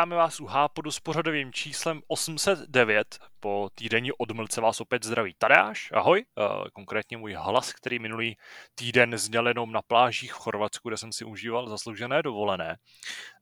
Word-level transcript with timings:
vítáme 0.00 0.16
vás 0.16 0.40
u 0.40 0.46
Hápodu 0.46 0.90
s 0.90 1.00
pořadovým 1.00 1.52
číslem 1.52 2.00
809. 2.08 3.18
Po 3.40 3.68
týdenní 3.74 4.12
odmlce 4.12 4.60
vás 4.60 4.80
opět 4.80 5.04
zdraví 5.04 5.34
Tadeáš, 5.38 5.92
ahoj. 5.92 6.24
Uh, 6.36 6.64
konkrétně 6.72 7.16
můj 7.16 7.32
hlas, 7.32 7.72
který 7.72 7.98
minulý 7.98 8.36
týden 8.74 9.18
zněl 9.18 9.48
jenom 9.48 9.72
na 9.72 9.82
plážích 9.82 10.32
v 10.32 10.36
Chorvatsku, 10.36 10.88
kde 10.88 10.96
jsem 10.96 11.12
si 11.12 11.24
užíval 11.24 11.68
zasloužené 11.68 12.22
dovolené. 12.22 12.76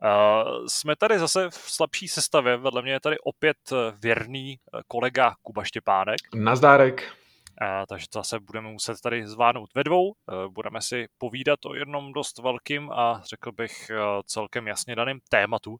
Uh, 0.05 0.67
jsme 0.67 0.97
tady 0.97 1.19
zase 1.19 1.51
v 1.51 1.55
slabší 1.55 2.09
sestavě, 2.09 2.57
vedle 2.57 2.83
mě 2.83 2.93
je 2.93 3.01
tady 3.01 3.17
opět 3.19 3.57
věrný 4.03 4.57
kolega 4.89 5.35
Kuba 5.43 5.65
Štěpánek. 5.65 6.19
Nazdárek. 6.35 7.13
A, 7.61 7.87
takže 7.87 8.07
zase 8.15 8.41
budeme 8.41 8.69
muset 8.69 9.01
tady 9.01 9.27
zvládnout 9.27 9.71
ve 9.75 9.85
dvou. 9.85 10.13
Budeme 10.49 10.81
si 10.81 11.07
povídat 11.19 11.65
o 11.67 11.75
jednom 11.75 12.13
dost 12.13 12.39
velkým 12.39 12.91
a 12.91 13.23
řekl 13.25 13.53
bych 13.53 13.91
celkem 14.27 14.67
jasně 14.67 14.97
daným 14.97 15.21
tématu. 15.29 15.77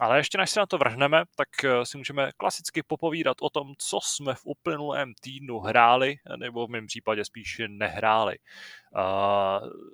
Ale 0.00 0.18
ještě 0.18 0.38
než 0.38 0.50
se 0.50 0.60
na 0.60 0.66
to 0.66 0.78
vrhneme, 0.78 1.24
tak 1.34 1.64
e, 1.64 1.86
si 1.86 1.98
můžeme 1.98 2.30
klasicky 2.36 2.82
popovídat 2.82 3.36
o 3.40 3.50
tom, 3.50 3.74
co 3.78 3.98
jsme 4.02 4.34
v 4.34 4.40
uplynulém 4.44 5.12
týdnu 5.20 5.58
hráli, 5.58 6.16
nebo 6.36 6.66
v 6.66 6.70
mém 6.70 6.86
případě 6.86 7.24
spíš 7.24 7.62
nehráli. 7.66 8.36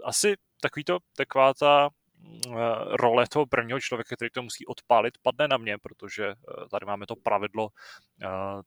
Asi 0.05 0.37
takový 0.61 0.85
to, 0.85 0.99
taková 1.17 1.55
ta 1.55 1.91
Eh, 2.47 2.97
role 2.97 3.27
toho 3.29 3.47
prvního 3.47 3.81
člověka, 3.81 4.17
který 4.17 4.31
to 4.31 4.43
musí 4.43 4.67
odpálit, 4.67 5.19
padne 5.23 5.49
na 5.49 5.57
mě, 5.57 5.79
protože 5.79 6.27
eh, 6.29 6.35
tady 6.71 6.87
máme 6.87 7.07
to 7.07 7.17
pravidlo 7.17 7.69
eh, 8.23 8.27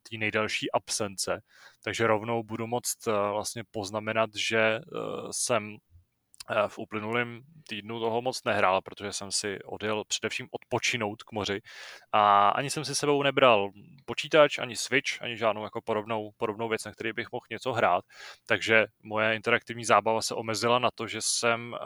té 0.10 0.18
nejdelší 0.18 0.72
absence. 0.72 1.42
Takže 1.84 2.08
rovnou 2.08 2.44
budu 2.44 2.68
moct 2.68 3.06
vlastně 3.06 3.64
poznamenat, 3.72 4.30
že 4.36 4.80
jsem 5.32 5.78
Eh, 5.95 5.95
v 6.68 6.78
uplynulém 6.78 7.42
týdnu 7.68 8.00
toho 8.00 8.22
moc 8.22 8.44
nehrál, 8.44 8.82
protože 8.82 9.14
jsem 9.14 9.32
si 9.32 9.60
odjel 9.64 10.04
především 10.08 10.48
odpočinout 10.52 11.24
k 11.24 11.32
moři 11.32 11.62
a 12.12 12.50
ani 12.50 12.70
jsem 12.70 12.86
si 12.86 12.96
sebou 12.96 13.24
nebral 13.24 13.72
počítač, 14.06 14.58
ani 14.58 14.76
Switch, 14.76 15.22
ani 15.22 15.38
žádnou 15.38 15.64
jako 15.64 15.82
podobnou, 15.82 16.32
podobnou 16.38 16.70
věc, 16.70 16.86
na 16.86 16.92
který 16.92 17.14
bych 17.14 17.32
mohl 17.32 17.46
něco 17.52 17.74
hrát. 17.74 18.06
Takže 18.46 18.86
moje 19.04 19.36
interaktivní 19.36 19.86
zábava 19.86 20.22
se 20.22 20.36
omezila 20.36 20.80
na 20.80 20.90
to, 20.96 21.08
že 21.08 21.20
jsem 21.22 21.76
eh, 21.76 21.80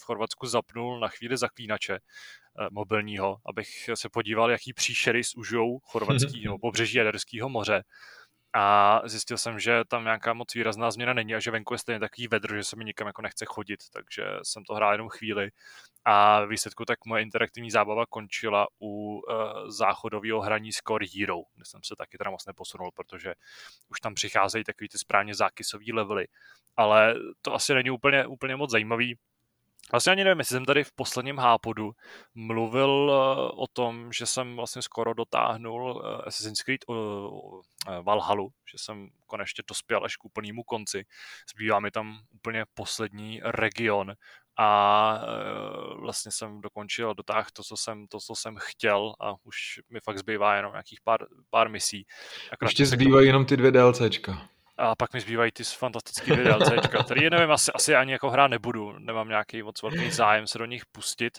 v 0.00 0.04
Chorvatsku 0.04 0.46
zapnul 0.46 1.00
na 1.00 1.08
chvíli 1.08 1.36
zaklínače 1.36 1.94
eh, 1.94 2.66
mobilního, 2.70 3.36
abych 3.46 3.90
se 3.94 4.08
podíval, 4.08 4.50
jaký 4.50 4.72
příšery 4.72 5.22
zužijou 5.22 5.78
chorvatský 5.84 6.44
nebo 6.44 6.58
pobřeží 6.58 6.98
Jaderského 6.98 7.48
moře 7.48 7.82
a 8.54 9.00
zjistil 9.04 9.38
jsem, 9.38 9.58
že 9.58 9.84
tam 9.88 10.04
nějaká 10.04 10.34
moc 10.34 10.54
výrazná 10.54 10.90
změna 10.90 11.12
není 11.12 11.34
a 11.34 11.40
že 11.40 11.50
venku 11.50 11.74
je 11.74 11.78
stejně 11.78 12.00
takový 12.00 12.28
vedr, 12.28 12.56
že 12.56 12.64
se 12.64 12.76
mi 12.76 12.84
nikam 12.84 13.06
jako 13.06 13.22
nechce 13.22 13.44
chodit, 13.44 13.80
takže 13.92 14.24
jsem 14.42 14.64
to 14.64 14.74
hrál 14.74 14.92
jenom 14.92 15.08
chvíli. 15.08 15.50
A 16.04 16.44
výsledku 16.44 16.84
tak 16.84 16.98
moje 17.06 17.22
interaktivní 17.22 17.70
zábava 17.70 18.06
končila 18.06 18.66
u 18.80 19.14
uh, 19.14 19.22
záchodového 19.68 20.40
hraní 20.40 20.72
Score 20.72 21.06
Hero, 21.14 21.36
kde 21.54 21.64
jsem 21.64 21.80
se 21.84 21.96
taky 21.96 22.18
teda 22.18 22.30
moc 22.30 22.46
neposunul, 22.46 22.90
protože 22.94 23.34
už 23.88 24.00
tam 24.00 24.14
přicházejí 24.14 24.64
takový 24.64 24.88
ty 24.88 24.98
správně 24.98 25.34
zákysový 25.34 25.92
levely, 25.92 26.26
ale 26.76 27.14
to 27.42 27.54
asi 27.54 27.74
není 27.74 27.90
úplně, 27.90 28.26
úplně 28.26 28.56
moc 28.56 28.70
zajímavý, 28.70 29.18
Vlastně 29.90 30.12
ani 30.12 30.24
nevím, 30.24 30.38
jestli 30.38 30.54
jsem 30.54 30.64
tady 30.64 30.84
v 30.84 30.92
posledním 30.92 31.38
hápodu 31.38 31.92
mluvil 32.34 33.12
eh, 33.12 33.52
o 33.56 33.66
tom, 33.66 34.12
že 34.12 34.26
jsem 34.26 34.56
vlastně 34.56 34.82
skoro 34.82 35.14
dotáhnul 35.14 36.02
eh, 36.04 36.22
Assassin's 36.26 36.62
Creed 36.62 36.80
uh, 36.86 37.60
Valhalu, 38.02 38.52
že 38.72 38.78
jsem 38.78 39.08
konečně 39.26 39.64
dospěl 39.68 40.04
až 40.04 40.16
k 40.16 40.24
úplnému 40.24 40.62
konci. 40.62 41.04
Zbývá 41.54 41.80
mi 41.80 41.90
tam 41.90 42.20
úplně 42.34 42.64
poslední 42.74 43.40
region 43.44 44.14
a 44.56 45.24
vlastně 45.96 46.32
jsem 46.32 46.60
dokončil, 46.60 47.14
dotáhl 47.14 47.46
to, 47.52 47.62
co 47.62 47.76
jsem, 47.76 48.06
to, 48.06 48.20
co 48.20 48.34
jsem 48.34 48.56
chtěl 48.58 49.14
a 49.20 49.34
už 49.44 49.80
mi 49.90 50.00
fakt 50.00 50.18
zbývá 50.18 50.56
jenom 50.56 50.72
nějakých 50.72 51.00
pár, 51.00 51.26
pár 51.50 51.68
misí. 51.68 52.06
Ještě 52.62 52.86
zbývají 52.86 53.26
jenom 53.26 53.46
ty 53.46 53.56
dvě 53.56 53.70
DLCčka. 53.70 54.48
A 54.82 54.94
pak 54.94 55.14
mi 55.14 55.20
zbývají 55.20 55.52
ty 55.52 55.64
fantastické 55.64 56.36
DLCčka, 56.36 57.02
který 57.04 57.30
nevím, 57.30 57.50
asi, 57.50 57.72
asi 57.72 57.94
ani 57.94 58.12
jako 58.12 58.30
hrát 58.30 58.48
nebudu, 58.48 58.92
nemám 58.98 59.28
nějaký 59.28 59.62
moc 59.62 59.82
velký 59.82 60.10
zájem 60.10 60.46
se 60.46 60.58
do 60.58 60.64
nich 60.64 60.82
pustit. 60.92 61.38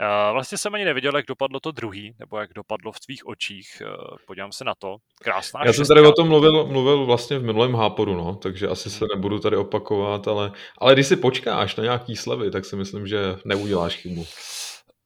Uh, 0.00 0.32
vlastně 0.32 0.58
jsem 0.58 0.74
ani 0.74 0.84
neviděl, 0.84 1.16
jak 1.16 1.26
dopadlo 1.26 1.60
to 1.60 1.72
druhý, 1.72 2.14
nebo 2.18 2.38
jak 2.38 2.50
dopadlo 2.54 2.92
v 2.92 3.00
tvých 3.00 3.26
očích. 3.26 3.82
Uh, 3.84 4.16
podívám 4.26 4.52
se 4.52 4.64
na 4.64 4.74
to. 4.78 4.96
Krásná 5.22 5.60
Já 5.64 5.72
jsem 5.72 5.86
tady 5.86 6.00
o 6.00 6.12
tom 6.12 6.28
mluvil, 6.28 6.66
mluvil 6.66 7.06
vlastně 7.06 7.38
v 7.38 7.44
minulém 7.44 7.74
háporu, 7.74 8.14
no, 8.14 8.34
takže 8.34 8.68
asi 8.68 8.90
se 8.90 9.04
nebudu 9.14 9.38
tady 9.38 9.56
opakovat, 9.56 10.28
ale, 10.28 10.52
ale 10.78 10.94
když 10.94 11.06
si 11.06 11.16
počkáš 11.16 11.76
na 11.76 11.84
nějaký 11.84 12.16
slevy, 12.16 12.50
tak 12.50 12.64
si 12.64 12.76
myslím, 12.76 13.06
že 13.06 13.18
neuděláš 13.44 13.96
chybu 13.96 14.26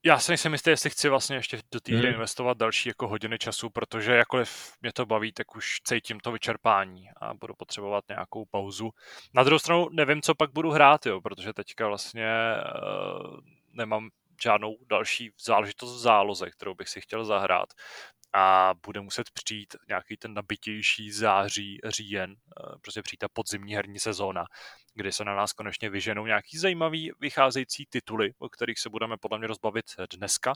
já 0.05 0.19
si 0.19 0.31
nejsem 0.31 0.53
jistý, 0.53 0.71
jestli 0.71 0.91
chci 0.91 1.09
vlastně 1.09 1.37
ještě 1.37 1.59
do 1.73 1.81
té 1.81 1.97
hry 1.97 2.07
hmm. 2.07 2.15
investovat 2.15 2.59
další 2.59 2.89
jako 2.89 3.09
hodiny 3.09 3.39
času, 3.39 3.71
protože 3.71 4.13
jakkoliv 4.13 4.73
mě 4.83 4.93
to 4.93 5.07
baví, 5.07 5.33
tak 5.33 5.57
už 5.57 5.81
cítím 5.85 6.21
to 6.21 6.33
vyčerpání 6.33 7.11
a 7.21 7.35
budu 7.35 7.55
potřebovat 7.55 8.05
nějakou 8.09 8.45
pauzu. 8.45 8.91
Na 9.35 9.43
druhou 9.43 9.59
stranu 9.59 9.89
nevím, 9.93 10.23
co 10.23 10.35
pak 10.35 10.53
budu 10.53 10.71
hrát, 10.71 11.07
jo, 11.07 11.21
protože 11.21 11.53
teďka 11.53 11.89
vlastně 11.89 12.27
uh, 12.27 13.41
nemám 13.73 14.09
žádnou 14.43 14.77
další 14.91 15.31
záležitost 15.45 15.95
v 15.95 15.99
záloze, 15.99 16.51
kterou 16.51 16.75
bych 16.75 16.89
si 16.89 17.01
chtěl 17.01 17.25
zahrát 17.25 17.69
a 18.33 18.75
bude 18.87 19.01
muset 19.01 19.31
přijít 19.31 19.77
nějaký 19.89 20.17
ten 20.17 20.35
nabitější 20.35 21.13
září, 21.13 21.79
říjen, 21.89 22.31
eh, 22.33 22.79
prostě 22.83 23.03
přijít 23.03 23.19
ta 23.19 23.29
podzimní 23.33 23.75
herní 23.75 23.99
sezóna, 23.99 24.45
kdy 24.95 25.13
se 25.13 25.25
na 25.25 25.35
nás 25.37 25.53
konečně 25.53 25.91
vyženou 25.91 26.27
nějaký 26.27 26.59
zajímavý 26.59 27.11
vycházející 27.21 27.87
tituly, 27.87 28.35
o 28.39 28.49
kterých 28.49 28.79
se 28.79 28.91
budeme 28.91 29.17
podle 29.21 29.39
mě 29.39 29.47
rozbavit 29.47 29.85
dneska. 30.17 30.53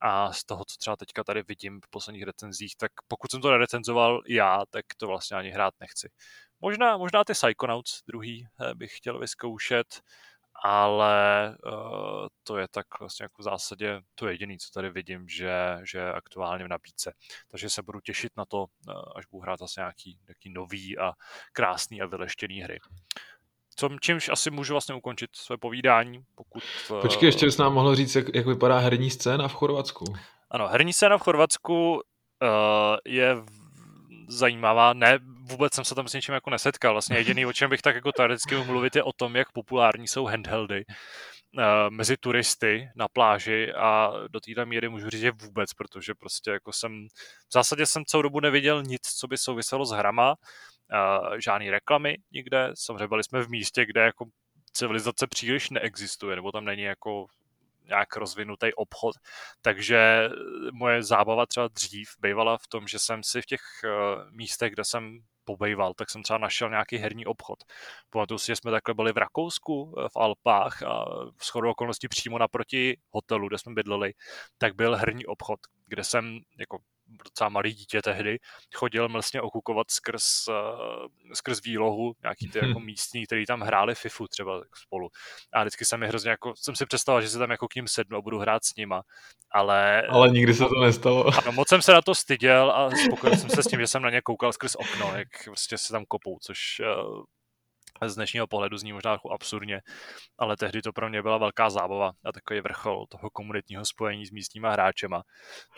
A 0.00 0.32
z 0.32 0.44
toho, 0.44 0.64
co 0.64 0.76
třeba 0.78 0.96
teďka 0.96 1.24
tady 1.24 1.42
vidím 1.42 1.80
v 1.84 1.90
posledních 1.90 2.24
recenzích, 2.24 2.76
tak 2.76 2.92
pokud 3.08 3.30
jsem 3.30 3.40
to 3.40 3.50
nerecenzoval 3.50 4.22
já, 4.28 4.62
tak 4.70 4.84
to 4.96 5.06
vlastně 5.06 5.36
ani 5.36 5.50
hrát 5.50 5.74
nechci. 5.80 6.08
Možná, 6.60 6.96
možná 6.96 7.24
ty 7.24 7.32
Psychonauts 7.32 8.02
druhý 8.08 8.46
eh, 8.60 8.74
bych 8.74 8.96
chtěl 8.96 9.18
vyzkoušet, 9.18 10.00
ale 10.64 11.56
uh, 11.66 12.26
to 12.44 12.58
je 12.58 12.68
tak 12.68 12.86
vlastně 13.00 13.24
jako 13.24 13.42
v 13.42 13.44
zásadě 13.44 14.00
to 14.14 14.28
jediné, 14.28 14.56
co 14.58 14.70
tady 14.70 14.90
vidím, 14.90 15.28
že, 15.28 15.78
že 15.82 15.98
je 15.98 16.12
aktuálně 16.12 16.64
v 16.64 16.68
nabídce. 16.68 17.12
Takže 17.48 17.70
se 17.70 17.82
budu 17.82 18.00
těšit 18.00 18.32
na 18.36 18.44
to, 18.44 18.58
uh, 18.58 18.94
až 19.16 19.26
budu 19.26 19.40
hrát 19.40 19.58
zase 19.58 19.80
nějaký, 19.80 20.18
nějaký 20.28 20.50
nový 20.50 20.98
a 20.98 21.12
krásný 21.52 22.02
a 22.02 22.06
vyleštěný 22.06 22.60
hry. 22.60 22.78
Co, 23.76 23.88
čímž 24.00 24.28
asi 24.28 24.50
můžu 24.50 24.74
vlastně 24.74 24.94
ukončit 24.94 25.30
své 25.36 25.56
povídání, 25.56 26.24
pokud... 26.34 26.62
Uh, 26.90 27.00
Počkej, 27.00 27.26
ještě 27.26 27.46
bys 27.46 27.58
nám 27.58 27.74
mohl 27.74 27.94
říct, 27.94 28.14
jak, 28.14 28.34
jak 28.34 28.46
vypadá 28.46 28.78
herní 28.78 29.10
scéna 29.10 29.48
v 29.48 29.54
Chorvatsku. 29.54 30.04
Ano, 30.50 30.68
herní 30.68 30.92
scéna 30.92 31.18
v 31.18 31.22
Chorvatsku 31.22 31.92
uh, 31.92 32.00
je 33.06 33.36
zajímavá. 34.28 34.92
Ne, 34.92 35.18
vůbec 35.46 35.74
jsem 35.74 35.84
se 35.84 35.94
tam 35.94 36.08
s 36.08 36.12
něčím 36.12 36.34
jako 36.34 36.50
nesetkal. 36.50 36.92
Vlastně 36.92 37.16
jediný, 37.18 37.46
o 37.46 37.52
čem 37.52 37.70
bych 37.70 37.82
tak 37.82 37.94
jako 37.94 38.12
teoreticky 38.12 38.54
mohl 38.54 38.72
mluvit, 38.72 38.96
je 38.96 39.02
o 39.02 39.12
tom, 39.12 39.36
jak 39.36 39.52
populární 39.52 40.08
jsou 40.08 40.24
handheldy 40.24 40.84
uh, 40.86 41.62
mezi 41.90 42.16
turisty 42.16 42.90
na 42.96 43.08
pláži 43.08 43.72
a 43.72 44.12
do 44.28 44.40
této 44.40 44.66
míry 44.66 44.88
můžu 44.88 45.10
říct, 45.10 45.20
že 45.20 45.30
vůbec, 45.30 45.74
protože 45.74 46.14
prostě 46.14 46.50
jako 46.50 46.72
jsem, 46.72 47.06
v 47.48 47.52
zásadě 47.52 47.86
jsem 47.86 48.04
celou 48.04 48.22
dobu 48.22 48.40
neviděl 48.40 48.82
nic, 48.82 49.02
co 49.02 49.26
by 49.28 49.38
souviselo 49.38 49.86
s 49.86 49.90
hrama, 49.90 50.30
uh, 50.30 51.36
žádný 51.38 51.70
reklamy 51.70 52.16
nikde, 52.32 52.70
samozřejmě 52.74 53.08
byli 53.08 53.24
jsme 53.24 53.42
v 53.42 53.48
místě, 53.48 53.86
kde 53.86 54.00
jako 54.00 54.24
civilizace 54.72 55.26
příliš 55.26 55.70
neexistuje, 55.70 56.36
nebo 56.36 56.52
tam 56.52 56.64
není 56.64 56.82
jako 56.82 57.26
nějak 57.88 58.16
rozvinutý 58.16 58.74
obchod. 58.74 59.16
Takže 59.62 60.28
moje 60.72 61.02
zábava 61.02 61.46
třeba 61.46 61.68
dřív 61.68 62.08
bývala 62.20 62.58
v 62.58 62.66
tom, 62.66 62.88
že 62.88 62.98
jsem 62.98 63.22
si 63.22 63.42
v 63.42 63.46
těch 63.46 63.60
eh, 63.84 63.88
místech, 64.30 64.72
kde 64.72 64.84
jsem 64.84 65.18
pobejval, 65.46 65.94
tak 65.94 66.10
jsem 66.10 66.22
třeba 66.22 66.38
našel 66.38 66.70
nějaký 66.70 66.96
herní 66.96 67.26
obchod. 67.26 67.58
Pamatuju 68.10 68.38
si, 68.38 68.46
že 68.46 68.56
jsme 68.56 68.70
takhle 68.70 68.94
byli 68.94 69.12
v 69.12 69.16
Rakousku, 69.16 69.94
eh, 69.98 70.08
v 70.08 70.16
Alpách 70.16 70.82
a 70.82 71.04
v 71.36 71.44
shodou 71.46 71.70
okolností 71.70 72.08
přímo 72.08 72.38
naproti 72.38 72.98
hotelu, 73.10 73.48
kde 73.48 73.58
jsme 73.58 73.74
bydleli, 73.74 74.12
tak 74.58 74.74
byl 74.74 74.96
herní 74.96 75.26
obchod, 75.26 75.60
kde 75.86 76.04
jsem 76.04 76.40
jako 76.58 76.78
docela 77.24 77.48
malý 77.48 77.72
dítě 77.72 78.02
tehdy, 78.02 78.38
chodil 78.74 79.08
mlsně 79.08 79.40
okukovat 79.40 79.90
skrz, 79.90 80.48
uh, 80.48 80.54
skrz 81.32 81.62
výlohu 81.62 82.12
nějaký 82.22 82.48
ty 82.48 82.58
jako 82.58 82.80
místní, 82.80 83.26
který 83.26 83.46
tam 83.46 83.60
hráli 83.60 83.94
FIFU 83.94 84.28
třeba 84.28 84.62
spolu. 84.74 85.08
A 85.52 85.62
vždycky 85.62 85.84
jsem 85.84 86.00
mi 86.00 86.08
hrozně 86.08 86.30
jako, 86.30 86.52
jsem 86.56 86.76
si 86.76 86.86
představoval, 86.86 87.22
že 87.22 87.28
se 87.28 87.38
tam 87.38 87.50
jako 87.50 87.68
k 87.68 87.74
ním 87.74 87.88
sednu 87.88 88.16
a 88.16 88.20
budu 88.20 88.38
hrát 88.38 88.64
s 88.64 88.76
nima. 88.76 89.02
Ale, 89.50 90.02
ale 90.02 90.28
nikdy 90.28 90.54
se 90.54 90.64
to 90.64 90.80
nestalo. 90.84 91.26
Ano, 91.38 91.52
moc 91.52 91.68
jsem 91.68 91.82
se 91.82 91.92
na 91.92 92.02
to 92.02 92.14
styděl 92.14 92.70
a 92.70 92.90
spokojil 92.90 93.36
jsem 93.36 93.50
se 93.50 93.62
s 93.62 93.66
tím, 93.66 93.80
že 93.80 93.86
jsem 93.86 94.02
na 94.02 94.10
ně 94.10 94.20
koukal 94.22 94.52
skrz 94.52 94.74
okno, 94.74 95.16
jak 95.16 95.28
prostě 95.44 95.78
se 95.78 95.92
tam 95.92 96.04
kopou, 96.08 96.38
což 96.42 96.80
uh, 96.80 97.24
z 98.06 98.14
dnešního 98.14 98.46
pohledu 98.46 98.78
zní 98.78 98.92
možná 98.92 99.12
jako 99.12 99.30
absurdně, 99.30 99.80
ale 100.38 100.56
tehdy 100.56 100.82
to 100.82 100.92
pro 100.92 101.08
mě 101.08 101.22
byla 101.22 101.38
velká 101.38 101.70
zábava 101.70 102.12
a 102.24 102.32
takový 102.32 102.60
vrchol 102.60 103.06
toho 103.08 103.30
komunitního 103.30 103.84
spojení 103.84 104.26
s 104.26 104.30
místníma 104.30 104.72
hráčema. 104.72 105.22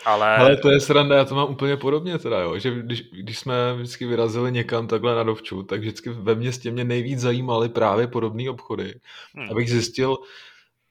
Ale... 0.05 0.37
ale 0.37 0.57
to 0.57 0.71
je 0.71 0.81
sranda, 0.81 1.17
já 1.17 1.25
to 1.25 1.35
mám 1.35 1.51
úplně 1.51 1.77
podobně 1.77 2.19
teda, 2.19 2.41
jo, 2.41 2.59
že 2.59 2.71
když, 2.71 3.03
když 3.03 3.39
jsme 3.39 3.75
vždycky 3.75 4.07
vyrazili 4.07 4.53
někam 4.53 4.87
takhle 4.87 5.15
na 5.15 5.23
dovču, 5.23 5.63
tak 5.63 5.81
vždycky 5.81 6.11
ve 6.11 6.35
městě 6.35 6.71
mě 6.71 6.85
nejvíc 6.85 7.21
zajímaly 7.21 7.69
právě 7.69 8.07
podobné 8.07 8.51
obchody, 8.51 9.01
hmm. 9.35 9.51
abych 9.51 9.71
zjistil, 9.71 10.17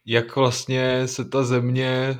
jak 0.10 0.36
vlastně 0.36 1.08
se 1.08 1.26
ta 1.26 1.44
země 1.44 2.18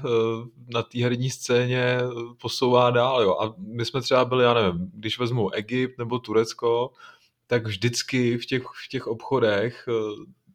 na 0.74 0.84
té 0.84 1.04
herní 1.04 1.30
scéně 1.30 1.98
posouvá 2.42 2.92
dál. 2.92 3.22
Jo. 3.22 3.38
A 3.42 3.54
my 3.58 3.86
jsme 3.86 4.02
třeba 4.02 4.26
byli, 4.26 4.44
já 4.44 4.54
nevím, 4.54 4.92
když 4.94 5.20
vezmu 5.20 5.50
Egypt 5.54 5.98
nebo 5.98 6.20
Turecko, 6.20 6.92
tak 7.48 7.68
vždycky 7.68 8.38
v 8.38 8.46
těch, 8.46 8.64
v 8.64 8.90
těch 8.90 9.08
obchodech 9.08 9.86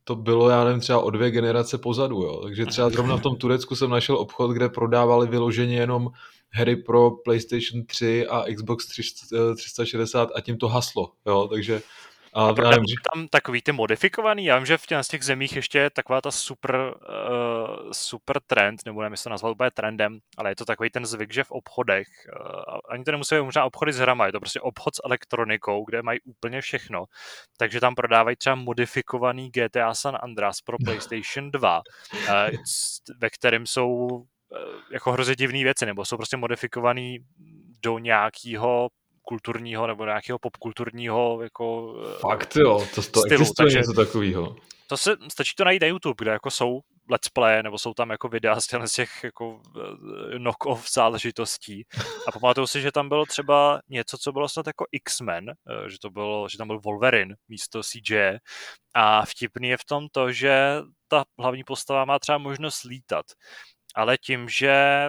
to 0.05 0.15
bylo, 0.15 0.49
já 0.49 0.65
nevím, 0.65 0.81
třeba 0.81 1.01
o 1.01 1.11
dvě 1.11 1.31
generace 1.31 1.79
pozadu, 1.79 2.23
jo. 2.23 2.41
Takže 2.43 2.67
třeba 2.67 2.91
zrovna 2.91 3.17
v 3.17 3.23
tom 3.23 3.37
Turecku 3.37 3.77
jsem 3.77 3.91
našel 3.91 4.17
obchod, 4.17 4.51
kde 4.51 4.69
prodávali 4.69 5.29
vyloženě 5.29 5.77
jenom 5.77 6.11
hry 6.51 6.77
pro 6.77 7.11
PlayStation 7.11 7.87
3 7.87 8.27
a 8.27 8.45
Xbox 8.55 8.87
360 9.57 10.29
a 10.35 10.41
tím 10.41 10.59
to 10.59 10.69
haslo, 10.69 11.13
jo. 11.27 11.49
Takže 11.53 11.83
a, 12.35 12.49
a 12.49 12.53
nevím, 12.53 12.85
tam 13.13 13.29
takový 13.29 13.63
ty 13.63 13.73
modifikovaný, 13.73 14.45
já 14.45 14.57
vím, 14.57 14.67
že 14.67 14.79
v 14.79 14.87
těch, 14.87 15.03
z 15.03 15.09
těch 15.09 15.25
zemích 15.25 15.57
ještě 15.57 15.79
je 15.79 15.91
taková 15.91 16.21
ta 16.21 16.31
super, 16.31 16.77
uh, 16.77 17.91
super 17.93 18.41
trend, 18.47 18.81
nebo 18.87 19.03
nevím, 19.03 19.13
jestli 19.13 19.25
to 19.25 19.31
nazval 19.31 19.53
úplně 19.53 19.71
trendem, 19.71 20.19
ale 20.37 20.51
je 20.51 20.57
to 20.57 20.65
takový 20.65 20.91
ten 20.91 21.07
zvyk, 21.07 21.33
že 21.33 21.45
v 21.45 21.51
obchodech, 21.51 22.07
uh, 22.41 22.79
ani 22.89 23.05
to 23.05 23.13
nemusí 23.13 23.35
být 23.35 23.43
možná 23.43 23.65
obchody 23.65 23.93
s 23.93 23.99
hrama, 23.99 24.27
je 24.27 24.33
to 24.33 24.41
prostě 24.41 24.61
obchod 24.61 24.95
s 24.97 25.01
elektronikou, 25.05 25.85
kde 25.85 26.03
mají 26.03 26.21
úplně 26.25 26.61
všechno, 26.61 27.05
takže 27.57 27.81
tam 27.81 27.95
prodávají 27.95 28.37
třeba 28.37 28.57
modifikovaný 28.57 29.51
GTA 29.51 29.95
San 29.95 30.19
Andreas 30.23 30.61
pro 30.61 30.77
PlayStation 30.85 31.51
2, 31.51 31.83
uh, 32.13 32.21
eh, 32.29 32.51
ve 33.19 33.31
kterém 33.31 33.67
jsou 33.67 33.89
uh, 33.89 34.25
jako 34.93 35.13
hrozně 35.13 35.35
divné 35.35 35.63
věci, 35.65 35.87
nebo 35.87 36.05
jsou 36.05 36.17
prostě 36.17 36.37
modifikovaný 36.37 37.19
do 37.83 37.99
nějakého 37.99 38.89
kulturního 39.23 39.87
nebo 39.87 40.05
nějakého 40.05 40.39
popkulturního 40.39 41.43
jako 41.43 41.95
Fakt 42.21 42.57
jo, 42.57 42.87
to, 42.95 42.95
to 42.95 43.03
stylu, 43.03 43.25
existuje 43.25 43.67
takže 43.67 43.79
něco 43.79 43.93
takového. 43.93 44.57
To 44.87 44.97
se, 44.97 45.17
stačí 45.29 45.55
to 45.57 45.65
najít 45.65 45.83
na 45.83 45.89
YouTube, 45.89 46.25
kde 46.25 46.31
jako 46.31 46.51
jsou 46.51 46.81
let's 47.11 47.29
play, 47.29 47.63
nebo 47.63 47.79
jsou 47.79 47.95
tam 47.95 48.11
jako 48.11 48.29
videa 48.29 48.61
z 48.61 48.67
těch 48.95 49.25
jako 49.25 49.61
eh, 49.77 50.39
knock-off 50.39 50.93
záležitostí. 50.93 51.85
A 52.29 52.33
pamatuju 52.33 52.67
si, 52.67 52.81
že 52.81 52.93
tam 52.93 53.09
bylo 53.09 53.27
třeba 53.27 53.81
něco, 53.89 54.19
co 54.19 54.33
bylo 54.33 54.49
snad 54.49 54.67
jako 54.67 54.85
X-Men, 54.93 55.51
eh, 55.51 55.91
že, 55.91 55.97
to 55.99 56.11
bylo, 56.11 56.49
že 56.49 56.59
tam 56.59 56.67
byl 56.67 56.81
Wolverine 56.81 57.35
místo 57.49 57.83
CJ. 57.83 58.39
A 58.95 59.27
vtipný 59.27 59.69
je 59.69 59.77
v 59.77 59.85
tom 59.85 60.09
to, 60.13 60.33
že 60.33 60.81
ta 61.09 61.25
hlavní 61.39 61.65
postava 61.65 62.05
má 62.05 62.19
třeba 62.19 62.39
možnost 62.39 62.83
lítat. 62.83 63.27
Ale 63.95 64.19
tím, 64.19 64.49
že 64.49 65.09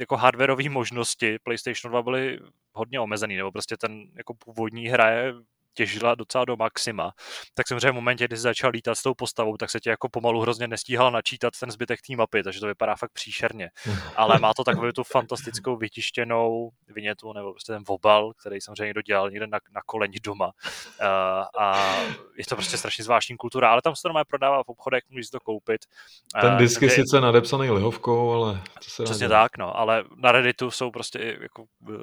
jako 0.00 0.16
hardwareové 0.16 0.68
možnosti 0.68 1.38
PlayStation 1.38 1.90
2 1.90 2.02
byly 2.02 2.38
hodně 2.72 3.00
omezený, 3.00 3.36
nebo 3.36 3.52
prostě 3.52 3.76
ten 3.76 4.02
jako 4.16 4.34
původní 4.34 4.86
hra 4.88 5.10
je 5.10 5.32
těžila 5.74 6.14
docela 6.14 6.44
do 6.44 6.56
maxima, 6.56 7.12
tak 7.54 7.68
samozřejmě 7.68 7.90
v 7.90 7.94
momentě, 7.94 8.24
kdy 8.24 8.36
jsi 8.36 8.42
začal 8.42 8.70
lítat 8.70 8.98
s 8.98 9.02
tou 9.02 9.14
postavou, 9.14 9.56
tak 9.56 9.70
se 9.70 9.80
tě 9.80 9.90
jako 9.90 10.08
pomalu 10.08 10.40
hrozně 10.40 10.68
nestíhal 10.68 11.10
načítat 11.10 11.52
ten 11.60 11.70
zbytek 11.70 12.00
té 12.06 12.16
mapy, 12.16 12.42
takže 12.42 12.60
to 12.60 12.66
vypadá 12.66 12.96
fakt 12.96 13.12
příšerně. 13.12 13.70
Ale 14.16 14.38
má 14.38 14.54
to 14.54 14.64
takovou 14.64 14.92
tu 14.92 15.04
fantastickou 15.04 15.76
vytištěnou 15.76 16.70
vinětu, 16.88 17.32
nebo 17.32 17.52
prostě 17.52 17.72
ten 17.72 17.82
vobal, 17.88 18.32
který 18.32 18.60
samozřejmě 18.60 18.84
někdo 18.86 19.02
dělal 19.02 19.30
někde 19.30 19.46
na, 19.46 19.58
na 19.72 19.80
koleni 19.86 20.18
doma. 20.22 20.46
Uh, 20.46 21.64
a 21.64 21.96
je 22.36 22.44
to 22.48 22.56
prostě 22.56 22.78
strašně 22.78 23.04
zvláštní 23.04 23.36
kultura, 23.36 23.70
ale 23.70 23.82
tam 23.82 23.96
se 23.96 24.02
to 24.02 24.08
normálně 24.08 24.24
prodává 24.28 24.64
v 24.64 24.68
obchodech, 24.68 25.04
můžeš 25.10 25.30
to 25.30 25.40
koupit. 25.40 25.80
Ten 26.40 26.56
disk 26.56 26.82
je 26.82 26.90
sice 26.90 27.20
nadepsaný 27.20 27.70
lihovkou, 27.70 28.32
ale 28.32 28.62
to 28.84 28.90
se 28.90 29.04
Přesně 29.04 29.28
tak, 29.28 29.58
no, 29.58 29.76
ale 29.76 30.04
na 30.16 30.32
Redditu 30.32 30.70
jsou 30.70 30.90
prostě 30.90 31.36
jako 31.40 31.62
uh, 31.62 31.96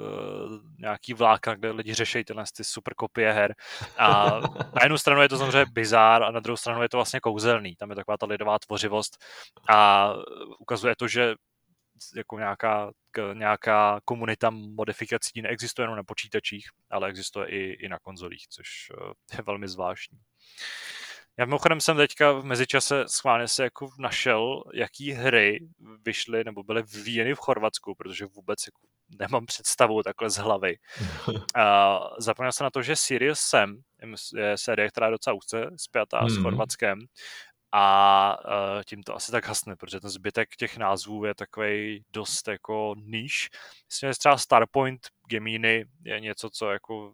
nějaký 0.78 1.14
vlákna, 1.14 1.54
kde 1.54 1.70
lidi 1.70 1.94
řeší 1.94 2.24
tyhle 2.24 2.44
ty 2.56 2.64
super 2.64 2.94
kopie 2.94 3.32
her 3.32 3.54
a 3.98 4.40
na 4.50 4.82
jednu 4.82 4.98
stranu 4.98 5.22
je 5.22 5.28
to 5.28 5.38
samozřejmě 5.38 5.66
bizár 5.72 6.22
a 6.22 6.30
na 6.30 6.40
druhou 6.40 6.56
stranu 6.56 6.82
je 6.82 6.88
to 6.88 6.96
vlastně 6.96 7.20
kouzelný. 7.20 7.76
Tam 7.76 7.90
je 7.90 7.96
taková 7.96 8.16
ta 8.16 8.26
lidová 8.26 8.58
tvořivost 8.58 9.24
a 9.68 10.12
ukazuje 10.58 10.96
to, 10.96 11.08
že 11.08 11.34
jako 12.16 12.38
nějaká, 12.38 12.90
nějaká 13.32 14.00
komunita 14.04 14.50
modifikací 14.50 15.42
neexistuje 15.42 15.84
jenom 15.84 15.96
na 15.96 16.04
počítačích, 16.04 16.68
ale 16.90 17.08
existuje 17.08 17.46
i, 17.48 17.72
i 17.72 17.88
na 17.88 17.98
konzolích, 17.98 18.48
což 18.48 18.66
eh, 18.90 19.36
je 19.36 19.42
velmi 19.42 19.68
zvláštní. 19.68 20.18
Já 21.38 21.44
mimochodem 21.44 21.80
jsem 21.80 21.96
teďka 21.96 22.32
v 22.32 22.44
mezičase 22.44 23.04
schválně 23.08 23.48
se 23.48 23.64
jako 23.64 23.88
našel, 23.98 24.62
jaký 24.74 25.12
hry 25.12 25.68
vyšly 26.04 26.44
nebo 26.44 26.62
byly 26.62 26.82
vyvíjeny 26.82 27.34
v 27.34 27.38
Chorvatsku, 27.38 27.94
protože 27.94 28.26
vůbec 28.26 28.58
jako 28.66 28.80
nemám 29.18 29.46
představu 29.46 30.02
takhle 30.02 30.30
z 30.30 30.36
hlavy. 30.36 30.76
A 31.56 32.00
zapomněl 32.18 32.52
jsem 32.52 32.64
na 32.64 32.70
to, 32.70 32.82
že 32.82 32.96
Sirius 32.96 33.40
Sam 33.40 33.76
je 34.36 34.58
série, 34.58 34.88
která 34.88 35.06
je 35.06 35.10
docela 35.10 35.34
úzce 35.34 35.70
spjatá 35.76 36.18
hmm. 36.18 36.30
s 36.30 36.36
Chorvatskem 36.36 36.98
a 37.72 38.36
uh, 38.44 38.82
tím 38.86 39.02
to 39.02 39.16
asi 39.16 39.32
tak 39.32 39.46
hasne, 39.46 39.76
protože 39.76 40.00
ten 40.00 40.10
zbytek 40.10 40.56
těch 40.56 40.76
názvů 40.76 41.24
je 41.24 41.34
takový 41.34 42.04
dost 42.12 42.48
jako 42.48 42.94
níž. 42.98 43.48
Myslím, 43.90 44.10
že 44.10 44.18
třeba 44.18 44.38
Starpoint 44.38 45.00
Gemini 45.28 45.84
je 46.04 46.20
něco, 46.20 46.50
co 46.50 46.70
jako 46.70 47.12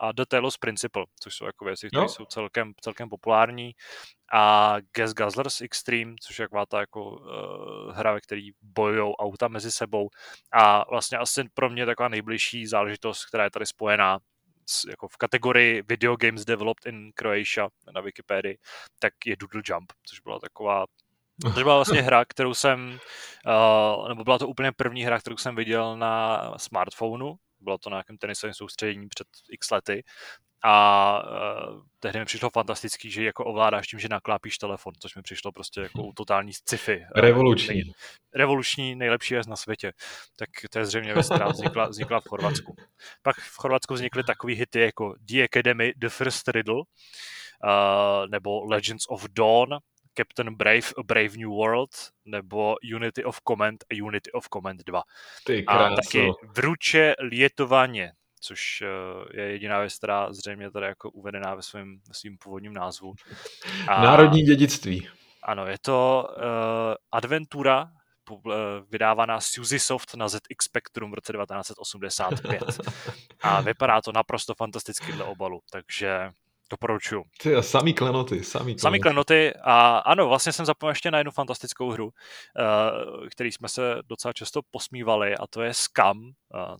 a 0.00 0.12
The 0.12 0.24
Talos 0.28 0.56
Principle, 0.56 1.06
což 1.20 1.34
jsou 1.34 1.46
jako 1.46 1.64
věci, 1.64 1.88
které 1.88 2.02
no. 2.02 2.08
jsou 2.08 2.24
celkem, 2.24 2.72
celkem 2.80 3.08
populární 3.08 3.72
a 4.32 4.76
Gas 4.96 5.12
Guzzlers 5.12 5.60
Extreme, 5.60 6.14
což 6.20 6.38
je 6.38 6.44
taková 6.44 6.66
ta 6.66 6.80
jako 6.80 7.10
uh, 7.10 7.92
hra, 7.94 8.12
ve 8.12 8.20
který 8.20 8.50
bojují 8.62 9.14
auta 9.14 9.48
mezi 9.48 9.70
sebou 9.70 10.08
a 10.52 10.90
vlastně 10.90 11.18
asi 11.18 11.44
pro 11.54 11.70
mě 11.70 11.86
taková 11.86 12.08
nejbližší 12.08 12.66
záležitost, 12.66 13.24
která 13.24 13.44
je 13.44 13.50
tady 13.50 13.66
spojená 13.66 14.18
jako 14.88 15.08
v 15.08 15.16
kategorii 15.16 15.82
Video 15.82 16.16
Games 16.16 16.44
Developed 16.44 16.86
in 16.86 17.12
Croatia 17.12 17.68
na 17.94 18.00
Wikipedii, 18.00 18.58
tak 18.98 19.12
je 19.26 19.36
Doodle 19.36 19.62
Jump, 19.64 19.92
což 20.06 20.20
byla 20.20 20.38
taková 20.38 20.86
to 21.42 21.50
byla 21.50 21.74
vlastně 21.74 22.02
hra, 22.02 22.24
kterou 22.24 22.54
jsem, 22.54 22.98
uh, 23.46 24.08
nebo 24.08 24.24
byla 24.24 24.38
to 24.38 24.48
úplně 24.48 24.72
první 24.72 25.04
hra, 25.04 25.18
kterou 25.18 25.36
jsem 25.36 25.56
viděl 25.56 25.96
na 25.96 26.40
smartphonu, 26.56 27.38
bylo 27.66 27.78
to 27.78 27.90
na 27.90 27.96
nějakém 27.96 28.18
tenisovém 28.18 28.54
soustředění 28.54 29.08
před 29.08 29.26
x 29.50 29.70
lety 29.70 30.04
a 30.64 31.22
uh, 31.72 31.80
tehdy 32.00 32.18
mi 32.18 32.24
přišlo 32.24 32.50
fantastický, 32.50 33.10
že 33.10 33.24
jako 33.24 33.44
ovládáš 33.44 33.88
tím, 33.88 33.98
že 33.98 34.08
naklápíš 34.08 34.58
telefon, 34.58 34.92
což 35.00 35.16
mi 35.16 35.22
přišlo 35.22 35.52
prostě 35.52 35.80
jako 35.80 36.12
totální 36.16 36.52
sci-fi. 36.52 37.04
Revoluční. 37.16 37.74
Nej, 37.74 37.92
revoluční, 38.34 38.94
nejlepší 38.94 39.34
věc 39.34 39.46
na 39.46 39.56
světě. 39.56 39.92
Tak 40.36 40.48
to 40.70 40.78
je 40.78 40.84
zřejmě 40.84 41.14
věc, 41.14 41.26
která 41.26 41.48
vznikla, 41.48 41.88
vznikla 41.88 42.20
v 42.20 42.28
Chorvatsku. 42.28 42.76
Pak 43.22 43.36
v 43.36 43.56
Chorvatsku 43.56 43.94
vznikly 43.94 44.24
takové 44.24 44.52
hity 44.52 44.80
jako 44.80 45.14
The 45.20 45.44
Academy, 45.44 45.92
The 45.96 46.08
First 46.08 46.48
Riddle, 46.48 46.74
uh, 46.74 48.26
nebo 48.30 48.64
Legends 48.64 49.04
of 49.08 49.26
Dawn, 49.30 49.68
Captain 50.16 50.54
Brave, 50.54 50.92
A 50.98 51.02
Brave 51.02 51.36
New 51.36 51.50
World, 51.50 51.90
nebo 52.24 52.76
Unity 52.94 53.24
of 53.24 53.40
Command 53.48 53.84
a 53.92 54.04
Unity 54.04 54.32
of 54.32 54.48
Command 54.48 54.84
2. 54.84 55.02
Ty 55.44 55.64
a 55.66 55.94
taky 55.94 56.30
Vruče 56.56 57.14
lietovaně, 57.18 58.12
což 58.40 58.82
eh, 58.82 59.40
je 59.40 59.50
jediná 59.50 59.80
věc, 59.80 59.96
která 59.98 60.32
zřejmě 60.32 60.70
tady 60.70 60.86
jako 60.86 61.10
uvedená 61.10 61.54
ve 61.54 61.62
svém, 61.62 62.00
ve 62.08 62.14
svým 62.14 62.38
původním 62.38 62.72
názvu. 62.72 63.14
A, 63.88 64.02
Národní 64.02 64.42
dědictví. 64.42 65.08
Ano, 65.42 65.66
je 65.66 65.78
to 65.80 66.28
uh, 66.36 66.42
adventura 67.12 67.90
uh, 68.30 68.52
vydávaná 68.90 69.40
Soft 69.40 70.14
na 70.14 70.28
ZX 70.28 70.64
Spectrum 70.64 71.10
v 71.10 71.14
roce 71.14 71.32
1985. 71.32 72.62
a 73.42 73.60
vypadá 73.60 74.00
to 74.00 74.12
naprosto 74.12 74.54
fantasticky 74.54 75.12
dle 75.12 75.24
obalu, 75.24 75.60
takže 75.70 76.30
Doporučuju. 76.70 77.22
Ty 77.42 77.54
a 77.54 77.62
samý 77.62 77.94
klenoty, 77.94 78.44
samý 78.44 78.64
klenoty. 78.64 78.80
Samý 78.80 79.00
klenoty 79.00 79.54
a 79.62 79.98
ano, 79.98 80.28
vlastně 80.28 80.52
jsem 80.52 80.66
zapomněl 80.66 80.90
ještě 80.90 81.10
na 81.10 81.18
jednu 81.18 81.30
fantastickou 81.30 81.90
hru, 81.90 82.04
uh, 82.04 83.28
který 83.28 83.52
jsme 83.52 83.68
se 83.68 83.96
docela 84.08 84.32
často 84.32 84.60
posmívali 84.70 85.36
a 85.36 85.46
to 85.46 85.62
je 85.62 85.74
Scam, 85.74 86.18
uh, 86.18 86.30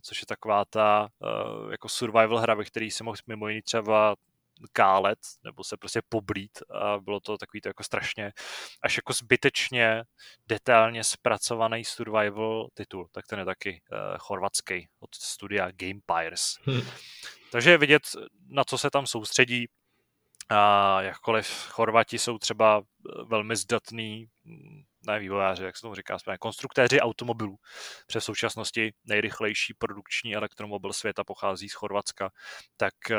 což 0.02 0.22
je 0.22 0.26
taková 0.26 0.64
ta 0.64 1.08
uh, 1.18 1.70
jako 1.70 1.88
survival 1.88 2.38
hra, 2.38 2.54
ve 2.54 2.64
který 2.64 2.90
se 2.90 3.04
mohl 3.04 3.16
mimo 3.26 3.48
jiný 3.48 3.62
třeba 3.62 4.14
kálet, 4.72 5.18
nebo 5.44 5.64
se 5.64 5.76
prostě 5.76 6.00
poblít 6.08 6.62
a 6.74 6.98
bylo 6.98 7.20
to 7.20 7.38
takový 7.38 7.60
to 7.60 7.68
jako 7.68 7.84
strašně 7.84 8.32
až 8.82 8.96
jako 8.96 9.12
zbytečně 9.12 10.02
detailně 10.46 11.04
zpracovaný 11.04 11.84
survival 11.84 12.68
titul, 12.74 13.08
tak 13.12 13.26
ten 13.26 13.38
je 13.38 13.44
taky 13.44 13.82
uh, 13.92 13.98
chorvatský 14.18 14.88
od 15.00 15.14
studia 15.14 15.70
Gamepires. 15.70 16.54
Hmm. 16.62 16.82
Takže 17.52 17.70
je 17.70 17.78
vidět, 17.78 18.02
na 18.48 18.64
co 18.64 18.78
se 18.78 18.90
tam 18.90 19.06
soustředí. 19.06 19.66
A 20.48 21.02
jakkoliv 21.02 21.48
Chorvati 21.68 22.18
jsou 22.18 22.38
třeba 22.38 22.82
eh, 22.82 23.24
velmi 23.24 23.56
zdatný, 23.56 24.26
hm, 24.44 24.82
ne 25.06 25.18
vývojáři, 25.18 25.64
jak 25.64 25.76
se 25.76 25.82
tomu 25.82 25.94
říká, 25.94 26.18
správně, 26.18 26.38
konstruktéři 26.38 27.00
automobilů. 27.00 27.56
Přes 28.06 28.24
současnosti 28.24 28.92
nejrychlejší 29.04 29.74
produkční 29.74 30.36
elektromobil 30.36 30.92
světa 30.92 31.24
pochází 31.24 31.68
z 31.68 31.74
Chorvatska, 31.74 32.30
tak 32.76 32.94
uh, 33.10 33.16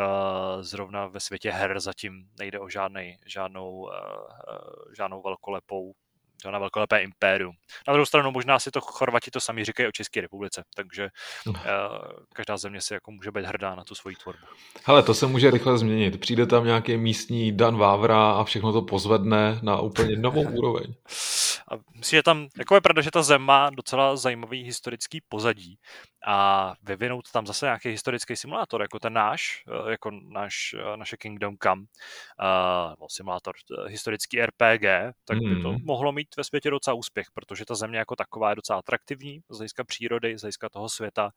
zrovna 0.62 1.08
ve 1.08 1.20
světě 1.20 1.52
her 1.52 1.80
zatím 1.80 2.30
nejde 2.40 2.60
o 2.60 2.70
žádnej, 2.70 3.18
žádnou, 3.26 3.72
uh, 3.72 3.92
žádnou 4.98 5.22
velkolepou 5.22 5.94
na 6.52 6.60
velkolepé 6.60 7.02
impérium. 7.02 7.56
Na 7.88 7.94
druhou 7.94 8.06
stranu 8.06 8.32
možná 8.32 8.60
si 8.60 8.72
to 8.72 8.82
Chorvati 8.82 9.32
to 9.32 9.40
sami 9.40 9.66
říkají 9.66 9.90
o 9.90 9.92
České 9.92 10.22
republice, 10.22 10.64
takže 10.76 11.10
uh, 11.48 11.56
každá 12.34 12.58
země 12.58 12.82
si 12.82 12.94
jako 12.94 13.12
může 13.12 13.32
být 13.32 13.46
hrdá 13.46 13.76
na 13.76 13.84
tu 13.84 13.96
svoji 13.96 14.16
tvorbu. 14.16 14.46
Hele, 14.86 15.04
to 15.04 15.14
se 15.14 15.28
může 15.28 15.52
rychle 15.52 15.78
změnit. 15.78 16.20
Přijde 16.20 16.46
tam 16.46 16.66
nějaký 16.66 16.98
místní 16.98 17.52
Dan 17.52 17.78
Vávra 17.78 18.32
a 18.32 18.44
všechno 18.44 18.74
to 18.74 18.82
pozvedne 18.82 19.60
na 19.62 19.80
úplně 19.80 20.16
novou 20.16 20.50
úroveň. 20.58 20.94
A 21.72 21.76
myslím, 21.98 22.18
že 22.18 22.24
tam, 22.24 22.48
jako 22.58 22.76
je 22.76 22.82
pravda, 22.82 23.02
že 23.02 23.12
ta 23.12 23.24
zem 23.24 23.42
má 23.42 23.70
docela 23.70 24.16
zajímavý 24.16 24.64
historický 24.64 25.22
pozadí 25.30 25.80
a 26.28 26.74
vyvinout 26.84 27.32
tam 27.32 27.48
zase 27.48 27.66
nějaký 27.66 27.90
historický 27.90 28.36
simulátor, 28.36 28.82
jako 28.82 29.00
ten 29.00 29.14
náš, 29.14 29.64
eh, 29.68 29.92
jako 29.92 30.12
náš, 30.12 30.76
eh, 30.80 30.98
naše 30.98 31.18
Kingdom 31.18 31.58
Come, 31.64 31.82
uh, 31.82 33.08
simulátor, 33.10 33.56
historický 33.88 34.42
RPG, 34.42 35.14
tak 35.26 35.38
by 35.38 35.62
to 35.62 35.72
mm. 35.72 35.78
mohlo 35.84 36.12
mít 36.12 36.28
ve 36.38 36.44
světě 36.44 36.70
docela 36.70 36.94
úspěch, 36.94 37.28
protože 37.34 37.66
ta 37.66 37.76
země 37.76 38.00
jako 38.00 38.16
taková 38.16 38.50
je 38.50 38.56
docela 38.56 38.80
atraktivní 38.80 39.40
z 39.50 39.58
hlediska 39.58 39.84
přírody, 39.84 40.38
z 40.38 40.42
hlediska 40.42 40.70
toho 40.70 40.90
světa 40.90 41.32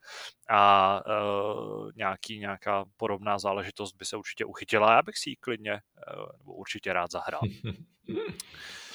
a 0.51 1.03
uh, 1.07 1.91
nějaký, 1.97 2.39
nějaká 2.39 2.85
podobná 2.97 3.39
záležitost 3.39 3.97
by 3.97 4.05
se 4.05 4.17
určitě 4.17 4.45
uchytila. 4.45 4.93
Já 4.93 5.03
bych 5.03 5.19
si 5.19 5.31
ji 5.31 5.37
klidně, 5.37 5.73
uh, 5.73 6.27
nebo 6.39 6.55
určitě 6.55 6.93
rád 6.93 7.11
zahrál. 7.11 7.43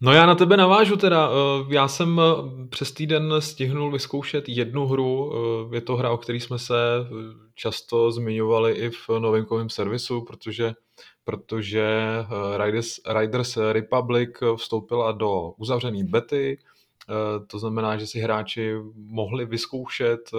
No 0.00 0.12
já 0.12 0.26
na 0.26 0.34
tebe 0.34 0.56
navážu 0.56 0.96
teda. 0.96 1.30
Eh, 1.30 1.74
já 1.74 1.88
jsem 1.88 2.20
eh, 2.20 2.68
přes 2.68 2.92
týden 2.92 3.34
stihnul 3.38 3.92
vyzkoušet 3.92 4.48
jednu 4.48 4.86
hru. 4.86 5.32
Eh, 5.72 5.76
je 5.76 5.80
to 5.80 5.96
hra, 5.96 6.10
o 6.10 6.16
které 6.16 6.40
jsme 6.40 6.58
se 6.58 6.74
často 7.54 8.12
zmiňovali 8.12 8.72
i 8.72 8.90
v 8.90 9.08
novinkovém 9.18 9.70
servisu, 9.70 10.24
protože, 10.24 10.74
protože 11.24 12.04
Riders, 12.64 13.00
Riders 13.20 13.56
Republic 13.56 14.30
vstoupila 14.56 15.12
do 15.12 15.50
uzavřené 15.56 16.04
bety. 16.04 16.58
To 17.46 17.58
znamená, 17.58 17.96
že 17.96 18.06
si 18.06 18.20
hráči 18.20 18.74
mohli 18.94 19.46
vyzkoušet 19.46 20.30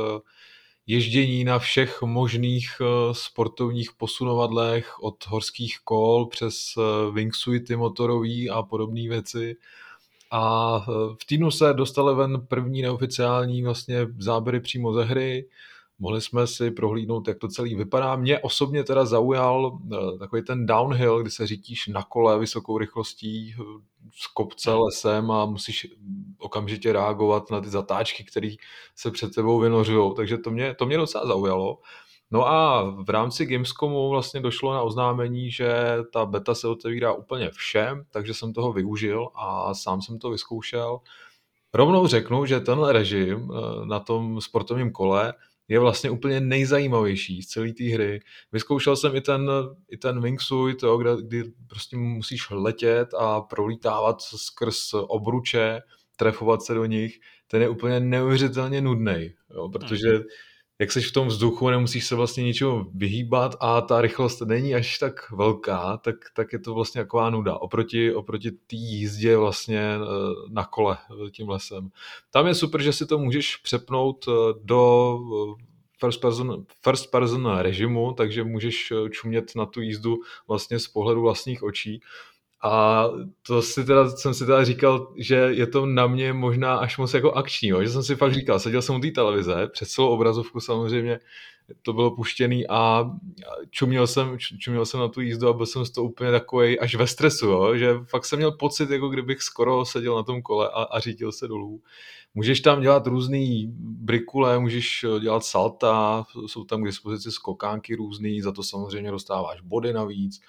ježdění 0.90 1.44
na 1.44 1.60
všech 1.60 2.02
možných 2.02 2.70
eh, 2.82 3.14
sportovních 3.14 3.92
posunovadlech 3.98 5.04
od 5.04 5.28
horských 5.28 5.80
kol 5.84 6.26
přes 6.26 6.74
eh, 6.78 7.12
wingsuity 7.12 7.76
motorový 7.76 8.50
a 8.50 8.64
podobné 8.64 9.10
věci. 9.10 9.56
A 10.32 10.76
eh, 10.82 10.92
v 11.22 11.26
týdnu 11.26 11.52
se 11.52 11.74
dostali 11.74 12.16
ven 12.16 12.46
první 12.48 12.82
neoficiální 12.82 13.64
vlastně 13.64 14.08
záběry 14.18 14.60
přímo 14.60 14.94
ze 14.94 15.04
hry. 15.04 15.46
Mohli 16.00 16.22
jsme 16.22 16.48
si 16.48 16.72
prohlídnout, 16.72 17.28
jak 17.28 17.38
to 17.38 17.48
celý 17.48 17.76
vypadá. 17.76 18.16
Mě 18.16 18.40
osobně 18.40 18.84
teda 18.84 19.06
zaujal 19.06 19.80
takový 20.20 20.42
ten 20.44 20.66
downhill, 20.66 21.22
kdy 21.22 21.32
se 21.32 21.48
řítíš 21.48 21.88
na 21.88 22.04
kole 22.04 22.40
vysokou 22.40 22.78
rychlostí 22.78 23.56
z 24.12 24.28
kopce 24.28 24.74
lesem 24.74 25.32
a 25.32 25.46
musíš 25.46 25.88
okamžitě 26.38 26.94
reagovat 26.94 27.52
na 27.52 27.62
ty 27.62 27.70
zatáčky, 27.70 28.24
které 28.24 28.50
se 28.96 29.12
před 29.12 29.36
tebou 29.36 29.60
vynořují. 29.60 30.14
Takže 30.16 30.38
to 30.38 30.52
mě, 30.52 30.74
to 30.74 30.86
mě 30.86 30.98
docela 30.98 31.28
zaujalo. 31.28 31.78
No 32.32 32.48
a 32.48 32.84
v 32.84 33.10
rámci 33.10 33.46
Gamescomu 33.46 34.10
vlastně 34.10 34.40
došlo 34.40 34.74
na 34.74 34.82
oznámení, 34.82 35.52
že 35.52 35.74
ta 36.14 36.26
beta 36.26 36.56
se 36.56 36.68
otevírá 36.68 37.14
úplně 37.14 37.50
všem, 37.50 38.04
takže 38.10 38.34
jsem 38.34 38.54
toho 38.54 38.74
využil 38.74 39.28
a 39.36 39.74
sám 39.74 40.02
jsem 40.02 40.20
to 40.20 40.30
vyzkoušel. 40.30 41.00
Rovnou 41.74 42.08
řeknu, 42.08 42.46
že 42.46 42.60
tenhle 42.60 42.94
režim 42.94 43.52
eh, 43.52 43.86
na 43.86 44.00
tom 44.00 44.42
sportovním 44.42 44.92
kole 44.92 45.34
je 45.70 45.80
vlastně 45.80 46.10
úplně 46.10 46.40
nejzajímavější 46.40 47.42
z 47.42 47.48
celé 47.48 47.74
té 47.74 47.84
hry. 47.84 48.20
Vyzkoušel 48.52 48.96
jsem 48.96 49.16
i 49.16 49.22
ten, 49.22 49.52
i 49.90 49.98
ten 49.98 50.22
wingsuit, 50.22 50.84
jo, 50.84 50.98
kde, 50.98 51.12
kdy 51.22 51.44
prostě 51.68 51.98
musíš 51.98 52.50
letět 52.50 53.14
a 53.14 53.42
prolítávat 53.42 54.22
skrz 54.22 54.94
obruče, 54.94 55.82
trefovat 56.16 56.62
se 56.62 56.74
do 56.74 56.86
nich. 56.86 57.20
Ten 57.48 57.62
je 57.62 57.70
úplně 57.70 58.00
neuvěřitelně 58.00 58.82
nudný, 58.82 59.34
protože 59.72 60.10
mhm. 60.14 60.24
Jak 60.80 60.92
seš 60.92 61.10
v 61.10 61.14
tom 61.14 61.28
vzduchu, 61.28 61.70
nemusíš 61.70 62.06
se 62.06 62.16
vlastně 62.16 62.44
ničemu 62.44 62.92
vyhýbat 62.94 63.56
a 63.60 63.82
ta 63.82 64.02
rychlost 64.02 64.42
není 64.42 64.76
až 64.76 64.98
tak 64.98 65.32
velká, 65.32 65.98
tak, 65.98 66.16
tak 66.34 66.54
je 66.54 66.60
to 66.60 66.74
vlastně 66.74 67.02
taková 67.02 67.30
nuda. 67.30 67.58
Oproti, 67.58 68.14
oproti 68.14 68.52
té 68.52 68.76
jízdě 68.76 69.38
vlastně 69.38 69.80
eh, 69.80 70.00
na 70.50 70.66
kole 70.66 70.98
eh, 70.98 71.32
tím 71.32 71.50
lesem. 71.50 71.90
Tam 72.32 72.48
je 72.48 72.56
super, 72.56 72.82
že 72.82 72.94
si 72.94 73.06
to 73.06 73.18
můžeš 73.18 73.56
přepnout 73.56 74.26
eh, 74.28 74.32
do 74.64 75.20
first 76.00 76.22
person, 76.22 76.66
first 76.84 77.12
person 77.12 77.58
režimu, 77.58 78.14
takže 78.14 78.44
můžeš 78.44 78.94
čumět 79.12 79.56
na 79.56 79.66
tu 79.66 79.82
jízdu 79.82 80.18
vlastně 80.48 80.80
z 80.80 80.88
pohledu 80.88 81.22
vlastních 81.22 81.64
očí. 81.64 82.02
A 82.64 83.04
to 83.48 83.62
si 83.62 83.86
teda, 83.86 84.10
jsem 84.10 84.34
si 84.34 84.46
teda 84.46 84.64
říkal, 84.64 85.14
že 85.18 85.36
je 85.36 85.68
to 85.68 85.86
na 85.86 86.08
mě 86.08 86.34
možná 86.34 86.78
až 86.78 86.98
moc 86.98 87.14
jako 87.14 87.32
akční, 87.32 87.70
jo? 87.70 87.84
že 87.84 87.90
jsem 87.90 88.04
si 88.04 88.16
fakt 88.16 88.34
říkal, 88.34 88.60
seděl 88.60 88.82
jsem 88.82 88.96
u 88.96 89.00
té 89.00 89.12
televize, 89.12 89.68
před 89.72 89.90
celou 89.90 90.10
obrazovku 90.10 90.60
samozřejmě 90.60 91.20
to 91.82 91.94
bylo 91.94 92.16
puštěný 92.16 92.68
a 92.68 93.12
čuměl 93.70 94.08
jsem, 94.08 94.38
čuměl 94.40 94.86
jsem 94.86 95.00
na 95.00 95.08
tu 95.08 95.22
jízdu 95.22 95.48
a 95.48 95.54
byl 95.54 95.66
jsem 95.66 95.86
z 95.86 95.92
toho 95.92 96.08
úplně 96.08 96.32
takový 96.32 96.80
až 96.80 96.96
ve 96.96 97.08
stresu, 97.08 97.46
jo? 97.46 97.78
že 97.78 97.94
fakt 98.06 98.26
jsem 98.26 98.40
měl 98.40 98.52
pocit, 98.52 98.90
jako 98.90 99.10
kdybych 99.10 99.42
skoro 99.42 99.86
seděl 99.86 100.16
na 100.16 100.24
tom 100.24 100.42
kole 100.42 100.70
a, 100.70 100.84
a 100.84 101.00
řídil 101.00 101.32
se 101.32 101.48
dolů. 101.48 101.82
Můžeš 102.34 102.62
tam 102.62 102.82
dělat 102.82 103.08
různý 103.08 103.68
brikule, 103.80 104.60
můžeš 104.60 105.06
dělat 105.22 105.44
salta, 105.46 106.26
jsou 106.48 106.64
tam 106.64 106.82
k 106.82 106.86
dispozici 106.86 107.32
skokánky 107.32 107.96
různý, 107.96 108.42
za 108.42 108.52
to 108.52 108.64
samozřejmě 108.64 109.12
dostáváš 109.12 109.62
body 109.62 109.94
navíc 109.94 110.42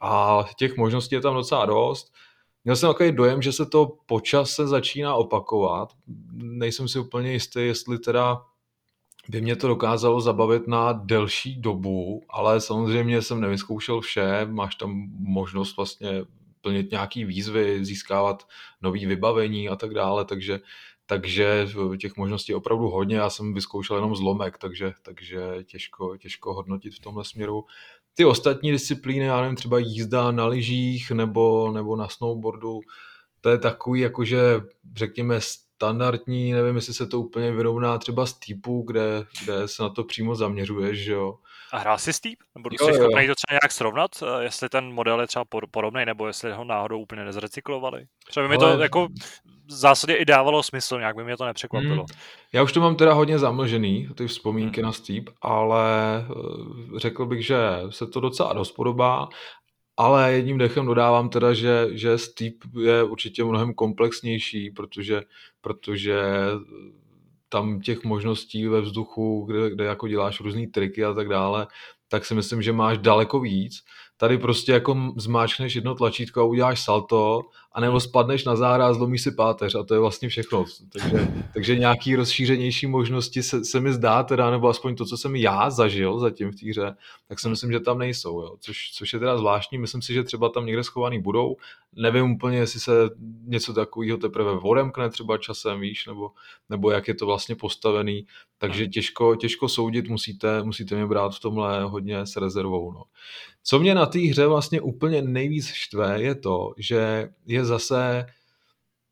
a 0.00 0.44
těch 0.58 0.76
možností 0.76 1.14
je 1.14 1.20
tam 1.20 1.34
docela 1.34 1.66
dost. 1.66 2.12
Měl 2.64 2.76
jsem 2.76 2.90
takový 2.90 3.12
dojem, 3.12 3.42
že 3.42 3.52
se 3.52 3.66
to 3.66 3.96
počas 4.06 4.50
se 4.50 4.66
začíná 4.66 5.14
opakovat. 5.14 5.92
Nejsem 6.32 6.88
si 6.88 6.98
úplně 6.98 7.32
jistý, 7.32 7.60
jestli 7.60 7.98
teda 7.98 8.42
by 9.28 9.40
mě 9.40 9.56
to 9.56 9.68
dokázalo 9.68 10.20
zabavit 10.20 10.68
na 10.68 10.92
delší 10.92 11.60
dobu, 11.60 12.22
ale 12.28 12.60
samozřejmě 12.60 13.22
jsem 13.22 13.40
nevyzkoušel 13.40 14.00
vše, 14.00 14.46
máš 14.50 14.74
tam 14.74 15.08
možnost 15.18 15.76
vlastně 15.76 16.24
plnit 16.60 16.90
nějaký 16.90 17.24
výzvy, 17.24 17.84
získávat 17.84 18.48
nový 18.82 19.06
vybavení 19.06 19.68
a 19.68 19.76
tak 19.76 19.94
dále, 19.94 20.24
takže, 20.24 20.60
takže 21.06 21.68
těch 21.98 22.16
možností 22.16 22.52
je 22.52 22.56
opravdu 22.56 22.88
hodně, 22.88 23.16
já 23.16 23.30
jsem 23.30 23.54
vyzkoušel 23.54 23.96
jenom 23.96 24.16
zlomek, 24.16 24.58
takže, 24.58 24.92
takže 25.02 25.40
těžko, 25.64 26.16
těžko 26.16 26.54
hodnotit 26.54 26.94
v 26.94 27.00
tomhle 27.00 27.24
směru 27.24 27.64
ty 28.14 28.24
ostatní 28.24 28.70
disciplíny, 28.70 29.24
já 29.24 29.40
nevím, 29.40 29.56
třeba 29.56 29.78
jízda 29.78 30.30
na 30.30 30.46
lyžích 30.46 31.10
nebo, 31.10 31.72
nebo 31.72 31.96
na 31.96 32.08
snowboardu, 32.08 32.80
to 33.40 33.50
je 33.50 33.58
takový, 33.58 34.00
jakože 34.00 34.60
řekněme 34.96 35.40
standardní, 35.40 36.52
nevím, 36.52 36.76
jestli 36.76 36.94
se 36.94 37.06
to 37.06 37.20
úplně 37.20 37.52
vyrovná 37.52 37.98
třeba 37.98 38.26
z 38.26 38.32
typu, 38.32 38.82
kde, 38.82 39.26
kde 39.44 39.68
se 39.68 39.82
na 39.82 39.88
to 39.88 40.04
přímo 40.04 40.34
zaměřuješ, 40.34 40.98
že 40.98 41.12
jo. 41.12 41.38
A 41.72 41.78
hrál 41.78 41.98
jsi 41.98 42.12
Steep? 42.12 42.38
Nebo 42.54 42.70
jsi 42.70 42.94
schopný 42.94 43.26
to 43.26 43.34
třeba 43.34 43.52
nějak 43.62 43.72
srovnat, 43.72 44.10
eh, 44.22 44.44
jestli 44.44 44.68
ten 44.68 44.92
model 44.92 45.20
je 45.20 45.26
třeba 45.26 45.44
podobný, 45.70 46.04
nebo 46.04 46.26
jestli 46.26 46.52
ho 46.52 46.64
náhodou 46.64 47.00
úplně 47.00 47.24
nezrecyklovali? 47.24 48.06
Třeba 48.28 48.48
by 48.48 48.48
mi 48.48 48.58
to 48.58 48.78
jako 48.78 49.08
v 49.66 49.72
zásadě 49.72 50.14
i 50.14 50.24
dávalo 50.24 50.62
smysl, 50.62 50.98
nějak 50.98 51.16
by 51.16 51.24
mě 51.24 51.36
to 51.36 51.44
nepřekvapilo. 51.44 51.94
Hmm. 51.94 52.20
Já 52.52 52.62
už 52.62 52.72
to 52.72 52.80
mám 52.80 52.96
teda 52.96 53.12
hodně 53.12 53.38
zamlžený, 53.38 54.08
ty 54.14 54.26
vzpomínky 54.26 54.80
hmm. 54.80 54.86
na 54.86 54.92
Steep, 54.92 55.24
ale 55.42 55.84
eh, 56.30 56.98
řekl 56.98 57.26
bych, 57.26 57.46
že 57.46 57.58
se 57.90 58.06
to 58.06 58.20
docela 58.20 58.52
dost 58.52 58.72
podobá 58.72 59.28
ale 59.96 60.32
jedním 60.32 60.58
dechem 60.58 60.86
dodávám 60.86 61.28
teda, 61.28 61.54
že, 61.54 61.88
že 61.92 62.18
Steep 62.18 62.54
je 62.80 63.02
určitě 63.02 63.44
mnohem 63.44 63.74
komplexnější, 63.74 64.70
protože, 64.70 65.22
protože 65.60 66.22
tam 67.48 67.80
těch 67.80 68.04
možností 68.04 68.66
ve 68.66 68.80
vzduchu, 68.80 69.44
kde, 69.44 69.70
kde 69.70 69.84
jako 69.84 70.08
děláš 70.08 70.40
různé 70.40 70.66
triky 70.66 71.04
a 71.04 71.14
tak 71.14 71.28
dále, 71.28 71.66
tak 72.08 72.24
si 72.24 72.34
myslím, 72.34 72.62
že 72.62 72.72
máš 72.72 72.98
daleko 72.98 73.40
víc. 73.40 73.84
Tady 74.16 74.38
prostě 74.38 74.72
jako 74.72 75.12
zmáčkneš 75.16 75.74
jedno 75.74 75.94
tlačítko 75.94 76.40
a 76.40 76.44
uděláš 76.44 76.84
salto 76.84 77.42
a 77.74 77.80
nebo 77.80 78.00
spadneš 78.00 78.44
na 78.44 78.56
zára 78.56 78.86
a 78.86 78.92
zlomíš 78.92 79.22
si 79.22 79.30
páteř 79.30 79.74
a 79.74 79.82
to 79.82 79.94
je 79.94 80.00
vlastně 80.00 80.28
všechno. 80.28 80.64
Takže, 80.92 81.28
takže 81.54 81.78
nějaký 81.78 82.16
rozšířenější 82.16 82.86
možnosti 82.86 83.42
se, 83.42 83.64
se 83.64 83.80
mi 83.80 83.92
zdá 83.92 84.22
teda, 84.22 84.50
nebo 84.50 84.68
aspoň 84.68 84.96
to, 84.96 85.04
co 85.04 85.16
jsem 85.16 85.36
já 85.36 85.70
zažil 85.70 86.18
zatím 86.18 86.50
v 86.50 86.56
té 86.60 86.70
hře, 86.70 86.96
tak 87.28 87.40
si 87.40 87.48
myslím, 87.48 87.72
že 87.72 87.80
tam 87.80 87.98
nejsou, 87.98 88.40
jo. 88.40 88.56
Což, 88.60 88.90
což 88.94 89.12
je 89.12 89.18
teda 89.18 89.38
zvláštní. 89.38 89.78
Myslím 89.78 90.02
si, 90.02 90.14
že 90.14 90.22
třeba 90.22 90.48
tam 90.48 90.66
někde 90.66 90.84
schovaný 90.84 91.22
budou. 91.22 91.56
Nevím 91.96 92.30
úplně, 92.30 92.58
jestli 92.58 92.80
se 92.80 92.92
něco 93.44 93.72
takového 93.72 94.18
teprve 94.18 94.50
odemkne 94.50 95.10
třeba 95.10 95.38
časem, 95.38 95.80
víš, 95.80 96.06
nebo, 96.06 96.30
nebo 96.70 96.90
jak 96.90 97.08
je 97.08 97.14
to 97.14 97.26
vlastně 97.26 97.54
postavený. 97.54 98.26
Takže 98.58 98.86
těžko, 98.86 99.36
těžko 99.36 99.68
soudit, 99.68 100.08
musíte, 100.08 100.62
musíte 100.62 100.94
mě 100.94 101.06
brát 101.06 101.34
v 101.34 101.40
tomhle 101.40 101.84
hodně 101.84 102.26
s 102.26 102.36
rezervou. 102.36 102.92
No. 102.92 103.02
Co 103.62 103.78
mě 103.78 103.94
na 103.94 104.06
té 104.06 104.18
hře 104.18 104.46
vlastně 104.46 104.80
úplně 104.80 105.22
nejvíc 105.22 105.66
štve, 105.66 106.22
je 106.22 106.34
to, 106.34 106.74
že 106.78 107.28
je 107.46 107.63
zase 107.64 108.26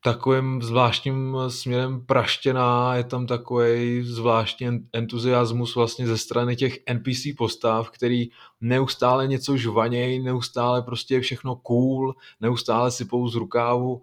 takovým 0.05 0.63
zvláštním 0.63 1.37
směrem 1.49 2.07
praštěná, 2.07 2.95
je 2.95 3.05
tam 3.05 3.27
takový 3.27 4.03
zvláštní 4.03 4.69
entuziasmus 4.93 5.75
vlastně 5.75 6.07
ze 6.07 6.19
strany 6.19 6.57
těch 6.57 6.79
NPC 6.93 7.37
postav, 7.39 7.91
který 7.91 8.29
neustále 8.61 9.27
něco 9.27 9.57
žvaněj, 9.57 10.23
neustále 10.23 10.83
prostě 10.83 11.15
je 11.15 11.21
všechno 11.21 11.57
cool, 11.57 12.15
neustále 12.41 12.91
si 12.91 13.05
z 13.05 13.35
rukávu 13.35 14.03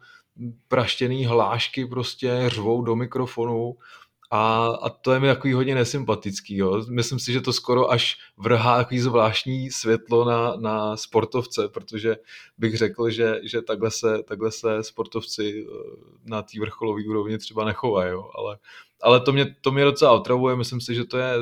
praštěný 0.68 1.26
hlášky 1.26 1.86
prostě 1.86 2.44
řvou 2.48 2.82
do 2.82 2.96
mikrofonu 2.96 3.76
A, 4.32 4.68
a 4.82 4.90
to 4.90 5.12
je 5.12 5.20
mi 5.20 5.28
takový 5.28 5.54
hodně 5.54 5.76
nesympatický. 5.76 6.58
Jo. 6.58 6.84
Myslím 6.90 7.20
si, 7.20 7.34
že 7.34 7.42
to 7.42 7.54
skoro 7.54 7.92
až 7.92 8.18
vrhá 8.38 8.78
takový 8.78 9.00
zvláštní 9.00 9.72
světlo 9.72 10.26
na, 10.26 10.56
na 10.56 10.98
sportovce, 10.98 11.68
protože 11.68 12.16
bych 12.58 12.78
řekl, 12.78 13.10
že, 13.10 13.40
že 13.44 13.62
takhle, 13.62 13.92
se, 13.92 14.24
takhle 14.24 14.52
se 14.52 14.84
sportovci 14.84 15.66
eh, 15.68 15.74
na 16.26 16.42
té 16.42 16.60
vrcholové 16.60 17.04
úrovni 17.08 17.38
třeba 17.38 17.66
nechovají. 17.66 18.12
Jo. 18.12 18.30
Ale, 18.36 18.58
ale 19.02 19.20
to, 19.20 19.32
mě, 19.32 19.56
to 19.62 19.72
mě 19.72 19.84
docela 19.84 20.12
otravuje. 20.12 20.56
Myslím 20.56 20.82
si, 20.82 20.96
že 20.96 21.06
to 21.06 21.18
je 21.18 21.34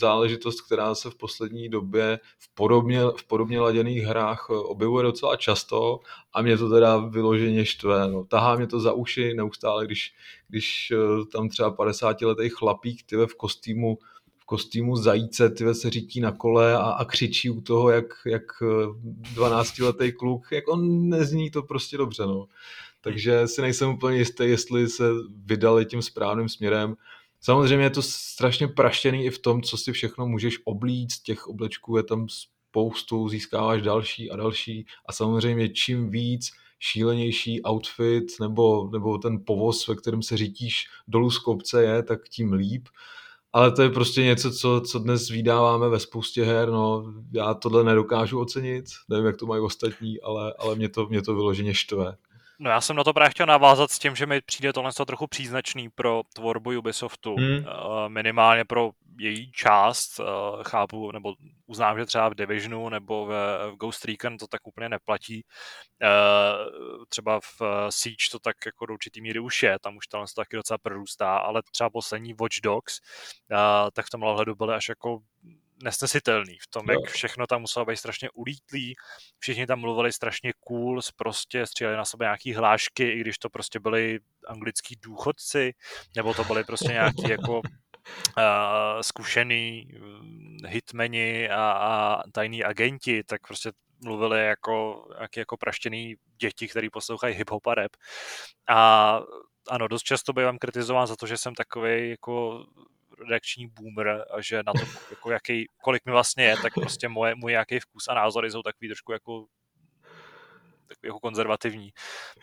záležitost, 0.00 0.60
která 0.60 0.94
se 0.94 1.10
v 1.10 1.14
poslední 1.14 1.68
době 1.68 2.20
v 2.38 2.54
podobně, 2.54 3.00
v 3.16 3.24
podobně 3.26 3.60
laděných 3.60 4.02
hrách 4.02 4.46
eh, 4.50 4.54
objevuje 4.54 5.02
docela 5.02 5.36
často 5.36 6.00
a 6.32 6.42
mě 6.42 6.58
to 6.58 6.70
teda 6.70 6.96
vyloženě 6.96 7.64
štve. 7.64 8.08
No. 8.08 8.24
Tahá 8.24 8.56
mě 8.56 8.66
to 8.66 8.80
za 8.80 8.92
uši 8.92 9.34
neustále, 9.34 9.86
když, 9.86 10.14
když 10.48 10.92
eh, 10.92 11.24
tam 11.32 11.48
třeba 11.48 11.76
50-letý 11.76 12.48
chlapík 12.48 13.02
tyve 13.06 13.26
v 13.26 13.34
kostýmu 13.34 13.98
kostýmu 14.50 14.96
zajíce 14.96 15.50
tyve 15.50 15.74
se 15.74 15.90
řítí 15.90 16.20
na 16.20 16.32
kole 16.32 16.74
a, 16.74 16.78
a 16.78 17.04
křičí 17.04 17.50
u 17.50 17.60
toho, 17.60 17.90
jak, 17.90 18.06
jak 18.26 18.42
12-letý 19.34 20.04
eh, 20.04 20.12
kluk, 20.12 20.52
jak 20.52 20.68
on 20.68 21.08
nezní 21.08 21.50
to 21.50 21.62
prostě 21.62 21.96
dobře. 21.96 22.22
No. 22.26 22.46
Takže 23.00 23.48
si 23.48 23.62
nejsem 23.62 23.90
úplně 23.90 24.18
jistý, 24.18 24.44
jestli 24.44 24.88
se 24.88 25.04
vydali 25.44 25.86
tím 25.86 26.02
správným 26.02 26.48
směrem. 26.48 26.96
Samozřejmě 27.40 27.84
je 27.84 27.90
to 27.90 28.02
strašně 28.02 28.68
praštěný 28.68 29.24
i 29.24 29.30
v 29.30 29.38
tom, 29.38 29.62
co 29.62 29.76
si 29.76 29.92
všechno 29.92 30.26
můžeš 30.26 30.58
oblít, 30.64 31.08
těch 31.24 31.46
oblečků 31.46 31.96
je 31.96 32.02
tam 32.02 32.26
spoustu, 32.28 33.28
získáváš 33.28 33.82
další 33.82 34.30
a 34.30 34.36
další 34.36 34.86
a 35.06 35.12
samozřejmě 35.12 35.68
čím 35.68 36.10
víc 36.10 36.50
šílenější 36.78 37.62
outfit 37.68 38.24
nebo, 38.40 38.88
nebo 38.92 39.18
ten 39.18 39.44
povoz, 39.46 39.88
ve 39.88 39.94
kterém 39.94 40.22
se 40.22 40.36
řítíš 40.36 40.86
dolů 41.08 41.30
z 41.30 41.38
kopce 41.38 41.82
je, 41.82 42.02
tak 42.02 42.28
tím 42.28 42.52
líp. 42.52 42.88
Ale 43.52 43.72
to 43.72 43.82
je 43.82 43.90
prostě 43.90 44.22
něco, 44.22 44.50
co, 44.50 44.80
co 44.80 44.98
dnes 44.98 45.28
vydáváme 45.28 45.88
ve 45.88 46.00
spoustě 46.00 46.44
her, 46.44 46.70
no 46.70 47.14
já 47.32 47.54
tohle 47.54 47.84
nedokážu 47.84 48.40
ocenit, 48.40 48.84
nevím, 49.08 49.26
jak 49.26 49.36
to 49.36 49.46
mají 49.46 49.62
ostatní, 49.62 50.20
ale, 50.20 50.54
ale 50.58 50.76
mě, 50.76 50.88
to, 50.88 51.06
mě 51.06 51.22
to 51.22 51.34
vyloženě 51.34 51.74
štve. 51.74 52.16
No 52.62 52.70
já 52.70 52.80
jsem 52.80 52.96
na 52.96 53.04
to 53.04 53.12
právě 53.12 53.30
chtěl 53.30 53.46
navázat 53.46 53.90
s 53.90 53.98
tím, 53.98 54.16
že 54.16 54.26
mi 54.26 54.40
přijde 54.40 54.72
tohle 54.72 54.92
trochu 55.06 55.26
příznačný 55.26 55.88
pro 55.88 56.22
tvorbu 56.34 56.78
Ubisoftu, 56.78 57.36
hmm. 57.36 57.64
minimálně 58.08 58.64
pro 58.64 58.90
její 59.18 59.52
část, 59.52 60.20
chápu, 60.62 61.12
nebo 61.12 61.34
uznám, 61.66 61.98
že 61.98 62.06
třeba 62.06 62.28
v 62.28 62.34
Divisionu 62.34 62.88
nebo 62.88 63.26
v, 63.26 63.32
Ghost 63.76 64.04
Recon 64.04 64.38
to 64.38 64.46
tak 64.46 64.66
úplně 64.66 64.88
neplatí. 64.88 65.44
Třeba 67.08 67.40
v 67.40 67.62
Siege 67.90 68.30
to 68.32 68.38
tak 68.38 68.56
jako 68.66 68.86
do 68.86 68.94
určitý 68.94 69.20
míry 69.20 69.40
už 69.40 69.62
je, 69.62 69.78
tam 69.78 69.96
už 69.96 70.06
tohle 70.06 70.26
to 70.26 70.40
taky 70.40 70.56
docela 70.56 70.78
prorůstá, 70.78 71.36
ale 71.36 71.62
třeba 71.72 71.90
poslední 71.90 72.34
Watch 72.34 72.60
Dogs, 72.62 73.00
tak 73.92 74.06
v 74.06 74.10
tomhle 74.10 74.30
ohledu 74.30 74.54
byly 74.54 74.74
až 74.74 74.88
jako 74.88 75.18
nesnesitelný 75.82 76.58
v 76.58 76.66
tom, 76.66 76.90
jak 76.90 77.10
všechno 77.10 77.46
tam 77.46 77.60
muselo 77.60 77.86
být 77.86 77.96
strašně 77.96 78.30
ulítlý, 78.30 78.94
všichni 79.38 79.66
tam 79.66 79.80
mluvili 79.80 80.12
strašně 80.12 80.52
cool, 80.60 81.00
prostě 81.16 81.66
stříleli 81.66 81.96
na 81.96 82.04
sebe 82.04 82.24
nějaký 82.24 82.54
hlášky, 82.54 83.10
i 83.10 83.20
když 83.20 83.38
to 83.38 83.50
prostě 83.50 83.80
byli 83.80 84.20
anglický 84.46 84.96
důchodci, 85.02 85.74
nebo 86.16 86.34
to 86.34 86.44
byli 86.44 86.64
prostě 86.64 86.92
nějaký 86.92 87.22
jako 87.28 87.60
uh, 87.60 87.62
zkušený 89.00 89.88
mm, 89.98 90.58
hitmeni 90.66 91.50
a, 91.50 91.72
a 91.72 92.22
tajní 92.32 92.64
agenti, 92.64 93.24
tak 93.24 93.46
prostě 93.46 93.72
mluvili 94.04 94.46
jako, 94.46 95.08
jak 95.20 95.36
jako 95.36 95.56
praštěný 95.56 96.14
děti, 96.40 96.68
který 96.68 96.90
poslouchají 96.90 97.34
hip-hop 97.34 97.70
a 97.70 97.74
rap. 97.74 97.92
A 98.68 99.20
ano, 99.68 99.88
dost 99.88 100.02
často 100.02 100.32
bývám 100.32 100.58
kritizován 100.58 101.06
za 101.06 101.16
to, 101.16 101.26
že 101.26 101.36
jsem 101.36 101.54
takový 101.54 102.10
jako 102.10 102.64
redakční 103.20 103.66
boomer 103.66 104.24
a 104.30 104.40
že 104.40 104.62
na 104.66 104.72
to, 104.72 104.80
jako 105.10 105.30
jaký, 105.30 105.66
kolik 105.82 106.06
mi 106.06 106.12
vlastně 106.12 106.44
je, 106.44 106.56
tak 106.56 106.74
prostě 106.74 107.08
moje, 107.08 107.34
můj 107.34 107.52
jaký 107.52 107.80
vkus 107.80 108.08
a 108.08 108.14
názory 108.14 108.50
jsou 108.50 108.62
takový 108.62 108.88
trošku 108.88 109.12
jako 109.12 109.46
jako 111.04 111.20
konzervativní. 111.20 111.90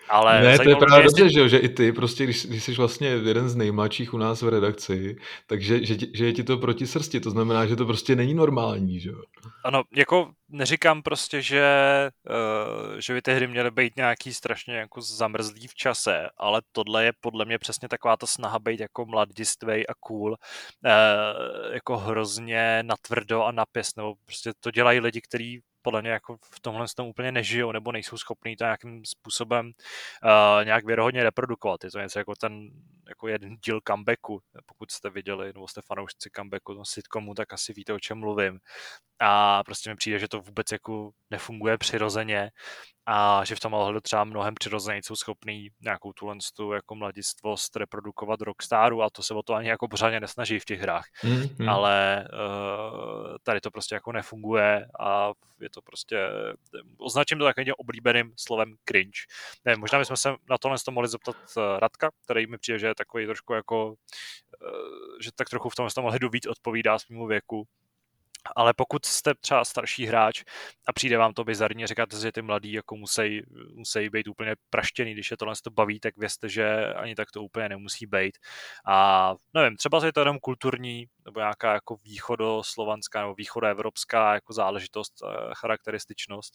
Ale 0.10 0.41
ne, 0.41 0.60
to 0.60 0.70
je 0.70 0.76
právě 0.76 1.04
dobře, 1.04 1.24
jestli... 1.24 1.41
že, 1.41 1.50
že 1.50 1.58
i 1.58 1.70
ty, 1.70 1.91
prostě, 1.91 2.24
když, 2.24 2.46
když 2.46 2.63
jsi 2.63 2.74
vlastně 2.74 3.08
jeden 3.08 3.50
z 3.50 3.56
nejmladších 3.56 4.13
u 4.13 4.17
nás 4.17 4.41
v 4.41 4.50
redakci, 4.50 5.17
takže 5.48 5.86
že, 5.86 5.96
že 6.13 6.26
je 6.26 6.34
ti 6.34 6.43
to 6.43 6.58
proti 6.58 6.88
srsti, 6.88 7.20
to 7.20 7.30
znamená, 7.30 7.65
že 7.65 7.76
to 7.76 7.86
prostě 7.86 8.15
není 8.15 8.34
normální, 8.34 9.00
že 9.00 9.10
jo? 9.10 9.22
Ano, 9.63 9.84
jako 9.96 10.32
neříkám 10.50 11.02
prostě, 11.02 11.41
že, 11.41 11.63
uh, 12.30 13.00
že 13.00 13.13
by 13.13 13.22
ty 13.22 13.34
hry 13.34 13.48
měly 13.48 13.72
být 13.72 13.96
nějaký 13.96 14.34
strašně 14.34 14.76
jako 14.76 15.02
zamrzlý 15.02 15.67
v 15.67 15.76
čase, 15.76 16.30
ale 16.38 16.62
tohle 16.72 17.06
je 17.06 17.13
podle 17.20 17.46
mě 17.46 17.60
přesně 17.60 17.88
taková 17.88 18.17
ta 18.17 18.28
snaha 18.28 18.60
být 18.60 18.80
jako 18.80 19.06
mladistvej 19.06 19.86
a 19.89 19.93
cool, 20.00 20.32
uh, 20.32 20.38
jako 21.74 21.98
hrozně 21.98 22.84
natvrdo 22.84 23.43
a 23.43 23.52
napěs, 23.52 23.96
nebo 23.96 24.15
prostě 24.26 24.52
to 24.60 24.72
dělají 24.72 25.00
lidi, 25.00 25.22
kteří 25.22 25.62
podle 25.88 26.02
mě 26.02 26.12
jako 26.12 26.38
v 26.38 26.60
tomhle 26.60 26.86
tom 26.95 27.08
úplně 27.08 27.32
nežijou 27.32 27.71
nebo 27.71 27.91
nejsou 27.91 28.17
schopní 28.17 28.56
to 28.56 28.63
nějakým 28.63 29.06
způsobem 29.06 29.65
uh, 29.67 30.65
nějak 30.65 30.86
věrohodně 30.86 31.23
reprodukovat. 31.23 31.84
Je 31.84 31.91
to 31.91 32.00
něco 32.00 32.19
jako 32.19 32.34
ten 32.36 32.69
jako 33.08 33.28
jeden 33.28 33.56
díl 33.65 33.80
comebacku, 33.88 34.41
pokud 34.65 34.91
jste 34.91 35.10
viděli, 35.10 35.54
nebo 35.54 35.67
jste 35.67 35.82
fanoušci 35.82 36.30
comebacku, 36.36 36.73
no 36.73 36.86
sitcomu, 36.86 37.34
tak 37.34 37.54
asi 37.54 37.73
víte, 37.73 37.93
o 37.93 38.00
čem 38.00 38.19
mluvím. 38.19 38.60
A 39.19 39.63
prostě 39.63 39.89
mi 39.89 39.95
přijde, 39.95 40.19
že 40.19 40.28
to 40.28 40.41
vůbec 40.41 40.71
jako 40.71 41.12
nefunguje 41.30 41.78
přirozeně 41.78 42.52
a 43.06 43.45
že 43.45 43.56
v 43.56 43.60
tom 43.60 43.73
ohledu 43.73 44.02
třeba 44.02 44.23
mnohem 44.23 44.54
přirozeně 44.56 45.04
jsou 45.04 45.15
schopný 45.15 45.69
nějakou 45.82 46.13
tuhle 46.13 46.36
tu 46.56 46.71
jako 46.71 46.95
mladistvost 46.95 47.76
reprodukovat 47.76 48.41
rockstaru 48.41 49.04
a 49.04 49.10
to 49.10 49.23
se 49.23 49.34
o 49.34 49.43
to 49.43 49.54
ani 49.54 49.69
jako 49.69 49.88
pořádně 49.88 50.19
nesnaží 50.19 50.60
v 50.60 50.65
těch 50.65 50.80
hrách. 50.80 51.06
Mm-hmm. 51.23 51.71
Ale 51.71 52.28
uh, 52.34 53.36
tady 53.43 53.62
to 53.62 53.71
prostě 53.71 53.95
jako 53.95 54.12
nefunguje 54.12 54.88
a 55.00 55.32
je 55.62 55.69
to 55.69 55.76
prostě, 55.81 56.17
označím 56.97 57.37
to 57.37 57.45
takovým 57.45 57.73
oblíbeným 57.77 58.33
slovem 58.37 58.75
cringe. 58.89 59.19
Ne, 59.65 59.75
možná 59.75 59.99
bychom 59.99 60.17
se 60.17 60.29
na 60.49 60.57
tohle 60.57 60.77
to 60.85 60.91
mohli 60.91 61.09
zeptat 61.09 61.35
uh, 61.57 61.63
Radka, 61.79 62.09
který 62.23 62.47
mi 62.47 62.57
přijde, 62.57 62.79
že 62.79 62.87
je 62.87 62.95
takový 62.95 63.25
trošku 63.25 63.53
jako, 63.53 63.87
uh, 63.87 63.95
že 65.21 65.31
tak 65.35 65.49
trochu 65.49 65.69
v 65.69 65.75
tomhle 65.75 65.91
ohledu 66.03 66.29
víc 66.29 66.47
odpovídá 66.47 66.99
svýmu 66.99 67.27
věku 67.27 67.67
ale 68.56 68.73
pokud 68.73 69.06
jste 69.06 69.34
třeba 69.36 69.65
starší 69.65 70.06
hráč 70.06 70.43
a 70.88 70.93
přijde 70.93 71.17
vám 71.17 71.34
to 71.34 71.43
bizarně, 71.43 71.88
říkáte 71.88 72.19
že 72.19 72.32
ty 72.32 72.41
mladí 72.41 72.71
jako 72.71 72.95
musí, 72.95 73.41
musí 73.73 74.10
být 74.10 74.28
úplně 74.28 74.56
praštěný, 74.69 75.13
když 75.13 75.32
je 75.32 75.38
tohle 75.38 75.54
to 75.63 75.69
baví, 75.69 76.00
tak 76.00 76.17
vězte, 76.17 76.50
že 76.50 76.93
ani 76.93 77.15
tak 77.15 77.32
to 77.32 77.43
úplně 77.43 77.69
nemusí 77.69 78.06
být. 78.06 78.38
A 78.88 79.36
nevím, 79.54 79.78
třeba 79.78 80.06
je 80.06 80.13
to 80.13 80.19
jenom 80.21 80.39
kulturní 80.39 81.06
nebo 81.26 81.39
nějaká 81.39 81.73
jako 81.73 81.97
východoslovanská 82.04 83.21
nebo 83.21 83.36
východoevropská 83.36 84.34
jako 84.34 84.54
záležitost, 84.54 85.13
eh, 85.23 85.50
charakterističnost 85.54 86.54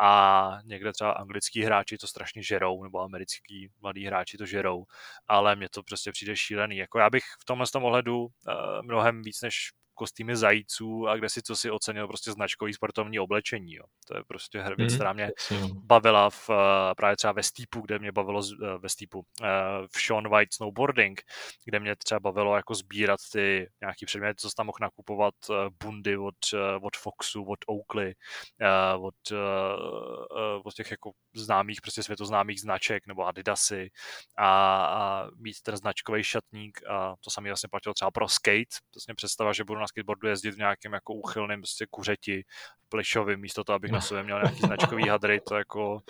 a 0.00 0.58
někde 0.64 0.92
třeba 0.92 1.12
anglický 1.12 1.62
hráči 1.62 1.98
to 1.98 2.06
strašně 2.06 2.42
žerou, 2.42 2.82
nebo 2.82 3.00
americký 3.00 3.68
mladí 3.80 4.06
hráči 4.06 4.38
to 4.38 4.46
žerou, 4.46 4.84
ale 5.28 5.56
mně 5.56 5.68
to 5.68 5.82
prostě 5.82 6.12
přijde 6.12 6.36
šílený. 6.36 6.76
Jako 6.76 6.98
já 6.98 7.10
bych 7.10 7.24
v 7.40 7.44
tomhle 7.44 7.66
tom 7.72 7.84
ohledu 7.84 8.26
eh, 8.48 8.52
mnohem 8.82 9.22
víc 9.22 9.42
než 9.42 9.70
kostýmy 9.98 10.36
zajíců 10.36 11.08
a 11.08 11.16
kde 11.16 11.28
si 11.28 11.42
co 11.42 11.56
si 11.56 11.70
ocenil 11.70 12.06
prostě 12.06 12.32
značkový 12.32 12.72
sportovní 12.72 13.18
oblečení. 13.18 13.74
Jo. 13.74 13.84
To 14.08 14.16
je 14.16 14.22
prostě 14.28 14.62
věc, 14.76 14.92
mm, 14.92 14.98
která 14.98 15.12
mě 15.12 15.30
bavila 15.84 16.30
v, 16.30 16.50
eh, 16.50 16.94
právě 16.96 17.16
třeba 17.16 17.32
ve 17.32 17.42
Steepu, 17.42 17.80
kde 17.80 17.98
mě 17.98 18.12
bavilo 18.12 18.42
eh, 18.42 18.78
ve 18.78 18.88
Steepu, 18.88 19.24
eh, 19.42 19.46
v 19.92 20.00
Sean 20.00 20.28
White 20.28 20.54
Snowboarding, 20.54 21.22
kde 21.64 21.80
mě 21.80 21.96
třeba 21.96 22.20
bavilo 22.20 22.56
jako 22.56 22.74
sbírat 22.74 23.20
ty 23.32 23.70
nějaký 23.80 24.06
předměty, 24.06 24.34
co 24.36 24.50
tam 24.56 24.66
mohl 24.66 24.78
nakupovat 24.80 25.34
bundy 25.82 26.16
od, 26.16 26.34
od 26.82 26.96
Foxu, 26.96 27.44
od 27.44 27.58
Oakley, 27.66 28.14
od, 28.98 29.14
od 30.64 30.74
těch 30.74 30.90
jako 30.90 31.12
známých, 31.34 31.80
prostě 31.80 32.02
světoznámých 32.02 32.60
značek 32.60 33.06
nebo 33.06 33.26
Adidasy 33.26 33.90
a, 34.38 34.48
a 34.84 35.28
mít 35.36 35.56
ten 35.62 35.76
značkový 35.76 36.24
šatník 36.24 36.80
a 36.88 37.14
to 37.20 37.30
samé 37.30 37.50
vlastně 37.50 37.68
platilo 37.68 37.94
třeba 37.94 38.10
pro 38.10 38.28
skate, 38.28 38.76
vlastně 38.94 39.14
představa, 39.14 39.52
že 39.52 39.64
budu 39.64 39.80
na 39.80 39.86
skateboardu 39.88 40.28
jezdit 40.28 40.50
v 40.50 40.58
nějakém 40.58 40.92
jako 40.92 41.14
úchylném 41.14 41.60
prostě 41.60 41.86
kuřeti 41.90 42.44
plešovým, 42.88 43.40
místo 43.40 43.64
toho, 43.64 43.76
abych 43.76 43.90
na 43.90 44.00
sobě 44.00 44.22
měl 44.22 44.40
nějaký 44.42 44.60
značkový 44.60 45.08
hadry, 45.08 45.40
to 45.40 45.54
jako 45.54 46.00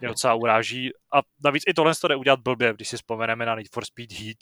mě 0.00 0.08
docela 0.08 0.34
uráží. 0.34 0.90
A 1.14 1.18
navíc 1.44 1.62
i 1.68 1.74
tohle 1.74 1.94
to 1.94 2.08
jde 2.08 2.16
udělat 2.16 2.40
blbě, 2.40 2.74
když 2.74 2.88
si 2.88 2.96
vzpomeneme 2.96 3.46
na 3.46 3.54
Need 3.54 3.68
for 3.72 3.84
Speed 3.84 4.12
Heat, 4.12 4.36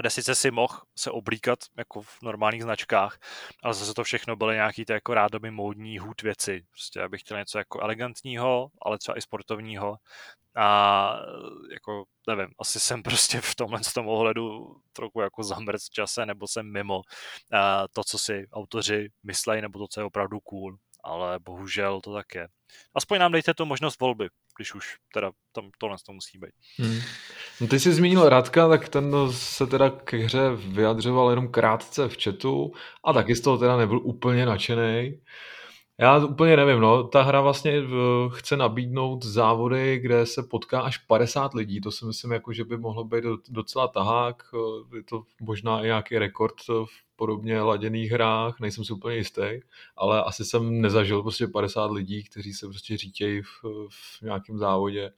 kde 0.00 0.10
sice 0.10 0.34
si 0.34 0.50
mohl 0.50 0.80
se 0.96 1.10
oblíkat 1.10 1.58
jako 1.76 2.02
v 2.02 2.22
normálních 2.22 2.62
značkách, 2.62 3.18
ale 3.62 3.74
zase 3.74 3.94
to 3.94 4.04
všechno 4.04 4.36
byly 4.36 4.54
nějaký 4.54 4.84
ty 4.84 4.92
jako 4.92 5.14
rádoby 5.14 5.50
módní 5.50 5.98
hůd 5.98 6.22
věci. 6.22 6.62
Prostě 6.70 7.02
abych 7.02 7.20
chtěl 7.20 7.38
něco 7.38 7.58
jako 7.58 7.80
elegantního, 7.80 8.68
ale 8.82 8.98
třeba 8.98 9.18
i 9.18 9.22
sportovního. 9.22 9.96
A 10.56 11.20
jako, 11.72 12.04
nevím, 12.28 12.54
asi 12.58 12.80
jsem 12.80 13.02
prostě 13.02 13.40
v 13.40 13.54
tomhle 13.54 13.84
z 13.84 13.92
tom 13.92 14.08
ohledu 14.08 14.76
trochu 14.92 15.20
jako 15.20 15.42
zamrz 15.42 15.88
v 15.88 15.92
čase, 15.92 16.26
nebo 16.26 16.48
jsem 16.48 16.72
mimo 16.72 17.02
a 17.52 17.88
to, 17.88 18.04
co 18.04 18.18
si 18.18 18.46
autoři 18.52 19.08
myslejí, 19.22 19.62
nebo 19.62 19.78
to, 19.78 19.88
co 19.88 20.00
je 20.00 20.04
opravdu 20.04 20.40
cool. 20.40 20.76
Ale 21.04 21.38
bohužel 21.38 22.00
to 22.00 22.14
tak 22.14 22.34
je. 22.34 22.48
Aspoň 22.94 23.18
nám 23.18 23.32
dejte 23.32 23.54
tu 23.54 23.64
možnost 23.64 24.00
volby. 24.00 24.28
Když 24.60 24.74
už 24.74 24.96
teda 25.14 25.30
tam 25.52 25.70
tohle 25.78 25.96
to 26.06 26.12
musí 26.12 26.38
být. 26.38 26.50
Hmm. 26.76 27.00
No 27.60 27.66
ty 27.66 27.80
jsi 27.80 27.92
zmínil 27.92 28.28
Radka, 28.28 28.68
tak 28.68 28.88
ten 28.88 29.12
se 29.30 29.66
teda 29.66 29.90
ke 29.90 30.16
hře 30.16 30.40
vyjadřoval 30.56 31.30
jenom 31.30 31.48
krátce 31.48 32.08
v 32.08 32.16
chatu 32.24 32.72
a 33.04 33.12
taky 33.12 33.36
z 33.36 33.40
toho 33.40 33.58
teda 33.58 33.76
nebyl 33.76 34.00
úplně 34.02 34.46
nadšený. 34.46 35.20
Já 36.00 36.24
úplně 36.24 36.56
nevím, 36.56 36.80
no, 36.80 37.04
ta 37.04 37.22
hra 37.22 37.40
vlastně 37.40 37.72
eh, 37.72 37.84
chce 38.28 38.56
nabídnout 38.56 39.24
závody, 39.24 39.98
kde 39.98 40.26
se 40.26 40.42
potká 40.42 40.80
až 40.80 40.98
50 40.98 41.54
lidí, 41.54 41.80
to 41.80 41.90
si 41.90 42.04
myslím, 42.04 42.32
jako, 42.32 42.52
že 42.52 42.64
by 42.64 42.76
mohlo 42.76 43.04
být 43.04 43.24
docela 43.48 43.88
tahák, 43.88 44.42
eh, 44.54 44.96
je 44.96 45.02
to 45.02 45.22
možná 45.40 45.80
i 45.80 45.84
nějaký 45.84 46.18
rekord 46.18 46.54
v 46.68 47.16
podobně 47.16 47.60
laděných 47.60 48.10
hrách, 48.10 48.60
nejsem 48.60 48.84
si 48.84 48.92
úplně 48.92 49.16
jistý, 49.16 49.60
ale 49.96 50.24
asi 50.24 50.44
jsem 50.44 50.80
nezažil 50.80 51.22
prostě 51.22 51.46
50 51.46 51.90
lidí, 51.90 52.24
kteří 52.24 52.52
se 52.52 52.66
prostě 52.66 52.96
řítějí 52.96 53.42
v, 53.42 53.64
v 53.88 54.22
nějakém 54.22 54.58
závodě 54.58 55.12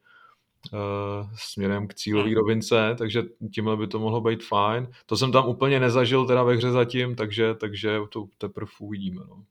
směrem 1.35 1.89
k 1.89 1.95
cílové 1.95 2.29
hmm. 2.29 2.37
rovince, 2.37 2.95
takže 2.99 3.23
tímhle 3.55 3.77
by 3.77 3.87
to 3.87 3.99
mohlo 3.99 4.21
být 4.21 4.45
fajn. 4.45 4.89
To 5.07 5.17
jsem 5.17 5.33
tam 5.33 5.49
úplně 5.49 5.81
nezažil 5.81 6.27
teda 6.27 6.43
ve 6.43 6.55
hře 6.55 6.71
zatím, 6.71 7.15
takže, 7.15 7.55
takže 7.55 7.99
to 8.09 8.27
teprve 8.39 8.71
uvidíme. 8.81 9.21
No. 9.29 9.45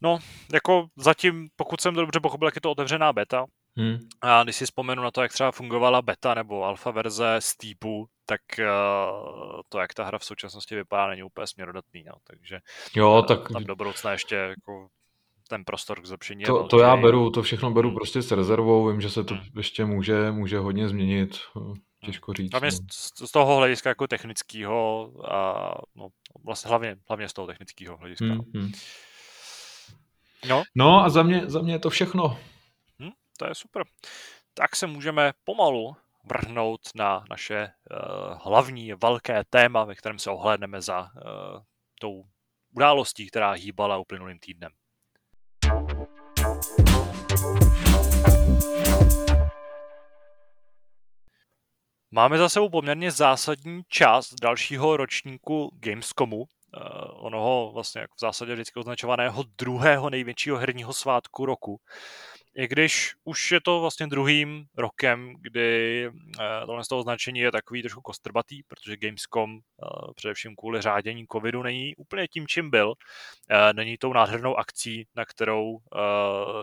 No, 0.00 0.18
jako 0.52 0.86
zatím, 0.96 1.48
pokud 1.56 1.80
jsem 1.80 1.94
to 1.94 2.00
dobře 2.00 2.20
pochopil, 2.20 2.48
jak 2.48 2.54
je 2.54 2.60
to 2.60 2.70
otevřená 2.70 3.12
beta. 3.12 3.46
Hmm. 3.76 3.98
A 4.20 4.44
když 4.44 4.56
si 4.56 4.64
vzpomenu 4.64 5.02
na 5.02 5.10
to, 5.10 5.22
jak 5.22 5.32
třeba 5.32 5.52
fungovala 5.52 6.02
beta 6.02 6.34
nebo 6.34 6.64
alfa 6.64 6.90
verze 6.90 7.36
Steepu, 7.38 8.08
tak 8.26 8.40
uh, 8.58 9.60
to, 9.68 9.78
jak 9.78 9.94
ta 9.94 10.04
hra 10.04 10.18
v 10.18 10.24
současnosti 10.24 10.74
vypadá, 10.74 11.06
není 11.06 11.22
úplně 11.22 11.46
směrodatný. 11.46 12.04
No. 12.06 12.12
Takže 12.24 12.58
jo, 12.94 13.18
uh, 13.18 13.26
tak... 13.26 13.52
tam 13.52 13.64
do 13.64 13.76
budoucna 13.76 14.12
ještě 14.12 14.34
jako 14.34 14.88
ten 15.48 15.64
prostor 15.64 16.00
k 16.00 16.06
zlepšení 16.06 16.44
to, 16.44 16.66
to 16.66 16.78
já 16.78 16.96
beru, 16.96 17.30
to 17.30 17.42
všechno 17.42 17.70
beru 17.70 17.88
hmm. 17.88 17.96
prostě 17.96 18.22
s 18.22 18.30
rezervou, 18.30 18.88
vím, 18.88 19.00
že 19.00 19.10
se 19.10 19.24
to 19.24 19.34
hmm. 19.34 19.44
ještě 19.56 19.84
může, 19.84 20.30
může 20.30 20.58
hodně 20.58 20.88
změnit, 20.88 21.38
hmm. 21.54 21.74
těžko 22.04 22.32
říct. 22.32 22.52
Hlavně 22.52 22.70
no. 22.72 22.86
z, 22.90 23.28
z 23.28 23.32
toho 23.32 23.56
hlediska 23.56 23.88
jako 23.88 24.06
technického 24.06 25.10
a 25.32 25.70
no, 25.94 26.08
vlastně 26.44 26.68
hlavně, 26.68 26.96
hlavně 27.08 27.28
z 27.28 27.32
toho 27.32 27.46
technického 27.46 27.96
hlediska. 27.96 28.26
Hmm. 28.26 28.42
Hmm. 28.54 28.72
No. 30.46 30.62
no 30.74 31.04
a 31.04 31.08
za 31.08 31.22
mě, 31.22 31.42
za 31.46 31.60
mě 31.60 31.72
je 31.72 31.78
to 31.78 31.90
všechno. 31.90 32.38
Hmm, 32.98 33.10
to 33.38 33.46
je 33.46 33.54
super. 33.54 33.84
Tak 34.54 34.76
se 34.76 34.86
můžeme 34.86 35.32
pomalu 35.44 35.96
vrhnout 36.24 36.80
na 36.94 37.24
naše 37.30 37.68
uh, 37.90 38.38
hlavní 38.44 38.92
velké 38.92 39.44
téma, 39.50 39.84
ve 39.84 39.94
kterém 39.94 40.18
se 40.18 40.30
ohlédneme 40.30 40.80
za 40.80 41.00
uh, 41.00 41.62
tou 42.00 42.24
událostí, 42.76 43.26
která 43.26 43.50
hýbala 43.50 43.98
uplynulým 43.98 44.38
týdnem. 44.38 44.72
Máme 52.10 52.38
za 52.38 52.48
sebou 52.48 52.68
poměrně 52.68 53.10
zásadní 53.10 53.82
část 53.88 54.34
dalšího 54.34 54.96
ročníku 54.96 55.70
Gamescomu, 55.74 56.46
onoho 57.12 57.70
vlastně 57.74 58.00
jako 58.00 58.14
v 58.16 58.20
zásadě 58.20 58.52
vždycky 58.52 58.80
označovaného 58.80 59.44
druhého 59.58 60.10
největšího 60.10 60.56
herního 60.56 60.92
svátku 60.92 61.46
roku. 61.46 61.80
I 62.58 62.68
když 62.68 63.14
už 63.24 63.52
je 63.52 63.60
to 63.60 63.80
vlastně 63.80 64.06
druhým 64.06 64.64
rokem, 64.76 65.34
kdy 65.40 66.08
uh, 66.08 66.12
tohle 66.66 66.84
z 66.84 66.88
toho 66.88 66.98
označení 66.98 67.40
je 67.40 67.52
takový 67.52 67.82
trošku 67.82 68.00
kostrbatý, 68.00 68.62
protože 68.62 68.96
Gamescom 68.96 69.54
uh, 69.54 69.60
především 70.14 70.56
kvůli 70.56 70.80
řádění 70.80 71.26
covidu 71.32 71.62
není 71.62 71.96
úplně 71.96 72.28
tím, 72.28 72.46
čím 72.46 72.70
byl. 72.70 72.88
Uh, 72.88 72.94
není 73.72 73.98
tou 73.98 74.12
nádhernou 74.12 74.56
akcí, 74.56 75.06
na 75.16 75.24
kterou 75.24 75.78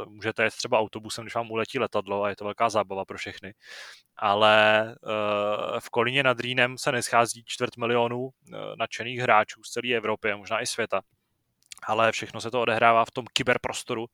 můžete 0.07 0.43
jet 0.43 0.53
třeba 0.55 0.79
autobusem, 0.79 1.23
když 1.23 1.35
vám 1.35 1.51
uletí 1.51 1.79
letadlo 1.79 2.23
a 2.23 2.29
je 2.29 2.35
to 2.35 2.43
velká 2.45 2.69
zábava 2.69 3.05
pro 3.05 3.17
všechny. 3.17 3.53
Ale 4.17 4.95
v 5.79 5.89
Kolíně 5.89 6.23
nad 6.23 6.39
Rýnem 6.39 6.77
se 6.77 6.91
neschází 6.91 7.43
čtvrt 7.45 7.77
milionu 7.77 8.29
nadšených 8.79 9.19
hráčů 9.19 9.63
z 9.63 9.69
celé 9.69 9.93
Evropy 9.93 10.31
a 10.31 10.37
možná 10.37 10.61
i 10.61 10.67
světa 10.67 11.01
ale 11.87 12.11
všechno 12.11 12.41
se 12.41 12.51
to 12.51 12.61
odehrává 12.61 13.05
v 13.05 13.11
tom 13.11 13.25
kyberprostoru 13.33 14.05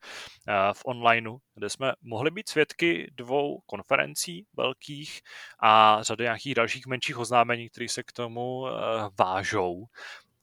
eh, 0.48 0.54
v 0.74 0.82
onlineu, 0.86 1.38
kde 1.56 1.70
jsme 1.70 1.94
mohli 2.02 2.32
být 2.32 2.50
svědky 2.50 3.12
dvou 3.16 3.60
konferencí 3.66 4.46
velkých 4.58 5.22
a 5.64 6.00
řady 6.02 6.24
nějakých 6.24 6.56
dalších 6.56 6.88
menších 6.88 7.18
oznámení, 7.18 7.70
které 7.70 7.90
se 7.90 8.04
k 8.04 8.12
tomu 8.12 8.68
eh, 8.68 8.72
vážou. 9.20 9.86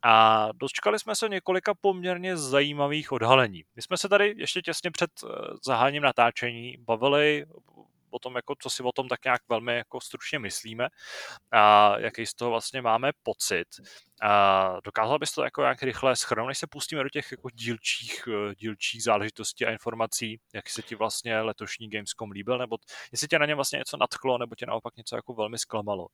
A 0.03 0.49
dočkali 0.55 0.99
jsme 0.99 1.17
se 1.17 1.29
několika 1.29 1.75
poměrně 1.81 2.37
zajímavých 2.37 3.12
odhalení. 3.12 3.64
My 3.77 3.83
jsme 3.83 3.97
se 3.97 4.09
tady 4.09 4.35
ještě 4.37 4.62
těsně 4.62 4.91
před 4.91 5.11
eh, 5.25 5.29
zahájením 5.67 6.03
natáčení 6.03 6.77
bavili 6.79 7.47
o 8.11 8.18
tom, 8.18 8.37
jako, 8.37 8.55
co 8.59 8.71
si 8.71 8.83
o 8.83 8.92
tom 8.92 9.09
tak 9.09 9.25
nějak 9.25 9.42
velmi 9.49 9.77
jako 9.77 10.01
stručně 10.01 10.38
myslíme 10.38 10.88
a 11.53 11.94
jaký 11.99 12.27
z 12.27 12.35
toho 12.35 12.51
vlastně 12.51 12.83
máme 12.83 13.11
pocit. 13.23 13.66
A 14.23 14.77
dokázal 14.85 15.18
bys 15.18 15.33
to 15.33 15.44
jako 15.44 15.62
jak 15.62 15.83
rychle 15.83 16.16
schrnout, 16.16 16.49
než 16.49 16.59
se 16.59 16.66
pustíme 16.66 17.03
do 17.03 17.09
těch 17.09 17.31
jako 17.31 17.51
dílčích, 17.51 18.29
eh, 18.29 18.55
dílčích 18.55 19.03
záležitostí 19.03 19.66
a 19.66 19.71
informací, 19.71 20.40
jak 20.55 20.68
se 20.68 20.83
ti 20.83 20.94
vlastně 20.94 21.40
letošní 21.40 21.90
Gamescom 21.90 22.31
líbil, 22.31 22.59
nebo 22.59 22.77
jestli 23.12 23.29
tě 23.29 23.38
na 23.38 23.47
něm 23.47 23.57
vlastně 23.57 23.77
něco 23.79 23.97
nadchlo, 23.97 24.38
nebo 24.38 24.55
tě 24.55 24.66
naopak 24.66 24.97
něco 24.97 25.16
jako 25.16 25.35
velmi 25.35 25.59
zklamalo. 25.59 26.07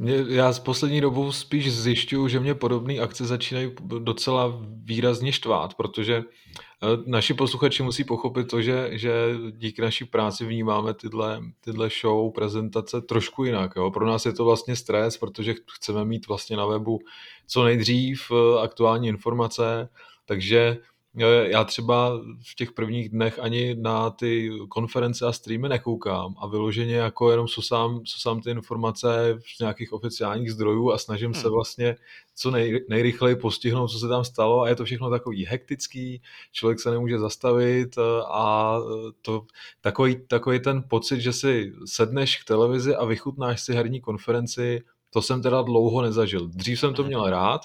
Mě, 0.00 0.24
já 0.28 0.52
s 0.52 0.58
poslední 0.58 1.00
dobou 1.00 1.32
spíš 1.32 1.72
zjišťuju, 1.72 2.28
že 2.28 2.40
mě 2.40 2.54
podobné 2.54 2.98
akce 2.98 3.26
začínají 3.26 3.70
docela 3.98 4.60
výrazně 4.84 5.32
štvát, 5.32 5.74
protože 5.74 6.16
eh, 6.16 6.86
naši 7.06 7.34
posluchači 7.34 7.82
musí 7.82 8.04
pochopit 8.04 8.44
to, 8.44 8.62
že, 8.62 8.88
že 8.92 9.12
díky 9.50 9.82
naší 9.82 10.04
práci 10.04 10.46
vnímáme 10.46 10.94
tyhle, 10.94 11.40
tyhle 11.60 11.88
show, 12.00 12.32
prezentace 12.32 13.00
trošku 13.00 13.44
jinak. 13.44 13.72
Jo. 13.76 13.90
Pro 13.90 14.06
nás 14.06 14.26
je 14.26 14.32
to 14.32 14.44
vlastně 14.44 14.76
stres, 14.76 15.16
protože 15.16 15.54
chceme 15.72 16.04
mít 16.04 16.28
vlastně 16.28 16.56
na 16.56 16.66
webu 16.66 16.98
co 17.46 17.64
nejdřív 17.64 18.30
eh, 18.32 18.60
aktuální 18.60 19.08
informace, 19.08 19.88
takže 20.26 20.78
já 21.26 21.64
třeba 21.64 22.20
v 22.52 22.54
těch 22.54 22.72
prvních 22.72 23.08
dnech 23.08 23.38
ani 23.38 23.74
na 23.74 24.10
ty 24.10 24.50
konference 24.68 25.26
a 25.26 25.32
streamy 25.32 25.68
nekoukám 25.68 26.34
a 26.38 26.46
vyloženě 26.46 26.94
jako 26.94 27.30
jenom 27.30 27.48
susám, 27.48 28.00
susám 28.04 28.40
ty 28.40 28.50
informace 28.50 29.38
z 29.56 29.60
nějakých 29.60 29.92
oficiálních 29.92 30.52
zdrojů 30.52 30.92
a 30.92 30.98
snažím 30.98 31.32
hmm. 31.32 31.42
se 31.42 31.48
vlastně 31.48 31.96
co 32.34 32.50
nej, 32.50 32.84
nejrychleji 32.88 33.36
postihnout, 33.36 33.88
co 33.88 33.98
se 33.98 34.08
tam 34.08 34.24
stalo 34.24 34.62
a 34.62 34.68
je 34.68 34.76
to 34.76 34.84
všechno 34.84 35.10
takový 35.10 35.46
hektický, 35.46 36.22
člověk 36.52 36.80
se 36.80 36.90
nemůže 36.90 37.18
zastavit 37.18 37.98
a 38.28 38.78
to 39.22 39.46
takový, 39.80 40.16
takový 40.28 40.60
ten 40.60 40.84
pocit, 40.88 41.20
že 41.20 41.32
si 41.32 41.72
sedneš 41.84 42.42
k 42.42 42.44
televizi 42.44 42.96
a 42.96 43.04
vychutnáš 43.04 43.62
si 43.62 43.74
herní 43.74 44.00
konferenci, 44.00 44.82
to 45.10 45.22
jsem 45.22 45.42
teda 45.42 45.62
dlouho 45.62 46.02
nezažil. 46.02 46.46
Dřív 46.46 46.80
jsem 46.80 46.94
to 46.94 47.02
hmm. 47.02 47.08
měl 47.08 47.30
rád, 47.30 47.60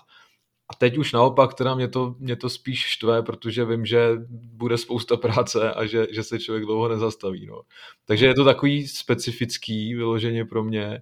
a 0.69 0.75
teď 0.75 0.97
už 0.97 1.13
naopak 1.13 1.53
teda 1.53 1.75
mě 1.75 1.87
to, 1.87 2.15
mě 2.19 2.35
to 2.35 2.49
spíš 2.49 2.79
štve, 2.79 3.21
protože 3.21 3.65
vím, 3.65 3.85
že 3.85 4.09
bude 4.29 4.77
spousta 4.77 5.17
práce 5.17 5.73
a 5.73 5.85
že, 5.85 6.07
že 6.11 6.23
se 6.23 6.39
člověk 6.39 6.65
dlouho 6.65 6.87
nezastaví. 6.87 7.45
No. 7.45 7.61
Takže 8.05 8.25
je 8.25 8.33
to 8.33 8.45
takový 8.45 8.87
specifický 8.87 9.95
vyloženě 9.95 10.45
pro 10.45 10.63
mě. 10.63 11.01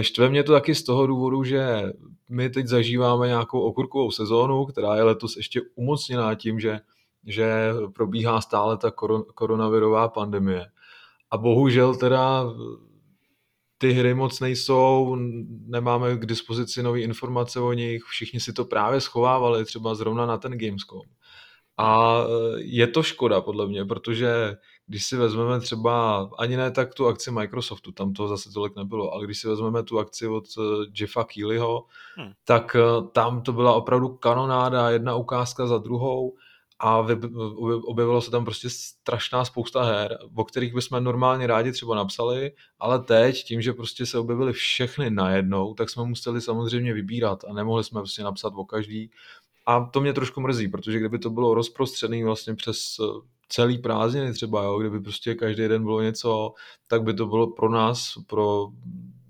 Štve 0.00 0.28
mě 0.28 0.42
to 0.42 0.52
taky 0.52 0.74
z 0.74 0.82
toho 0.82 1.06
důvodu, 1.06 1.44
že 1.44 1.92
my 2.28 2.50
teď 2.50 2.66
zažíváme 2.66 3.26
nějakou 3.26 3.60
okurkovou 3.60 4.10
sezónu, 4.10 4.64
která 4.64 4.96
je 4.96 5.02
letos 5.02 5.36
ještě 5.36 5.60
umocněná 5.74 6.34
tím, 6.34 6.60
že, 6.60 6.80
že 7.26 7.72
probíhá 7.94 8.40
stále 8.40 8.76
ta 8.76 8.90
koron, 8.90 9.24
koronavirová 9.34 10.08
pandemie. 10.08 10.66
A 11.30 11.38
bohužel 11.38 11.94
teda 11.94 12.44
ty 13.80 13.92
hry 13.92 14.14
moc 14.14 14.40
nejsou, 14.40 15.16
nemáme 15.66 16.16
k 16.16 16.26
dispozici 16.26 16.82
nové 16.82 17.00
informace 17.00 17.60
o 17.60 17.72
nich, 17.72 18.02
všichni 18.02 18.40
si 18.40 18.52
to 18.52 18.64
právě 18.64 19.00
schovávali, 19.00 19.64
třeba 19.64 19.94
zrovna 19.94 20.26
na 20.26 20.36
ten 20.36 20.58
Gamescom. 20.58 21.00
A 21.76 22.20
e, 22.20 22.60
je 22.60 22.86
to 22.86 23.02
škoda 23.02 23.40
podle 23.40 23.66
mě, 23.66 23.84
protože 23.84 24.56
když 24.86 25.06
si 25.06 25.16
vezmeme 25.16 25.60
třeba, 25.60 26.22
ani 26.38 26.56
ne 26.56 26.70
tak 26.70 26.94
tu 26.94 27.06
akci 27.06 27.30
Microsoftu, 27.30 27.92
tam 27.92 28.12
to 28.12 28.28
zase 28.28 28.50
tolik 28.52 28.76
nebylo, 28.76 29.12
ale 29.12 29.24
když 29.24 29.38
si 29.38 29.48
vezmeme 29.48 29.82
tu 29.82 29.98
akci 29.98 30.26
od 30.26 30.44
e, 30.44 30.60
Jeffa 31.00 31.24
Keelyho, 31.24 31.84
hmm. 32.16 32.32
tak 32.44 32.76
e, 32.76 32.80
tam 33.12 33.42
to 33.42 33.52
byla 33.52 33.74
opravdu 33.74 34.08
kanonáda, 34.08 34.90
jedna 34.90 35.16
ukázka 35.16 35.66
za 35.66 35.78
druhou 35.78 36.34
a 36.82 37.06
objevilo 37.84 38.20
se 38.20 38.30
tam 38.30 38.44
prostě 38.44 38.70
strašná 38.70 39.44
spousta 39.44 39.82
her, 39.82 40.18
o 40.34 40.44
kterých 40.44 40.74
bychom 40.74 41.04
normálně 41.04 41.46
rádi 41.46 41.72
třeba 41.72 41.94
napsali, 41.94 42.52
ale 42.78 42.98
teď 42.98 43.44
tím, 43.44 43.62
že 43.62 43.72
prostě 43.72 44.06
se 44.06 44.18
objevily 44.18 44.52
všechny 44.52 45.10
najednou, 45.10 45.74
tak 45.74 45.90
jsme 45.90 46.04
museli 46.04 46.40
samozřejmě 46.40 46.94
vybírat 46.94 47.44
a 47.48 47.52
nemohli 47.52 47.84
jsme 47.84 48.00
prostě 48.00 48.22
napsat 48.22 48.52
o 48.56 48.64
každý. 48.64 49.10
A 49.66 49.84
to 49.84 50.00
mě 50.00 50.12
trošku 50.12 50.40
mrzí, 50.40 50.68
protože 50.68 50.98
kdyby 50.98 51.18
to 51.18 51.30
bylo 51.30 51.54
rozprostřený 51.54 52.24
vlastně 52.24 52.54
přes 52.54 52.96
eh, 53.00 53.04
celý 53.48 53.78
prázdniny 53.78 54.32
třeba, 54.32 54.62
jo, 54.62 54.78
kdyby 54.78 55.00
prostě 55.00 55.34
každý 55.34 55.68
den 55.68 55.82
bylo 55.82 56.02
něco, 56.02 56.52
tak 56.86 57.02
by 57.02 57.14
to 57.14 57.26
bylo 57.26 57.46
pro 57.46 57.68
nás, 57.68 58.12
pro 58.26 58.68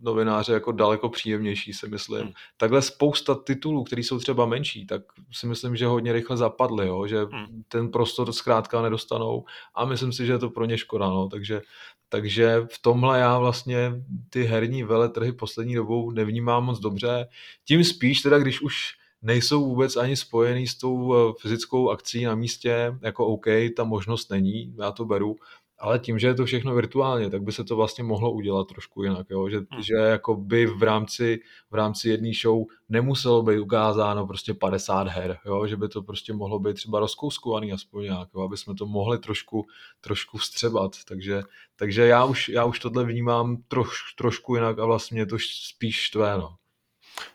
novináře 0.00 0.52
jako 0.52 0.72
daleko 0.72 1.08
příjemnější, 1.08 1.72
si 1.72 1.88
myslím. 1.88 2.22
Hmm. 2.22 2.32
Takhle 2.56 2.82
spousta 2.82 3.34
titulů, 3.34 3.84
které 3.84 4.02
jsou 4.02 4.18
třeba 4.18 4.46
menší, 4.46 4.86
tak 4.86 5.02
si 5.32 5.46
myslím, 5.46 5.76
že 5.76 5.86
hodně 5.86 6.12
rychle 6.12 6.36
zapadly, 6.36 6.86
jo? 6.86 7.06
že 7.06 7.18
hmm. 7.32 7.62
ten 7.68 7.90
prostor 7.90 8.32
zkrátka 8.32 8.82
nedostanou 8.82 9.44
a 9.74 9.84
myslím 9.84 10.12
si, 10.12 10.26
že 10.26 10.32
je 10.32 10.38
to 10.38 10.50
pro 10.50 10.64
ně 10.64 10.78
škoda, 10.78 11.08
no? 11.08 11.28
takže 11.28 11.60
takže 12.12 12.66
v 12.72 12.82
tomhle 12.82 13.18
já 13.18 13.38
vlastně 13.38 13.92
ty 14.30 14.42
herní 14.42 14.82
veletrhy 14.82 15.32
poslední 15.32 15.74
dobou 15.74 16.10
nevnímám 16.10 16.64
moc 16.64 16.80
dobře. 16.80 17.28
Tím 17.64 17.84
spíš 17.84 18.20
teda, 18.20 18.38
když 18.38 18.60
už 18.60 18.94
nejsou 19.22 19.64
vůbec 19.64 19.96
ani 19.96 20.16
spojený 20.16 20.66
s 20.66 20.74
tou 20.74 21.14
eh, 21.14 21.32
fyzickou 21.40 21.90
akcí 21.90 22.24
na 22.24 22.34
místě, 22.34 22.98
jako 23.02 23.26
OK, 23.26 23.46
ta 23.76 23.84
možnost 23.84 24.30
není, 24.30 24.74
já 24.80 24.92
to 24.92 25.04
beru, 25.04 25.36
ale 25.80 25.98
tím, 25.98 26.18
že 26.18 26.26
je 26.26 26.34
to 26.34 26.44
všechno 26.44 26.74
virtuálně, 26.74 27.30
tak 27.30 27.42
by 27.42 27.52
se 27.52 27.64
to 27.64 27.76
vlastně 27.76 28.04
mohlo 28.04 28.32
udělat 28.32 28.68
trošku 28.68 29.02
jinak, 29.02 29.26
jo? 29.30 29.48
Že, 29.48 29.56
hmm. 29.56 29.82
že 29.82 29.94
jako 29.94 30.36
by 30.36 30.66
v 30.66 30.82
rámci, 30.82 31.40
v 31.70 31.74
rámci 31.74 32.08
jedné 32.08 32.30
show 32.42 32.64
nemuselo 32.88 33.42
být 33.42 33.58
ukázáno 33.58 34.26
prostě 34.26 34.54
50 34.54 35.08
her, 35.08 35.38
jo? 35.46 35.66
že 35.66 35.76
by 35.76 35.88
to 35.88 36.02
prostě 36.02 36.32
mohlo 36.32 36.58
být 36.58 36.74
třeba 36.74 37.00
rozkouskovaný 37.00 37.72
aspoň 37.72 38.02
nějak, 38.02 38.28
jo? 38.34 38.40
aby 38.40 38.56
jsme 38.56 38.74
to 38.74 38.86
mohli 38.86 39.18
trošku, 39.18 39.66
trošku 40.00 40.38
vstřebat, 40.38 40.92
takže, 41.08 41.42
takže 41.76 42.06
já, 42.06 42.24
už, 42.24 42.48
já 42.48 42.64
už 42.64 42.78
tohle 42.78 43.04
vnímám 43.04 43.56
troš, 43.68 44.14
trošku 44.18 44.54
jinak 44.54 44.78
a 44.78 44.84
vlastně 44.84 45.26
to 45.26 45.36
spíš 45.38 46.02
štve, 46.02 46.38
no. 46.38 46.59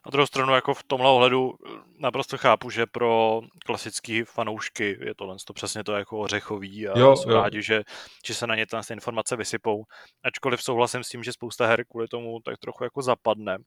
Na 0.06 0.10
druhou 0.10 0.28
stranu, 0.28 0.56
jako 0.56 0.74
v 0.74 0.84
tomhle 0.84 1.10
ohledu 1.10 1.54
eh, 1.54 1.70
naprosto 2.00 2.38
chápu, 2.38 2.70
že 2.70 2.86
pro 2.86 3.42
klasický 3.66 4.24
fanoušky 4.24 4.98
je 5.02 5.16
tohle 5.16 5.36
to 5.48 5.54
přesně 5.54 5.84
to 5.84 5.94
jako 5.94 6.20
ořechový 6.20 6.88
a 6.88 7.00
jo, 7.00 7.16
jsou 7.16 7.30
jo. 7.30 7.36
rádi, 7.36 7.62
že, 7.62 7.84
že 8.26 8.34
se 8.34 8.48
na 8.48 8.56
ně 8.56 8.66
ty 8.66 8.94
informace 8.94 9.36
vysypou. 9.36 9.84
Ačkoliv 10.24 10.64
souhlasím 10.64 11.04
s 11.04 11.10
tím, 11.10 11.24
že 11.24 11.34
spousta 11.34 11.68
her 11.68 11.86
kvůli 11.86 12.08
tomu 12.08 12.40
tak 12.46 12.58
trochu 12.58 12.84
jako 12.84 13.02
zapadne. 13.02 13.58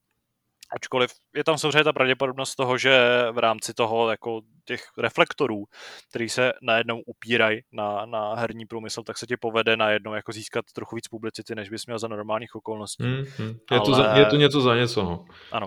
Ačkoliv 0.77 1.11
je 1.37 1.45
tam 1.45 1.59
samozřejmě 1.59 1.85
ta 1.85 1.93
pravděpodobnost 1.93 2.55
toho, 2.55 2.79
že 2.79 3.01
v 3.33 3.39
rámci 3.39 3.75
toho 3.75 4.11
jako 4.11 4.41
těch 4.65 4.83
reflektorů, 4.99 5.65
který 6.09 6.29
se 6.29 6.53
najednou 6.63 7.01
upírají 7.07 7.61
na, 7.73 8.07
na 8.07 8.35
herní 8.35 8.67
průmysl, 8.67 9.03
tak 9.03 9.19
se 9.19 9.27
ti 9.27 9.37
povede 9.37 9.77
najednou 9.77 10.15
jako 10.15 10.33
získat 10.33 10.65
trochu 10.75 10.97
víc 10.97 11.09
publicity, 11.09 11.55
než 11.55 11.69
bys 11.69 11.87
měl 11.87 11.99
za 11.99 12.09
normálních 12.09 12.55
okolností. 12.55 13.05
Mm, 13.05 13.25
mm. 13.39 13.59
Je, 13.71 13.79
Ale... 13.79 13.81
to 13.81 13.95
za, 13.95 14.17
je 14.17 14.27
to 14.27 14.37
něco 14.37 14.61
za 14.61 14.77
něco, 14.77 15.03
no. 15.03 15.25
Ano. 15.53 15.67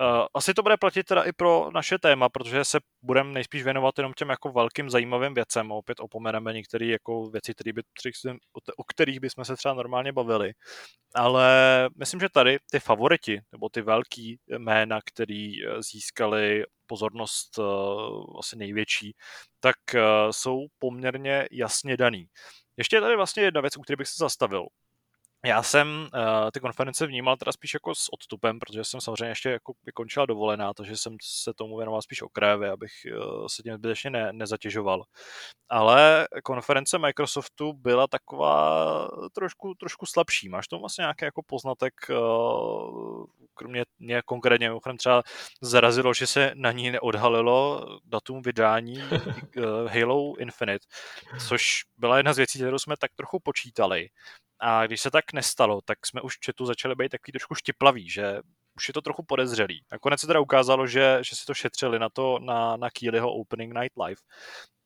Uh, 0.00 0.26
asi 0.34 0.54
to 0.54 0.62
bude 0.62 0.76
platit 0.76 1.04
teda 1.04 1.22
i 1.22 1.32
pro 1.32 1.70
naše 1.74 1.98
téma, 1.98 2.28
protože 2.28 2.64
se 2.64 2.78
budeme 3.02 3.32
nejspíš 3.32 3.62
věnovat 3.62 3.94
jenom 3.98 4.12
těm 4.12 4.28
jako 4.28 4.52
velkým 4.52 4.90
zajímavým 4.90 5.34
věcem. 5.34 5.72
Opět 5.72 6.00
opomeneme 6.00 6.52
některé 6.52 6.86
jako 6.86 7.30
věci, 7.30 7.54
které 7.54 7.72
by, 7.72 7.82
o 8.76 8.84
kterých 8.84 9.20
bychom 9.20 9.44
se 9.44 9.56
třeba 9.56 9.74
normálně 9.74 10.12
bavili. 10.12 10.52
Ale 11.14 11.48
myslím, 11.98 12.20
že 12.20 12.28
tady 12.28 12.58
ty 12.70 12.80
favoriti, 12.80 13.40
nebo 13.52 13.68
ty 13.68 13.82
velký 13.82 14.27
jména, 14.58 15.00
který 15.04 15.66
eh, 15.66 15.82
získali 15.82 16.64
pozornost 16.86 17.58
uh, 17.58 18.38
asi 18.38 18.56
největší, 18.56 19.14
tak 19.60 19.76
uh, 19.94 20.00
jsou 20.30 20.66
poměrně 20.78 21.48
jasně 21.50 21.96
daný. 21.96 22.26
Ještě 22.76 22.96
je 22.96 23.00
tady 23.00 23.16
vlastně 23.16 23.42
jedna 23.42 23.60
věc, 23.60 23.76
u 23.76 23.80
které 23.80 23.96
bych 23.96 24.08
se 24.08 24.14
zastavil. 24.18 24.66
Já 25.44 25.62
jsem 25.62 25.88
uh, 26.14 26.50
ty 26.52 26.60
konference 26.60 27.06
vnímal 27.06 27.36
teda 27.36 27.52
spíš 27.52 27.74
jako 27.74 27.94
s 27.94 28.12
odstupem, 28.12 28.58
protože 28.58 28.84
jsem 28.84 29.00
samozřejmě 29.00 29.26
ještě 29.26 29.50
jako 29.50 29.72
vykončila 29.84 30.26
dovolená, 30.26 30.74
takže 30.74 30.96
jsem 30.96 31.16
se 31.22 31.54
tomu 31.54 31.76
věnoval 31.76 32.02
spíš 32.02 32.22
okrajově, 32.22 32.70
abych 32.70 32.92
uh, 33.06 33.46
se 33.46 33.62
tím 33.62 33.74
zbytečně 33.74 34.10
ne, 34.10 34.32
nezatěžoval. 34.32 35.04
Ale 35.68 36.28
konference 36.44 36.98
Microsoftu 36.98 37.72
byla 37.72 38.06
taková 38.06 39.08
trošku, 39.34 39.74
trošku 39.74 40.06
slabší. 40.06 40.48
Máš 40.48 40.68
tomu 40.68 40.80
vlastně 40.80 41.02
nějaký 41.02 41.24
jako 41.24 41.42
poznatek, 41.46 41.94
uh, 42.10 43.24
kromě 43.58 43.84
mě 43.98 44.22
konkrétně, 44.24 44.68
mimochodem 44.68 44.96
třeba 44.96 45.22
zarazilo, 45.62 46.14
že 46.14 46.26
se 46.26 46.52
na 46.54 46.72
ní 46.72 46.90
neodhalilo 46.90 47.86
datum 48.04 48.42
vydání 48.42 49.02
uh, 49.02 49.88
Halo 49.92 50.36
Infinite, 50.38 50.86
což 51.48 51.64
byla 51.96 52.16
jedna 52.16 52.32
z 52.32 52.36
věcí, 52.36 52.58
kterou 52.58 52.78
jsme 52.78 52.96
tak 52.96 53.10
trochu 53.14 53.38
počítali. 53.40 54.08
A 54.60 54.86
když 54.86 55.00
se 55.00 55.10
tak 55.10 55.32
nestalo, 55.32 55.80
tak 55.84 56.06
jsme 56.06 56.20
už 56.20 56.36
v 56.36 56.46
chatu 56.46 56.66
začali 56.66 56.94
být 56.94 57.08
takový 57.08 57.32
trošku 57.32 57.54
štiplaví, 57.54 58.10
že 58.10 58.40
už 58.76 58.88
je 58.88 58.94
to 58.94 59.02
trochu 59.02 59.22
podezřelý. 59.22 59.84
Nakonec 59.92 60.20
se 60.20 60.26
teda 60.26 60.40
ukázalo, 60.40 60.86
že, 60.86 61.18
že 61.22 61.36
si 61.36 61.44
to 61.46 61.54
šetřili 61.54 61.98
na 61.98 62.08
to 62.08 62.38
na, 62.38 62.76
na 62.76 62.90
Keelyho 62.90 63.32
Opening 63.32 63.74
Night 63.74 63.96
Live, 64.06 64.20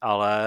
ale 0.03 0.43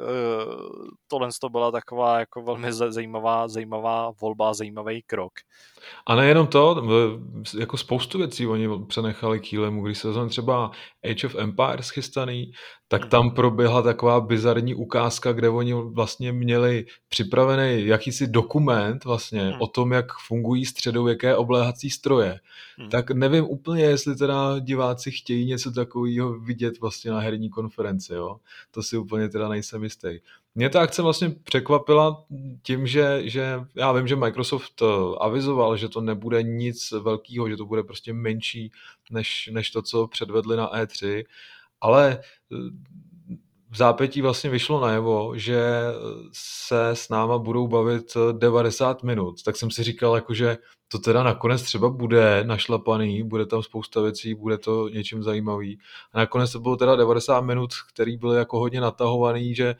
uh, 0.00 0.88
tohle 1.08 1.28
to 1.40 1.48
byla 1.48 1.70
taková 1.70 2.18
jako 2.18 2.42
velmi 2.42 2.72
zajímavá, 2.72 3.48
zajímavá 3.48 4.12
volba, 4.20 4.54
zajímavý 4.54 5.02
krok. 5.02 5.32
A 6.06 6.14
nejenom 6.14 6.46
to, 6.46 6.82
jako 7.58 7.76
spoustu 7.76 8.18
věcí 8.18 8.46
oni 8.46 8.68
přenechali 8.86 9.40
Kýlemu, 9.40 9.82
když 9.82 9.98
se 9.98 10.08
vezmeme 10.08 10.28
třeba 10.28 10.70
Age 11.10 11.26
of 11.26 11.34
Empires 11.34 11.90
chystaný, 11.90 12.52
tak 12.88 13.00
hmm. 13.00 13.10
tam 13.10 13.30
proběhla 13.30 13.82
taková 13.82 14.20
bizarní 14.20 14.74
ukázka, 14.74 15.32
kde 15.32 15.48
oni 15.48 15.74
vlastně 15.74 16.32
měli 16.32 16.86
připravený 17.08 17.86
jakýsi 17.86 18.26
dokument 18.26 19.04
vlastně 19.04 19.40
hmm. 19.40 19.60
o 19.60 19.66
tom, 19.66 19.92
jak 19.92 20.06
fungují 20.26 20.64
středověké 20.64 21.36
obléhací 21.36 21.90
stroje. 21.90 22.40
Hmm. 22.78 22.88
Tak 22.90 23.10
nevím 23.10 23.44
úplně, 23.44 23.82
jestli 23.82 24.16
teda 24.16 24.58
diváci 24.58 25.10
chtějí 25.10 25.46
něco 25.46 25.70
takového 25.70 26.38
vidět 26.38 26.80
vlastně 26.80 27.10
na 27.10 27.20
herní 27.20 27.50
konferenci, 27.50 28.14
jo. 28.14 28.36
To 28.70 28.82
si 28.82 28.95
úplně 28.98 29.28
teda 29.28 29.48
nejsem 29.48 29.84
jistý. 29.84 30.18
Mě 30.54 30.70
ta 30.70 30.80
akce 30.80 31.02
vlastně 31.02 31.30
překvapila 31.30 32.24
tím, 32.62 32.86
že, 32.86 33.20
že 33.24 33.60
já 33.74 33.92
vím, 33.92 34.08
že 34.08 34.16
Microsoft 34.16 34.82
eh, 34.82 34.86
avizoval, 35.20 35.76
že 35.76 35.88
to 35.88 36.00
nebude 36.00 36.42
nic 36.42 36.90
velkého, 36.90 37.48
že 37.48 37.56
to 37.56 37.66
bude 37.66 37.82
prostě 37.82 38.12
menší 38.12 38.72
než, 39.10 39.50
než 39.52 39.70
to, 39.70 39.82
co 39.82 40.06
předvedli 40.06 40.56
na 40.56 40.72
E3, 40.72 41.24
ale 41.80 42.18
eh, 42.52 42.56
v 43.70 43.76
zápětí 43.76 44.22
vlastně 44.22 44.50
vyšlo 44.50 44.80
najevo, 44.80 45.32
že 45.38 45.60
se 46.32 46.88
s 46.88 47.08
náma 47.08 47.38
budou 47.38 47.68
bavit 47.68 48.16
90 48.32 49.02
minut, 49.02 49.42
tak 49.42 49.56
jsem 49.56 49.70
si 49.70 49.82
říkal, 49.82 50.14
jako, 50.14 50.34
že 50.34 50.58
to 50.88 50.98
teda 50.98 51.22
nakonec 51.22 51.62
třeba 51.62 51.88
bude 51.88 52.44
našlapaný, 52.44 53.22
bude 53.22 53.46
tam 53.46 53.62
spousta 53.62 54.00
věcí, 54.00 54.34
bude 54.34 54.58
to 54.58 54.88
něčím 54.88 55.22
zajímavý. 55.22 55.78
A 56.12 56.18
nakonec 56.18 56.52
to 56.52 56.60
bylo 56.60 56.76
teda 56.76 56.96
90 56.96 57.40
minut, 57.40 57.70
který 57.92 58.16
byly 58.16 58.36
jako 58.36 58.58
hodně 58.58 58.80
natahovaný, 58.80 59.54
že 59.54 59.74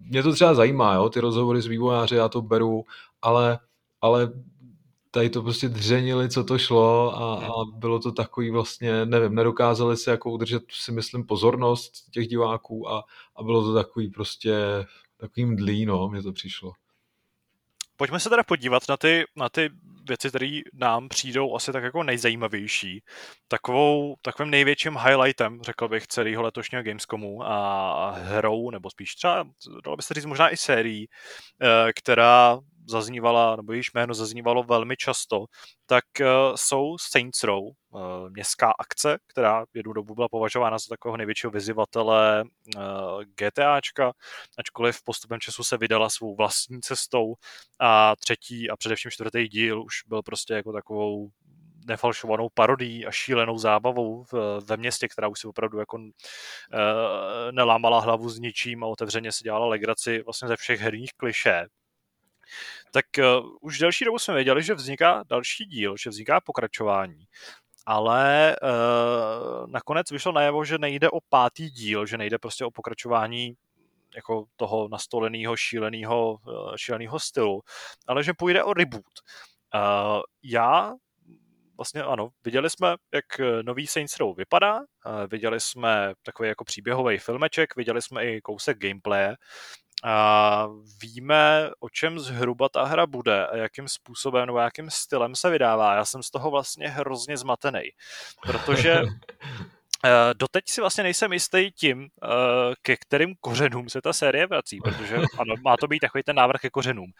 mě 0.00 0.22
to 0.22 0.32
třeba 0.32 0.54
zajímá, 0.54 0.94
jo, 0.94 1.08
ty 1.08 1.20
rozhovory 1.20 1.62
s 1.62 1.66
vývojáři, 1.66 2.14
já 2.14 2.28
to 2.28 2.42
beru, 2.42 2.84
ale, 3.22 3.58
ale 4.00 4.32
tady 5.10 5.30
to 5.30 5.42
prostě 5.42 5.68
dřenili, 5.68 6.28
co 6.28 6.44
to 6.44 6.58
šlo 6.58 7.16
a, 7.22 7.46
a 7.46 7.64
bylo 7.74 7.98
to 7.98 8.12
takový 8.12 8.50
vlastně, 8.50 9.06
nevím, 9.06 9.34
nedokázali 9.34 9.96
se 9.96 10.10
jako 10.10 10.30
udržet, 10.30 10.62
si 10.70 10.92
myslím, 10.92 11.26
pozornost 11.26 12.10
těch 12.10 12.28
diváků 12.28 12.90
a, 12.90 13.04
a 13.36 13.42
bylo 13.42 13.62
to 13.62 13.74
takový 13.74 14.08
prostě 14.10 14.56
takovým 15.16 15.56
dlí, 15.56 15.86
no, 15.86 16.08
mně 16.08 16.22
to 16.22 16.32
přišlo. 16.32 16.72
Pojďme 17.96 18.20
se 18.20 18.28
teda 18.28 18.42
podívat 18.42 18.82
na 18.88 18.96
ty, 18.96 19.24
na 19.36 19.48
ty 19.48 19.70
věci, 20.08 20.28
které 20.28 20.60
nám 20.74 21.08
přijdou 21.08 21.56
asi 21.56 21.72
tak 21.72 21.82
jako 21.84 22.02
nejzajímavější. 22.02 23.02
Takovou, 23.48 24.14
takovým 24.22 24.50
největším 24.50 24.96
highlightem, 24.96 25.62
řekl 25.62 25.88
bych, 25.88 26.06
celého 26.06 26.42
letošního 26.42 26.82
Gamescomu 26.82 27.42
a 27.42 28.10
hrou, 28.10 28.70
nebo 28.70 28.90
spíš 28.90 29.14
třeba, 29.14 29.44
dalo 29.84 29.96
by 29.96 30.02
se 30.02 30.14
říct 30.14 30.24
možná 30.24 30.50
i 30.50 30.56
sérií, 30.56 31.08
eh, 31.62 31.92
která 31.92 32.58
zaznívala, 32.88 33.56
nebo 33.56 33.72
jejíž 33.72 33.92
jméno 33.94 34.14
zaznívalo 34.14 34.62
velmi 34.62 34.96
často, 34.96 35.44
tak 35.86 36.04
uh, 36.20 36.26
jsou 36.56 36.98
Saints 36.98 37.42
Row, 37.42 37.64
uh, 37.64 37.72
městská 38.30 38.72
akce, 38.78 39.18
která 39.26 39.64
jednu 39.74 39.92
dobu 39.92 40.14
byla 40.14 40.28
považována 40.28 40.78
za 40.78 40.84
takového 40.88 41.16
největšího 41.16 41.50
vyzývatele 41.50 42.44
uh, 42.76 42.82
GTAčka, 43.34 44.12
ačkoliv 44.58 45.02
postupem 45.04 45.40
času 45.40 45.64
se 45.64 45.76
vydala 45.76 46.10
svou 46.10 46.36
vlastní 46.36 46.80
cestou 46.80 47.34
a 47.80 48.16
třetí 48.16 48.70
a 48.70 48.76
především 48.76 49.10
čtvrtý 49.10 49.48
díl 49.48 49.82
už 49.82 49.94
byl 50.06 50.22
prostě 50.22 50.54
jako 50.54 50.72
takovou 50.72 51.30
nefalšovanou 51.88 52.48
parodí 52.54 53.06
a 53.06 53.10
šílenou 53.10 53.58
zábavou 53.58 54.24
v, 54.32 54.60
ve 54.66 54.76
městě, 54.76 55.08
která 55.08 55.28
už 55.28 55.40
si 55.40 55.46
opravdu 55.46 55.78
jako 55.78 55.96
uh, 55.96 56.08
nelámala 57.50 58.00
hlavu 58.00 58.28
s 58.28 58.38
ničím 58.38 58.84
a 58.84 58.86
otevřeně 58.86 59.32
si 59.32 59.44
dělala 59.44 59.66
legraci 59.66 60.22
vlastně 60.22 60.48
ze 60.48 60.56
všech 60.56 60.80
herních 60.80 61.12
kliše 61.16 61.66
tak 62.92 63.06
uh, 63.18 63.50
už 63.60 63.78
delší 63.78 64.04
dobu 64.04 64.18
jsme 64.18 64.34
věděli, 64.34 64.62
že 64.62 64.74
vzniká 64.74 65.24
další 65.28 65.64
díl, 65.64 65.96
že 65.96 66.10
vzniká 66.10 66.40
pokračování. 66.40 67.24
Ale 67.86 68.56
uh, 68.62 69.66
nakonec 69.70 70.10
vyšlo 70.10 70.32
najevo, 70.32 70.64
že 70.64 70.78
nejde 70.78 71.10
o 71.10 71.20
pátý 71.28 71.70
díl, 71.70 72.06
že 72.06 72.18
nejde 72.18 72.38
prostě 72.38 72.64
o 72.64 72.70
pokračování 72.70 73.54
jako 74.16 74.44
toho 74.56 74.88
nastoleného 74.88 75.56
šíleného, 75.56 76.32
uh, 76.32 76.76
šíleného 76.76 77.18
stylu, 77.18 77.60
ale 78.06 78.24
že 78.24 78.32
půjde 78.38 78.64
o 78.64 78.72
reboot. 78.74 79.04
Uh, 79.74 80.20
já 80.42 80.94
vlastně 81.76 82.02
ano, 82.02 82.28
viděli 82.44 82.70
jsme, 82.70 82.88
jak 83.14 83.24
nový 83.62 83.86
Saints 83.86 84.18
Row 84.18 84.36
vypadá, 84.36 84.80
viděli 85.30 85.60
jsme 85.60 86.12
takový 86.22 86.48
jako 86.48 86.64
příběhový 86.64 87.18
filmeček, 87.18 87.76
viděli 87.76 88.02
jsme 88.02 88.24
i 88.24 88.40
kousek 88.40 88.78
gameplaye 88.78 89.36
a 90.04 90.68
víme, 91.02 91.70
o 91.80 91.88
čem 91.88 92.18
zhruba 92.18 92.68
ta 92.68 92.84
hra 92.84 93.06
bude 93.06 93.46
a 93.46 93.56
jakým 93.56 93.88
způsobem 93.88 94.46
nebo 94.46 94.58
jakým 94.58 94.90
stylem 94.90 95.36
se 95.36 95.50
vydává. 95.50 95.94
Já 95.94 96.04
jsem 96.04 96.22
z 96.22 96.30
toho 96.30 96.50
vlastně 96.50 96.88
hrozně 96.88 97.36
zmatený, 97.36 97.82
protože 98.42 99.02
doteď 100.32 100.64
si 100.68 100.80
vlastně 100.80 101.04
nejsem 101.04 101.32
jistý 101.32 101.70
tím, 101.72 101.98
uh, 101.98 102.08
ke 102.82 102.96
kterým 102.96 103.34
kořenům 103.40 103.88
se 103.88 104.00
ta 104.02 104.12
série 104.12 104.46
vrací, 104.46 104.78
protože 104.84 105.16
ano, 105.38 105.54
má 105.64 105.76
to 105.76 105.86
být 105.86 106.00
takový 106.00 106.22
ten 106.22 106.36
návrh 106.36 106.60
ke 106.60 106.70
kořenům. 106.70 107.10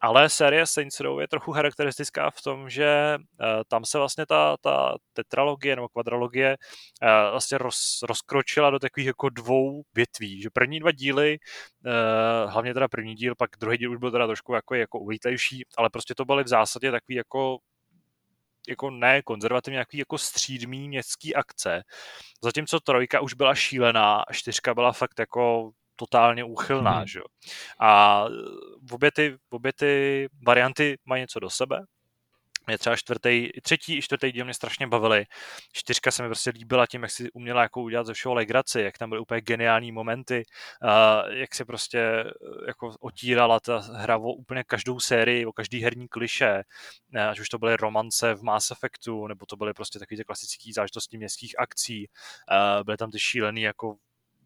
Ale 0.00 0.28
série 0.28 0.66
Saints 0.66 1.00
Row 1.00 1.20
je 1.20 1.28
trochu 1.28 1.52
charakteristická 1.52 2.30
v 2.30 2.42
tom, 2.42 2.70
že 2.70 3.16
uh, 3.18 3.46
tam 3.68 3.84
se 3.84 3.98
vlastně 3.98 4.26
ta, 4.26 4.56
ta 4.60 4.94
tetralogie 5.12 5.76
nebo 5.76 5.88
kvadralogie 5.88 6.56
vlastně 7.30 7.58
roz, 7.58 7.98
rozkročila 8.08 8.70
do 8.70 8.78
takových 8.78 9.06
jako 9.06 9.28
dvou 9.28 9.82
větví, 9.94 10.42
že 10.42 10.50
první 10.52 10.80
dva 10.80 10.92
díly, 10.92 11.38
hlavně 12.46 12.74
teda 12.74 12.88
první 12.88 13.14
díl, 13.14 13.34
pak 13.38 13.50
druhý 13.60 13.78
díl 13.78 13.92
už 13.92 13.98
byl 13.98 14.10
teda 14.10 14.26
trošku 14.26 14.54
jako, 14.54 14.74
jako 14.74 14.98
uvítlejší, 14.98 15.62
ale 15.78 15.90
prostě 15.90 16.14
to 16.14 16.24
byly 16.24 16.44
v 16.44 16.48
zásadě 16.48 16.90
takový 16.90 17.14
jako 17.16 17.58
jako 18.70 18.90
ne 18.90 19.22
konzervativní, 19.22 19.74
nějaký 19.74 19.98
jako 19.98 20.18
střídmý 20.18 20.88
městský 20.88 21.34
akce. 21.34 21.82
Zatímco 22.44 22.80
trojka 22.80 23.20
už 23.20 23.34
byla 23.34 23.54
šílená 23.54 24.20
a 24.20 24.32
čtyřka 24.32 24.74
byla 24.74 24.92
fakt 24.92 25.18
jako 25.18 25.70
totálně 25.96 26.44
úchylná, 26.44 26.98
hmm. 26.98 27.06
že? 27.06 27.20
A 27.80 28.24
obě 28.92 29.10
ty, 29.12 29.36
obě 29.50 29.72
ty 29.72 30.28
varianty 30.46 30.98
mají 31.04 31.20
něco 31.20 31.40
do 31.40 31.50
sebe, 31.50 31.84
mě 32.66 32.78
třeba 32.78 32.96
čtvrtý, 32.96 33.48
třetí 33.62 33.96
i 33.96 34.02
čtvrtý 34.02 34.32
díl 34.32 34.44
mě 34.44 34.54
strašně 34.54 34.86
bavili. 34.86 35.24
Čtyřka 35.72 36.10
se 36.10 36.22
mi 36.22 36.28
prostě 36.28 36.50
líbila 36.50 36.86
tím, 36.86 37.02
jak 37.02 37.10
si 37.10 37.30
uměla 37.32 37.62
jako 37.62 37.82
udělat 37.82 38.06
ze 38.06 38.14
všeho 38.14 38.34
legraci, 38.34 38.80
jak 38.80 38.98
tam 38.98 39.08
byly 39.08 39.20
úplně 39.20 39.40
geniální 39.40 39.92
momenty, 39.92 40.42
uh, 40.84 41.32
jak 41.32 41.54
se 41.54 41.64
prostě 41.64 41.98
eh, 41.98 42.24
jako 42.66 42.94
otírala 43.00 43.60
ta 43.60 43.78
hra 43.78 44.16
o 44.16 44.32
úplně 44.32 44.64
každou 44.64 45.00
sérii, 45.00 45.46
o 45.46 45.52
každý 45.52 45.82
herní 45.82 46.08
kliše, 46.08 46.62
uh, 47.14 47.20
ať 47.20 47.40
už 47.40 47.48
to 47.48 47.58
byly 47.58 47.76
romance 47.76 48.34
v 48.34 48.42
Mass 48.42 48.70
Effectu, 48.70 49.26
nebo 49.26 49.46
to 49.46 49.56
byly 49.56 49.74
prostě 49.74 49.98
takové 49.98 50.16
ty 50.16 50.24
klasické 50.24 50.70
záležitosti 50.74 51.18
městských 51.18 51.58
akcí, 51.58 52.06
uh, 52.06 52.84
byly 52.84 52.96
tam 52.96 53.10
ty 53.10 53.18
šílený 53.20 53.62
jako 53.62 53.96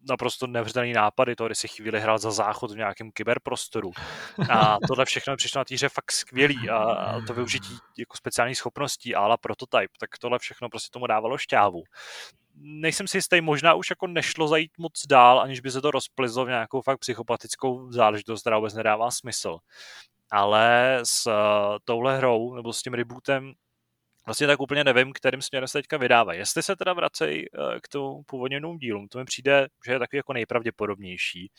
naprosto 0.09 0.47
nevřitelný 0.47 0.93
nápady, 0.93 1.35
to, 1.35 1.45
kdy 1.45 1.55
si 1.55 1.67
chvíli 1.67 1.99
hrál 1.99 2.17
za 2.17 2.31
záchod 2.31 2.71
v 2.71 2.77
nějakém 2.77 3.11
kyberprostoru. 3.11 3.91
A 4.49 4.77
tohle 4.87 5.05
všechno 5.05 5.33
mi 5.33 5.37
přišlo 5.37 5.59
na 5.59 5.65
týře 5.65 5.89
fakt 5.89 6.11
skvělý 6.11 6.69
a 6.69 7.21
to 7.27 7.33
využití 7.33 7.77
jako 7.97 8.17
speciálních 8.17 8.57
schopností 8.57 9.15
ala 9.15 9.37
prototype, 9.37 9.93
tak 9.99 10.17
tohle 10.17 10.39
všechno 10.39 10.69
prostě 10.69 10.89
tomu 10.91 11.07
dávalo 11.07 11.37
šťávu. 11.37 11.83
Nejsem 12.57 13.07
si 13.07 13.17
jistý, 13.17 13.41
možná 13.41 13.73
už 13.73 13.89
jako 13.89 14.07
nešlo 14.07 14.47
zajít 14.47 14.71
moc 14.77 15.01
dál, 15.07 15.39
aniž 15.39 15.59
by 15.59 15.71
se 15.71 15.81
to 15.81 15.91
rozplizlo 15.91 16.45
v 16.45 16.49
nějakou 16.49 16.81
fakt 16.81 16.99
psychopatickou 16.99 17.91
záležitost, 17.91 18.41
která 18.41 18.57
vůbec 18.57 18.73
nedává 18.73 19.11
smysl. 19.11 19.57
Ale 20.31 20.99
s 21.03 21.27
uh, 21.27 21.33
touhle 21.83 22.17
hrou, 22.17 22.55
nebo 22.55 22.73
s 22.73 22.81
tím 22.81 22.93
rebootem, 22.93 23.53
vlastně 24.25 24.47
tak 24.47 24.59
úplně 24.59 24.83
nevím, 24.83 25.13
kterým 25.13 25.41
směrem 25.41 25.67
se 25.67 25.77
teďka 25.77 25.97
vydává. 25.97 26.33
Jestli 26.33 26.63
se 26.63 26.75
teda 26.75 26.93
vracejí 26.93 27.49
uh, 27.49 27.79
k 27.83 27.87
tomu 27.87 28.23
původnímu 28.23 28.77
dílům, 28.77 29.07
to 29.07 29.17
mi 29.19 29.25
přijde, 29.25 29.67
že 29.85 29.91
je 29.91 29.99
takový 29.99 30.17
jako 30.17 30.33
nejpravděpodobnější. 30.33 31.51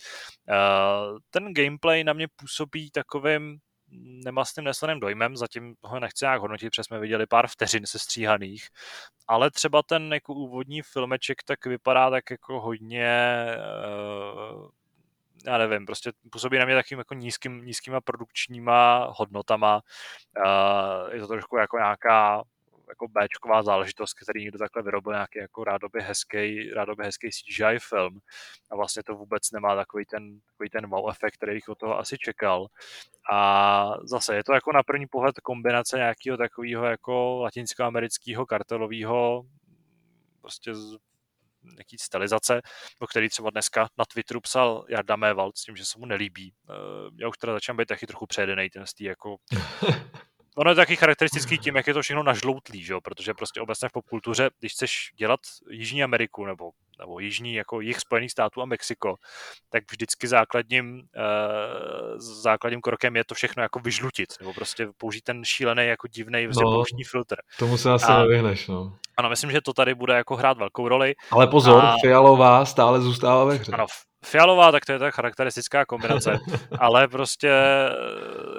Uh, 0.48 1.18
ten 1.30 1.54
gameplay 1.54 2.04
na 2.04 2.12
mě 2.12 2.28
působí 2.36 2.90
takovým 2.90 3.58
nemastným 4.24 4.64
neslaným 4.64 5.00
dojmem, 5.00 5.36
zatím 5.36 5.74
ho 5.82 6.00
nechci 6.00 6.24
nějak 6.24 6.40
hodnotit, 6.40 6.70
protože 6.70 6.84
jsme 6.84 6.98
viděli 6.98 7.26
pár 7.26 7.46
vteřin 7.46 7.86
se 7.86 7.98
stříhaných, 7.98 8.68
ale 9.28 9.50
třeba 9.50 9.82
ten 9.82 10.12
jako 10.12 10.34
úvodní 10.34 10.82
filmeček 10.82 11.42
tak 11.44 11.66
vypadá 11.66 12.10
tak 12.10 12.30
jako 12.30 12.60
hodně 12.60 13.46
uh, 14.54 14.68
já 15.46 15.58
nevím, 15.58 15.86
prostě 15.86 16.12
působí 16.32 16.58
na 16.58 16.64
mě 16.64 16.74
takým 16.74 16.98
jako 16.98 17.14
nízkým, 17.14 17.64
nízkýma 17.64 18.00
produkčníma 18.00 19.08
hodnotama. 19.16 19.80
Je 21.12 21.20
to 21.20 21.28
trošku 21.28 21.56
jako 21.56 21.76
nějaká 21.76 22.42
jako 22.88 23.08
Bčková 23.08 23.62
záležitost, 23.62 24.14
který 24.14 24.42
někdo 24.42 24.58
takhle 24.58 24.82
vyrobil 24.82 25.12
nějaký 25.12 25.38
jako 25.38 25.64
rádoby 25.64 26.02
hezký, 26.02 26.70
rádoby 26.70 27.04
hezký 27.04 27.30
CGI 27.30 27.78
film 27.78 28.20
a 28.70 28.76
vlastně 28.76 29.02
to 29.02 29.14
vůbec 29.14 29.50
nemá 29.50 29.76
takový 29.76 30.04
ten, 30.04 30.40
takový 30.40 30.70
ten 30.70 30.90
wow 30.90 31.10
efekt, 31.10 31.34
který 31.34 31.54
bych 31.54 31.68
od 31.68 31.78
toho 31.78 31.98
asi 31.98 32.18
čekal. 32.18 32.66
A 33.32 33.90
zase 34.04 34.36
je 34.36 34.44
to 34.44 34.52
jako 34.52 34.72
na 34.72 34.82
první 34.82 35.06
pohled 35.06 35.40
kombinace 35.40 35.96
nějakého 35.96 36.36
takového 36.36 36.84
jako 36.84 37.38
latinskoamerického 37.42 38.46
kartelového 38.46 39.42
prostě 40.40 40.72
nějaký 41.62 41.96
stylizace, 41.98 42.62
o 43.00 43.06
který 43.06 43.28
třeba 43.28 43.50
dneska 43.50 43.88
na 43.98 44.04
Twitteru 44.04 44.40
psal 44.40 44.84
Jarda 44.88 45.16
Mévald 45.16 45.58
s 45.58 45.62
tím, 45.62 45.76
že 45.76 45.84
se 45.84 45.98
mu 45.98 46.06
nelíbí. 46.06 46.54
Eh, 46.70 46.72
já 47.20 47.28
už 47.28 47.38
teda 47.38 47.52
začínám 47.52 47.76
být 47.76 47.88
taky 47.88 48.06
trochu 48.06 48.26
přejedený 48.26 48.70
ten 48.70 48.86
stý 48.86 49.04
jako 49.04 49.36
ono 50.56 50.70
je 50.70 50.74
taky 50.74 50.96
charakteristický 50.96 51.58
tím, 51.58 51.76
jak 51.76 51.86
je 51.86 51.94
to 51.94 52.02
všechno 52.02 52.22
nažloutlý, 52.22 52.82
že 52.82 52.92
jo? 52.92 53.00
protože 53.00 53.34
prostě 53.34 53.60
obecně 53.60 53.88
v 53.88 53.92
popkultuře, 53.92 54.50
když 54.60 54.72
chceš 54.72 55.10
dělat 55.16 55.40
Jižní 55.70 56.02
Ameriku 56.04 56.46
nebo, 56.46 56.70
nebo 56.98 57.20
Jižní 57.20 57.54
jako 57.54 57.80
jich 57.80 58.00
Spojených 58.00 58.30
států 58.30 58.62
a 58.62 58.64
Mexiko, 58.64 59.14
tak 59.70 59.84
vždycky 59.90 60.28
základním, 60.28 60.94
uh, 60.94 62.18
základním 62.18 62.80
krokem 62.80 63.16
je 63.16 63.24
to 63.24 63.34
všechno 63.34 63.62
jako 63.62 63.78
vyžlutit, 63.78 64.28
nebo 64.40 64.54
prostě 64.54 64.88
použít 64.96 65.24
ten 65.24 65.44
šílený 65.44 65.86
jako 65.86 66.08
divný 66.08 66.46
no, 66.62 66.82
filtr. 67.10 67.36
Tomu 67.58 67.78
se 67.78 67.90
asi 67.90 68.06
a, 68.06 68.18
nevyhneš, 68.18 68.68
no. 68.68 68.96
Ano, 69.16 69.28
myslím, 69.28 69.50
že 69.50 69.60
to 69.60 69.72
tady 69.72 69.94
bude 69.94 70.14
jako 70.14 70.36
hrát 70.36 70.58
velkou 70.58 70.88
roli. 70.88 71.14
Ale 71.30 71.46
pozor, 71.46 71.84
a... 71.84 71.94
fialová 72.02 72.64
stále 72.64 73.00
zůstává 73.00 73.44
ve 73.44 73.54
hře. 73.54 73.72
Ano, 73.72 73.86
fialová, 74.24 74.72
tak 74.72 74.84
to 74.84 74.92
je 74.92 74.98
ta 74.98 75.10
charakteristická 75.10 75.84
kombinace, 75.84 76.38
ale 76.80 77.08
prostě 77.08 77.50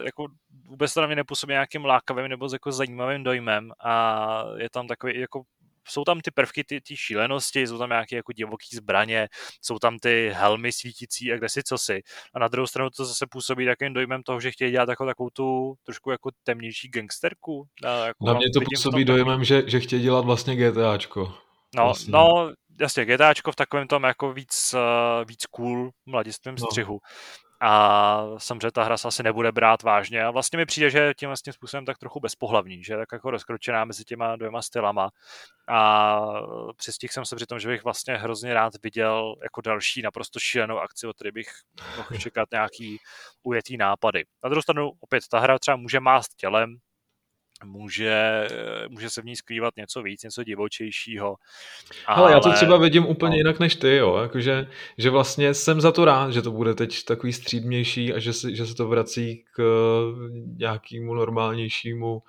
jako 0.05 0.27
vůbec 0.67 0.93
to 0.93 1.01
na 1.01 1.07
mě 1.07 1.15
nepůsobí 1.15 1.51
nějakým 1.51 1.85
lákavým 1.85 2.27
nebo 2.27 2.47
jako 2.53 2.71
zajímavým 2.71 3.23
dojmem 3.23 3.71
a 3.83 4.43
je 4.57 4.69
tam 4.69 4.87
takový 4.87 5.19
jako 5.19 5.41
jsou 5.89 6.03
tam 6.03 6.19
ty 6.19 6.31
prvky, 6.31 6.63
ty, 6.63 6.81
ty 6.81 6.97
šílenosti, 6.97 7.67
jsou 7.67 7.77
tam 7.77 7.89
nějaké 7.89 8.15
jako 8.15 8.31
divoký 8.31 8.75
zbraně, 8.75 9.27
jsou 9.61 9.79
tam 9.79 9.99
ty 9.99 10.31
helmy 10.33 10.71
svítící 10.71 11.33
a 11.33 11.37
kde 11.37 11.49
si 11.49 11.63
co 11.63 11.77
si. 11.77 12.01
A 12.33 12.39
na 12.39 12.47
druhou 12.47 12.67
stranu 12.67 12.89
to 12.89 13.05
zase 13.05 13.25
působí 13.31 13.65
takovým 13.65 13.93
dojmem 13.93 14.23
toho, 14.23 14.39
že 14.39 14.51
chtějí 14.51 14.71
dělat 14.71 14.89
jako 14.89 15.05
takovou 15.05 15.29
tu 15.29 15.75
trošku 15.83 16.11
jako 16.11 16.31
temnější 16.43 16.89
gangsterku. 16.89 17.67
Jako 18.05 18.25
na 18.25 18.33
mě 18.33 18.49
to 18.53 18.59
působí 18.73 19.05
dojmem, 19.05 19.43
že, 19.43 19.63
že 19.67 19.79
chtějí 19.79 20.01
dělat 20.01 20.25
vlastně 20.25 20.55
GTAčko. 20.55 21.33
No, 21.75 21.83
vlastně. 21.83 22.11
no 22.11 22.51
jasně, 22.79 23.05
GTAčko 23.05 23.51
v 23.51 23.55
takovém 23.55 23.87
tom 23.87 24.03
jako 24.03 24.33
víc, 24.33 24.73
uh, 24.73 25.27
víc 25.27 25.45
cool 25.45 25.91
mladistvém 26.05 26.55
no. 26.59 26.65
střihu 26.67 26.99
a 27.59 28.23
samozřejmě 28.37 28.71
ta 28.71 28.83
hra 28.83 28.97
se 28.97 29.07
asi 29.07 29.23
nebude 29.23 29.51
brát 29.51 29.83
vážně 29.83 30.23
a 30.23 30.31
vlastně 30.31 30.57
mi 30.57 30.65
přijde, 30.65 30.89
že 30.89 31.13
tím 31.17 31.29
vlastně 31.29 31.53
způsobem 31.53 31.85
tak 31.85 31.97
trochu 31.97 32.19
bezpohlavní, 32.19 32.83
že 32.83 32.97
tak 32.97 33.07
jako 33.11 33.31
rozkročená 33.31 33.85
mezi 33.85 34.03
těma 34.03 34.35
dvěma 34.35 34.61
stylama 34.61 35.09
a 35.69 36.19
přistihl 36.77 37.13
jsem 37.13 37.25
se 37.25 37.35
při 37.35 37.45
tom, 37.45 37.59
že 37.59 37.69
bych 37.69 37.83
vlastně 37.83 38.17
hrozně 38.17 38.53
rád 38.53 38.73
viděl 38.83 39.35
jako 39.43 39.61
další 39.61 40.01
naprosto 40.01 40.39
šílenou 40.39 40.79
akci, 40.79 41.07
od 41.07 41.15
které 41.15 41.31
bych 41.31 41.47
mohl 41.97 42.17
čekat 42.19 42.49
nějaký 42.51 42.97
ujetý 43.43 43.77
nápady. 43.77 44.23
Na 44.43 44.49
druhou 44.49 44.61
stranu 44.61 44.91
opět 44.99 45.23
ta 45.31 45.39
hra 45.39 45.59
třeba 45.59 45.77
může 45.77 45.99
mást 45.99 46.35
tělem, 46.35 46.77
může, 47.65 48.47
může 48.89 49.09
se 49.09 49.21
v 49.21 49.25
ní 49.25 49.35
skrývat 49.35 49.77
něco 49.77 50.01
víc, 50.01 50.23
něco 50.23 50.43
divočejšího. 50.43 51.35
Ale 52.05 52.31
já 52.31 52.39
to 52.39 52.53
třeba 52.53 52.77
vidím 52.77 53.05
úplně 53.05 53.29
no. 53.31 53.37
jinak 53.37 53.59
než 53.59 53.75
ty, 53.75 53.95
jo. 53.95 54.17
Jakože, 54.17 54.67
že 54.97 55.09
vlastně 55.09 55.53
jsem 55.53 55.81
za 55.81 55.91
to 55.91 56.05
rád, 56.05 56.31
že 56.31 56.41
to 56.41 56.51
bude 56.51 56.73
teď 56.73 57.03
takový 57.03 57.33
střídmější 57.33 58.13
a 58.13 58.19
že 58.19 58.33
se, 58.33 58.55
že 58.55 58.65
se 58.65 58.75
to 58.75 58.87
vrací 58.87 59.43
k 59.55 59.63
nějakému 60.57 61.13
normálnějšímu 61.13 62.21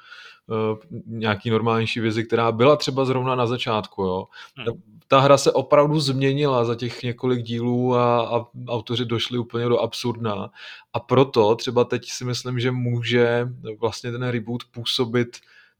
uh, 0.46 0.78
nějaký 1.06 1.50
normálnější 1.50 2.00
vizi, 2.00 2.24
která 2.24 2.52
byla 2.52 2.76
třeba 2.76 3.04
zrovna 3.04 3.34
na 3.34 3.46
začátku, 3.46 4.02
jo. 4.02 4.26
Hmm 4.56 4.97
ta 5.08 5.20
hra 5.20 5.38
se 5.38 5.52
opravdu 5.52 6.00
změnila 6.00 6.64
za 6.64 6.74
těch 6.74 7.02
několik 7.02 7.42
dílů 7.42 7.94
a, 7.94 8.20
a 8.20 8.46
autoři 8.68 9.04
došli 9.04 9.38
úplně 9.38 9.68
do 9.68 9.78
absurdna 9.78 10.50
a 10.92 11.00
proto 11.00 11.54
třeba 11.54 11.84
teď 11.84 12.10
si 12.10 12.24
myslím, 12.24 12.60
že 12.60 12.70
může 12.70 13.48
vlastně 13.80 14.12
ten 14.12 14.22
reboot 14.22 14.62
působit 14.64 15.28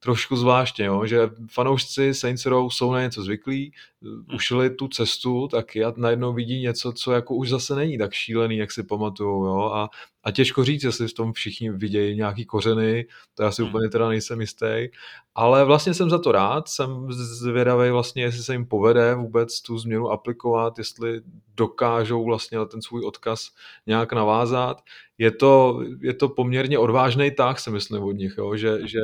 trošku 0.01 0.37
zvláštně, 0.37 0.85
jo? 0.85 1.07
že 1.07 1.31
fanoušci 1.51 2.15
Saints 2.15 2.47
Row 2.47 2.71
jsou 2.71 2.93
na 2.93 3.03
něco 3.03 3.23
zvyklí, 3.23 3.73
hmm. 4.03 4.25
ušli 4.35 4.71
tu 4.71 4.89
cestu 4.89 5.49
taky 5.49 5.85
a 5.85 5.93
najednou 5.97 6.33
vidí 6.33 6.61
něco, 6.61 6.93
co 6.93 7.13
jako 7.13 7.35
už 7.35 7.49
zase 7.49 7.77
není 7.77 7.99
tak 7.99 8.13
šílený, 8.13 8.57
jak 8.57 8.73
si 8.73 8.83
pamatujou. 8.83 9.45
Jo? 9.45 9.71
A, 9.75 9.91
a 10.29 10.31
těžko 10.31 10.65
říct, 10.65 10.85
jestli 10.85 11.09
v 11.09 11.15
tom 11.15 11.33
všichni 11.33 11.71
vidějí 11.71 12.17
nějaký 12.17 12.45
kořeny, 12.45 13.07
to 13.35 13.43
já 13.43 13.51
si 13.51 13.63
hmm. 13.63 13.71
úplně 13.71 13.89
teda 13.89 14.09
nejsem 14.09 14.41
jistý, 14.41 14.89
ale 15.35 15.65
vlastně 15.65 15.95
jsem 15.95 16.11
za 16.11 16.19
to 16.19 16.33
rád, 16.33 16.69
jsem 16.69 17.13
zvědavý 17.13 17.91
vlastně, 17.91 18.23
jestli 18.23 18.43
se 18.43 18.55
jim 18.55 18.67
povede 18.67 19.15
vůbec 19.15 19.61
tu 19.61 19.79
změnu 19.79 20.11
aplikovat, 20.11 20.79
jestli 20.79 21.21
dokážou 21.57 22.25
vlastně 22.25 22.59
ten 22.71 22.83
svůj 22.83 23.05
odkaz 23.05 23.51
nějak 23.87 24.13
navázat. 24.13 24.83
Je 25.19 25.31
to, 25.31 25.83
je 26.01 26.15
to 26.15 26.29
poměrně 26.29 26.79
odvážný 26.79 27.31
tah, 27.31 27.59
si 27.59 27.71
myslím 27.71 28.03
od 28.03 28.13
nich, 28.13 28.35
jo? 28.39 28.57
Že, 28.57 28.79
že 28.89 29.01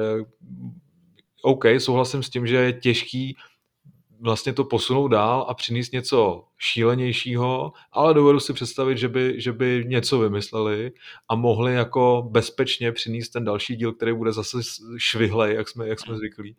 OK, 1.43 1.65
souhlasím 1.79 2.23
s 2.23 2.31
tím, 2.31 2.47
že 2.47 2.57
je 2.57 2.73
těžký 2.73 3.37
vlastně 4.25 4.53
to 4.53 4.65
posunout 4.65 5.09
dál 5.09 5.47
a 5.49 5.55
přinést 5.55 5.93
něco 5.93 6.45
šílenějšího, 6.59 7.73
ale 7.93 8.15
dovedu 8.15 8.41
si 8.41 8.53
představit, 8.53 8.99
že 8.99 9.09
by, 9.09 9.35
že 9.37 9.53
by 9.53 9.85
něco 9.87 10.19
vymysleli 10.19 10.93
a 11.29 11.35
mohli 11.35 11.75
jako 11.75 12.29
bezpečně 12.31 12.93
přinést 12.93 13.29
ten 13.29 13.45
další 13.45 13.77
díl, 13.77 13.93
který 13.93 14.13
bude 14.13 14.33
zase 14.33 14.59
švihlej, 14.97 15.55
jak 15.55 15.69
jsme, 15.69 15.89
jak 15.89 16.01
jsme 16.01 16.17
zvyklí. 16.17 16.57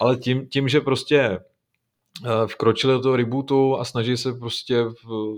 Ale 0.00 0.16
tím, 0.16 0.48
tím, 0.48 0.68
že 0.68 0.80
prostě 0.80 1.18
eh, 1.20 2.46
vkročili 2.46 2.92
do 2.92 3.00
toho 3.00 3.16
rebootu 3.16 3.78
a 3.78 3.84
snaží 3.84 4.16
se 4.16 4.32
prostě 4.32 4.82
v, 4.82 5.36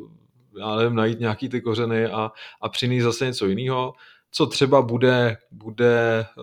já 0.58 0.76
nevím, 0.76 0.94
najít 0.94 1.20
nějaký 1.20 1.48
ty 1.48 1.60
kořeny 1.60 2.06
a, 2.06 2.30
a 2.60 2.68
přinést 2.68 3.04
zase 3.04 3.26
něco 3.26 3.46
jiného, 3.46 3.92
co 4.30 4.46
třeba 4.46 4.82
bude, 4.82 5.36
bude 5.50 6.20
eh, 6.20 6.42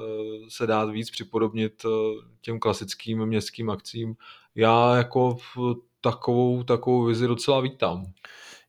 se 0.50 0.68
dát 0.68 0.90
víc 0.90 1.12
připodobnit 1.12 1.86
eh, 1.86 1.90
těm 2.42 2.60
klasickým 2.60 3.26
městským 3.26 3.70
akcím. 3.70 4.16
Já 4.56 4.96
jako 4.96 5.38
takovou, 6.02 6.64
takovou 6.64 7.04
vizi 7.04 7.28
docela 7.28 7.62
vítám. 7.62 8.06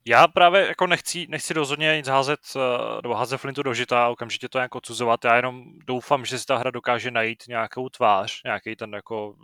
Já 0.04 0.28
právě 0.28 0.66
jako 0.66 0.86
nechci, 0.86 1.26
nechci 1.28 1.54
rozhodně 1.54 1.96
nic 1.96 2.08
házet, 2.08 2.40
eh, 2.56 3.00
nebo 3.02 3.14
házet 3.14 3.38
flintu 3.38 3.62
do 3.62 3.74
žita 3.74 4.04
a 4.04 4.08
okamžitě 4.08 4.48
to 4.48 4.58
jako 4.58 4.80
cuzovat. 4.80 5.24
Já 5.24 5.36
jenom 5.36 5.64
doufám, 5.86 6.24
že 6.24 6.38
si 6.38 6.46
ta 6.46 6.56
hra 6.56 6.70
dokáže 6.70 7.10
najít 7.10 7.42
nějakou 7.48 7.88
tvář, 7.88 8.42
nějaký 8.44 8.76
ten 8.76 8.94
jako 8.94 9.34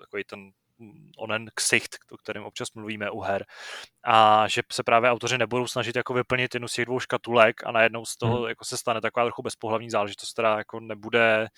takový 0.00 0.24
ten 0.24 0.50
onen 1.18 1.46
ksicht, 1.54 1.96
o 2.10 2.16
kterém 2.16 2.44
občas 2.44 2.68
mluvíme 2.74 3.10
u 3.10 3.20
her, 3.20 3.44
a 4.04 4.48
že 4.48 4.62
se 4.72 4.82
právě 4.82 5.10
autoři 5.10 5.38
nebudou 5.38 5.66
snažit 5.66 5.96
jako 5.96 6.14
vyplnit 6.14 6.54
jednu 6.54 6.68
z 6.68 6.72
těch 6.72 6.84
dvou 6.84 7.00
škatulek 7.00 7.66
a 7.66 7.72
najednou 7.72 8.04
z 8.04 8.16
toho 8.16 8.36
hmm. 8.36 8.48
jako 8.48 8.64
se 8.64 8.76
stane 8.76 9.00
taková 9.00 9.26
trochu 9.26 9.42
bezpohlavní 9.42 9.90
záležitost, 9.90 10.32
která 10.32 10.58
jako 10.58 10.80
nebude, 10.80 11.48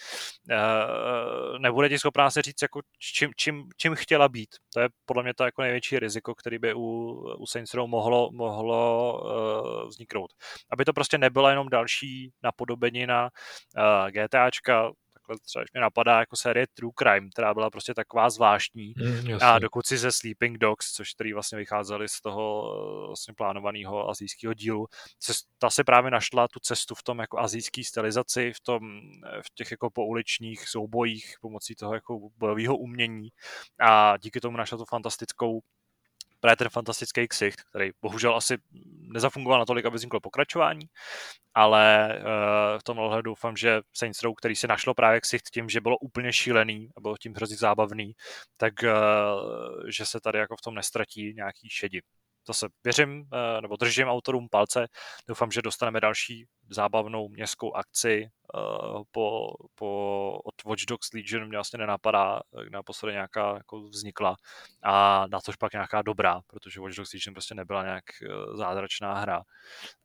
uh, 0.50 1.58
nebude 1.58 1.88
ti 1.88 1.98
schopná 1.98 2.30
se 2.30 2.42
říct, 2.42 2.62
jako 2.62 2.80
čím, 2.98 3.30
čím, 3.36 3.68
čím 3.76 3.94
chtěla 3.94 4.28
být. 4.28 4.48
To 4.74 4.80
je 4.80 4.88
podle 5.04 5.22
mě 5.22 5.34
to 5.34 5.44
jako 5.44 5.62
největší 5.62 5.98
riziko, 5.98 6.34
který 6.34 6.58
by 6.58 6.74
u, 6.74 6.80
u 7.38 7.46
Saints 7.46 7.74
Row 7.74 7.88
mohlo, 7.88 8.30
mohlo 8.32 9.22
uh, 9.22 9.88
vzniknout. 9.88 10.30
Aby 10.70 10.84
to 10.84 10.92
prostě 10.92 11.18
nebyla 11.18 11.50
jenom 11.50 11.68
další 11.68 12.32
napodobenina 12.42 13.30
uh, 13.76 14.10
GTAčka, 14.10 14.90
takhle 15.22 15.36
třeba 15.44 15.64
mě 15.72 15.80
napadá 15.80 16.18
jako 16.18 16.36
série 16.36 16.66
True 16.74 16.92
Crime, 16.98 17.28
která 17.28 17.54
byla 17.54 17.70
prostě 17.70 17.94
taková 17.94 18.30
zvláštní. 18.30 18.94
Mm, 18.96 19.38
a 19.42 19.58
dokud 19.58 19.86
si 19.86 19.98
ze 19.98 20.12
Sleeping 20.12 20.58
Dogs, 20.58 20.92
což 20.92 21.14
který 21.14 21.32
vlastně 21.32 21.58
vycházeli 21.58 22.08
z 22.08 22.20
toho 22.20 22.74
eh, 22.74 23.06
vlastně 23.06 23.34
plánovaného 23.34 24.08
azijského 24.08 24.54
dílu, 24.54 24.86
ta 25.58 25.70
se 25.70 25.84
právě 25.84 26.10
našla 26.10 26.48
tu 26.48 26.60
cestu 26.60 26.94
v 26.94 27.02
tom 27.02 27.18
jako 27.18 27.38
azijský 27.38 27.84
stylizaci, 27.84 28.52
v 28.52 28.60
tom, 28.60 28.82
eh, 29.26 29.42
v 29.42 29.54
těch 29.54 29.70
jako 29.70 29.90
pouličních 29.90 30.68
soubojích 30.68 31.34
pomocí 31.40 31.74
toho 31.74 31.94
jako 31.94 32.18
bojového 32.36 32.76
umění 32.76 33.28
a 33.80 34.16
díky 34.16 34.40
tomu 34.40 34.56
našla 34.56 34.78
tu 34.78 34.84
fantastickou 34.84 35.60
právě 36.43 36.57
ten 36.57 36.68
fantastický 36.68 37.28
ksicht, 37.28 37.62
který 37.62 37.90
bohužel 38.03 38.36
asi 38.36 38.59
nezafungoval 39.12 39.59
natolik, 39.59 39.84
aby 39.86 39.97
vzniklo 39.97 40.20
pokračování, 40.20 40.86
ale 41.55 42.09
uh, 42.18 42.78
v 42.78 42.82
tom 42.82 42.99
ohledu 42.99 43.22
doufám, 43.22 43.57
že 43.57 43.80
Saints 43.93 44.22
Row, 44.22 44.34
který 44.34 44.57
se 44.57 44.66
našlo 44.66 44.95
právě 44.95 45.20
ksicht 45.20 45.51
tím, 45.51 45.68
že 45.68 45.80
bylo 45.80 45.99
úplně 45.99 46.32
šílený 46.32 46.88
a 46.97 47.01
bylo 47.01 47.16
tím 47.16 47.34
hrozně 47.34 47.57
zábavný, 47.57 48.12
tak 48.57 48.74
uh, 48.82 48.90
že 49.88 50.07
se 50.07 50.20
tady 50.20 50.38
jako 50.38 50.57
v 50.57 50.61
tom 50.61 50.74
nestratí 50.74 51.32
nějaký 51.36 51.68
šedi 51.70 52.01
zase 52.47 52.68
věřím, 52.84 53.28
eh, 53.32 53.61
nebo 53.61 53.76
držím 53.76 54.09
autorům 54.09 54.49
palce. 54.49 54.86
Doufám, 55.28 55.51
že 55.51 55.62
dostaneme 55.62 56.01
další 56.01 56.47
zábavnou 56.70 57.28
městskou 57.28 57.74
akci 57.74 58.24
eh, 58.24 58.59
po, 59.11 59.53
po, 59.74 60.40
od 60.45 60.64
Watch 60.64 60.84
Dogs 60.88 61.12
Legion 61.12 61.49
mě 61.49 61.57
vlastně 61.57 61.78
nenapadá, 61.78 62.40
jak 62.59 62.70
naposledy 62.70 63.12
nějaká 63.12 63.55
jako 63.55 63.80
vznikla 63.80 64.36
a 64.82 65.26
na 65.26 65.40
tož 65.40 65.57
pak 65.57 65.72
nějaká 65.72 66.03
dobrá, 66.03 66.40
protože 66.47 66.80
Watch 66.80 66.97
Dogs 66.97 67.12
Legion 67.12 67.34
prostě 67.34 67.55
nebyla 67.55 67.82
nějak 67.82 68.05
eh, 68.22 68.57
zázračná 68.57 69.14
hra. 69.14 69.43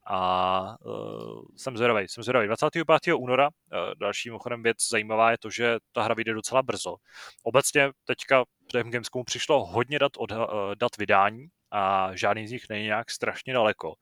A 0.10 0.76
uh, 0.86 1.42
jsem 1.58 1.78
zvědavý, 1.78 2.08
jsem 2.08 2.24
zvědavý. 2.24 2.48
25. 2.48 3.14
února, 3.14 3.48
uh, 3.48 3.80
další 4.00 4.30
mimochodem 4.30 4.64
věc 4.64 4.78
zajímavá 4.90 5.32
je 5.32 5.38
to, 5.38 5.50
že 5.50 5.78
ta 5.92 6.04
hra 6.04 6.16
vyjde 6.16 6.34
docela 6.34 6.64
brzo. 6.64 6.96
Obecně 7.44 7.92
teďka 8.06 8.44
v 8.74 8.90
Gamescomu 8.90 9.24
přišlo 9.24 9.66
hodně 9.66 10.00
dat, 10.00 10.12
od, 10.18 10.32
uh, 10.32 10.38
dat 10.80 10.98
vydání, 10.98 11.48
a 11.72 12.16
žádný 12.16 12.48
z 12.48 12.52
nich 12.52 12.64
není 12.70 12.84
nějak 12.84 13.12
strašně 13.12 13.54
daleko. 13.54 13.94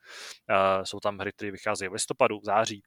Jsou 0.83 0.99
tam 0.99 1.17
hry, 1.17 1.31
které 1.31 1.51
vycházejí 1.51 1.89
v 1.89 1.93
listopadu, 1.93 2.39
v 2.39 2.45
září, 2.45 2.81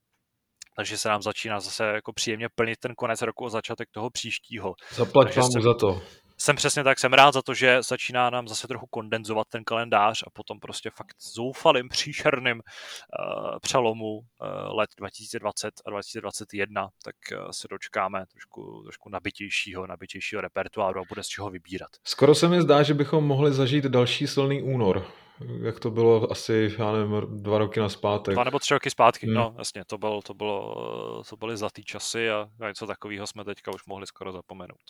takže 0.76 0.98
se 0.98 1.08
nám 1.08 1.22
začíná 1.22 1.60
zase 1.60 1.84
jako 1.84 2.12
příjemně 2.12 2.48
plnit 2.54 2.78
ten 2.78 2.94
konec 2.94 3.22
roku 3.22 3.46
a 3.46 3.50
začátek 3.50 3.88
toho 3.90 4.10
příštího. 4.10 4.74
Zaplať 4.94 5.36
vám 5.36 5.50
za 5.50 5.74
to 5.74 6.02
jsem 6.40 6.56
přesně 6.56 6.84
tak, 6.84 6.98
jsem 6.98 7.12
rád 7.12 7.32
za 7.32 7.42
to, 7.42 7.54
že 7.54 7.82
začíná 7.82 8.30
nám 8.30 8.48
zase 8.48 8.68
trochu 8.68 8.86
kondenzovat 8.86 9.46
ten 9.48 9.64
kalendář 9.64 10.24
a 10.26 10.30
potom 10.30 10.60
prostě 10.60 10.90
fakt 10.90 11.16
zoufalým, 11.34 11.88
příšerným 11.92 12.56
uh, 12.56 13.58
přelomu 13.62 14.18
uh, 14.18 14.22
let 14.76 14.90
2020 14.98 15.74
a 15.86 15.90
2021, 15.90 16.88
tak 17.04 17.14
uh, 17.32 17.50
se 17.50 17.68
dočkáme 17.70 18.24
trošku, 18.32 18.82
trošku 18.82 19.08
nabitějšího, 19.08 19.86
nabitějšího 19.86 20.40
repertoáru 20.40 21.00
a 21.00 21.04
bude 21.08 21.22
z 21.22 21.26
čeho 21.26 21.50
vybírat. 21.50 21.90
Skoro 22.04 22.34
se 22.34 22.48
mi 22.48 22.62
zdá, 22.62 22.82
že 22.82 22.94
bychom 22.94 23.24
mohli 23.24 23.52
zažít 23.52 23.84
další 23.84 24.26
silný 24.26 24.62
únor 24.62 25.06
jak 25.62 25.80
to 25.80 25.90
bylo 25.90 26.32
asi, 26.32 26.74
já 26.78 26.92
nevím, 26.92 27.42
dva 27.42 27.58
roky 27.58 27.80
na 27.80 27.88
zpátek. 27.88 28.34
Dva 28.34 28.44
nebo 28.44 28.58
tři 28.58 28.74
roky 28.74 28.90
zpátky, 28.90 29.26
hmm. 29.26 29.34
no 29.34 29.54
jasně, 29.58 29.84
to, 29.84 29.98
byl, 29.98 30.22
to, 30.22 30.34
bylo, 30.34 31.22
to 31.30 31.36
byly 31.36 31.56
zlatý 31.56 31.84
časy 31.84 32.30
a 32.30 32.48
něco 32.66 32.86
takového 32.86 33.26
jsme 33.26 33.44
teďka 33.44 33.74
už 33.74 33.86
mohli 33.86 34.06
skoro 34.06 34.32
zapomenout. 34.32 34.80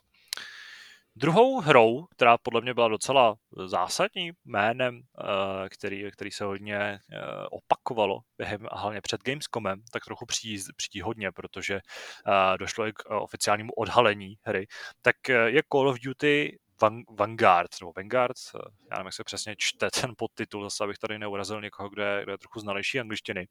Druhou 1.21 1.61
hrou, 1.61 2.07
která 2.11 2.39
podle 2.39 2.61
mě 2.61 2.75
byla 2.75 2.89
docela 2.89 3.35
zásadní 3.67 4.31
jménem, 4.45 5.01
eh, 5.21 5.69
který, 5.69 6.11
který 6.13 6.31
se 6.31 6.45
hodně 6.45 6.77
eh, 6.79 6.99
opakovalo 7.51 8.21
během 8.39 8.67
a 8.71 8.79
hlavně 8.79 9.01
před 9.01 9.23
Gamescomem, 9.23 9.83
tak 9.93 10.05
trochu 10.05 10.27
přijít 10.27 10.63
hodně, 11.03 11.33
protože 11.33 11.75
eh, 11.75 12.59
došlo 12.59 12.87
i 12.87 12.93
k 12.93 13.11
oficiálnímu 13.11 13.73
odhalení 13.73 14.35
hry, 14.43 14.67
tak 15.03 15.17
je 15.29 15.63
Call 15.73 15.89
of 15.89 16.01
Duty 16.01 16.59
Vanguard, 17.19 17.71
nebo 17.81 17.93
Vanguard, 17.97 18.37
já 18.91 18.97
nevím, 18.97 19.07
jak 19.07 19.15
se 19.15 19.25
přesně 19.25 19.55
čte 19.59 19.89
ten 20.01 20.13
podtitul, 20.17 20.65
zase 20.65 20.85
abych 20.85 20.99
tady 20.99 21.19
neurazil 21.19 21.61
někoho, 21.61 21.89
kdo 21.89 22.03
je, 22.03 22.23
kdo 22.23 22.33
je 22.33 22.39
trochu 22.39 22.61
znalejší 22.61 23.01
angličtiny. 23.01 23.49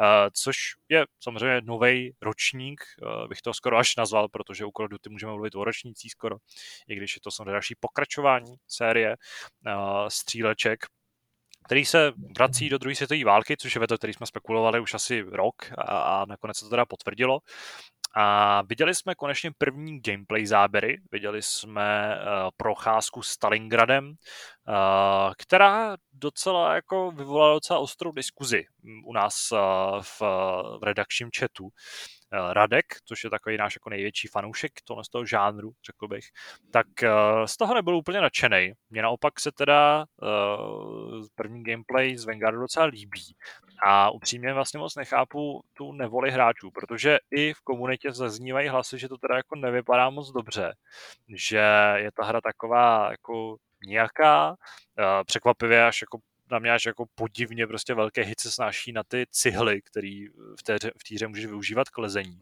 Uh, 0.00 0.06
což 0.32 0.56
je 0.88 1.04
samozřejmě 1.22 1.60
nový 1.64 2.14
ročník, 2.22 2.80
uh, 3.02 3.28
bych 3.28 3.42
to 3.42 3.54
skoro 3.54 3.76
až 3.76 3.96
nazval, 3.96 4.28
protože 4.28 4.64
u 4.64 4.70
Call 4.76 4.84
of 4.84 4.90
Duty 4.90 5.10
můžeme 5.10 5.32
mluvit 5.32 5.54
o 5.54 5.64
ročnících 5.64 6.12
skoro, 6.12 6.36
i 6.88 6.94
když 6.94 7.16
je 7.16 7.20
to 7.20 7.30
samozřejmě 7.30 7.52
další 7.52 7.74
pokračování 7.80 8.54
série 8.66 9.16
stříleček, 10.08 10.86
který 11.66 11.84
se 11.84 12.12
vrací 12.38 12.68
do 12.68 12.78
druhé 12.78 12.94
světové 12.94 13.24
války, 13.24 13.56
což 13.56 13.74
je 13.74 13.86
to, 13.86 13.98
který 13.98 14.12
jsme 14.12 14.26
spekulovali 14.26 14.80
už 14.80 14.94
asi 14.94 15.20
rok 15.20 15.54
a, 15.78 15.98
a 15.98 16.24
nakonec 16.24 16.56
se 16.56 16.64
to 16.64 16.70
teda 16.70 16.86
potvrdilo. 16.86 17.38
A 18.16 18.62
viděli 18.62 18.94
jsme 18.94 19.14
konečně 19.14 19.50
první 19.58 20.00
gameplay 20.00 20.46
záběry, 20.46 20.98
viděli 21.12 21.42
jsme 21.42 22.16
uh, 22.16 22.50
procházku 22.56 23.22
Stalingradem, 23.22 24.08
uh, 24.08 24.14
která 25.38 25.96
docela 26.12 26.74
jako 26.74 27.10
vyvolala 27.10 27.54
docela 27.54 27.78
ostrou 27.78 28.12
diskuzi 28.12 28.64
u 29.04 29.12
nás 29.12 29.52
uh, 29.52 29.58
v, 30.02 30.20
v 30.80 30.82
redakčním 30.82 31.30
chatu. 31.38 31.68
Radek, 32.52 32.84
což 33.04 33.24
je 33.24 33.30
takový 33.30 33.56
náš 33.56 33.76
jako 33.76 33.90
největší 33.90 34.28
fanoušek 34.28 34.72
tohle 34.84 35.04
z 35.04 35.08
toho 35.08 35.26
žánru, 35.26 35.72
řekl 35.86 36.08
bych, 36.08 36.24
tak 36.72 36.86
z 37.44 37.56
toho 37.56 37.74
nebyl 37.74 37.96
úplně 37.96 38.20
nadšený. 38.20 38.72
Mně 38.90 39.02
naopak 39.02 39.40
se 39.40 39.52
teda 39.52 40.04
první 41.34 41.62
gameplay 41.62 42.16
z 42.16 42.24
Vanguardu 42.24 42.60
docela 42.60 42.86
líbí. 42.86 43.34
A 43.86 44.10
upřímně 44.10 44.52
vlastně 44.52 44.80
moc 44.80 44.96
nechápu 44.96 45.62
tu 45.74 45.92
nevoli 45.92 46.30
hráčů, 46.30 46.70
protože 46.70 47.18
i 47.30 47.52
v 47.54 47.60
komunitě 47.60 48.12
zaznívají 48.12 48.68
hlasy, 48.68 48.98
že 48.98 49.08
to 49.08 49.18
teda 49.18 49.36
jako 49.36 49.56
nevypadá 49.56 50.10
moc 50.10 50.32
dobře, 50.32 50.74
že 51.36 51.62
je 51.96 52.12
ta 52.12 52.24
hra 52.24 52.40
taková 52.40 53.10
jako 53.10 53.56
nějaká, 53.86 54.56
překvapivě 55.26 55.86
až 55.86 56.02
jako 56.02 56.18
na 56.50 56.58
mě 56.58 56.72
až 56.72 56.86
jako 56.86 57.04
podivně 57.14 57.66
prostě 57.66 57.94
velké 57.94 58.22
hit 58.22 58.40
se 58.40 58.50
snáší 58.50 58.92
na 58.92 59.02
ty 59.02 59.26
cihly, 59.30 59.82
který 59.82 60.28
v 60.28 60.62
té, 60.62 60.78
v 60.78 61.04
té 61.08 61.14
hře 61.14 61.28
můžeš 61.28 61.46
využívat 61.46 61.88
k 61.88 61.98
lezení. 61.98 62.40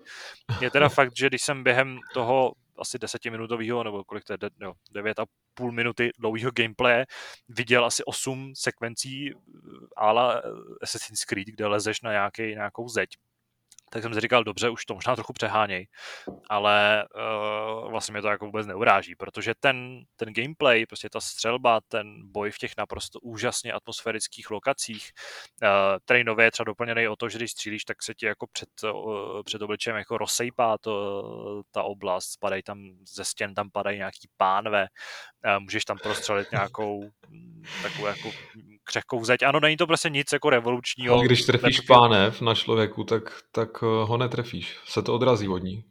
Je 0.60 0.70
teda 0.70 0.88
fakt, 0.98 1.16
že 1.16 1.26
když 1.26 1.42
jsem 1.42 1.64
během 1.64 1.98
toho 2.14 2.52
asi 2.80 2.98
desetiminutového, 2.98 3.84
nebo 3.84 4.04
kolik 4.04 4.24
to 4.24 4.32
je, 4.32 4.38
jo, 4.60 4.72
devět 4.90 5.18
a 5.18 5.24
půl 5.54 5.72
minuty 5.72 6.10
dlouhého 6.18 6.50
gameplaye 6.54 7.06
viděl 7.48 7.84
asi 7.84 8.04
osm 8.04 8.52
sekvencí 8.54 9.32
ala 9.96 10.42
Assassin's 10.82 11.24
Creed, 11.24 11.48
kde 11.48 11.66
lezeš 11.66 12.00
na 12.00 12.12
nějaký, 12.12 12.42
nějakou 12.42 12.88
zeď 12.88 13.08
tak 13.90 14.02
jsem 14.02 14.14
si 14.14 14.20
říkal, 14.20 14.44
dobře, 14.44 14.70
už 14.70 14.84
to 14.84 14.94
možná 14.94 15.14
trochu 15.14 15.32
přeháněj, 15.32 15.86
ale 16.48 17.04
uh, 17.14 17.90
vlastně 17.90 18.12
mě 18.12 18.22
to 18.22 18.28
jako 18.28 18.46
vůbec 18.46 18.66
neuráží, 18.66 19.14
protože 19.14 19.54
ten, 19.60 20.02
ten 20.16 20.32
gameplay, 20.32 20.86
prostě 20.86 21.08
ta 21.08 21.20
střelba, 21.20 21.80
ten 21.88 22.32
boj 22.32 22.50
v 22.50 22.58
těch 22.58 22.72
naprosto 22.78 23.20
úžasně 23.20 23.72
atmosférických 23.72 24.50
lokacích, 24.50 25.12
uh, 25.62 25.68
který 26.04 26.24
nově 26.24 26.46
je 26.46 26.50
třeba 26.50 26.64
doplněný 26.64 27.08
o 27.08 27.16
to, 27.16 27.28
že 27.28 27.38
když 27.38 27.50
střílíš, 27.50 27.84
tak 27.84 28.02
se 28.02 28.14
ti 28.14 28.26
jako 28.26 28.46
před, 28.52 28.68
uh, 28.84 29.42
před 29.42 29.62
obličem 29.62 29.96
jako 29.96 30.18
rozsejpá 30.18 30.78
to, 30.78 31.64
ta 31.70 31.82
oblast, 31.82 32.36
padají 32.36 32.62
tam 32.62 32.90
ze 33.14 33.24
stěn, 33.24 33.54
tam 33.54 33.70
padají 33.70 33.98
nějaký 33.98 34.28
pánve, 34.36 34.86
uh, 35.46 35.60
můžeš 35.60 35.84
tam 35.84 35.98
prostřelit 35.98 36.52
nějakou 36.52 37.10
mm, 37.28 37.62
takovou 37.82 38.06
jako 38.06 38.30
křehkou 38.88 39.24
zeď. 39.24 39.42
Ano, 39.42 39.60
není 39.60 39.76
to 39.76 39.86
prostě 39.86 40.10
nic 40.10 40.32
jako 40.32 40.50
revolučního. 40.50 41.14
Ale 41.14 41.24
když 41.24 41.44
trefíš 41.44 41.80
pánev 41.80 42.40
na 42.40 42.54
člověku, 42.54 43.04
tak, 43.04 43.22
tak 43.52 43.68
eh, 43.82 43.86
ho 43.86 44.16
netrefíš. 44.16 44.76
Se 44.84 45.02
to 45.02 45.14
odrazí 45.14 45.48
od 45.48 45.58
ní. 45.58 45.84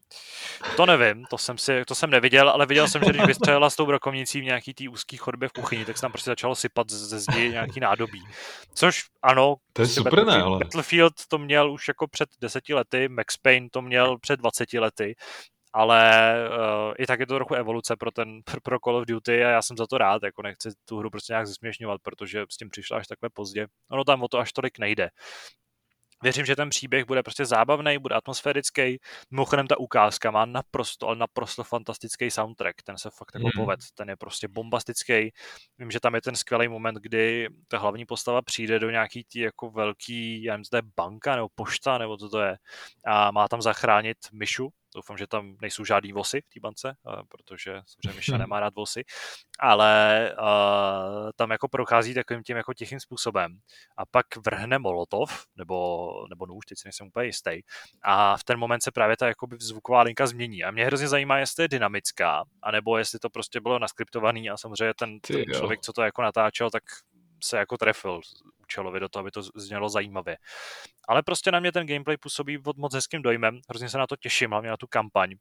To 0.76 0.86
nevím, 0.86 1.26
to 1.30 1.38
jsem, 1.38 1.58
si, 1.58 1.86
to 1.86 1.96
jsem 1.96 2.10
neviděl, 2.10 2.50
ale 2.50 2.66
viděl 2.66 2.88
jsem, 2.88 3.04
že 3.04 3.10
když 3.10 3.26
vystřelila 3.26 3.70
s 3.70 3.76
tou 3.76 3.86
brokovnicí 3.86 4.42
v 4.42 4.44
nějaký 4.44 4.74
tý 4.74 4.90
úzký 4.90 5.18
chodbě 5.18 5.50
v 5.50 5.52
kuchyni, 5.52 5.86
tak 5.86 5.98
se 5.98 6.02
tam 6.02 6.12
prostě 6.12 6.30
začalo 6.30 6.56
sypat 6.56 6.90
ze 6.90 7.20
zdi 7.20 7.50
nějaký 7.50 7.80
nádobí. 7.80 8.24
Což 8.74 9.04
ano, 9.24 9.56
to 9.74 9.82
je 9.82 9.86
prostě 9.86 10.02
super, 10.02 10.26
ne, 10.26 10.42
ale... 10.42 10.60
Battlefield 10.60 11.14
to 11.28 11.38
měl 11.38 11.72
už 11.72 11.88
jako 11.88 12.08
před 12.08 12.30
deseti 12.42 12.74
lety, 12.74 13.10
Max 13.10 13.38
Payne 13.38 13.68
to 13.72 13.82
měl 13.82 14.18
před 14.18 14.40
20 14.40 14.74
lety 14.74 15.16
ale 15.78 16.34
uh, 16.50 16.94
i 16.98 17.06
tak 17.06 17.20
je 17.20 17.28
to 17.28 17.36
trochu 17.36 17.54
evoluce 17.54 17.96
pro 17.96 18.12
ten 18.12 18.42
pro 18.64 18.80
Call 18.80 18.96
of 18.96 19.06
Duty 19.06 19.46
a 19.46 19.50
já 19.50 19.62
jsem 19.62 19.78
za 19.78 19.88
to 19.88 19.98
rád, 19.98 20.24
jako 20.24 20.42
nechci 20.42 20.70
tu 20.86 20.98
hru 20.98 21.10
prostě 21.10 21.34
nějak 21.34 21.48
zesměšňovat, 21.48 22.02
protože 22.02 22.46
s 22.50 22.58
tím 22.58 22.70
přišla 22.70 22.98
až 22.98 23.08
takhle 23.08 23.30
pozdě. 23.34 23.68
Ono 23.92 24.04
tam 24.04 24.24
o 24.24 24.28
to 24.28 24.40
až 24.40 24.54
tolik 24.54 24.80
nejde. 24.80 25.10
Věřím, 26.24 26.46
že 26.46 26.56
ten 26.56 26.70
příběh 26.70 27.06
bude 27.06 27.24
prostě 27.24 27.46
zábavný, 27.46 27.98
bude 27.98 28.16
atmosférický. 28.16 28.98
Mimochodem 29.32 29.68
ta 29.68 29.80
ukázka 29.80 30.32
má 30.32 30.46
naprosto, 30.46 31.08
ale 31.08 31.16
naprosto 31.16 31.64
fantastický 31.64 32.32
soundtrack. 32.32 32.76
Ten 32.84 32.98
se 32.98 33.10
fakt 33.10 33.36
jako 33.36 33.48
mm. 33.48 33.52
poved. 33.56 33.80
Ten 33.96 34.10
je 34.10 34.16
prostě 34.16 34.48
bombastický. 34.48 35.32
Vím, 35.78 35.92
že 35.92 36.00
tam 36.00 36.16
je 36.16 36.22
ten 36.22 36.36
skvělý 36.36 36.68
moment, 36.68 36.96
kdy 36.96 37.48
ta 37.68 37.78
hlavní 37.78 38.06
postava 38.06 38.42
přijde 38.42 38.80
do 38.80 38.90
nějaký 38.90 39.24
tý 39.24 39.40
jako 39.40 39.70
velký, 39.70 40.44
já 40.44 40.54
nevím, 40.54 40.66
zde 40.66 40.82
banka 40.96 41.36
nebo 41.36 41.48
pošta, 41.56 41.98
nebo 41.98 42.18
co 42.18 42.30
to 42.30 42.40
je. 42.42 42.58
A 43.06 43.32
má 43.32 43.48
tam 43.48 43.62
zachránit 43.62 44.18
Myšu, 44.34 44.70
Doufám, 44.98 45.18
že 45.18 45.28
tam 45.28 45.56
nejsou 45.62 45.86
žádný 45.86 46.14
vosy 46.14 46.42
v 46.42 46.50
té 46.54 46.60
bance, 46.60 46.96
protože 47.30 47.72
samozřejmě 47.72 48.18
Miša 48.18 48.32
hmm. 48.32 48.40
nemá 48.40 48.60
rád 48.60 48.76
vosy, 48.76 49.04
ale 49.60 50.32
uh, 50.42 51.30
tam 51.36 51.52
jako 51.52 51.68
prochází 51.68 52.14
takovým 52.14 52.44
tím 52.44 52.58
jako 52.58 52.74
tichým 52.74 53.00
způsobem. 53.00 53.60
A 53.98 54.06
pak 54.06 54.26
vrhne 54.46 54.80
molotov, 54.80 55.46
nebo, 55.56 56.10
nebo 56.30 56.46
nůž, 56.46 56.66
teď 56.66 56.78
si 56.78 56.88
nejsem 56.88 57.08
úplně 57.08 57.26
jistý, 57.26 57.62
a 58.04 58.38
v 58.38 58.44
ten 58.44 58.60
moment 58.60 58.82
se 58.82 58.92
právě 58.92 59.18
ta 59.18 59.28
jakoby 59.28 59.58
zvuková 59.60 60.02
linka 60.02 60.28
změní. 60.28 60.64
A 60.64 60.72
mě 60.72 60.86
hrozně 60.86 61.08
zajímá, 61.08 61.38
jestli 61.38 61.64
je 61.64 61.68
dynamická, 61.68 62.44
anebo 62.62 62.98
jestli 62.98 63.20
to 63.20 63.30
prostě 63.30 63.62
bylo 63.62 63.80
naskriptovaný 63.80 64.50
a 64.50 64.58
samozřejmě 64.58 64.94
ten, 64.94 65.20
ten 65.20 65.44
člověk, 65.54 65.82
co 65.82 65.94
to 65.94 66.02
jako 66.02 66.22
natáčel, 66.22 66.70
tak 66.70 66.84
se 67.44 67.58
jako 67.58 67.78
trefil 67.78 68.22
účelově 68.68 69.00
do 69.00 69.10
toho, 69.10 69.22
aby 69.22 69.32
to 69.32 69.42
znělo 69.56 69.90
zajímavě. 69.90 70.38
Ale 71.08 71.24
prostě 71.24 71.52
na 71.52 71.60
mě 71.60 71.72
ten 71.72 71.88
gameplay 71.88 72.18
působí 72.18 72.60
pod 72.60 72.78
moc 72.78 72.94
hezkým 72.94 73.22
dojmem, 73.22 73.60
hrozně 73.70 73.90
se 73.90 73.98
na 73.98 74.08
to 74.08 74.16
těším, 74.16 74.52
hlavně 74.52 74.70
na 74.70 74.78
tu 74.78 74.88
kampaň. 74.88 75.36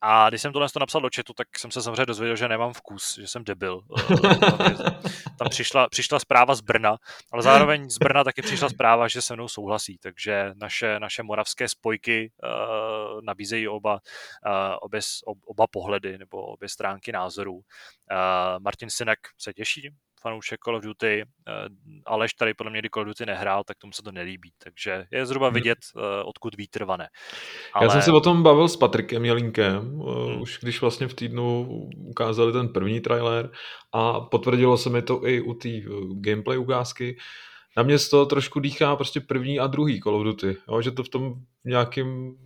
A 0.00 0.28
když 0.28 0.42
jsem 0.42 0.52
tohle 0.52 0.68
to 0.68 0.80
napsal 0.80 1.00
do 1.00 1.08
chatu, 1.16 1.32
tak 1.32 1.58
jsem 1.58 1.70
se 1.70 1.82
samozřejmě 1.82 2.06
dozvěděl, 2.06 2.36
že 2.36 2.48
nemám 2.48 2.72
vkus, 2.72 3.18
že 3.20 3.26
jsem 3.26 3.44
debil. 3.44 3.80
Tam 5.38 5.48
přišla, 5.50 5.88
přišla 5.88 6.18
zpráva 6.18 6.54
z 6.54 6.60
Brna, 6.60 6.96
ale 7.32 7.42
zároveň 7.42 7.90
z 7.90 7.98
Brna 7.98 8.24
taky 8.24 8.42
přišla 8.42 8.68
zpráva, 8.68 9.08
že 9.08 9.22
se 9.22 9.34
mnou 9.34 9.48
souhlasí, 9.48 9.98
takže 9.98 10.52
naše, 10.54 11.00
naše 11.00 11.22
moravské 11.22 11.68
spojky 11.68 12.32
uh, 12.42 13.20
nabízejí 13.22 13.68
oba, 13.68 13.92
uh, 13.94 14.76
obě, 14.80 15.00
oba 15.46 15.66
pohledy 15.66 16.18
nebo 16.18 16.42
obě 16.42 16.68
stránky 16.68 17.12
názorů. 17.12 17.54
Uh, 17.54 17.62
Martin 18.58 18.90
Sinek 18.90 19.18
se 19.38 19.52
těší, 19.52 19.90
fanoušek 20.22 20.60
Call 20.64 20.76
of 20.76 20.82
Duty, 20.82 21.22
eh, 21.22 21.52
Aleš 22.06 22.34
tady 22.34 22.54
podle 22.54 22.70
mě, 22.70 22.80
kdy 22.80 22.88
Call 22.94 23.02
of 23.02 23.06
Duty 23.08 23.26
nehrál, 23.26 23.64
tak 23.64 23.78
tomu 23.78 23.92
se 23.92 24.02
to 24.02 24.12
nelíbí. 24.12 24.52
Takže 24.64 25.06
je 25.10 25.26
zhruba 25.26 25.50
vidět, 25.50 25.78
hmm. 25.94 26.04
odkud 26.24 26.56
vítr 26.56 26.84
vane. 26.84 27.08
Ale... 27.72 27.86
Já 27.86 27.90
jsem 27.90 28.02
se 28.02 28.12
o 28.12 28.20
tom 28.20 28.42
bavil 28.42 28.68
s 28.68 28.76
Patrikem 28.76 29.24
Jelínkem, 29.24 29.76
eh, 29.76 30.32
hmm. 30.32 30.40
už 30.40 30.58
když 30.62 30.80
vlastně 30.80 31.08
v 31.08 31.14
týdnu 31.14 31.62
ukázali 31.96 32.52
ten 32.52 32.68
první 32.68 33.00
trailer 33.00 33.50
a 33.92 34.20
potvrdilo 34.20 34.78
se 34.78 34.90
mi 34.90 35.02
to 35.02 35.26
i 35.26 35.40
u 35.40 35.54
té 35.54 35.68
gameplay 36.12 36.58
ukázky. 36.58 37.16
Na 37.76 37.82
mě 37.82 37.98
z 37.98 38.08
toho 38.08 38.26
trošku 38.26 38.60
dýchá 38.60 38.96
prostě 38.96 39.20
první 39.20 39.60
a 39.60 39.66
druhý 39.66 40.00
Call 40.00 40.16
of 40.16 40.24
Duty, 40.24 40.56
jo? 40.68 40.82
že 40.82 40.90
to 40.90 41.02
v 41.02 41.08
tom 41.08 41.34
nějakým 41.64 42.36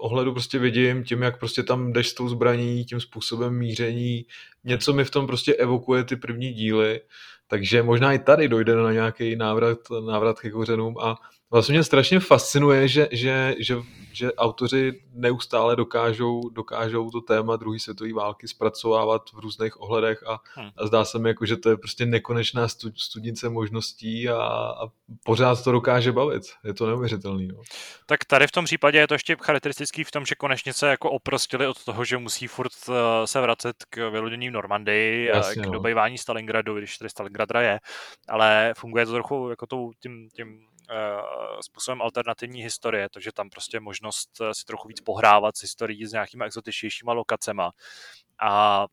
ohledu 0.00 0.32
prostě 0.32 0.58
vidím, 0.58 1.04
tím, 1.04 1.22
jak 1.22 1.38
prostě 1.38 1.62
tam 1.62 1.92
jdeš 1.92 2.08
s 2.08 2.14
tou 2.14 2.28
zbraní, 2.28 2.84
tím 2.84 3.00
způsobem 3.00 3.58
míření, 3.58 4.26
něco 4.64 4.92
mi 4.92 5.04
v 5.04 5.10
tom 5.10 5.26
prostě 5.26 5.54
evokuje 5.54 6.04
ty 6.04 6.16
první 6.16 6.52
díly, 6.52 7.00
takže 7.46 7.82
možná 7.82 8.12
i 8.12 8.18
tady 8.18 8.48
dojde 8.48 8.76
na 8.76 8.92
nějaký 8.92 9.36
návrat, 9.36 9.78
návrat 10.06 10.40
ke 10.40 10.50
kořenům 10.50 10.98
a 10.98 11.16
vlastně 11.50 11.72
mě 11.72 11.84
strašně 11.84 12.20
fascinuje, 12.20 12.88
že, 12.88 13.08
že, 13.12 13.54
že, 13.58 13.76
že 14.12 14.32
autoři 14.32 15.00
neustále 15.12 15.76
dokážou, 15.76 16.48
dokážou 16.48 17.10
to 17.10 17.20
téma 17.20 17.56
druhé 17.56 17.78
světové 17.78 18.12
války 18.12 18.48
zpracovávat 18.48 19.22
v 19.32 19.38
různých 19.38 19.80
ohledech 19.80 20.22
a, 20.26 20.40
hmm. 20.54 20.70
a 20.76 20.86
zdá 20.86 21.04
se 21.04 21.18
mi, 21.18 21.28
jako, 21.28 21.46
že 21.46 21.56
to 21.56 21.70
je 21.70 21.76
prostě 21.76 22.06
nekonečná 22.06 22.68
studnice 22.96 23.48
možností 23.48 24.28
a, 24.28 24.42
a 24.42 24.88
pořád 25.24 25.64
to 25.64 25.72
dokáže 25.72 26.12
bavit. 26.12 26.42
Je 26.64 26.74
to 26.74 26.86
neuvěřitelný. 26.86 27.46
No. 27.46 27.62
Tak 28.06 28.24
tady 28.24 28.46
v 28.46 28.52
tom 28.52 28.64
případě 28.64 28.98
je 28.98 29.08
to 29.08 29.14
ještě 29.14 29.36
charakteristický 29.40 30.04
v 30.04 30.10
tom, 30.10 30.26
že 30.26 30.34
konečně 30.34 30.72
se 30.72 30.88
jako 30.88 31.10
oprostili 31.10 31.66
od 31.66 31.84
toho, 31.84 32.04
že 32.04 32.18
musí 32.18 32.46
furt 32.46 32.72
eh, 32.88 33.26
se 33.26 33.40
vracet 33.40 33.76
k 33.90 34.10
vylodění 34.10 34.48
v 34.48 34.52
Normandii, 34.52 35.26
Jasně, 35.26 35.62
k 35.62 35.66
no. 35.66 35.72
dobývání 35.72 36.18
Stalingradu, 36.18 36.78
když 36.78 36.98
tady 36.98 37.10
Stalingrad 37.10 37.48
je, 37.60 37.80
ale 38.28 38.74
funguje 38.76 39.06
to 39.06 39.12
trochu 39.12 39.50
jako 39.50 39.66
tou, 39.66 39.92
tím, 40.00 40.28
tím 40.32 40.60
způsobem 41.60 42.02
alternativní 42.02 42.62
historie, 42.62 43.08
takže 43.08 43.32
tam 43.32 43.50
prostě 43.50 43.80
možnost 43.80 44.30
eh, 44.40 44.54
si 44.54 44.64
trochu 44.64 44.88
víc 44.88 45.00
pohrávat 45.00 45.56
s 45.56 45.62
historií 45.62 46.06
s 46.06 46.12
nějakýma 46.12 46.44
exotičnějšíma 46.44 47.12
lokacema. 47.12 47.70
A 48.42 48.86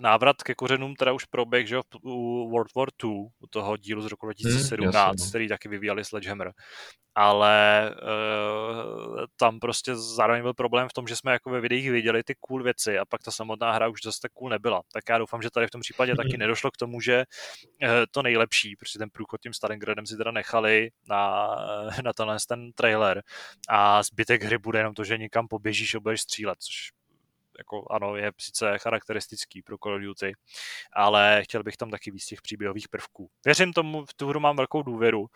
návrat 0.00 0.42
ke 0.42 0.54
kořenům 0.54 0.94
teda 0.94 1.12
už 1.12 1.24
proběh, 1.24 1.66
že 1.66 1.78
u 2.02 2.48
World 2.50 2.74
War 2.74 2.88
II, 3.04 3.12
u 3.12 3.46
toho 3.50 3.76
dílu 3.76 4.02
z 4.02 4.06
roku 4.06 4.26
2017, 4.26 4.94
hmm, 4.94 5.12
jasný. 5.12 5.28
který 5.28 5.48
taky 5.48 5.68
vyvíjali 5.68 6.04
Sledgehammer. 6.04 6.52
Ale 7.18 7.90
uh, 8.02 9.24
tam 9.36 9.58
prostě 9.60 9.96
zároveň 9.96 10.42
byl 10.42 10.54
problém 10.54 10.88
v 10.88 10.92
tom, 10.92 11.06
že 11.06 11.16
jsme 11.16 11.32
jako 11.32 11.50
ve 11.50 11.60
videích 11.60 11.90
viděli 11.90 12.22
ty 12.22 12.34
cool 12.40 12.62
věci 12.62 12.98
a 12.98 13.04
pak 13.04 13.22
ta 13.22 13.30
samotná 13.30 13.72
hra 13.72 13.88
už 13.88 14.02
zase 14.04 14.20
tak 14.22 14.32
cool 14.32 14.50
nebyla. 14.50 14.82
Tak 14.92 15.04
já 15.08 15.18
doufám, 15.18 15.42
že 15.42 15.50
tady 15.50 15.66
v 15.66 15.70
tom 15.70 15.80
případě 15.80 16.12
hmm. 16.12 16.16
taky 16.16 16.36
nedošlo 16.36 16.70
k 16.70 16.76
tomu, 16.76 17.00
že 17.00 17.24
uh, 17.82 17.88
to 18.10 18.22
nejlepší, 18.22 18.76
protože 18.76 18.98
ten 18.98 19.10
průchod 19.12 19.40
tím 19.40 19.52
Stalingradem 19.52 20.06
si 20.06 20.16
teda 20.16 20.30
nechali 20.30 20.90
na, 21.08 21.56
na 22.04 22.12
tenhle 22.12 22.36
ten 22.48 22.72
trailer 22.72 23.22
a 23.68 24.02
zbytek 24.02 24.42
hry 24.42 24.58
bude 24.58 24.78
jenom 24.78 24.94
to, 24.94 25.04
že 25.04 25.18
někam 25.18 25.48
poběžíš 25.48 25.94
a 25.94 26.00
budeš 26.00 26.20
střílet, 26.20 26.58
což 26.58 26.90
jako 27.58 27.86
ano, 27.90 28.16
je 28.16 28.32
sice 28.40 28.78
charakteristický 28.78 29.62
pro 29.62 29.78
Call 29.78 29.94
of 29.94 30.02
Duty, 30.02 30.32
ale 30.92 31.40
chtěl 31.44 31.62
bych 31.62 31.76
tam 31.76 31.90
taky 31.90 32.10
víc 32.10 32.26
těch 32.26 32.42
příběhových 32.42 32.88
prvků. 32.88 33.30
Věřím 33.44 33.72
tomu, 33.72 34.04
v 34.04 34.14
tu 34.14 34.28
hru 34.28 34.40
mám 34.40 34.56
velkou 34.56 34.82
důvěru. 34.82 35.20
Uh, 35.20 35.28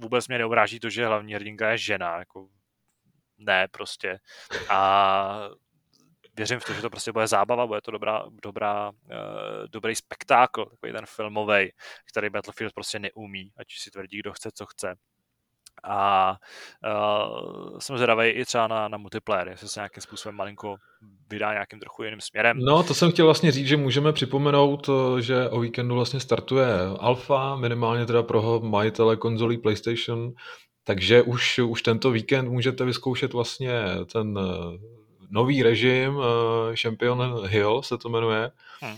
vůbec 0.00 0.28
mě 0.28 0.38
neobráží 0.38 0.80
to, 0.80 0.90
že 0.90 1.06
hlavní 1.06 1.34
hrdinka 1.34 1.70
je 1.70 1.78
žena, 1.78 2.18
jako 2.18 2.48
ne 3.38 3.68
prostě. 3.70 4.18
A 4.68 5.48
věřím 6.34 6.60
v 6.60 6.64
to, 6.64 6.72
že 6.72 6.82
to 6.82 6.90
prostě 6.90 7.12
bude 7.12 7.26
zábava, 7.26 7.66
bude 7.66 7.80
to 7.80 7.90
dobrá, 7.90 8.24
dobrá, 8.42 8.90
uh, 8.90 8.96
dobrý 9.70 9.94
spektákl, 9.94 10.64
takový 10.64 10.92
ten 10.92 11.06
filmový, 11.06 11.72
který 12.10 12.30
Battlefield 12.30 12.74
prostě 12.74 12.98
neumí, 12.98 13.52
ať 13.56 13.66
si 13.78 13.90
tvrdí, 13.90 14.18
kdo 14.18 14.32
chce, 14.32 14.50
co 14.54 14.66
chce 14.66 14.96
a 15.86 16.36
uh, 16.86 17.78
jsem 17.78 17.96
zvědavý 17.96 18.28
i 18.28 18.44
třeba 18.44 18.66
na, 18.66 18.88
na 18.88 18.98
multiplayer, 18.98 19.48
jestli 19.48 19.68
se 19.68 19.80
nějakým 19.80 20.00
způsobem 20.00 20.36
malinko 20.36 20.76
vydá 21.30 21.52
nějakým 21.52 21.80
trochu 21.80 22.02
jiným 22.02 22.20
směrem. 22.20 22.58
No, 22.58 22.82
to 22.82 22.94
jsem 22.94 23.10
chtěl 23.10 23.26
vlastně 23.26 23.52
říct, 23.52 23.66
že 23.66 23.76
můžeme 23.76 24.12
připomenout, 24.12 24.90
že 25.20 25.48
o 25.48 25.60
víkendu 25.60 25.94
vlastně 25.94 26.20
startuje 26.20 26.66
alfa, 26.98 27.56
minimálně 27.56 28.06
teda 28.06 28.22
pro 28.22 28.60
majitele 28.60 29.16
konzolí 29.16 29.58
PlayStation, 29.58 30.32
takže 30.84 31.22
už, 31.22 31.58
už 31.58 31.82
tento 31.82 32.10
víkend 32.10 32.48
můžete 32.48 32.84
vyzkoušet 32.84 33.32
vlastně 33.32 33.82
ten 34.12 34.38
eh, 34.38 34.78
nový 35.30 35.62
režim, 35.62 36.20
eh, 36.20 36.76
Champion 36.76 37.46
Hill 37.46 37.82
se 37.82 37.98
to 37.98 38.08
jmenuje, 38.08 38.50
hmm. 38.80 38.96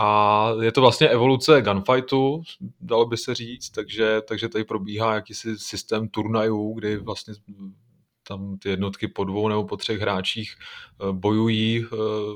A 0.00 0.50
je 0.62 0.72
to 0.72 0.80
vlastně 0.80 1.08
evoluce 1.08 1.62
gunfightu, 1.62 2.42
dalo 2.80 3.06
by 3.06 3.16
se 3.16 3.34
říct, 3.34 3.70
takže, 3.70 4.20
takže 4.28 4.48
tady 4.48 4.64
probíhá 4.64 5.14
jakýsi 5.14 5.58
systém 5.58 6.08
turnajů, 6.08 6.72
kdy 6.74 6.96
vlastně 6.96 7.34
tam 8.28 8.58
ty 8.58 8.68
jednotky 8.68 9.08
po 9.08 9.24
dvou 9.24 9.48
nebo 9.48 9.64
po 9.64 9.76
třech 9.76 10.00
hráčích 10.00 10.54
eh, 10.56 11.12
bojují 11.12 11.84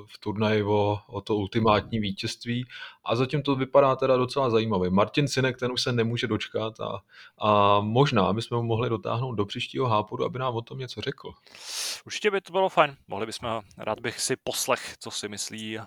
v 0.06 0.18
turnaji 0.20 0.62
o, 0.62 0.98
o 1.06 1.20
to 1.20 1.36
ultimátní 1.36 1.98
vítězství 1.98 2.66
a 3.04 3.16
zatím 3.16 3.42
to 3.42 3.56
vypadá 3.56 3.96
teda 3.96 4.16
docela 4.16 4.50
zajímavě. 4.50 4.90
Martin 4.90 5.28
Sinek, 5.28 5.58
ten 5.58 5.72
už 5.72 5.82
se 5.82 5.92
nemůže 5.92 6.26
dočkat 6.26 6.80
a, 6.80 7.02
a 7.38 7.80
možná 7.80 8.32
bychom 8.32 8.56
ho 8.56 8.62
mohli 8.62 8.88
dotáhnout 8.88 9.34
do 9.34 9.46
příštího 9.46 9.86
hápodu, 9.86 10.24
aby 10.24 10.38
nám 10.38 10.54
o 10.54 10.62
tom 10.62 10.78
něco 10.78 11.00
řekl. 11.00 11.32
Určitě 12.06 12.30
by 12.30 12.40
to 12.40 12.52
bylo 12.52 12.68
fajn. 12.68 12.96
Mohli 13.08 13.26
bychom, 13.26 13.60
rád 13.78 14.00
bych 14.00 14.20
si 14.20 14.36
poslech, 14.36 14.94
co 14.98 15.10
si 15.10 15.28
myslí 15.28 15.78
a, 15.78 15.86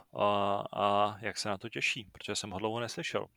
a 0.74 1.16
jak 1.22 1.38
se 1.38 1.49
na 1.49 1.58
to 1.58 1.70
těší, 1.70 2.08
protože 2.12 2.36
jsem 2.36 2.51
ho 2.51 2.60
dlouho 2.60 2.80
neslyšel. 2.80 3.28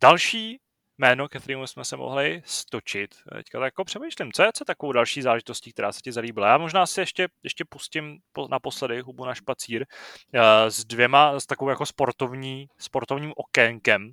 Další 0.00 0.60
jméno, 0.98 1.28
ke 1.28 1.38
kterému 1.38 1.66
jsme 1.66 1.84
se 1.84 1.96
mohli 1.96 2.42
stočit. 2.44 3.14
Teďka 3.34 3.58
tak 3.58 3.66
jako 3.66 3.84
přemýšlím, 3.84 4.32
co 4.32 4.42
je 4.42 4.50
co 4.54 4.64
takovou 4.64 4.92
další 4.92 5.22
záležitostí, 5.22 5.72
která 5.72 5.92
se 5.92 6.00
ti 6.00 6.12
zalíbila. 6.12 6.48
Já 6.48 6.58
možná 6.58 6.86
si 6.86 7.00
ještě, 7.00 7.28
ještě 7.42 7.64
pustím 7.64 8.18
po, 8.32 8.48
naposledy 8.50 9.00
hubu 9.00 9.24
na 9.24 9.34
špacír 9.34 9.86
uh, 10.34 10.40
s 10.68 10.84
dvěma, 10.84 11.40
s 11.40 11.46
takovou 11.46 11.70
jako 11.70 11.86
sportovní, 11.86 12.68
sportovním 12.78 13.32
okénkem, 13.36 14.12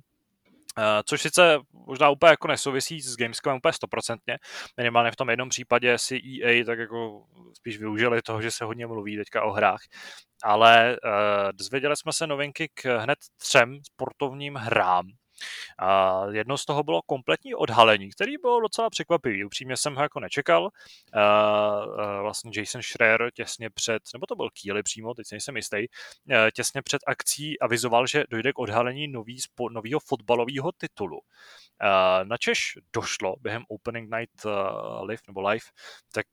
Uh, 0.78 0.84
což 1.04 1.22
sice 1.22 1.58
možná 1.72 2.10
úplně 2.10 2.30
jako 2.30 2.48
nesouvisí 2.48 3.00
s 3.00 3.16
Gamescomem 3.16 3.56
úplně 3.56 3.72
stoprocentně, 3.72 4.38
minimálně 4.76 5.10
v 5.10 5.16
tom 5.16 5.30
jednom 5.30 5.48
případě 5.48 5.98
si 5.98 6.20
EA 6.42 6.64
tak 6.64 6.78
jako 6.78 7.26
spíš 7.54 7.78
využili 7.78 8.22
toho, 8.22 8.42
že 8.42 8.50
se 8.50 8.64
hodně 8.64 8.86
mluví 8.86 9.16
teďka 9.16 9.42
o 9.42 9.50
hrách, 9.50 9.80
ale 10.42 10.98
uh, 11.04 11.52
dozvěděli 11.52 11.96
jsme 11.96 12.12
se 12.12 12.26
novinky 12.26 12.68
k 12.74 12.98
hned 12.98 13.18
třem 13.36 13.78
sportovním 13.84 14.54
hrám, 14.54 15.06
a 15.78 16.22
jedno 16.30 16.58
z 16.58 16.64
toho 16.64 16.82
bylo 16.82 17.02
kompletní 17.02 17.54
odhalení, 17.54 18.10
který 18.10 18.38
bylo 18.38 18.60
docela 18.60 18.90
překvapivý. 18.90 19.44
Upřímně 19.44 19.76
jsem 19.76 19.94
ho 19.94 20.02
jako 20.02 20.20
nečekal. 20.20 20.68
A, 21.14 22.20
vlastně 22.22 22.50
Jason 22.54 22.82
Schreier 22.82 23.30
těsně 23.34 23.70
před, 23.70 24.02
nebo 24.14 24.26
to 24.26 24.36
byl 24.36 24.48
Keely 24.62 24.82
přímo, 24.82 25.14
teď 25.14 25.26
nejsem 25.30 25.56
jistý, 25.56 25.86
těsně 26.54 26.82
před 26.82 27.02
akcí 27.06 27.60
avizoval, 27.60 28.06
že 28.06 28.24
dojde 28.30 28.52
k 28.52 28.58
odhalení 28.58 29.08
nový, 29.08 29.38
nového 29.70 30.00
fotbalového 30.00 30.72
titulu. 30.72 31.20
Na 32.24 32.36
Češ 32.36 32.78
došlo 32.92 33.36
během 33.40 33.62
Opening 33.68 34.14
Night 34.14 34.46
Live 35.02 35.22
nebo 35.26 35.48
Live, 35.48 35.64
tak 36.12 36.26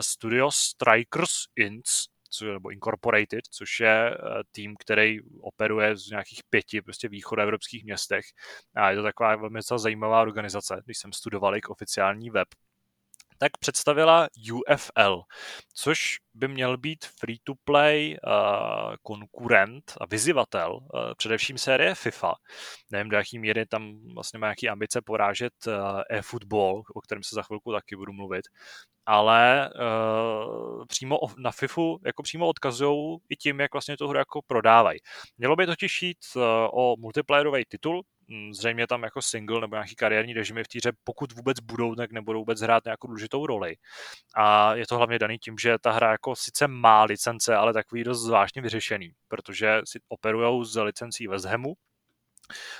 studio 0.00 0.50
Strikers 0.50 1.32
Inc 1.56 1.84
nebo 2.42 2.70
Incorporated, 2.70 3.46
což 3.50 3.80
je 3.80 4.10
eh, 4.10 4.18
tým, 4.50 4.74
který 4.78 5.18
operuje 5.40 5.96
z 5.96 6.10
nějakých 6.10 6.40
pěti 6.50 6.82
prostě 6.82 7.08
východoevropských 7.08 7.84
městech. 7.84 8.24
A 8.74 8.90
je 8.90 8.96
to 8.96 9.02
taková 9.02 9.36
velmi 9.36 9.60
zajímavá 9.76 10.22
organizace, 10.22 10.82
když 10.84 10.98
jsem 10.98 11.12
studoval 11.12 11.54
jejich 11.54 11.70
oficiální 11.70 12.30
web, 12.30 12.48
tak 13.38 13.58
představila 13.58 14.28
UFL, 14.52 15.22
což 15.74 16.16
by 16.34 16.48
měl 16.48 16.76
být 16.76 17.04
free-to-play 17.04 18.16
uh, 18.26 18.94
konkurent 19.02 19.92
a 20.00 20.06
vyzivatel 20.06 20.72
uh, 20.72 21.00
především 21.16 21.58
série 21.58 21.94
FIFA. 21.94 22.34
Nevím, 22.90 23.08
do 23.08 23.16
jaký 23.16 23.38
míry 23.38 23.66
tam 23.66 23.92
vlastně 24.14 24.38
má 24.38 24.46
nějaké 24.46 24.68
ambice 24.68 25.02
porážet 25.02 25.52
uh, 25.66 25.74
e-football, 26.10 26.82
o 26.94 27.00
kterém 27.00 27.22
se 27.22 27.34
za 27.34 27.42
chvilku 27.42 27.72
taky 27.72 27.96
budu 27.96 28.12
mluvit, 28.12 28.44
ale 29.06 29.70
uh, 29.74 30.84
přímo 30.86 31.18
na 31.38 31.50
FIFU 31.50 32.00
jako 32.06 32.22
přímo 32.22 32.46
odkazují 32.46 33.18
i 33.28 33.36
tím, 33.36 33.60
jak 33.60 33.72
vlastně 33.72 33.96
tu 33.96 34.08
hru 34.08 34.18
jako 34.18 34.40
prodávají. 34.46 34.98
Mělo 35.38 35.56
by 35.56 35.66
totiž 35.66 36.02
jít 36.02 36.18
uh, 36.36 36.42
o 36.72 36.96
multiplayerový 36.98 37.64
titul, 37.68 38.04
zřejmě 38.52 38.86
tam 38.86 39.02
jako 39.02 39.22
single 39.22 39.60
nebo 39.60 39.76
nějaký 39.76 39.94
kariérní 39.94 40.32
režimy 40.32 40.64
v 40.64 40.68
týře, 40.68 40.92
pokud 41.04 41.32
vůbec 41.32 41.60
budou, 41.60 41.94
tak 41.94 42.12
nebudou 42.12 42.38
vůbec 42.38 42.60
hrát 42.60 42.84
nějakou 42.84 43.06
důležitou 43.06 43.46
roli. 43.46 43.76
A 44.36 44.74
je 44.74 44.86
to 44.86 44.96
hlavně 44.96 45.18
daný 45.18 45.38
tím, 45.38 45.58
že 45.58 45.78
ta 45.78 45.92
hra 45.92 46.10
jako 46.10 46.36
sice 46.36 46.68
má 46.68 47.04
licence, 47.04 47.56
ale 47.56 47.72
takový 47.72 48.04
dost 48.04 48.22
zvláštně 48.22 48.62
vyřešený, 48.62 49.12
protože 49.28 49.80
si 49.84 49.98
operujou 50.08 50.64
z 50.64 50.82
licencí 50.82 51.26
West 51.26 51.44
Hamu, 51.44 51.74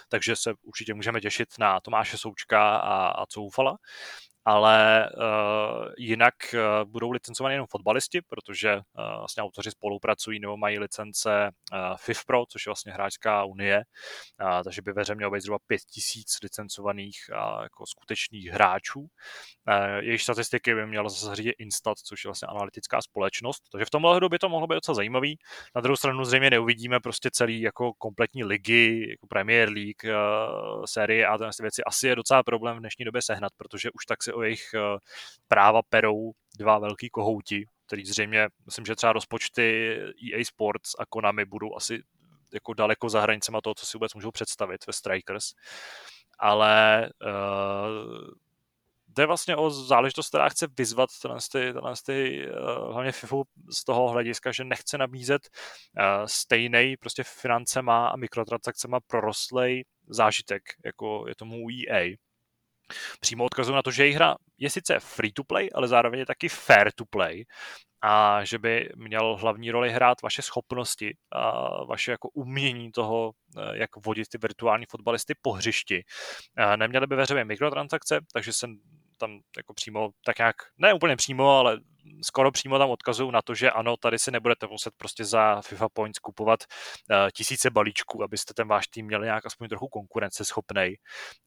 takže 0.09 0.37
se 0.37 0.53
určitě 0.63 0.95
můžeme 0.95 1.21
těšit 1.21 1.49
na 1.59 1.81
Tomáše 1.81 2.19
Součka 2.19 2.77
a, 2.77 3.09
a 3.09 3.27
Coufala 3.27 3.77
ale 4.45 5.09
uh, 5.17 5.93
jinak 5.99 6.35
uh, 6.55 6.91
budou 6.91 7.11
licencovaní 7.11 7.55
jenom 7.55 7.67
fotbalisti, 7.67 8.21
protože 8.23 8.77
uh, 8.77 8.83
vlastně 9.19 9.43
autoři 9.43 9.71
spolupracují 9.71 10.41
nebo 10.41 10.57
mají 10.57 10.79
licence 10.79 11.51
uh, 11.73 11.79
FIFPro, 11.97 12.47
což 12.47 12.67
je 12.67 12.71
vlastně 12.71 12.93
hráčská 12.93 13.45
unie, 13.45 13.85
uh, 14.43 14.63
takže 14.65 14.83
by 14.83 14.93
ve 14.93 15.03
hře 15.03 15.15
mělo 15.15 15.31
být 15.31 15.41
zhruba 15.41 15.59
5000 15.67 16.39
licencovaných 16.43 17.17
uh, 17.31 17.63
jako 17.63 17.87
skutečných 17.87 18.47
hráčů. 18.47 19.01
Uh, 19.01 19.07
jejich 20.01 20.23
statistiky 20.23 20.75
by 20.75 20.87
měla 20.87 21.09
zase 21.09 21.37
řídit 21.37 21.55
Instat, 21.59 21.99
což 21.99 22.25
je 22.25 22.29
vlastně 22.29 22.49
analytická 22.49 23.03
společnost, 23.03 23.63
takže 23.73 23.85
v 23.85 23.91
tomhle 23.91 24.29
by 24.29 24.39
to 24.39 24.49
mohlo 24.49 24.67
být 24.67 24.75
docela 24.75 24.95
zajímavý. 24.95 25.39
Na 25.75 25.81
druhou 25.81 25.97
stranu 25.97 26.25
zřejmě 26.25 26.51
neuvidíme 26.51 27.01
prostě 27.01 27.31
celý 27.33 27.61
jako 27.61 27.93
kompletní 27.93 28.45
ligy, 28.45 29.11
jako 29.11 29.27
Premier 29.27 29.69
League, 29.69 30.05
uh, 30.05 30.85
série 30.85 31.27
a 31.27 31.39
tyhle 31.39 31.51
věci. 31.61 31.83
Asi 31.85 32.09
je 32.09 32.17
docela 32.17 32.43
problém 32.43 32.77
v 32.77 32.81
dnešní 32.81 33.05
době 33.05 33.23
sehnat, 33.23 33.53
protože 33.57 33.91
už 33.91 34.07
tak 34.07 34.23
se 34.23 34.34
o 34.35 34.43
jejich 34.43 34.74
eh, 34.74 34.99
práva 35.49 35.82
perou 35.82 36.32
dva 36.59 36.78
velký 36.78 37.11
kohouti, 37.11 37.66
který 37.87 38.07
zřejmě, 38.07 38.49
myslím, 38.66 38.87
že 38.87 38.97
třeba 38.97 39.12
rozpočty 39.12 39.99
EA 40.32 40.45
Sports 40.45 40.95
a 40.99 41.07
Konami 41.07 41.45
budou 41.45 41.76
asi 41.76 42.03
jako 42.55 42.74
daleko 42.74 43.09
za 43.09 43.20
hranicema 43.20 43.61
toho, 43.61 43.74
co 43.74 43.87
si 43.87 43.97
vůbec 43.97 44.14
můžou 44.14 44.30
představit 44.30 44.87
ve 44.87 44.93
Strikers. 44.93 45.45
Ale 46.39 47.09
uh, 47.22 48.28
jde 49.09 49.26
vlastně 49.26 49.57
o 49.57 49.70
záležitost, 49.70 50.28
která 50.28 50.49
chce 50.49 50.66
vyzvat 50.78 51.11
tenhle, 51.22 51.39
tenhle, 51.53 51.95
ty, 52.07 52.49
uh, 52.49 52.93
hlavně 52.93 53.12
FIFU 53.12 53.45
z 53.70 53.85
toho 53.85 54.09
hlediska, 54.09 54.53
že 54.53 54.64
nechce 54.64 54.99
nabízet 54.99 55.49
uh, 55.99 56.26
stejný 56.26 56.97
prostě 56.97 57.22
financema 57.24 58.09
a 58.09 58.16
mikrotransakcema 58.16 59.01
prorostlej 59.01 59.85
zážitek, 60.09 60.62
jako 60.85 61.24
je 61.28 61.35
tomu 61.35 61.66
EA 61.70 62.16
přímo 63.20 63.45
odkazují 63.45 63.74
na 63.74 63.82
to, 63.82 63.91
že 63.91 64.03
jejich 64.03 64.16
hra 64.16 64.35
je 64.59 64.70
sice 64.70 65.01
free 65.01 65.32
to 65.32 65.45
play, 65.45 65.68
ale 65.74 65.89
zároveň 65.89 66.18
je 66.20 66.26
taky 66.26 66.49
fair 66.49 66.93
to 66.95 67.05
play 67.05 67.45
a 68.03 68.45
že 68.45 68.59
by 68.59 68.89
měl 68.97 69.37
hlavní 69.37 69.70
roli 69.70 69.91
hrát 69.91 70.22
vaše 70.22 70.43
schopnosti 70.43 71.16
a 71.32 71.85
vaše 71.85 72.11
jako 72.11 72.28
umění 72.28 72.93
toho, 72.93 73.32
eh, 73.59 73.78
jak 73.78 73.97
vodit 74.07 74.28
ty 74.28 74.39
virtuální 74.39 74.87
fotbalisty 74.91 75.35
po 75.43 75.53
hřišti. 75.53 76.05
Neměly 76.76 77.07
by 77.07 77.16
ve 77.16 77.22
hře 77.22 77.45
mikrotransakce, 77.45 78.20
takže 78.32 78.53
se 78.53 78.66
tam 79.18 79.41
jako 79.57 79.74
přímo, 79.74 80.11
tak 80.24 80.39
nějak, 80.39 80.57
ne 80.78 80.95
úplně 80.95 81.16
přímo, 81.16 81.51
ale 81.51 81.80
skoro 82.23 82.53
přímo 82.53 82.79
tam 82.79 82.91
odkazují 82.91 83.33
na 83.33 83.43
to, 83.43 83.55
že 83.55 83.71
ano, 83.71 83.97
tady 83.97 84.19
si 84.19 84.31
nebudete 84.31 84.67
muset 84.67 84.95
prostě 84.97 85.25
za 85.25 85.63
FIFA 85.63 85.89
Points 85.89 86.19
kupovat 86.19 86.61
uh, 87.11 87.17
tisíce 87.35 87.71
balíčků, 87.71 88.23
abyste 88.23 88.55
ten 88.55 88.69
váš 88.69 88.89
tým 88.89 89.07
měli 89.07 89.25
nějak 89.27 89.47
aspoň 89.47 89.69
trochu 89.69 89.89
konkurenceschopný 89.89 90.95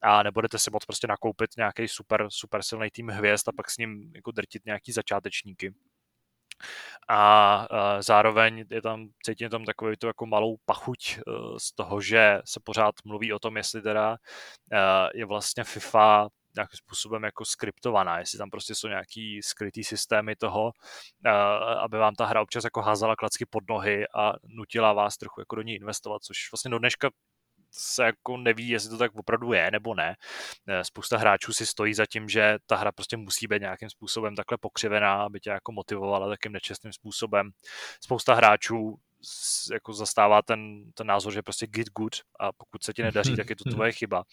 a 0.02 0.22
nebudete 0.22 0.58
si 0.58 0.70
moc 0.70 0.84
prostě 0.84 1.06
nakoupit 1.06 1.50
nějaký 1.56 1.88
super, 1.88 2.26
super 2.30 2.62
silný 2.62 2.90
tým 2.90 3.08
hvězd 3.08 3.48
a 3.48 3.52
pak 3.56 3.70
s 3.70 3.78
ním 3.78 4.12
jako 4.14 4.30
drtit 4.30 4.66
nějaký 4.66 4.92
začátečníky. 4.92 5.74
A 7.08 7.66
uh, 7.70 8.00
zároveň 8.00 8.64
je 8.70 8.82
tam, 8.82 9.08
cítím 9.24 9.48
tam 9.48 9.64
takovou 9.64 9.92
tu 9.98 10.06
jako 10.06 10.26
malou 10.26 10.56
pachuť 10.64 11.18
uh, 11.26 11.56
z 11.56 11.72
toho, 11.72 12.00
že 12.00 12.40
se 12.44 12.60
pořád 12.64 12.94
mluví 13.04 13.32
o 13.32 13.38
tom, 13.38 13.56
jestli 13.56 13.82
teda 13.82 14.10
uh, 14.10 14.18
je 15.14 15.24
vlastně 15.24 15.64
FIFA 15.64 16.28
nějakým 16.58 16.76
způsobem 16.76 17.24
jako 17.24 17.44
skriptovaná, 17.44 18.18
jestli 18.18 18.38
tam 18.38 18.50
prostě 18.50 18.74
jsou 18.74 18.88
nějaký 18.88 19.42
skrytý 19.42 19.84
systémy 19.84 20.36
toho, 20.36 20.72
aby 21.84 21.98
vám 21.98 22.14
ta 22.14 22.26
hra 22.26 22.42
občas 22.42 22.64
jako 22.64 22.82
házala 22.82 23.16
klacky 23.16 23.46
pod 23.50 23.64
nohy 23.70 24.04
a 24.16 24.32
nutila 24.44 24.92
vás 24.92 25.16
trochu 25.16 25.40
jako 25.40 25.56
do 25.56 25.62
ní 25.62 25.74
investovat, 25.74 26.22
což 26.22 26.52
vlastně 26.52 26.70
do 26.70 26.78
dneška 26.78 27.10
se 27.72 28.04
jako 28.04 28.36
neví, 28.36 28.68
jestli 28.68 28.90
to 28.90 28.98
tak 28.98 29.14
opravdu 29.14 29.52
je 29.52 29.70
nebo 29.70 29.94
ne. 29.94 30.16
E, 30.68 30.84
spousta 30.84 31.18
hráčů 31.18 31.52
si 31.52 31.66
stojí 31.66 31.94
za 31.94 32.06
tím, 32.06 32.28
že 32.28 32.56
ta 32.66 32.76
hra 32.76 32.92
prostě 32.92 33.16
musí 33.16 33.46
být 33.46 33.62
nějakým 33.62 33.90
způsobem 33.90 34.36
takhle 34.36 34.58
pokřivená, 34.60 35.22
aby 35.22 35.40
tě 35.40 35.50
jako 35.50 35.72
motivovala 35.72 36.28
takým 36.28 36.52
nečestným 36.52 36.92
způsobem. 36.92 37.50
Spousta 38.04 38.34
hráčů 38.34 38.98
jako 39.72 39.92
zastává 39.92 40.42
ten, 40.42 40.92
ten 40.94 41.06
názor, 41.06 41.32
že 41.32 41.42
prostě 41.42 41.66
get 41.66 41.88
good 41.90 42.14
a 42.40 42.52
pokud 42.52 42.82
se 42.82 42.92
ti 42.92 43.02
nedaří, 43.02 43.36
tak 43.36 43.50
je 43.50 43.56
to 43.56 43.70
tvoje 43.70 43.92
chyba. 43.92 44.24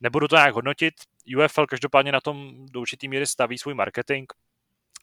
Nebudu 0.00 0.28
to 0.28 0.36
nějak 0.36 0.54
hodnotit. 0.54 0.94
UFL 1.36 1.66
každopádně 1.66 2.12
na 2.12 2.20
tom 2.20 2.66
do 2.70 2.80
určitý 2.80 3.08
míry 3.08 3.26
staví 3.26 3.58
svůj 3.58 3.74
marketing, 3.74 4.26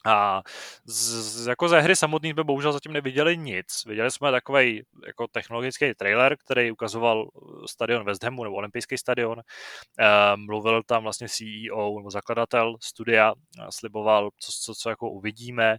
a 0.06 0.42
z, 0.86 1.48
jako 1.48 1.70
ze 1.70 1.80
hry 1.82 1.96
samotný 1.96 2.32
jsme 2.32 2.44
bohužel 2.44 2.74
zatím 2.74 2.94
neviděli 2.94 3.38
nic. 3.38 3.86
Viděli 3.86 4.12
jsme 4.12 4.32
takový 4.32 4.84
jako 5.08 5.28
technologický 5.28 5.94
trailer, 5.94 6.38
který 6.46 6.72
ukazoval 6.72 7.30
stadion 7.66 8.06
West 8.06 8.24
Hamu 8.24 8.44
nebo 8.44 8.56
olympijský 8.56 8.98
stadion. 8.98 9.40
E, 9.40 10.38
mluvil 10.38 10.84
tam 10.84 11.04
vlastně 11.04 11.28
CEO 11.30 11.98
nebo 11.98 12.12
zakladatel 12.12 12.76
studia, 12.84 13.34
sliboval, 13.70 14.30
co, 14.40 14.52
co, 14.62 14.76
co 14.76 14.90
jako 14.90 15.10
uvidíme. 15.10 15.78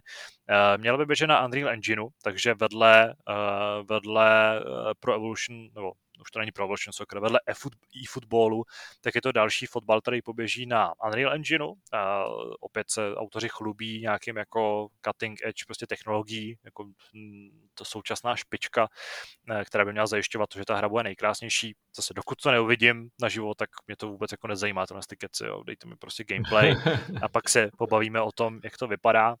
E, 0.49 0.77
měl 0.77 0.97
by 0.97 1.05
běžet 1.05 1.27
na 1.27 1.45
Unreal 1.45 1.69
Engineu, 1.69 2.07
takže 2.23 2.53
vedle, 2.53 3.09
e, 3.09 3.13
vedle 3.89 4.61
Pro 4.99 5.13
Evolution 5.13 5.67
nebo 5.75 5.91
už 6.21 6.31
to 6.31 6.39
není 6.39 6.51
Pro 6.51 6.63
Evolution 6.63 6.93
Soccer, 6.93 7.19
vedle 7.19 7.39
e-footballu, 8.03 8.63
tak 9.01 9.15
je 9.15 9.21
to 9.21 9.31
další 9.31 9.65
fotbal, 9.65 10.01
který 10.01 10.21
poběží 10.21 10.65
na 10.65 10.93
Unreal 11.05 11.33
Engineu. 11.33 11.73
A 11.93 12.25
opět 12.59 12.89
se 12.89 13.15
autoři 13.15 13.49
chlubí 13.51 14.01
nějakým 14.01 14.37
jako 14.37 14.87
cutting 15.05 15.39
edge 15.43 15.65
prostě 15.65 15.87
technologií, 15.87 16.57
jako 16.63 16.83
hm, 17.13 17.67
to 17.73 17.85
současná 17.85 18.35
špička, 18.35 18.87
eh, 19.49 19.65
která 19.65 19.85
by 19.85 19.91
měla 19.91 20.07
zajišťovat 20.07 20.49
to, 20.49 20.59
že 20.59 20.65
ta 20.65 20.75
hra 20.75 20.89
bude 20.89 21.03
nejkrásnější. 21.03 21.75
Zase 21.95 22.13
dokud 22.13 22.41
to 22.41 22.51
neuvidím 22.51 23.09
naživo, 23.21 23.55
tak 23.55 23.69
mě 23.87 23.95
to 23.95 24.07
vůbec 24.09 24.31
jako 24.31 24.47
nezajímá, 24.47 24.85
to 24.85 24.99
ty 25.09 25.17
keci, 25.17 25.45
jo. 25.45 25.63
dejte 25.63 25.87
mi 25.87 25.95
prostě 25.95 26.23
gameplay 26.23 26.75
a 27.21 27.29
pak 27.29 27.49
se 27.49 27.69
pobavíme 27.77 28.21
o 28.21 28.31
tom, 28.31 28.59
jak 28.63 28.77
to 28.77 28.87
vypadá. 28.87 29.35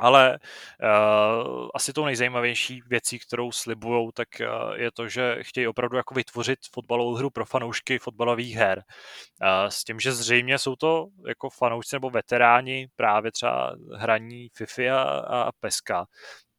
Ale 0.00 0.38
uh, 0.82 1.68
asi 1.74 1.92
tou 1.92 2.04
nejzajímavější 2.04 2.80
věcí, 2.86 3.18
kterou 3.18 3.52
slibujou, 3.52 4.10
tak 4.12 4.28
uh, 4.40 4.72
je 4.74 4.90
to, 4.92 5.08
že 5.08 5.36
chtějí 5.40 5.66
opravdu 5.66 5.96
jako 5.96 6.14
vytvořit 6.14 6.58
fotbalovou 6.72 7.14
hru 7.14 7.30
pro 7.30 7.44
fanoušky 7.44 7.98
fotbalových 7.98 8.54
her. 8.56 8.78
Uh, 8.78 9.68
s 9.68 9.84
tím, 9.84 10.00
že 10.00 10.12
zřejmě 10.12 10.58
jsou 10.58 10.76
to 10.76 11.06
jako 11.28 11.50
fanoušci 11.50 11.96
nebo 11.96 12.10
veteráni 12.10 12.88
právě 12.96 13.32
třeba 13.32 13.74
hraní 13.96 14.48
FIFA 14.48 15.02
a, 15.02 15.42
a 15.42 15.52
Peska, 15.60 16.06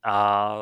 a 0.05 0.55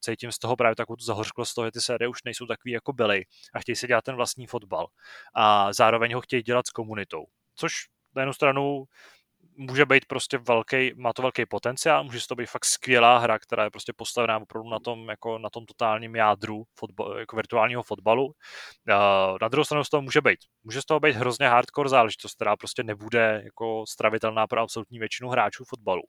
cítím 0.00 0.32
z 0.32 0.38
toho 0.38 0.56
právě 0.56 0.76
takovou 0.76 0.96
tu 0.96 1.04
zahořklost 1.04 1.54
toho, 1.54 1.66
že 1.66 1.70
ty 1.70 1.80
série 1.80 2.08
už 2.08 2.22
nejsou 2.24 2.46
takový 2.46 2.72
jako 2.72 2.92
byly 2.92 3.24
a 3.54 3.60
chtějí 3.60 3.76
si 3.76 3.86
dělat 3.86 4.04
ten 4.04 4.14
vlastní 4.14 4.46
fotbal. 4.46 4.86
A 5.34 5.72
zároveň 5.72 6.14
ho 6.14 6.20
chtějí 6.20 6.42
dělat 6.42 6.66
s 6.66 6.70
komunitou, 6.70 7.24
což 7.54 7.72
na 8.16 8.22
jednu 8.22 8.32
stranu 8.32 8.84
může 9.56 9.86
být 9.86 10.04
prostě 10.04 10.38
velký, 10.38 10.92
má 10.94 11.12
to 11.12 11.22
velký 11.22 11.46
potenciál, 11.46 12.04
může 12.04 12.26
to 12.28 12.34
být 12.34 12.46
fakt 12.46 12.64
skvělá 12.64 13.18
hra, 13.18 13.38
která 13.38 13.64
je 13.64 13.70
prostě 13.70 13.92
postavená 13.96 14.36
opravdu 14.36 14.70
na 14.70 14.78
tom, 14.78 15.08
jako 15.08 15.38
na 15.38 15.50
tom 15.50 15.66
totálním 15.66 16.16
jádru 16.16 16.64
fotbal, 16.78 17.18
jako 17.18 17.36
virtuálního 17.36 17.82
fotbalu. 17.82 18.32
Na 19.42 19.48
druhou 19.48 19.64
stranu 19.64 19.84
z 19.84 19.90
toho 19.90 20.02
může 20.02 20.20
být. 20.20 20.38
Může 20.64 20.82
z 20.82 20.84
toho 20.84 21.00
být 21.00 21.16
hrozně 21.16 21.48
hardcore 21.48 21.88
záležitost, 21.88 22.34
která 22.34 22.56
prostě 22.56 22.82
nebude 22.82 23.40
jako 23.44 23.84
stravitelná 23.88 24.46
pro 24.46 24.60
absolutní 24.60 24.98
většinu 24.98 25.28
hráčů 25.28 25.64
fotbalu. 25.64 26.02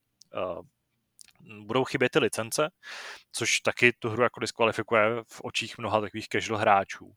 Budou 1.65 1.83
chybět 1.83 2.09
ty 2.09 2.19
licence, 2.19 2.71
což 3.31 3.59
taky 3.59 3.93
tu 3.93 4.09
hru 4.09 4.23
jako 4.23 4.39
diskvalifikuje 4.39 5.23
v 5.27 5.41
očích 5.43 5.77
mnoha 5.77 6.01
takových 6.01 6.27
casual 6.27 6.59
hráčů. 6.59 7.13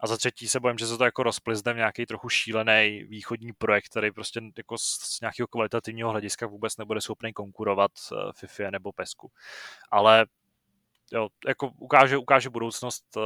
A 0.00 0.06
za 0.06 0.16
třetí 0.16 0.48
se 0.48 0.60
bojím, 0.60 0.78
že 0.78 0.86
se 0.86 0.98
to 0.98 1.04
jako 1.04 1.22
rozplizne 1.22 1.72
v 1.72 1.76
nějaký 1.76 2.06
trochu 2.06 2.28
šílený 2.28 3.04
východní 3.04 3.52
projekt, 3.52 3.88
který 3.88 4.10
prostě 4.10 4.40
jako 4.56 4.78
z 4.78 5.20
nějakého 5.20 5.46
kvalitativního 5.46 6.10
hlediska 6.10 6.46
vůbec 6.46 6.76
nebude 6.76 7.00
schopný 7.00 7.32
konkurovat 7.32 7.90
eh, 8.12 8.16
FIFA 8.36 8.70
nebo 8.70 8.92
PESku. 8.92 9.30
Ale 9.90 10.26
jo, 11.12 11.28
jako 11.46 11.72
ukáže, 11.78 12.16
ukáže 12.16 12.50
budoucnost, 12.50 13.04
eh, 13.16 13.20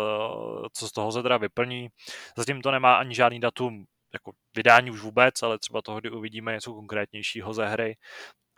co 0.72 0.88
z 0.88 0.92
toho 0.92 1.12
se 1.12 1.22
teda 1.22 1.36
vyplní. 1.36 1.88
Zatím 2.36 2.62
to 2.62 2.70
nemá 2.70 2.94
ani 2.94 3.14
žádný 3.14 3.40
datum 3.40 3.84
jako 4.12 4.32
vydání 4.56 4.90
už 4.90 5.00
vůbec, 5.00 5.42
ale 5.42 5.58
třeba 5.58 5.82
toho, 5.82 6.00
kdy 6.00 6.10
uvidíme 6.10 6.52
něco 6.52 6.74
konkrétnějšího 6.74 7.54
ze 7.54 7.66
hry, 7.66 7.96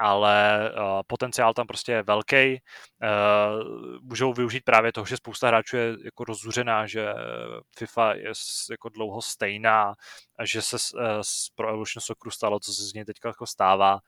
ale 0.00 0.70
uh, 0.76 1.00
potenciál 1.06 1.54
tam 1.54 1.66
prostě 1.66 1.92
je 1.92 2.02
velký. 2.02 2.60
Uh, 3.02 3.98
můžou 4.02 4.32
využít 4.32 4.64
právě 4.64 4.92
toho, 4.92 5.06
že 5.06 5.16
spousta 5.16 5.46
hráčů 5.46 5.76
je 5.76 5.96
jako 6.04 6.24
rozuřená, 6.24 6.86
že 6.86 7.14
FIFA 7.78 8.14
je 8.14 8.32
jako 8.70 8.88
dlouho 8.88 9.22
stejná 9.22 9.94
a 10.38 10.44
že 10.44 10.62
se 10.62 10.76
uh, 10.76 11.00
Pro 11.54 11.68
Evolution 11.68 12.00
Socceru 12.00 12.30
stalo, 12.30 12.60
co 12.60 12.72
se 12.72 12.82
z 12.82 12.92
něj 12.92 13.04
teďka 13.04 13.28
jako 13.28 13.46
stává, 13.46 13.98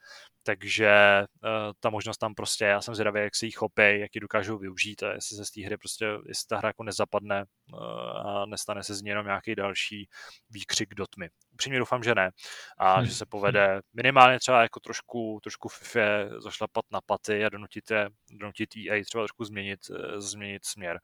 takže 0.43 1.23
uh, 1.43 1.49
ta 1.79 1.89
možnost 1.89 2.17
tam 2.17 2.35
prostě, 2.35 2.65
já 2.65 2.81
jsem 2.81 2.95
zvědavý, 2.95 3.19
jak 3.21 3.35
se 3.35 3.45
jí 3.45 3.51
chopí, 3.51 3.99
jak 3.99 4.15
ji 4.15 4.21
dokážou 4.21 4.57
využít 4.57 5.03
a 5.03 5.13
jestli 5.13 5.37
se 5.37 5.45
z 5.45 5.51
té 5.51 5.61
hry 5.61 5.77
prostě, 5.77 6.05
jestli 6.27 6.47
ta 6.49 6.57
hra 6.57 6.69
jako 6.69 6.83
nezapadne 6.83 7.45
uh, 7.73 8.27
a 8.27 8.45
nestane 8.45 8.83
se 8.83 8.95
z 8.95 9.01
ní 9.01 9.09
jenom 9.09 9.25
nějaký 9.25 9.55
další 9.55 10.09
výkřik 10.49 10.93
do 10.95 11.07
tmy. 11.07 11.29
Upřímně 11.53 11.79
doufám, 11.79 12.03
že 12.03 12.15
ne 12.15 12.31
a 12.77 12.95
hmm. 12.95 13.05
že 13.05 13.13
se 13.13 13.25
povede 13.25 13.81
minimálně 13.93 14.39
třeba 14.39 14.61
jako 14.61 14.79
trošku, 14.79 15.39
trošku 15.43 15.69
FIFA 15.69 16.39
zašlapat 16.39 16.85
na 16.91 17.01
paty 17.05 17.45
a 17.45 17.49
donutit, 17.49 17.91
je, 17.91 18.09
donutit 18.31 18.69
EA 18.75 19.03
třeba 19.03 19.21
trošku 19.21 19.45
změnit, 19.45 19.79
uh, 19.89 20.19
změnit 20.19 20.65
směr. 20.65 20.99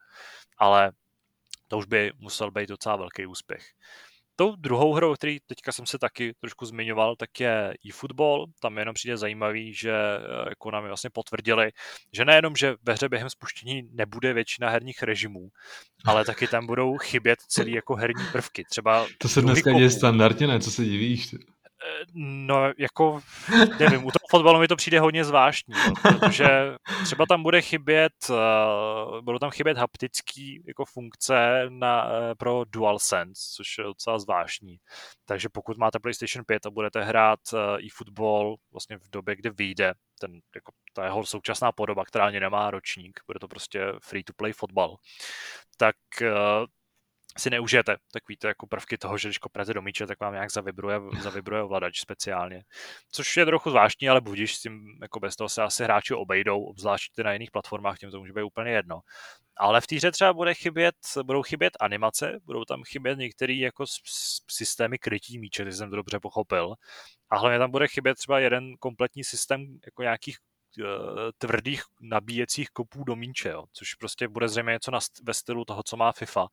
Ale 0.58 0.92
to 1.68 1.78
už 1.78 1.86
by 1.86 2.12
musel 2.18 2.50
být 2.50 2.68
docela 2.68 2.96
velký 2.96 3.26
úspěch. 3.26 3.64
Tou 4.40 4.56
druhou 4.56 4.92
hrou, 4.92 5.14
který 5.14 5.38
teďka 5.46 5.72
jsem 5.72 5.86
se 5.86 5.98
taky 5.98 6.32
trošku 6.40 6.66
zmiňoval, 6.66 7.16
tak 7.16 7.40
je 7.40 7.74
eFootball. 7.88 8.46
Tam 8.60 8.78
jenom 8.78 8.94
přijde 8.94 9.16
zajímavý, 9.16 9.74
že 9.74 9.92
eh, 9.92 10.48
jako 10.48 10.70
nám 10.70 10.84
vlastně 10.84 11.10
potvrdili, 11.10 11.70
že 12.12 12.24
nejenom, 12.24 12.56
že 12.56 12.74
ve 12.82 12.92
hře 12.92 13.08
během 13.08 13.30
spuštění 13.30 13.82
nebude 13.92 14.32
většina 14.32 14.70
herních 14.70 15.02
režimů, 15.02 15.48
ale 16.04 16.24
taky 16.24 16.46
tam 16.46 16.66
budou 16.66 16.98
chybět 16.98 17.38
celý 17.48 17.72
jako 17.72 17.94
herní 17.94 18.24
prvky. 18.32 18.64
Třeba 18.70 19.06
to 19.18 19.28
se 19.28 19.42
dneska 19.42 19.72
děje 19.72 19.90
standardně, 19.90 20.46
ne? 20.46 20.60
Co 20.60 20.70
se 20.70 20.84
divíš? 20.84 21.34
No, 22.14 22.72
jako, 22.78 23.20
nevím, 23.78 24.04
u 24.04 24.10
toho 24.10 24.28
fotbalu 24.30 24.60
mi 24.60 24.68
to 24.68 24.76
přijde 24.76 25.00
hodně 25.00 25.24
zvláštní, 25.24 25.74
no, 25.86 25.94
protože 26.02 26.46
třeba 27.04 27.26
tam 27.26 27.42
bude 27.42 27.62
chybět, 27.62 28.12
uh, 28.30 29.20
budou 29.20 29.38
tam 29.38 29.50
chybět 29.50 29.78
haptické 29.78 30.42
jako 30.66 30.84
funkce 30.84 31.66
na, 31.68 32.04
uh, 32.04 32.12
pro 32.38 32.64
DualSense, 32.64 33.42
což 33.56 33.78
je 33.78 33.84
docela 33.84 34.18
zvláštní. 34.18 34.76
Takže 35.24 35.48
pokud 35.48 35.78
máte 35.78 35.98
PlayStation 35.98 36.44
5 36.46 36.66
a 36.66 36.70
budete 36.70 37.04
hrát 37.04 37.40
uh, 37.52 37.60
e-football 37.86 38.56
vlastně 38.72 38.98
v 38.98 39.10
době, 39.10 39.36
kdy 39.36 39.50
vyjde 39.50 39.94
ten, 40.20 40.32
jako, 40.54 40.72
ta 40.92 41.04
jeho 41.04 41.26
současná 41.26 41.72
podoba, 41.72 42.04
která 42.04 42.26
ani 42.26 42.40
nemá 42.40 42.70
ročník, 42.70 43.20
bude 43.26 43.38
to 43.38 43.48
prostě 43.48 43.80
free-to-play 44.02 44.52
fotbal, 44.52 44.96
tak 45.76 45.96
si 47.38 47.50
neužijete 47.50 47.96
takový 48.12 48.36
to 48.36 48.48
jako 48.48 48.66
prvky 48.66 48.98
toho, 48.98 49.18
že 49.18 49.28
když 49.28 49.38
kopnete 49.38 49.74
do 49.74 49.82
míče, 49.82 50.06
tak 50.06 50.20
vám 50.20 50.32
nějak 50.32 50.52
zavibruje, 50.52 51.00
zavibruje 51.22 51.62
ovladač 51.62 52.00
speciálně. 52.00 52.64
Což 53.12 53.36
je 53.36 53.46
trochu 53.46 53.70
zvláštní, 53.70 54.08
ale 54.08 54.20
budíš 54.20 54.56
s 54.56 54.60
tím, 54.60 54.98
jako 55.02 55.20
bez 55.20 55.36
toho 55.36 55.48
se 55.48 55.62
asi 55.62 55.84
hráči 55.84 56.14
obejdou, 56.14 56.64
obzvlášť 56.64 57.12
na 57.24 57.32
jiných 57.32 57.50
platformách, 57.50 57.98
tím 57.98 58.10
to 58.10 58.18
může 58.18 58.32
být 58.32 58.42
úplně 58.42 58.70
jedno. 58.70 59.00
Ale 59.56 59.80
v 59.80 59.86
té 59.86 59.96
hře 59.96 60.10
třeba 60.10 60.32
bude 60.32 60.54
chybět, 60.54 60.94
budou 61.22 61.42
chybět 61.42 61.76
animace, 61.80 62.38
budou 62.44 62.64
tam 62.64 62.82
chybět 62.82 63.18
některé 63.18 63.54
jako 63.54 63.84
systémy 64.50 64.98
krytí 64.98 65.38
míče, 65.38 65.62
když 65.62 65.76
jsem 65.76 65.90
to 65.90 65.96
dobře 65.96 66.20
pochopil. 66.20 66.74
A 67.30 67.38
hlavně 67.38 67.58
tam 67.58 67.70
bude 67.70 67.88
chybět 67.88 68.14
třeba 68.14 68.38
jeden 68.38 68.74
kompletní 68.78 69.24
systém 69.24 69.78
jako 69.86 70.02
nějakých 70.02 70.38
tvrdých 71.38 71.82
nabíjecích 72.00 72.68
kopů 72.68 73.04
do 73.04 73.16
míče, 73.16 73.48
jo, 73.48 73.64
což 73.72 73.94
prostě 73.94 74.28
bude 74.28 74.48
zřejmě 74.48 74.70
něco 74.70 74.90
na, 74.90 74.98
ve 75.22 75.34
stylu 75.34 75.64
toho, 75.64 75.82
co 75.82 75.96
má 75.96 76.12
FIFA, 76.12 76.42
uh, 76.42 76.48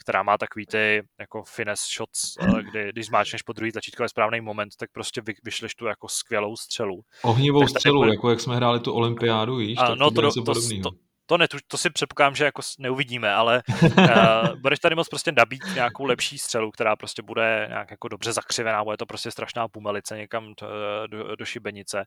která 0.00 0.22
má 0.22 0.38
takový 0.38 0.66
ty 0.66 1.02
jako 1.20 1.42
finesse 1.44 1.86
shots, 1.96 2.36
uh, 2.36 2.60
kdy 2.70 2.92
když 2.92 3.06
zmáčneš 3.06 3.42
po 3.42 3.52
druhý 3.52 3.72
tlačítko 3.72 4.02
ve 4.02 4.08
správný 4.08 4.40
moment, 4.40 4.76
tak 4.78 4.90
prostě 4.92 5.20
vy, 5.20 5.34
vyšleš 5.44 5.74
tu 5.74 5.86
jako 5.86 6.08
skvělou 6.08 6.56
střelu. 6.56 7.00
Ohnivou 7.22 7.66
střelu, 7.66 8.00
bude... 8.00 8.10
jako 8.10 8.30
jak 8.30 8.40
jsme 8.40 8.56
hráli 8.56 8.80
tu 8.80 8.92
olympiádu, 8.92 9.56
víš, 9.56 9.78
a, 9.78 9.86
tak 9.86 9.98
no, 9.98 10.10
to, 10.10 10.22
to, 10.22 10.42
to, 10.42 10.54
to, 10.82 10.90
to, 11.26 11.38
ne, 11.38 11.46
to 11.68 11.78
si 11.78 11.90
předpokládám, 11.90 12.34
že 12.34 12.44
jako 12.44 12.62
neuvidíme, 12.78 13.34
ale 13.34 13.62
uh, 13.98 14.56
budeš 14.60 14.78
tady 14.78 14.94
moc 14.94 15.08
prostě 15.08 15.32
nabít 15.32 15.62
nějakou 15.74 16.04
lepší 16.04 16.38
střelu, 16.38 16.70
která 16.70 16.96
prostě 16.96 17.22
bude 17.22 17.66
nějak 17.68 17.90
jako 17.90 18.08
dobře 18.08 18.32
zakřivená, 18.32 18.84
bude 18.84 18.96
to 18.96 19.06
prostě 19.06 19.30
strašná 19.30 19.68
pumelice 19.68 20.16
někam 20.16 20.54
to, 20.54 20.66
do, 21.06 21.36
do 21.36 21.44
šibenice, 21.44 22.04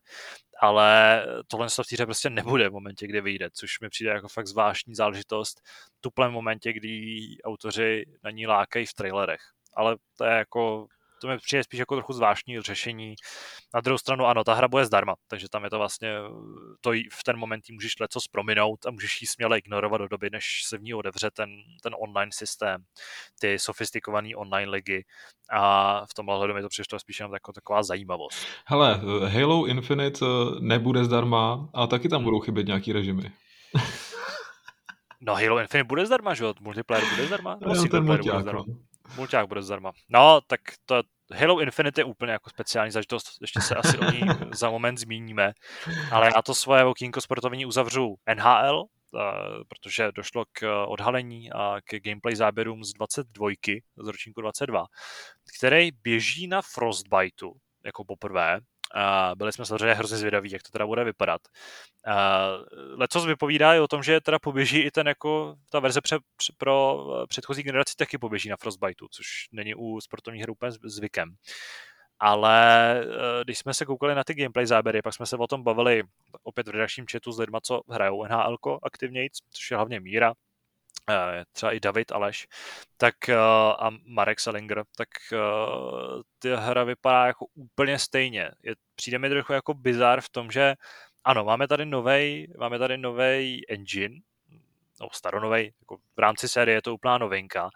ale 0.62 1.26
tohle 1.48 1.68
v 1.70 1.88
týře 1.90 2.06
prostě 2.06 2.30
nebude 2.30 2.70
v 2.70 2.74
momentě, 2.74 3.08
kdy 3.08 3.22
vyjde, 3.22 3.50
což 3.54 3.80
mi 3.80 3.90
přijde 3.90 4.12
jako 4.12 4.28
fakt 4.28 4.48
zvláštní 4.48 4.96
záležitost 4.96 5.62
tuplém 6.02 6.32
momentě, 6.32 6.74
kdy 6.74 7.20
autoři 7.44 8.06
na 8.24 8.32
ní 8.32 8.48
lákají 8.48 8.86
v 8.86 8.94
trailerech. 8.94 9.42
Ale 9.74 9.96
to 10.18 10.26
je 10.26 10.32
jako 10.32 10.88
to 11.22 11.28
mi 11.28 11.38
přijde 11.38 11.64
spíš 11.64 11.80
jako 11.80 11.96
trochu 11.96 12.14
zvláštní 12.14 12.62
řešení. 12.62 13.16
Na 13.74 13.82
druhou 13.82 13.98
stranu 13.98 14.26
ano, 14.26 14.44
ta 14.44 14.54
hra 14.54 14.68
bude 14.68 14.86
zdarma, 14.86 15.16
takže 15.28 15.50
tam 15.50 15.64
je 15.64 15.70
to 15.70 15.78
vlastně, 15.78 16.14
to 16.82 16.92
v 16.92 17.24
ten 17.24 17.38
moment 17.38 17.70
jí 17.70 17.74
můžeš 17.76 18.00
leco 18.00 18.20
prominout 18.32 18.86
a 18.86 18.92
můžeš 18.92 19.22
ji 19.22 19.28
směle 19.28 19.58
ignorovat 19.58 20.02
do 20.02 20.08
doby, 20.08 20.30
než 20.30 20.64
se 20.66 20.78
v 20.78 20.82
ní 20.82 20.94
odevře 20.94 21.32
ten, 21.32 21.50
ten 21.84 21.96
online 22.00 22.32
systém, 22.32 22.84
ty 23.40 23.60
sofistikované 23.60 24.36
online 24.36 24.72
ligy 24.72 25.06
a 25.52 26.06
v 26.06 26.14
tomhle 26.14 26.38
hledu 26.38 26.54
mi 26.54 26.62
to 26.62 26.70
přišlo 26.70 27.00
spíš 27.00 27.20
jenom 27.20 27.34
jako 27.34 27.54
taková 27.54 27.84
zajímavost. 27.84 28.48
Hele, 28.66 29.02
Halo 29.28 29.66
Infinite 29.66 30.26
eh, 30.26 30.60
nebude 30.60 31.06
zdarma 31.06 31.70
a 31.74 31.88
taky 31.88 32.10
tam 32.10 32.24
budou 32.24 32.40
chybět 32.40 32.68
nějaký 32.68 32.94
režimy. 32.94 33.32
No 35.22 35.36
Halo 35.36 35.60
Infinite 35.60 35.88
bude 35.88 36.06
zdarma, 36.06 36.34
že 36.34 36.44
jo? 36.44 36.54
Multiplayer 36.62 37.10
bude 37.10 37.28
zdarma? 37.28 37.58
No, 37.62 37.88
ten 37.88 38.06
bude 38.06 38.24
zdarma. 38.42 38.64
Mulťák 39.16 39.48
bude 39.48 39.62
zdarma. 39.62 39.92
No, 40.10 40.42
tak 40.48 40.60
to 40.86 41.04
Halo 41.36 41.60
Infinite 41.60 42.02
je 42.02 42.06
úplně 42.06 42.32
jako 42.32 42.50
speciální 42.50 42.92
zažitost, 42.92 43.28
ještě 43.42 43.62
se 43.62 43.76
asi 43.76 43.98
o 43.98 44.12
ní 44.12 44.22
za 44.54 44.70
moment 44.70 44.98
zmíníme, 44.98 45.54
ale 46.12 46.32
já 46.36 46.42
to 46.42 46.56
svoje 46.56 46.84
okýnko 46.84 47.22
sportovní 47.22 47.66
uzavřu. 47.66 48.16
NHL, 48.36 48.86
protože 49.68 50.12
došlo 50.12 50.46
k 50.52 50.86
odhalení 50.88 51.52
a 51.52 51.78
k 51.86 52.04
gameplay 52.04 52.36
záběrům 52.36 52.84
z 52.84 52.94
22, 52.94 53.50
z 53.98 54.08
ročníku 54.08 54.42
22, 54.42 54.86
který 55.58 55.92
běží 55.92 56.48
na 56.48 56.62
Frostbiteu 56.62 57.54
jako 57.86 58.06
poprvé 58.06 58.60
Byli 59.36 59.52
jsme 59.52 59.66
samozřejmě 59.66 59.94
hrozně 59.94 60.18
zvědaví, 60.18 60.52
jak 60.52 60.64
to 60.64 60.70
teda 60.72 60.86
bude 60.86 61.04
vypadat. 61.04 61.42
Lecos 62.96 63.26
vypovídá 63.26 63.76
i 63.76 63.80
o 63.80 63.88
tom, 63.88 64.04
že 64.04 64.22
teda 64.22 64.40
poběží 64.40 64.80
i 64.80 64.92
ten 64.92 65.08
jako, 65.08 65.56
ta 65.70 65.80
verze 65.80 66.02
pře, 66.02 66.20
pře, 66.38 66.54
pro 66.58 67.06
předchozí 67.30 67.64
generaci 67.64 67.96
taky 67.96 68.18
poběží 68.18 68.50
na 68.50 68.58
Frostbiteu, 68.58 69.08
což 69.12 69.26
není 69.52 69.76
u 69.76 70.02
sportovních 70.02 70.42
her 70.42 70.52
úplně 70.52 70.72
zvykem. 70.72 71.36
Ale 72.20 73.06
když 73.44 73.58
jsme 73.58 73.74
se 73.74 73.86
koukali 73.86 74.16
na 74.16 74.24
ty 74.24 74.34
gameplay 74.34 74.66
záběry, 74.66 75.02
pak 75.02 75.14
jsme 75.14 75.26
se 75.26 75.38
o 75.38 75.48
tom 75.48 75.64
bavili 75.64 76.04
opět 76.44 76.68
v 76.68 76.72
redakčním 76.72 77.06
chatu 77.12 77.32
s 77.32 77.40
lidma, 77.40 77.60
co 77.62 77.82
hrajou 77.90 78.26
NHL 78.26 78.80
aktivněji, 78.84 79.30
což 79.52 79.72
je 79.72 79.78
hlavně 79.78 80.00
Míra, 80.00 80.34
Eh, 80.34 80.47
třeba 81.52 81.72
i 81.72 81.80
David 81.80 82.12
Aleš, 82.12 82.48
tak 82.98 83.30
eh, 83.30 83.38
a 83.80 83.90
Marek 84.06 84.40
Salinger, 84.40 84.84
tak 84.98 85.10
eh, 85.34 85.38
ty 86.40 86.50
hra 86.56 86.84
vypadá 86.84 87.26
jako 87.28 87.46
úplně 87.54 88.00
stejně. 88.00 88.52
Je, 88.64 88.76
přijde 88.96 89.20
mi 89.20 89.30
trochu 89.30 89.54
jako 89.54 89.74
bizar 89.74 90.22
v 90.22 90.30
tom, 90.30 90.52
že 90.52 90.76
ano, 91.24 91.44
máme 91.44 91.68
tady 91.68 91.86
novej, 91.86 92.48
máme 92.60 92.80
tady 92.80 92.98
novej 92.98 93.62
engine, 93.70 94.16
no 95.02 95.08
staronovej, 95.14 95.74
jako 95.80 95.98
v 95.98 96.20
rámci 96.20 96.50
série 96.50 96.78
je 96.78 96.82
to 96.82 96.94
úplná 96.94 97.18
novinka, 97.18 97.70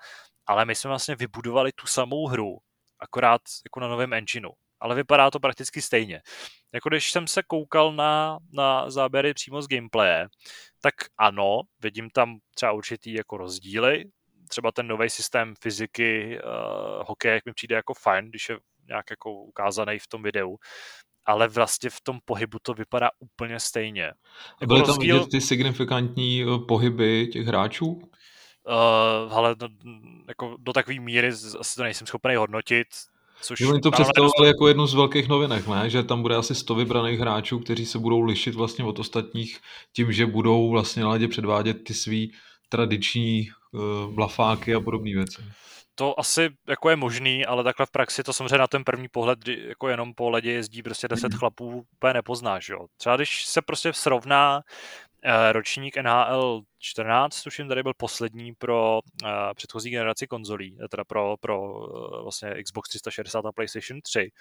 ale 0.47 0.65
my 0.65 0.75
jsme 0.75 0.88
vlastně 0.88 1.15
vybudovali 1.15 1.71
tu 1.71 1.88
samou 1.88 2.27
hru, 2.27 2.57
akorát 2.99 3.41
jako 3.65 3.79
na 3.79 3.88
novém 3.88 4.13
engineu. 4.13 4.51
Ale 4.79 4.95
vypadá 4.95 5.32
to 5.32 5.39
prakticky 5.39 5.82
stejně. 5.82 6.21
Jako 6.73 6.89
když 6.89 7.11
jsem 7.11 7.27
se 7.27 7.43
koukal 7.43 7.93
na, 7.93 8.38
na 8.51 8.89
záběry 8.89 9.34
přímo 9.34 9.61
z 9.61 9.67
gameplaye, 9.67 10.27
tak 10.82 10.93
ano, 11.17 11.61
vidím 11.82 12.09
tam 12.09 12.38
třeba 12.55 12.71
určitý 12.71 13.13
jako 13.13 13.38
rozdíly. 13.38 14.05
Třeba 14.47 14.71
ten 14.71 14.88
nový 14.88 15.09
systém 15.09 15.53
fyziky 15.61 16.39
uh, 16.43 17.03
hokeje 17.07 17.41
mi 17.45 17.53
přijde 17.53 17.75
jako 17.75 17.93
fajn, 17.93 18.29
když 18.29 18.49
je 18.49 18.57
nějak 18.88 19.09
jako 19.09 19.34
ukázaný 19.34 19.99
v 19.99 20.07
tom 20.07 20.23
videu 20.23 20.57
ale 21.25 21.47
vlastně 21.47 21.89
v 21.89 22.01
tom 22.01 22.19
pohybu 22.25 22.57
to 22.61 22.73
vypadá 22.73 23.09
úplně 23.19 23.59
stejně. 23.59 24.03
Jako 24.61 24.65
byly 24.65 24.79
tam 24.82 24.88
rozdíl... 24.88 25.15
vidět 25.15 25.29
ty 25.32 25.41
signifikantní 25.41 26.43
eh, 26.43 26.59
pohyby 26.67 27.27
těch 27.27 27.47
hráčů? 27.47 27.88
Uh, 27.88 29.34
ale 29.38 29.55
no, 29.61 29.67
jako 30.27 30.55
do 30.59 30.73
takové 30.73 30.99
míry 30.99 31.27
asi 31.59 31.75
to 31.75 31.84
nejsem 31.84 32.07
schopný 32.07 32.36
hodnotit. 32.36 32.88
Což 33.41 33.59
jo, 33.59 33.69
oni 33.69 33.79
to 33.79 33.91
představovali 33.91 34.47
jako 34.47 34.67
jednu 34.67 34.87
z 34.87 34.93
velkých 34.93 35.27
novinek, 35.27 35.67
ne? 35.67 35.89
že 35.89 36.03
tam 36.03 36.21
bude 36.21 36.35
asi 36.35 36.55
100 36.55 36.75
vybraných 36.75 37.19
hráčů, 37.19 37.59
kteří 37.59 37.85
se 37.85 37.99
budou 37.99 38.21
lišit 38.21 38.55
vlastně 38.55 38.85
od 38.85 38.99
ostatních 38.99 39.59
tím, 39.95 40.11
že 40.11 40.25
budou 40.25 40.69
vlastně 40.69 41.03
na 41.03 41.09
ledě 41.09 41.27
předvádět 41.27 41.83
ty 41.83 41.93
svý 41.93 42.33
tradiční 42.69 43.47
uh, 43.71 44.13
blafáky 44.13 44.75
a 44.75 44.79
podobné 44.79 45.11
věci. 45.11 45.41
To 45.95 46.19
asi 46.19 46.49
jako 46.67 46.89
je 46.89 46.95
možný, 46.95 47.45
ale 47.45 47.63
takhle 47.63 47.85
v 47.85 47.91
praxi 47.91 48.23
to 48.23 48.33
samozřejmě 48.33 48.57
na 48.57 48.67
ten 48.67 48.83
první 48.83 49.07
pohled, 49.07 49.39
kdy 49.39 49.63
jako 49.67 49.87
jenom 49.87 50.13
po 50.13 50.29
ledě 50.29 50.51
jezdí 50.51 50.83
prostě 50.83 51.07
10 51.07 51.33
chlapů, 51.33 51.85
úplně 51.93 52.13
nepoznáš. 52.13 52.69
Jo. 52.69 52.85
Třeba 52.97 53.15
když 53.15 53.45
se 53.45 53.61
prostě 53.61 53.93
srovná 53.93 54.61
ročník 55.51 55.97
NHL 55.97 56.61
14, 56.80 57.43
tuším, 57.43 57.67
tady 57.67 57.84
byl 57.84 57.93
poslední 57.97 58.53
pro 58.53 58.99
uh, 59.24 59.30
předchozí 59.53 59.89
generaci 59.89 60.28
konzolí, 60.28 60.78
eh, 60.84 60.88
teda 60.88 61.03
pro, 61.03 61.38
pro 61.38 61.88
vlastně 62.24 62.63
Xbox 62.63 62.89
360 62.89 63.45
a 63.45 63.51
PlayStation 63.51 64.01
3. 64.01 64.32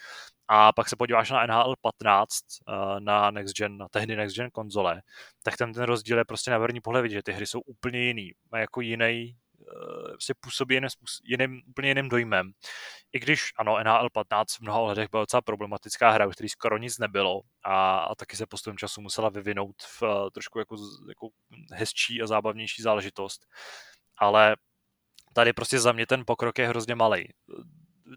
A 0.49 0.72
pak 0.72 0.89
se 0.89 0.97
podíváš 0.97 1.31
na 1.31 1.47
NHL 1.47 1.74
15, 1.81 2.45
uh, 2.68 3.01
na 3.01 3.31
next 3.31 3.57
gen, 3.57 3.76
na 3.76 3.89
tehdy 3.89 4.16
next 4.16 4.37
gen 4.37 4.51
konzole, 4.51 5.03
tak 5.43 5.57
ten, 5.57 5.72
ten 5.72 5.83
rozdíl 5.83 6.18
je 6.18 6.24
prostě 6.24 6.51
na 6.51 6.59
první 6.59 6.81
pohled 6.81 7.03
vidět, 7.03 7.14
že 7.14 7.22
ty 7.22 7.33
hry 7.33 7.47
jsou 7.47 7.61
úplně 7.61 8.01
jiný, 8.01 8.33
jako 8.57 8.81
jiný 8.81 9.37
prostě 10.11 10.35
působí 10.41 10.74
jiným, 10.74 10.89
jiným, 11.24 11.62
úplně 11.68 11.89
jiným 11.89 12.09
dojmem. 12.09 12.53
I 13.12 13.20
když 13.20 13.52
ano, 13.56 13.76
NHL 13.84 14.11
15 14.11 14.56
v 14.56 14.61
mnoha 14.61 14.78
ohledech 14.78 15.11
byla 15.11 15.22
docela 15.22 15.40
problematická 15.40 16.11
hra, 16.11 16.26
u 16.26 16.30
který 16.30 16.48
skoro 16.48 16.78
nic 16.78 16.98
nebylo 16.98 17.40
a, 17.64 17.98
a 17.98 18.14
taky 18.14 18.36
se 18.36 18.46
postupem 18.46 18.78
času 18.78 19.00
musela 19.00 19.28
vyvinout 19.28 19.76
v 19.82 20.02
uh, 20.02 20.30
trošku 20.32 20.58
jako, 20.58 20.76
jako 21.08 21.28
hezčí 21.72 22.22
a 22.22 22.26
zábavnější 22.26 22.82
záležitost. 22.82 23.46
Ale 24.16 24.56
tady 25.32 25.52
prostě 25.52 25.80
za 25.80 25.92
mě 25.92 26.06
ten 26.06 26.22
pokrok 26.26 26.58
je 26.58 26.68
hrozně 26.68 26.94
malý 26.94 27.28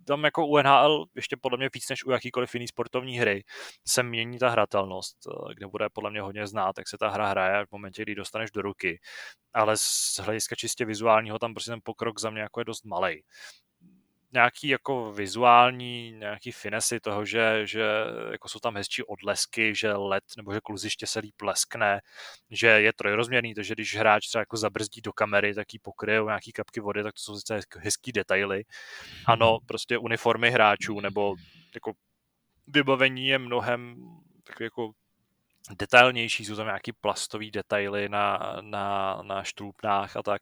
tam 0.05 0.23
jako 0.23 0.47
u 0.47 0.57
NHL 0.57 1.05
ještě 1.15 1.37
podle 1.37 1.57
mě 1.57 1.69
víc 1.73 1.89
než 1.89 2.05
u 2.05 2.11
jakýkoliv 2.11 2.53
jiný 2.53 2.67
sportovní 2.67 3.19
hry 3.19 3.43
se 3.87 4.03
mění 4.03 4.39
ta 4.39 4.49
hratelnost, 4.49 5.17
eh, 5.27 5.53
kde 5.53 5.67
bude 5.67 5.89
podle 5.89 6.11
mě 6.11 6.21
hodně 6.21 6.47
znát, 6.47 6.77
jak 6.77 6.87
se 6.87 6.97
ta 6.97 7.09
hra 7.09 7.27
hraje 7.29 7.65
v 7.65 7.71
momentě, 7.71 8.01
kdy 8.01 8.15
dostaneš 8.15 8.51
do 8.51 8.61
ruky. 8.61 8.99
Ale 9.53 9.77
z 9.77 10.19
hlediska 10.19 10.55
čistě 10.55 10.85
vizuálního 10.85 11.39
tam 11.39 11.53
prostě 11.53 11.71
ten 11.71 11.79
pokrok 11.83 12.19
za 12.19 12.29
mě 12.29 12.41
jako 12.41 12.61
je 12.61 12.65
dost 12.65 12.85
malý 12.85 13.23
nějaký 14.33 14.67
jako 14.67 15.11
vizuální, 15.11 16.11
nějaký 16.11 16.51
finesy 16.51 16.99
toho, 16.99 17.25
že, 17.25 17.61
že 17.67 17.83
jako 18.31 18.49
jsou 18.49 18.59
tam 18.59 18.75
hezčí 18.75 19.03
odlesky, 19.03 19.75
že 19.75 19.93
led 19.93 20.23
nebo 20.37 20.53
že 20.53 20.59
kluziště 20.63 21.07
se 21.07 21.19
líp 21.19 21.41
leskne, 21.41 22.01
že 22.51 22.67
je 22.67 22.93
trojrozměrný, 22.93 23.53
takže 23.53 23.73
když 23.73 23.95
hráč 23.95 24.27
třeba 24.27 24.39
jako 24.39 24.57
zabrzdí 24.57 25.01
do 25.01 25.13
kamery, 25.13 25.53
tak 25.53 25.73
jí 25.73 25.79
pokryjou 25.79 26.25
nějaký 26.25 26.51
kapky 26.51 26.79
vody, 26.79 27.03
tak 27.03 27.13
to 27.13 27.21
jsou 27.21 27.35
sice 27.37 27.59
hezký 27.77 28.11
detaily. 28.11 28.63
Ano, 29.25 29.59
prostě 29.65 29.97
uniformy 29.97 30.51
hráčů 30.51 30.99
nebo 30.99 31.35
jako 31.75 31.93
vybavení 32.67 33.27
je 33.27 33.39
mnohem 33.39 33.95
takový 34.43 34.65
jako 34.65 34.91
detailnější, 35.71 36.45
jsou 36.45 36.55
tam 36.55 36.65
nějaký 36.65 36.91
plastový 36.91 37.51
detaily 37.51 38.09
na, 38.09 38.55
na, 38.61 39.19
na 39.21 39.43
štrůpnách 39.43 40.17
a 40.17 40.23
tak, 40.23 40.41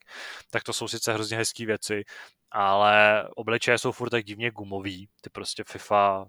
tak 0.50 0.64
to 0.64 0.74
jsou 0.74 0.88
sice 0.88 1.14
hrozně 1.14 1.38
hezké 1.38 1.66
věci, 1.66 2.04
ale 2.52 3.28
obličeje 3.36 3.78
jsou 3.78 3.92
furt 3.92 4.10
tak 4.10 4.24
divně 4.24 4.52
gumový, 4.52 5.10
ty 5.22 5.30
prostě 5.30 5.64
FIFA, 5.68 6.26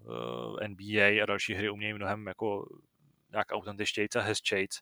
eh, 0.63 0.69
NBA 0.69 1.23
a 1.23 1.27
další 1.27 1.55
hry 1.55 1.71
umějí 1.71 1.95
mnohem 1.95 2.27
jako 2.27 2.67
nějak 3.33 3.53
autentičtějc 3.53 4.17
a 4.17 4.21
hezčejc 4.21 4.81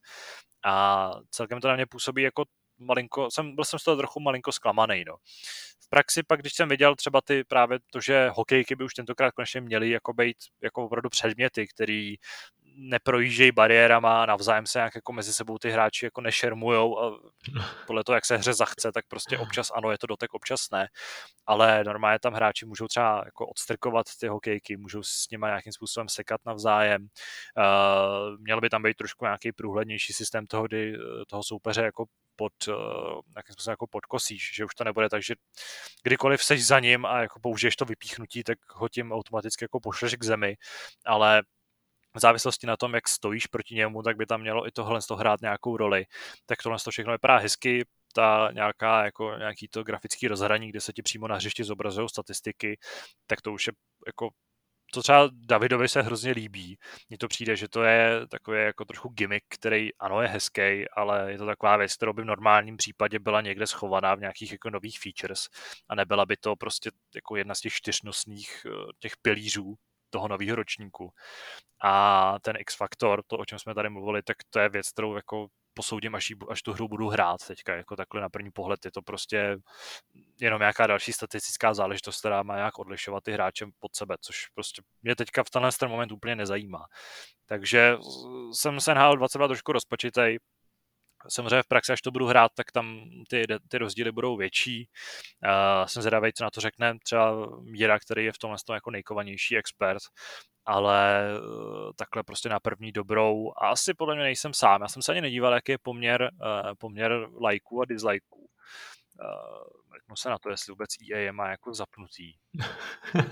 a 0.65 1.11
celkem 1.31 1.61
to 1.61 1.69
na 1.69 1.75
mě 1.75 1.87
působí 1.87 2.23
jako 2.23 2.45
malinko, 2.79 3.31
jsem, 3.31 3.55
byl 3.55 3.65
jsem 3.65 3.79
z 3.79 3.85
toho 3.85 3.97
trochu 3.97 4.21
malinko 4.21 4.53
zklamaný, 4.53 5.05
no. 5.07 5.17
V 5.81 5.89
praxi 5.89 6.23
pak, 6.23 6.41
když 6.41 6.53
jsem 6.55 6.69
viděl 6.69 6.97
třeba 6.97 7.21
ty 7.21 7.45
právě 7.45 7.79
to, 7.93 8.01
že 8.01 8.31
hokejky 8.35 8.77
by 8.77 8.85
už 8.85 8.95
tentokrát 8.95 9.31
konečně 9.31 9.61
měly 9.61 9.91
jako 9.91 10.13
být 10.13 10.37
jako 10.63 10.85
opravdu 10.85 11.09
předměty, 11.09 11.67
který 11.67 12.17
neprojíždějí 12.81 13.53
bariérama, 13.53 14.26
navzájem 14.26 14.66
se 14.66 14.78
nějak 14.78 14.95
jako 14.95 15.12
mezi 15.12 15.33
sebou 15.33 15.59
ty 15.59 15.70
hráči 15.70 16.07
jako 16.07 16.20
nešermujou 16.20 16.99
a 16.99 17.20
podle 17.87 18.05
toho, 18.05 18.14
jak 18.14 18.24
se 18.26 18.37
hře 18.37 18.55
zachce, 18.55 18.93
tak 18.93 19.05
prostě 19.09 19.39
občas 19.39 19.70
ano, 19.74 19.91
je 19.91 19.99
to 19.99 20.07
dotek, 20.07 20.35
občas 20.35 20.70
ne, 20.72 20.89
ale 21.47 21.85
normálně 21.85 22.18
tam 22.18 22.33
hráči 22.33 22.66
můžou 22.66 22.87
třeba 22.87 23.22
jako 23.24 23.47
odstrkovat 23.47 24.07
ty 24.20 24.28
hokejky, 24.28 24.76
můžou 24.76 25.03
s 25.03 25.31
nimi 25.31 25.47
nějakým 25.47 25.72
způsobem 25.72 26.09
sekat 26.09 26.41
navzájem, 26.47 27.03
uh, 27.03 28.39
měl 28.41 28.61
by 28.61 28.68
tam 28.68 28.83
být 28.83 28.97
trošku 28.97 29.24
nějaký 29.24 29.53
průhlednější 29.53 30.12
systém 30.12 30.47
toho, 30.47 30.66
kdy 30.66 30.99
toho 31.28 31.43
soupeře 31.43 31.83
jako 31.83 32.05
pod, 32.37 32.53
uh, 32.68 32.74
nějakým 33.35 33.53
způsobem 33.53 33.72
jako 33.72 33.87
podkosíš, 33.87 34.51
že 34.55 34.64
už 34.64 34.74
to 34.74 34.85
nebude 34.85 35.09
tak, 35.09 35.22
že 35.22 35.35
kdykoliv 36.03 36.43
seš 36.45 36.66
za 36.66 36.81
ním 36.81 37.07
a 37.07 37.20
jako 37.20 37.41
použiješ 37.41 37.76
to 37.76 37.85
vypíchnutí, 37.85 38.45
tak 38.45 38.59
ho 38.74 38.89
tím 38.89 39.12
automaticky 39.12 39.64
jako 39.64 39.81
pošleš 39.81 40.14
k 40.14 40.24
zemi, 40.24 40.57
ale 41.07 41.43
v 42.15 42.21
závislosti 42.21 42.67
na 42.67 42.77
tom, 42.77 42.95
jak 42.95 43.09
stojíš 43.09 43.47
proti 43.47 43.75
němu, 43.75 44.03
tak 44.03 44.17
by 44.17 44.27
tam 44.27 44.41
mělo 44.41 44.67
i 44.67 44.71
tohle 44.71 45.01
toho 45.09 45.19
hrát 45.19 45.41
nějakou 45.41 45.77
roli. 45.77 46.05
Tak 46.47 46.63
tohle 46.63 46.79
to 46.85 46.91
všechno 46.91 47.13
vypadá 47.13 47.37
hezky, 47.37 47.85
ta 48.15 48.51
nějaká, 48.53 49.05
jako 49.05 49.35
nějaký 49.39 49.69
to 49.69 49.85
grafický 49.85 50.29
rozhraní, 50.29 50.69
kde 50.69 50.81
se 50.81 50.93
ti 50.93 51.03
přímo 51.03 51.29
na 51.29 51.37
hřišti 51.37 51.65
zobrazují 51.65 52.09
statistiky, 52.09 52.79
tak 53.27 53.41
to 53.41 53.53
už 53.53 53.67
je 53.67 53.73
jako 54.07 54.31
to 54.93 55.03
třeba 55.03 55.29
Davidovi 55.33 55.89
se 55.89 56.03
hrozně 56.03 56.33
líbí. 56.33 56.79
Mně 57.09 57.19
to 57.19 57.29
přijde, 57.29 57.57
že 57.57 57.69
to 57.69 57.83
je 57.83 58.27
takový 58.29 58.59
jako 58.59 58.85
trochu 58.85 59.09
gimmick, 59.09 59.45
který 59.49 59.95
ano 59.95 60.23
je 60.23 60.29
hezký, 60.29 60.89
ale 60.97 61.33
je 61.33 61.39
to 61.39 61.47
taková 61.47 61.77
věc, 61.77 61.95
kterou 61.95 62.13
by 62.13 62.23
v 62.23 62.25
normálním 62.25 62.77
případě 62.77 63.19
byla 63.19 63.41
někde 63.41 63.67
schovaná 63.67 64.15
v 64.15 64.21
nějakých 64.21 64.53
jako 64.53 64.71
nových 64.71 64.99
features 65.01 65.49
a 65.89 65.95
nebyla 65.95 66.27
by 66.27 66.37
to 66.37 66.57
prostě 66.57 66.91
jako 67.15 67.37
jedna 67.37 67.55
z 67.55 67.61
těch 67.61 67.73
čtyřnosných 67.73 68.67
eh, 68.67 68.71
těch 68.99 69.13
pilířů 69.23 69.75
toho 70.11 70.29
nového 70.29 70.57
ročníku. 70.57 71.13
A 71.83 72.35
ten 72.43 72.57
X-faktor, 72.59 73.23
to, 73.27 73.39
o 73.39 73.45
čem 73.45 73.59
jsme 73.59 73.75
tady 73.75 73.91
mluvili, 73.91 74.23
tak 74.23 74.37
to 74.51 74.59
je 74.59 74.69
věc, 74.69 74.91
kterou 74.91 75.17
jako 75.17 75.47
posoudím, 75.75 76.15
až, 76.15 76.31
jí, 76.31 76.37
až 76.49 76.63
tu 76.63 76.73
hru 76.73 76.89
budu 76.89 77.09
hrát 77.09 77.47
teďka, 77.47 77.75
jako 77.77 77.97
takhle 77.97 78.21
na 78.21 78.29
první 78.29 78.51
pohled 78.51 78.85
je 78.85 78.93
to 78.93 79.03
prostě 79.03 79.57
jenom 80.41 80.61
nějaká 80.61 80.87
další 80.87 81.13
statistická 81.13 81.75
záležitost, 81.75 82.19
která 82.19 82.43
má 82.43 82.57
nějak 82.57 82.79
odlišovat 82.79 83.25
ty 83.25 83.33
hráče 83.33 83.67
pod 83.79 83.97
sebe, 83.97 84.17
což 84.21 84.47
prostě 84.55 84.83
mě 85.03 85.17
teďka 85.17 85.45
v 85.45 85.51
tenhle 85.51 85.71
ten 85.73 85.89
moment 85.89 86.13
úplně 86.13 86.37
nezajímá. 86.37 86.87
Takže 87.47 87.97
jsem 88.53 88.81
se 88.81 88.95
NHL 88.95 89.17
22 89.17 89.49
trošku 89.49 89.73
rozpočitej, 89.73 90.39
Samozřejmě 91.29 91.62
v 91.62 91.68
praxi, 91.68 91.93
až 91.93 92.03
to 92.03 92.11
budu 92.11 92.27
hrát, 92.27 92.53
tak 92.55 92.73
tam 92.73 93.05
ty, 93.29 93.47
ty 93.68 93.79
rozdíly 93.79 94.12
budou 94.12 94.37
větší. 94.37 94.89
Uh, 95.45 95.87
jsem 95.87 96.03
zvědavý, 96.03 96.33
co 96.33 96.45
na 96.45 96.51
to 96.51 96.61
řekne 96.61 96.99
třeba 97.05 97.47
Míra, 97.61 97.99
který 97.99 98.25
je 98.25 98.33
v 98.33 98.39
tomhle 98.39 98.59
tom 98.66 98.75
jako 98.75 98.91
nejkovanější 98.91 99.57
expert, 99.57 100.03
ale 100.66 101.29
uh, 101.41 101.91
takhle 101.97 102.23
prostě 102.23 102.49
na 102.49 102.61
první 102.61 102.93
dobrou 102.93 103.53
a 103.57 103.68
asi 103.68 103.95
podle 103.95 104.14
mě 104.14 104.25
nejsem 104.25 104.55
sám. 104.55 104.83
Já 104.83 104.89
jsem 104.89 105.03
se 105.03 105.12
ani 105.12 105.21
nedíval, 105.21 105.55
jaký 105.55 105.73
je 105.73 105.79
poměr, 105.83 106.31
uh, 106.33 106.73
poměr 106.79 107.29
lajků 107.41 107.83
a 107.83 107.85
dislajků. 107.85 108.50
Uh, 109.21 110.14
se 110.14 110.31
na 110.31 110.39
to, 110.39 110.51
jestli 110.51 110.73
vůbec 110.73 110.91
EA 111.12 111.18
je 111.18 111.33
má 111.33 111.51
jako 111.51 111.75
zapnutý. 111.75 112.35
uh, 112.55 113.23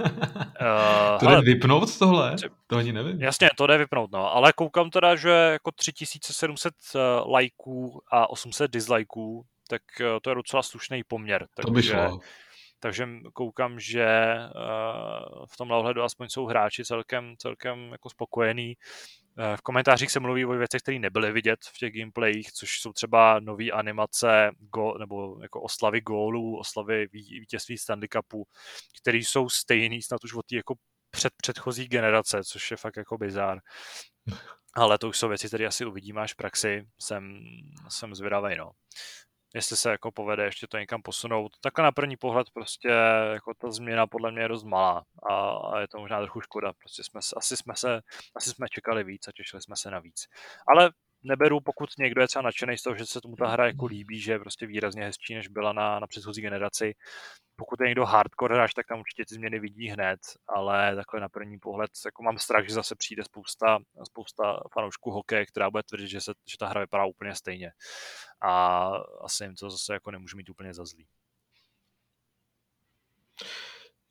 to 1.20 1.30
jde 1.30 1.40
vypnout 1.40 1.98
tohle? 1.98 2.36
To 2.66 2.76
ani 2.76 2.92
nevím. 2.92 3.20
Jasně, 3.20 3.50
to 3.56 3.66
jde 3.66 3.78
vypnout, 3.78 4.10
no. 4.12 4.34
Ale 4.34 4.52
koukám 4.52 4.90
teda, 4.90 5.16
že 5.16 5.30
jako 5.30 5.72
3700 5.72 6.74
uh, 6.94 7.00
lajků 7.32 8.02
a 8.12 8.30
800 8.30 8.70
dislikeů, 8.70 9.44
tak 9.68 9.82
to 10.22 10.30
je 10.30 10.34
docela 10.34 10.62
slušný 10.62 11.04
poměr. 11.04 11.48
Takže, 11.54 11.66
to 11.66 11.70
by 11.70 11.82
šlo. 11.82 12.20
Takže 12.80 13.08
koukám, 13.32 13.80
že 13.80 14.36
uh, 14.54 15.46
v 15.46 15.56
tomhle 15.56 15.78
ohledu 15.78 16.02
aspoň 16.02 16.28
jsou 16.28 16.46
hráči 16.46 16.84
celkem, 16.84 17.34
celkem 17.38 17.92
jako 17.92 18.10
spokojení. 18.10 18.76
Uh, 19.38 19.56
v 19.56 19.62
komentářích 19.62 20.10
se 20.10 20.20
mluví 20.20 20.44
o 20.44 20.48
věcech, 20.48 20.82
které 20.82 20.98
nebyly 20.98 21.32
vidět 21.32 21.58
v 21.64 21.78
těch 21.78 21.92
gameplayích, 21.92 22.52
což 22.52 22.80
jsou 22.80 22.92
třeba 22.92 23.40
nové 23.40 23.70
animace 23.70 24.50
go, 24.74 24.98
nebo 24.98 25.42
jako 25.42 25.62
oslavy 25.62 26.00
gólů, 26.00 26.58
oslavy 26.58 27.06
vítězství 27.12 27.78
Stanley 27.78 28.08
Cupu, 28.08 28.46
které 29.02 29.18
jsou 29.18 29.48
stejný 29.48 30.02
snad 30.02 30.24
už 30.24 30.34
od 30.34 30.46
té 30.46 30.56
jako 30.56 30.74
před 31.10 31.32
předchozí 31.36 31.88
generace, 31.88 32.44
což 32.44 32.70
je 32.70 32.76
fakt 32.76 32.96
jako 32.96 33.18
bizár. 33.18 33.58
Ale 34.74 34.98
to 34.98 35.08
už 35.08 35.18
jsou 35.18 35.28
věci, 35.28 35.46
které 35.48 35.66
asi 35.66 35.84
uvidíme 35.84 36.20
až 36.20 36.32
v 36.32 36.36
praxi. 36.36 36.84
Jsem, 37.00 37.40
jsem 37.88 38.14
zvědavý, 38.14 38.56
no 38.56 38.70
jestli 39.54 39.76
se 39.76 39.90
jako 39.90 40.12
povede 40.12 40.44
ještě 40.44 40.66
to 40.66 40.78
někam 40.78 41.02
posunout. 41.02 41.52
Takhle 41.60 41.84
na 41.84 41.92
první 41.92 42.16
pohled 42.16 42.46
prostě 42.54 42.88
jako 43.32 43.54
ta 43.54 43.70
změna 43.70 44.06
podle 44.06 44.32
mě 44.32 44.42
je 44.42 44.48
dost 44.48 44.64
malá 44.64 45.04
a, 45.30 45.50
a 45.50 45.80
je 45.80 45.88
to 45.88 45.98
možná 45.98 46.20
trochu 46.20 46.40
škoda. 46.40 46.72
Prostě 46.72 47.04
jsme, 47.04 47.20
asi 47.36 47.56
jsme 47.56 47.74
se, 47.76 48.00
asi 48.36 48.50
jsme 48.50 48.68
čekali 48.68 49.04
víc 49.04 49.28
a 49.28 49.32
těšili 49.32 49.62
jsme 49.62 49.76
se 49.76 49.90
na 49.90 49.98
víc. 49.98 50.24
Ale 50.68 50.90
neberu, 51.22 51.60
pokud 51.60 51.90
někdo 51.98 52.20
je 52.20 52.28
třeba 52.28 52.42
nadšený 52.42 52.78
z 52.78 52.82
toho, 52.82 52.96
že 52.96 53.06
se 53.06 53.20
tomu 53.20 53.36
ta 53.36 53.48
hra 53.48 53.66
jako 53.66 53.86
líbí, 53.86 54.20
že 54.20 54.32
je 54.32 54.38
prostě 54.38 54.66
výrazně 54.66 55.04
hezčí, 55.04 55.34
než 55.34 55.48
byla 55.48 55.72
na, 55.72 56.00
na 56.00 56.06
předchozí 56.06 56.42
generaci. 56.42 56.94
Pokud 57.56 57.80
je 57.80 57.86
někdo 57.86 58.04
hardcore 58.04 58.54
hráč, 58.54 58.74
tak 58.74 58.86
tam 58.86 59.00
určitě 59.00 59.24
ty 59.28 59.34
změny 59.34 59.58
vidí 59.58 59.88
hned, 59.88 60.20
ale 60.48 60.96
takhle 60.96 61.20
na 61.20 61.28
první 61.28 61.58
pohled 61.58 61.90
jako 62.04 62.22
mám 62.22 62.38
strach, 62.38 62.64
že 62.68 62.74
zase 62.74 62.94
přijde 62.96 63.24
spousta, 63.24 63.78
spousta 64.04 64.60
fanoušků 64.74 65.10
hokeje, 65.10 65.46
která 65.46 65.70
bude 65.70 65.82
tvrdit, 65.82 66.08
že, 66.08 66.20
se, 66.20 66.32
že 66.50 66.58
ta 66.58 66.66
hra 66.66 66.80
vypadá 66.80 67.04
úplně 67.04 67.34
stejně. 67.34 67.72
A 68.42 68.86
asi 69.20 69.44
jim 69.44 69.54
to 69.54 69.70
zase 69.70 69.92
jako 69.94 70.10
nemůžu 70.10 70.36
mít 70.36 70.50
úplně 70.50 70.74
za 70.74 70.84
zlý. 70.84 71.06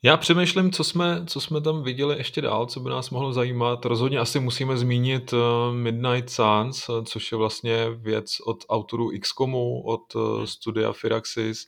Já 0.02 0.16
přemýšlím, 0.16 0.72
co 0.72 0.84
jsme, 0.84 1.22
co 1.26 1.40
jsme 1.40 1.60
tam 1.60 1.82
viděli 1.82 2.16
ještě 2.16 2.40
dál, 2.40 2.66
co 2.66 2.80
by 2.80 2.90
nás 2.90 3.10
mohlo 3.10 3.32
zajímat. 3.32 3.84
Rozhodně 3.84 4.18
asi 4.18 4.40
musíme 4.40 4.76
zmínit 4.76 5.32
eh, 5.32 5.72
Midnight 5.72 6.30
Suns, 6.30 6.88
eh, 6.88 7.04
což 7.04 7.32
je 7.32 7.38
vlastně 7.38 7.90
věc 7.90 8.36
od 8.46 8.64
autorů 8.68 9.10
XCOMu, 9.20 9.82
od 9.86 10.16
eh, 10.16 10.18
hmm. 10.18 10.46
studia 10.46 10.92
Firaxis. 10.92 11.66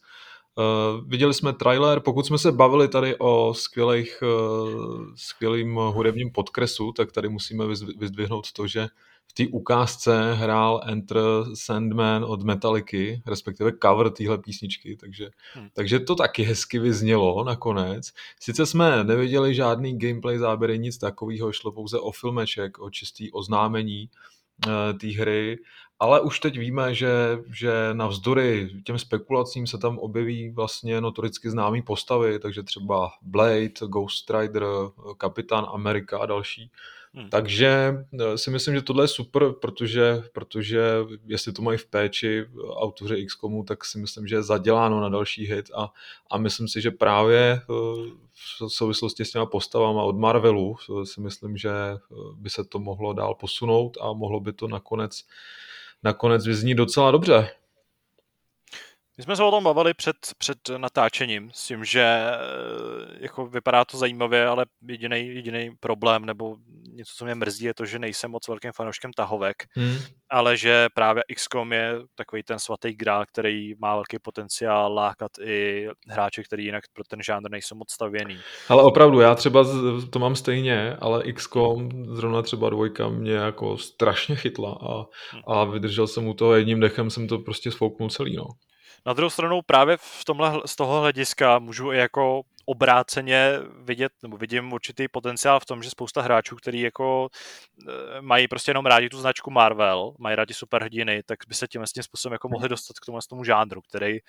Uh, 0.59 1.09
viděli 1.09 1.35
jsme 1.35 1.53
trailer, 1.53 2.01
pokud 2.01 2.27
jsme 2.27 2.39
se 2.39 2.53
bavili 2.53 2.89
tady 2.89 3.17
o 3.19 3.55
skvělých, 3.55 4.23
uh, 4.23 5.05
skvělým 5.15 5.75
hudebním 5.75 6.33
podkresu, 6.33 6.93
tak 6.93 7.13
tady 7.13 7.29
musíme 7.29 7.65
vyzdvihnout 7.99 8.53
to, 8.53 8.67
že 8.67 8.89
v 9.31 9.33
té 9.33 9.47
ukázce 9.53 10.35
hrál 10.35 10.81
Enter 10.87 11.17
Sandman 11.55 12.25
od 12.25 12.43
Metallicy, 12.43 13.23
respektive 13.27 13.73
cover 13.83 14.11
téhle 14.11 14.39
písničky, 14.39 14.97
takže, 14.97 15.31
hmm. 15.55 15.69
takže 15.73 16.01
to 16.01 16.15
taky 16.15 16.43
hezky 16.43 16.79
vyznělo 16.79 17.45
nakonec. 17.45 18.13
Sice 18.41 18.67
jsme 18.67 19.05
neviděli 19.05 19.55
žádný 19.55 19.99
gameplay 19.99 20.39
záběry, 20.39 20.79
nic 20.79 20.99
takového, 20.99 21.53
šlo 21.53 21.73
pouze 21.73 21.99
o 21.99 22.13
filmeček, 22.13 22.79
o 22.79 22.91
čistý 22.91 23.33
oznámení 23.33 24.11
uh, 24.67 24.99
té 24.99 25.07
hry, 25.07 25.59
ale 26.01 26.21
už 26.21 26.41
teď 26.41 26.59
víme, 26.59 26.95
že, 26.95 27.39
že 27.53 27.73
navzdory 27.93 28.71
těm 28.85 28.99
spekulacím 28.99 29.67
se 29.67 29.79
tam 29.79 29.99
objeví 29.99 30.51
vlastně 30.51 31.01
notoricky 31.01 31.51
známý 31.51 31.83
postavy, 31.83 32.39
takže 32.39 32.63
třeba 32.63 33.11
Blade, 33.23 33.69
Ghost 33.89 34.31
Rider, 34.31 34.65
Kapitán 35.17 35.67
Amerika 35.73 36.19
a 36.19 36.27
další. 36.27 36.71
Hmm. 37.15 37.31
Takže 37.31 37.95
eh, 38.21 38.39
si 38.39 38.51
myslím, 38.51 38.75
že 38.75 38.83
tohle 38.83 39.05
je 39.05 39.09
super, 39.09 39.53
protože, 39.53 40.23
protože 40.33 40.81
jestli 41.27 41.53
to 41.53 41.63
mají 41.63 41.79
v 41.79 41.87
péči 41.87 42.47
autoři 42.71 43.27
XCOMu, 43.27 43.65
tak 43.65 43.85
si 43.85 43.99
myslím, 43.99 44.27
že 44.27 44.35
je 44.35 44.43
zaděláno 44.43 45.01
na 45.01 45.09
další 45.09 45.47
hit 45.47 45.71
a, 45.75 45.93
a 46.31 46.39
myslím 46.39 46.69
si, 46.69 46.81
že 46.81 46.91
právě 46.91 47.39
eh, 47.39 47.65
v 48.61 48.69
souvislosti 48.69 49.25
s 49.25 49.31
těma 49.31 49.47
postavama 49.47 50.03
od 50.03 50.17
Marvelu 50.17 50.77
eh, 50.77 51.07
si 51.07 51.21
myslím, 51.21 51.57
že 51.57 51.71
by 52.35 52.51
se 52.51 52.65
to 52.65 52.79
mohlo 52.79 53.13
dál 53.13 53.35
posunout 53.35 53.99
a 54.01 54.13
mohlo 54.13 54.41
by 54.41 54.53
to 54.53 54.69
nakonec, 54.69 55.25
nakonec 56.03 56.47
vyznít 56.47 56.75
docela 56.75 57.11
dobře. 57.11 57.51
My 59.21 59.25
jsme 59.25 59.37
se 59.37 59.43
o 59.43 59.51
tom 59.51 59.65
bavili 59.65 59.95
před, 59.95 60.17
před 60.39 60.59
natáčením 60.77 61.51
s 61.55 61.67
tím, 61.67 61.85
že 61.85 62.03
eh, 62.03 62.37
jako 63.21 63.47
vypadá 63.47 63.85
to 63.85 63.99
zajímavě, 63.99 64.47
ale 64.47 64.67
jediný 64.89 65.29
jediný 65.29 65.71
problém 65.81 66.25
nebo 66.25 66.57
něco, 66.93 67.13
co 67.17 67.25
mě 67.25 67.35
mrzí, 67.35 67.65
je 67.65 67.75
to, 67.75 67.87
že 67.87 67.99
nejsem 67.99 68.31
moc 68.31 68.49
velkým 68.49 68.73
fanouškem 68.73 69.13
tahovek, 69.13 69.57
hmm. 69.77 69.97
ale 70.31 70.57
že 70.57 70.87
právě 70.95 71.23
XCOM 71.35 71.73
je 71.73 71.95
takový 72.15 72.43
ten 72.43 72.59
svatý 72.59 72.93
grál, 72.93 73.25
který 73.27 73.75
má 73.79 73.95
velký 73.95 74.19
potenciál 74.23 74.95
lákat 74.95 75.31
i 75.45 75.89
hráče, 76.09 76.43
který 76.43 76.65
jinak 76.65 76.85
pro 76.93 77.05
ten 77.05 77.23
žánr 77.23 77.51
nejsou 77.51 77.75
moc 77.75 77.93
stavěný. 77.93 78.39
Ale 78.69 78.83
opravdu, 78.83 79.21
já 79.21 79.35
třeba 79.35 79.65
to 80.11 80.19
mám 80.19 80.37
stejně, 80.37 80.97
ale 81.01 81.33
XCOM, 81.33 81.91
zrovna 82.15 82.43
třeba 82.43 82.71
dvojka, 82.71 83.09
mě 83.09 83.33
jako 83.33 83.79
strašně 83.79 84.37
chytla 84.37 84.79
a, 84.83 84.95
hmm. 85.31 85.43
a 85.47 85.65
vydržel 85.65 86.07
jsem 86.07 86.27
u 86.27 86.35
toho 86.35 86.55
jedním 86.55 86.81
dechem, 86.81 87.11
jsem 87.11 87.29
to 87.29 87.39
prostě 87.39 87.71
sfouknul 87.71 88.11
celý, 88.11 88.37
no. 88.37 88.45
Na 89.07 89.13
druhou 89.13 89.31
stranu 89.31 89.63
právě 89.63 89.97
v 89.97 90.25
tomhle, 90.25 90.61
z 90.67 90.77
toho 90.77 91.01
hlediska 91.01 91.59
můžu 91.59 91.93
i 91.93 91.99
jako 91.99 92.43
obráceně 92.71 93.59
vidět, 93.79 94.13
nebo 94.23 94.37
vidím 94.37 94.73
určitý 94.73 95.09
potenciál 95.09 95.61
v 95.61 95.65
tom, 95.65 95.83
že 95.83 95.91
spousta 95.91 96.23
hráčů, 96.23 96.57
kteří 96.57 96.81
jako 96.81 97.29
eh, 97.89 98.21
mají 98.21 98.49
prostě 98.49 98.71
jenom 98.71 98.87
rádi 98.87 99.09
tu 99.09 99.21
značku 99.21 99.51
Marvel, 99.51 100.15
mají 100.19 100.37
rádi 100.37 100.55
superhrdiny, 100.55 101.23
tak 101.23 101.39
by 101.49 101.55
se 101.55 101.69
tím, 101.69 101.85
tím 101.95 102.03
způsobem 102.03 102.33
jako 102.33 102.49
mohli 102.49 102.69
dostat 102.69 102.99
k 102.99 103.07
tomu, 103.07 103.19
tomu 103.29 103.45
žánru, 103.45 103.81
který 103.83 104.17
eh, 104.17 104.21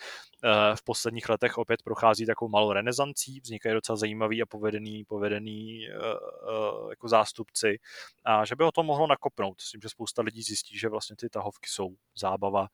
v 0.75 0.83
posledních 0.83 1.29
letech 1.29 1.57
opět 1.57 1.81
prochází 1.83 2.25
takovou 2.25 2.49
malou 2.49 2.71
renesancí, 2.71 3.39
vznikají 3.39 3.75
docela 3.75 3.95
zajímavý 3.95 4.41
a 4.41 4.45
povedený, 4.45 5.03
povedený 5.03 5.87
eh, 5.87 5.93
jako 6.89 7.07
zástupci 7.07 7.79
a 8.25 8.45
že 8.45 8.55
by 8.55 8.63
ho 8.63 8.71
to 8.71 8.83
mohlo 8.83 9.07
nakopnout. 9.07 9.57
Myslím, 9.57 9.81
že 9.81 9.89
spousta 9.89 10.21
lidí 10.21 10.41
zjistí, 10.41 10.77
že 10.77 10.89
vlastně 10.89 11.15
ty 11.15 11.29
tahovky 11.29 11.69
jsou 11.69 11.95
zábava 12.15 12.67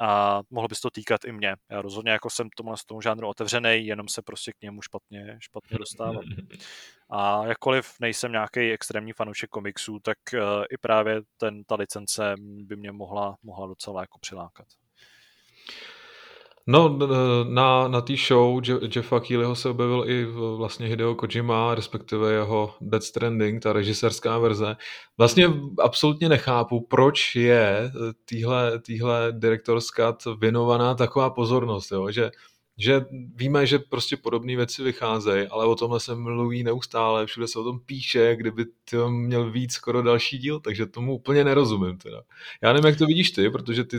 a 0.00 0.40
mohlo 0.50 0.68
by 0.68 0.74
se 0.74 0.80
to 0.80 0.90
týkat 0.90 1.24
i 1.24 1.32
mě. 1.32 1.56
Já 1.70 1.82
rozhodně 1.82 2.12
jako 2.12 2.30
jsem 2.30 2.48
tomu, 2.56 2.74
tomu 2.86 3.00
žánru 3.00 3.28
otevřený, 3.28 3.86
jenom 3.86 4.08
se 4.08 4.22
prostě 4.22 4.52
k 4.52 4.62
němu 4.62 4.82
špatně, 4.82 5.05
špatně 5.38 5.78
dostávám. 5.78 6.24
A 7.10 7.46
jakkoliv 7.46 7.94
nejsem 8.00 8.32
nějaký 8.32 8.60
extrémní 8.60 9.12
fanoušek 9.12 9.50
komiksů, 9.50 9.98
tak 9.98 10.18
uh, 10.34 10.40
i 10.70 10.78
právě 10.80 11.20
ten, 11.36 11.64
ta 11.64 11.74
licence 11.74 12.34
by 12.38 12.76
mě 12.76 12.92
mohla, 12.92 13.36
mohla 13.42 13.66
docela 13.66 14.00
jako 14.00 14.18
přilákat. 14.18 14.66
No, 16.68 16.98
na, 17.48 17.88
na 17.88 18.00
té 18.00 18.16
show 18.16 18.60
Jeffa 18.96 19.20
Keelyho 19.20 19.54
se 19.54 19.68
objevil 19.68 20.04
i 20.06 20.24
vlastně 20.56 20.86
Hideo 20.86 21.14
Kojima, 21.14 21.74
respektive 21.74 22.32
jeho 22.32 22.74
Dead 22.80 23.02
Stranding, 23.02 23.62
ta 23.62 23.72
režisérská 23.72 24.38
verze. 24.38 24.76
Vlastně 25.18 25.48
absolutně 25.84 26.28
nechápu, 26.28 26.80
proč 26.80 27.36
je 27.36 27.92
týhle, 28.24 28.80
týhle 28.80 29.28
direktorská 29.32 30.16
věnovaná 30.40 30.94
taková 30.94 31.30
pozornost, 31.30 31.92
jo? 31.92 32.10
že 32.10 32.30
že 32.78 33.04
víme, 33.34 33.66
že 33.66 33.78
prostě 33.78 34.16
podobné 34.16 34.56
věci 34.56 34.82
vycházejí, 34.82 35.46
ale 35.48 35.66
o 35.66 35.74
tomhle 35.74 36.00
se 36.00 36.14
mluví 36.14 36.62
neustále, 36.62 37.26
všude 37.26 37.48
se 37.48 37.58
o 37.58 37.64
tom 37.64 37.80
píše, 37.80 38.36
kdyby 38.36 38.64
to 38.90 39.10
měl 39.10 39.50
víc 39.50 39.72
skoro 39.72 40.02
další 40.02 40.38
díl, 40.38 40.60
takže 40.60 40.86
tomu 40.86 41.14
úplně 41.14 41.44
nerozumím 41.44 41.98
teda. 41.98 42.22
Já 42.62 42.72
nevím, 42.72 42.86
jak 42.86 42.98
to 42.98 43.06
vidíš 43.06 43.30
ty, 43.30 43.50
protože 43.50 43.84
ty 43.84 43.96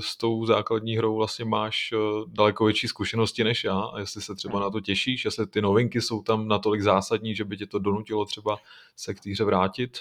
s 0.00 0.16
tou 0.16 0.46
základní 0.46 0.96
hrou 0.96 1.16
vlastně 1.16 1.44
máš 1.44 1.92
eh, 1.92 1.96
daleko 2.26 2.64
větší 2.64 2.88
zkušenosti 2.88 3.44
než 3.44 3.64
já 3.64 3.80
a 3.80 3.98
jestli 3.98 4.22
se 4.22 4.34
třeba 4.34 4.60
na 4.60 4.70
to 4.70 4.80
těšíš, 4.80 5.24
jestli 5.24 5.46
ty 5.46 5.62
novinky 5.62 6.00
jsou 6.00 6.22
tam 6.22 6.48
natolik 6.48 6.82
zásadní, 6.82 7.34
že 7.34 7.44
by 7.44 7.56
tě 7.56 7.66
to 7.66 7.78
donutilo 7.78 8.24
třeba 8.24 8.58
se 8.96 9.14
k 9.14 9.20
té 9.20 9.30
hře 9.30 9.44
vrátit? 9.44 9.98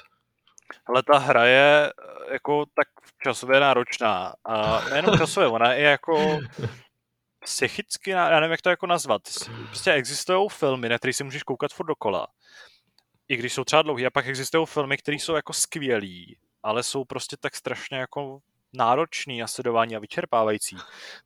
Ale 0.85 1.03
ta 1.03 1.17
hra 1.17 1.45
je 1.45 1.87
eh, 1.87 2.33
jako 2.33 2.65
tak 2.75 2.87
časově 3.23 3.59
náročná. 3.59 4.33
A 4.45 4.81
nejenom 4.89 5.17
časově, 5.17 5.47
ona 5.47 5.73
je 5.73 5.83
jako 5.83 6.39
psychicky, 7.43 8.09
já 8.09 8.39
nevím, 8.39 8.51
jak 8.51 8.61
to 8.61 8.69
jako 8.69 8.87
nazvat. 8.87 9.21
Prostě 9.67 9.91
existují 9.91 10.49
filmy, 10.49 10.89
na 10.89 10.97
které 10.97 11.13
si 11.13 11.23
můžeš 11.23 11.43
koukat 11.43 11.73
furt 11.73 11.87
dokola. 11.87 12.27
I 13.27 13.37
když 13.37 13.53
jsou 13.53 13.63
třeba 13.63 13.81
dlouhé. 13.81 14.05
A 14.05 14.09
pak 14.09 14.27
existují 14.27 14.65
filmy, 14.65 14.97
které 14.97 15.15
jsou 15.15 15.35
jako 15.35 15.53
skvělí, 15.53 16.37
ale 16.63 16.83
jsou 16.83 17.05
prostě 17.05 17.37
tak 17.39 17.55
strašně 17.55 17.97
jako 17.97 18.39
náročný 18.73 19.39
na 19.39 19.47
sledování 19.47 19.95
a 19.95 19.99
vyčerpávající. 19.99 20.77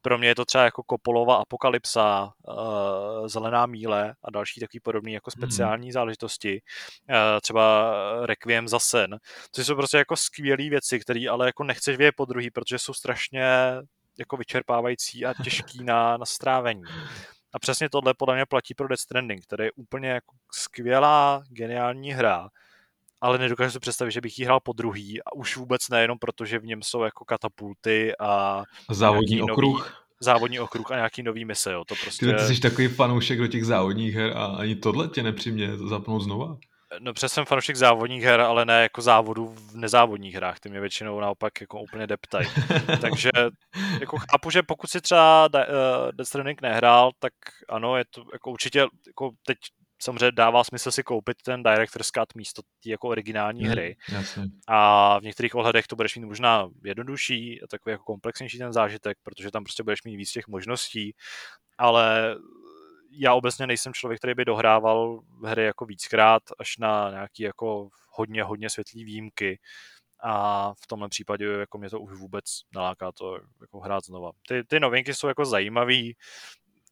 Pro 0.02 0.18
mě 0.18 0.28
je 0.28 0.36
to 0.36 0.46
třeba 0.46 0.64
jako 0.64 0.84
Kopolova 0.84 1.36
Apokalypsa, 1.36 2.34
uh, 2.48 3.28
Zelená 3.28 3.66
míle 3.66 4.16
a 4.24 4.32
další 4.32 4.60
takový 4.60 4.80
podobný 4.80 5.14
jako 5.14 5.32
mhm. 5.38 5.42
speciální 5.42 5.88
mm. 5.88 5.92
záležitosti. 5.92 6.62
Uh, 7.10 7.16
třeba 7.42 7.94
Requiem 8.26 8.68
za 8.68 8.80
sen. 8.80 9.18
To 9.56 9.64
jsou 9.64 9.76
prostě 9.76 9.98
jako 9.98 10.16
skvělé 10.16 10.70
věci, 10.70 11.00
které 11.00 11.30
ale 11.30 11.46
jako 11.46 11.64
nechceš 11.64 11.98
vědět 11.98 12.16
po 12.18 12.26
druhý, 12.26 12.52
protože 12.52 12.80
jsou 12.80 12.94
strašně 12.94 13.44
jako 14.20 14.38
vyčerpávající 14.38 15.26
a 15.26 15.34
těžký 15.44 15.84
na, 15.84 16.18
na 16.18 16.26
strávení. 16.26 16.84
A 17.54 17.60
přesně 17.60 17.90
tohle 17.90 18.14
podle 18.14 18.36
mě 18.36 18.46
platí 18.46 18.74
pro 18.74 18.88
Death 18.88 19.02
Stranding, 19.02 19.44
který 19.44 19.64
je 19.64 19.72
úplně 19.76 20.10
jako 20.10 20.36
skvělá, 20.52 21.44
geniální 21.50 22.12
hra, 22.12 22.50
ale 23.22 23.38
nedokážu 23.38 23.72
si 23.72 23.80
představit, 23.80 24.12
že 24.12 24.22
bych 24.22 24.40
ji 24.40 24.46
hrál 24.46 24.60
po 24.60 24.74
druhý 24.74 25.24
a 25.24 25.34
už 25.36 25.58
vůbec 25.58 25.90
nejenom 25.90 26.20
proto, 26.20 26.46
že 26.46 26.60
v 26.60 26.66
něm 26.66 26.82
jsou 26.82 27.04
jako 27.04 27.26
katapulty 27.26 28.12
a 28.20 28.64
závodní 28.92 29.42
okruh. 29.42 29.80
Nový, 29.80 29.92
závodní 30.22 30.60
okruh 30.60 30.92
a 30.92 30.96
nějaký 30.96 31.24
nový 31.24 31.46
mise, 31.46 31.72
jo. 31.72 31.84
To 31.88 31.96
prostě... 32.04 32.26
Ty, 32.26 32.34
ty 32.34 32.56
jsi 32.56 32.62
takový 32.62 32.88
fanoušek 32.88 33.40
do 33.40 33.48
těch 33.48 33.66
závodních 33.66 34.16
her 34.16 34.38
a 34.38 34.46
ani 34.46 34.76
tohle 34.76 35.08
tě 35.08 35.24
nepřimě 35.24 35.78
zapnout 35.78 36.22
znova? 36.22 36.58
No 37.00 37.14
přes 37.14 37.34
jsem 37.34 37.46
fanoušek 37.46 37.76
závodních 37.76 38.24
her, 38.24 38.42
ale 38.42 38.66
ne 38.66 38.82
jako 38.82 39.02
závodů 39.02 39.48
v 39.48 39.76
nezávodních 39.76 40.36
hrách, 40.36 40.60
ty 40.60 40.70
mě 40.70 40.80
většinou 40.80 41.20
naopak 41.20 41.62
jako 41.62 41.82
úplně 41.82 42.08
deptají. 42.08 42.48
Takže 43.02 43.30
jako 44.00 44.18
chápu, 44.18 44.50
že 44.50 44.64
pokud 44.64 44.90
si 44.90 45.02
třeba 45.02 45.50
uh, 45.54 45.60
Death 46.12 46.28
Stranding 46.28 46.62
nehrál, 46.62 47.12
tak 47.20 47.34
ano, 47.70 47.98
je 47.98 48.04
to 48.10 48.24
jako 48.34 48.52
určitě 48.52 48.80
jako 49.08 49.32
teď 49.46 49.58
samozřejmě 50.02 50.32
dává 50.32 50.64
smysl 50.64 50.92
si 50.92 51.04
koupit 51.04 51.38
ten 51.46 51.64
Director's 51.64 52.08
Cut 52.08 52.36
místo 52.36 52.62
té 52.62 52.90
jako 52.90 53.08
originální 53.08 53.62
hmm, 53.64 53.72
hry. 53.72 53.98
Jasně. 54.10 54.44
A 54.68 55.20
v 55.20 55.24
některých 55.24 55.56
ohledech 55.56 55.88
to 55.88 55.96
budeš 55.96 56.16
mít 56.16 56.26
možná 56.26 56.70
jednodušší, 56.84 57.60
takový 57.70 57.92
jako 57.92 58.04
komplexnější 58.04 58.58
ten 58.58 58.74
zážitek, 58.74 59.18
protože 59.24 59.52
tam 59.52 59.64
prostě 59.64 59.84
budeš 59.84 60.04
mít 60.04 60.18
víc 60.18 60.32
těch 60.32 60.48
možností, 60.48 61.16
ale 61.78 62.36
já 63.18 63.34
obecně 63.34 63.68
nejsem 63.68 63.94
člověk, 63.94 64.20
který 64.20 64.34
by 64.34 64.46
dohrával 64.46 65.20
hry 65.44 65.66
jako 65.66 65.86
víckrát, 65.86 66.44
až 66.60 66.78
na 66.78 67.12
nějaký 67.12 67.44
jako 67.44 67.90
hodně, 68.10 68.44
hodně 68.44 68.70
světlý 68.70 69.04
výjimky 69.04 69.60
a 70.24 70.74
v 70.74 70.88
tomhle 70.88 71.10
případě 71.10 71.46
jako 71.46 71.78
mě 71.78 71.90
to 71.90 72.00
už 72.00 72.14
vůbec 72.14 72.46
naláká 72.74 73.12
to 73.12 73.40
jako 73.62 73.80
hrát 73.80 74.06
znova. 74.06 74.32
Ty, 74.48 74.64
ty 74.64 74.80
novinky 74.80 75.14
jsou 75.14 75.28
jako 75.28 75.46
zajímavý, 75.46 76.16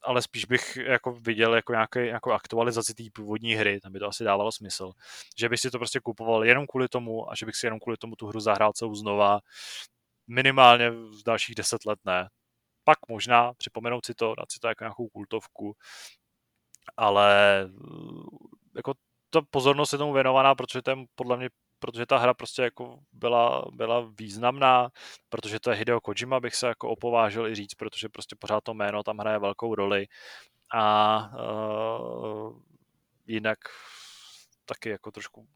ale 0.03 0.21
spíš 0.21 0.45
bych 0.45 0.78
jako 0.78 1.11
viděl 1.11 1.55
jako 1.55 1.71
nějaké, 1.71 2.05
jako 2.05 2.32
aktualizaci 2.32 2.93
té 2.93 3.03
původní 3.13 3.53
hry, 3.53 3.80
tam 3.80 3.91
by 3.91 3.99
to 3.99 4.07
asi 4.07 4.24
dávalo 4.24 4.51
smysl. 4.51 4.91
Že 5.38 5.49
bych 5.49 5.59
si 5.59 5.71
to 5.71 5.78
prostě 5.78 5.99
kupoval 5.99 6.45
jenom 6.45 6.67
kvůli 6.67 6.88
tomu 6.88 7.32
a 7.32 7.36
že 7.36 7.45
bych 7.45 7.55
si 7.55 7.65
jenom 7.65 7.80
kvůli 7.80 7.97
tomu 7.97 8.15
tu 8.15 8.28
hru 8.28 8.39
zahrál 8.39 8.74
celou 8.74 8.95
znova. 8.95 9.39
Minimálně 10.28 10.91
v 10.91 11.24
dalších 11.26 11.55
deset 11.55 11.86
let 11.86 11.99
ne. 12.05 12.30
Pak 12.84 12.97
možná 13.09 13.53
připomenout 13.53 14.05
si 14.05 14.13
to, 14.13 14.36
dát 14.36 14.51
si 14.51 14.59
to 14.59 14.67
jako 14.67 14.84
nějakou 14.84 15.07
kultovku, 15.07 15.75
ale 16.97 17.29
jako 18.75 18.93
ta 19.29 19.41
pozornost 19.49 19.93
je 19.93 19.97
tomu 19.97 20.13
věnovaná, 20.13 20.55
protože 20.55 20.81
to 20.81 20.91
je 20.91 20.97
podle 21.15 21.38
mě 21.38 21.49
protože 21.84 22.05
ta 22.05 22.17
hra 22.17 22.34
prostě 22.34 22.61
jako 22.61 22.99
byla, 23.11 23.65
byla 23.71 24.11
významná, 24.19 24.89
protože 25.29 25.59
to 25.59 25.69
je 25.69 25.75
Hideo 25.77 26.01
Kojima, 26.01 26.39
bych 26.39 26.55
se 26.55 26.67
jako 26.67 26.89
opovážil 26.89 27.47
i 27.47 27.55
říct, 27.55 27.73
protože 27.73 28.09
prostě 28.09 28.36
pořád 28.39 28.63
to 28.63 28.73
jméno 28.73 29.03
tam 29.03 29.17
hraje 29.17 29.39
velkou 29.39 29.75
roli. 29.75 30.07
A 30.73 31.17
uh, 31.36 32.59
jinak 33.27 33.59
taky 34.65 34.89
jako 34.89 35.11
trošku 35.11 35.47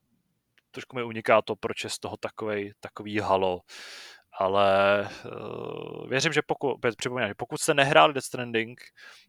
trošku 0.72 0.96
mi 0.96 1.04
uniká 1.04 1.42
to, 1.42 1.56
proč 1.56 1.84
je 1.84 1.90
z 1.90 2.00
toho 2.00 2.18
takový, 2.18 2.72
takový 2.80 3.20
halo 3.20 3.62
ale 4.40 5.02
uh, 5.26 6.10
věřím, 6.10 6.34
že 6.34 6.42
pokud, 6.42 6.78
připomínám, 6.98 7.30
že 7.30 7.36
pokud 7.36 7.62
jste 7.62 7.74
nehráli 7.74 8.14
Death 8.14 8.26
Stranding 8.26 8.82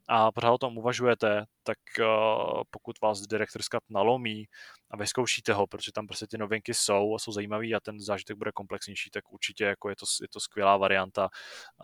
a 0.08 0.32
pořád 0.32 0.52
o 0.52 0.58
tom 0.58 0.78
uvažujete, 0.78 1.44
tak 1.62 1.78
uh, 2.00 2.62
pokud 2.70 3.00
vás 3.02 3.20
Director's 3.20 3.66
Cut 3.66 3.82
nalomí 3.90 4.44
a 4.90 4.96
vyzkoušíte 4.96 5.52
ho, 5.52 5.66
protože 5.66 5.92
tam 5.92 6.06
prostě 6.06 6.26
ty 6.26 6.38
novinky 6.38 6.74
jsou 6.74 7.14
a 7.14 7.18
jsou 7.18 7.32
zajímavý 7.32 7.74
a 7.74 7.80
ten 7.80 8.00
zážitek 8.00 8.36
bude 8.36 8.52
komplexnější, 8.52 9.10
tak 9.10 9.32
určitě 9.32 9.64
jako 9.64 9.88
je, 9.90 9.96
to, 9.96 10.06
je 10.22 10.28
to 10.28 10.40
skvělá 10.40 10.76
varianta, 10.76 11.28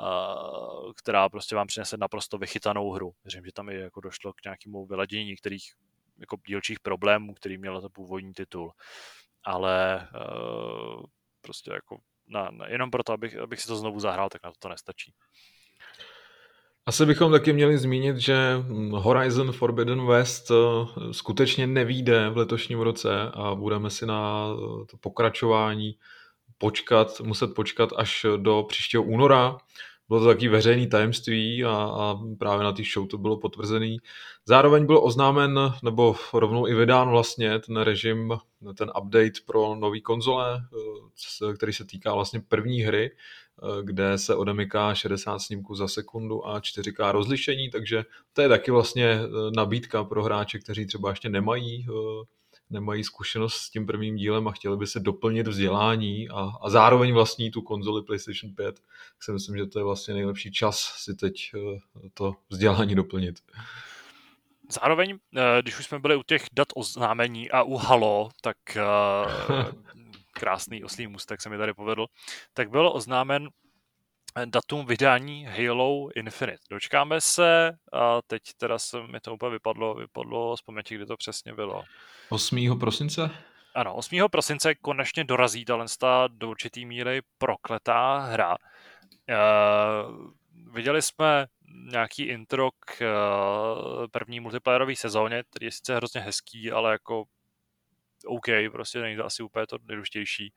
uh, 0.00 0.92
která 0.96 1.28
prostě 1.28 1.56
vám 1.56 1.66
přinese 1.66 1.96
naprosto 1.96 2.38
vychytanou 2.38 2.90
hru. 2.90 3.12
Věřím, 3.24 3.44
že 3.44 3.52
tam 3.52 3.68
i 3.68 3.80
jako 3.80 4.00
došlo 4.00 4.32
k 4.32 4.44
nějakému 4.44 4.86
vyladění 4.86 5.24
některých 5.24 5.72
jako 6.18 6.36
dílčích 6.46 6.80
problémů, 6.80 7.34
který 7.34 7.58
měl 7.58 7.80
to 7.80 7.90
původní 7.90 8.32
titul. 8.32 8.72
Ale 9.44 10.08
uh, 10.14 11.02
prostě 11.40 11.70
jako 11.72 11.98
na, 12.28 12.50
na, 12.50 12.66
jenom 12.66 12.90
proto, 12.90 13.12
abych, 13.12 13.36
abych 13.36 13.60
si 13.60 13.68
to 13.68 13.76
znovu 13.76 14.00
zahrál, 14.00 14.28
tak 14.28 14.42
na 14.44 14.50
to, 14.50 14.56
to 14.58 14.68
nestačí. 14.68 15.12
Asi 16.86 17.06
bychom 17.06 17.32
taky 17.32 17.52
měli 17.52 17.78
zmínit, 17.78 18.16
že 18.16 18.36
Horizon 18.90 19.52
Forbidden 19.52 20.06
West 20.06 20.50
eh, 20.50 20.54
skutečně 21.12 21.66
nevíde 21.66 22.30
v 22.30 22.36
letošním 22.36 22.80
roce 22.80 23.30
a 23.34 23.54
budeme 23.54 23.90
si 23.90 24.06
na 24.06 24.46
eh, 24.52 24.86
to 24.86 24.96
pokračování 24.96 25.96
počkat, 26.58 27.20
muset 27.20 27.54
počkat 27.54 27.90
až 27.96 28.26
do 28.36 28.64
příštího 28.68 29.02
února 29.02 29.56
bylo 30.14 30.24
to 30.24 30.32
takový 30.32 30.48
veřejný 30.48 30.86
tajemství 30.86 31.64
a, 31.64 31.70
a 31.72 32.18
právě 32.38 32.64
na 32.64 32.72
té 32.72 32.82
show 32.92 33.06
to 33.06 33.18
bylo 33.18 33.36
potvrzený. 33.36 33.98
Zároveň 34.46 34.86
byl 34.86 35.00
oznámen, 35.02 35.60
nebo 35.82 36.16
rovnou 36.32 36.68
i 36.68 36.74
vydán 36.74 37.08
vlastně 37.08 37.58
ten 37.58 37.76
režim, 37.76 38.32
ten 38.78 38.90
update 39.02 39.40
pro 39.46 39.74
nový 39.74 40.00
konzole, 40.02 40.62
eh, 41.50 41.54
který 41.54 41.72
se 41.72 41.84
týká 41.84 42.14
vlastně 42.14 42.40
první 42.48 42.80
hry, 42.80 43.10
eh, 43.10 43.82
kde 43.82 44.18
se 44.18 44.34
odemyká 44.34 44.94
60 44.94 45.38
snímků 45.38 45.74
za 45.74 45.88
sekundu 45.88 46.46
a 46.48 46.60
4K 46.60 47.12
rozlišení, 47.12 47.70
takže 47.70 48.04
to 48.32 48.42
je 48.42 48.48
taky 48.48 48.70
vlastně 48.70 49.06
eh, 49.06 49.28
nabídka 49.56 50.04
pro 50.04 50.22
hráče, 50.22 50.58
kteří 50.58 50.86
třeba 50.86 51.10
ještě 51.10 51.28
nemají 51.28 51.86
nemají 52.70 53.04
zkušenost 53.04 53.54
s 53.54 53.70
tím 53.70 53.86
prvním 53.86 54.16
dílem 54.16 54.48
a 54.48 54.52
chtěli 54.52 54.76
by 54.76 54.86
se 54.86 55.00
doplnit 55.00 55.46
vzdělání 55.46 56.28
a, 56.28 56.50
a 56.62 56.70
zároveň 56.70 57.14
vlastní 57.14 57.50
tu 57.50 57.62
konzoli 57.62 58.02
PlayStation 58.02 58.54
5, 58.54 58.74
tak 58.74 59.22
si 59.22 59.32
myslím, 59.32 59.56
že 59.56 59.66
to 59.66 59.78
je 59.78 59.84
vlastně 59.84 60.14
nejlepší 60.14 60.52
čas 60.52 60.78
si 60.96 61.14
teď 61.14 61.34
eh, 61.54 62.08
to 62.14 62.32
vzdělání 62.50 62.94
doplnit. 62.94 63.38
Zároveň, 64.70 65.18
eh, 65.36 65.62
když 65.62 65.78
už 65.78 65.86
jsme 65.86 65.98
byli 65.98 66.16
u 66.16 66.22
těch 66.22 66.46
dat 66.52 66.68
oznámení 66.74 67.50
a 67.50 67.62
u 67.62 67.76
Halo, 67.76 68.30
tak 68.40 68.56
eh, 68.76 68.82
krásný 70.32 70.84
oslý 70.84 71.06
můstek 71.06 71.40
se 71.40 71.48
mi 71.48 71.58
tady 71.58 71.74
povedl, 71.74 72.06
tak 72.54 72.70
byl 72.70 72.90
oznámen 72.94 73.48
datum 74.45 74.87
vydání 74.87 75.47
Halo 75.47 76.09
Infinite. 76.16 76.62
Dočkáme 76.70 77.20
se, 77.20 77.78
a 77.93 78.22
teď 78.26 78.43
teda 78.57 78.78
se 78.78 79.07
mi 79.07 79.20
to 79.20 79.35
úplně 79.35 79.53
vypadlo, 79.53 79.95
vypadlo 79.95 80.57
z 80.57 80.62
paměti, 80.62 80.95
kdy 80.95 81.07
to 81.07 81.16
přesně 81.16 81.55
bylo. 81.55 81.82
8. 82.28 82.78
prosince? 82.78 83.30
Ano, 83.74 83.95
8. 83.95 84.28
prosince 84.30 84.74
konečně 84.74 85.24
dorazí 85.24 85.64
ta 85.99 86.28
do 86.28 86.51
určitý 86.51 86.87
míry 86.87 87.22
prokletá 87.39 88.18
hra. 88.18 88.57
Uh, 89.28 90.30
viděli 90.74 91.03
jsme 91.03 91.47
nějaký 91.91 92.22
intro 92.22 92.70
k 92.70 93.01
uh, 93.01 94.07
první 94.11 94.41
multiplayerové 94.41 94.97
sezóně, 94.97 95.43
který 95.51 95.66
je 95.66 95.72
sice 95.72 95.97
hrozně 95.97 96.20
hezký, 96.20 96.72
ale 96.72 96.93
jako 96.93 97.24
OK, 98.26 98.72
prostě 98.72 98.98
není 98.98 99.16
to 99.16 99.24
asi 99.24 99.42
úplně 99.42 99.66
to 99.66 99.78
nejdůležitější. 99.82 100.52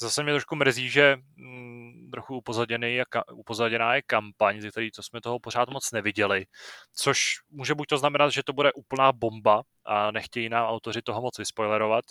Zase 0.00 0.22
mě 0.22 0.32
trošku 0.32 0.56
mrzí, 0.56 0.90
že 0.90 1.16
mm, 1.36 2.10
trochu 2.12 2.36
upozaděný 2.36 2.94
je, 2.94 3.04
upozaděná 3.34 3.94
je 3.94 4.02
kampaň, 4.02 4.60
ze 4.60 4.70
který 4.70 4.90
to 4.90 5.02
jsme 5.02 5.20
toho 5.20 5.38
pořád 5.38 5.68
moc 5.68 5.92
neviděli, 5.92 6.46
což 6.94 7.22
může 7.50 7.74
buď 7.74 7.88
to 7.88 7.98
znamenat, 7.98 8.30
že 8.30 8.42
to 8.42 8.52
bude 8.52 8.72
úplná 8.72 9.12
bomba 9.12 9.62
a 9.84 10.10
nechtějí 10.10 10.48
nám 10.48 10.66
autoři 10.68 11.02
toho 11.02 11.22
moc 11.22 11.38
vyspoilerovat, 11.38 12.04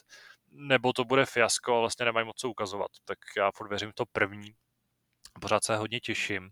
nebo 0.52 0.94
to 0.94 1.06
bude 1.06 1.26
fiasko 1.26 1.76
a 1.78 1.80
vlastně 1.80 2.06
nemají 2.06 2.26
moc 2.26 2.38
co 2.38 2.50
ukazovat. 2.50 2.92
Tak 3.06 3.18
já 3.38 3.52
furt 3.52 3.70
věřím 3.70 3.92
to 3.96 4.06
první, 4.12 4.52
pořád 5.42 5.64
se 5.64 5.76
hodně 5.78 6.00
těším. 6.00 6.50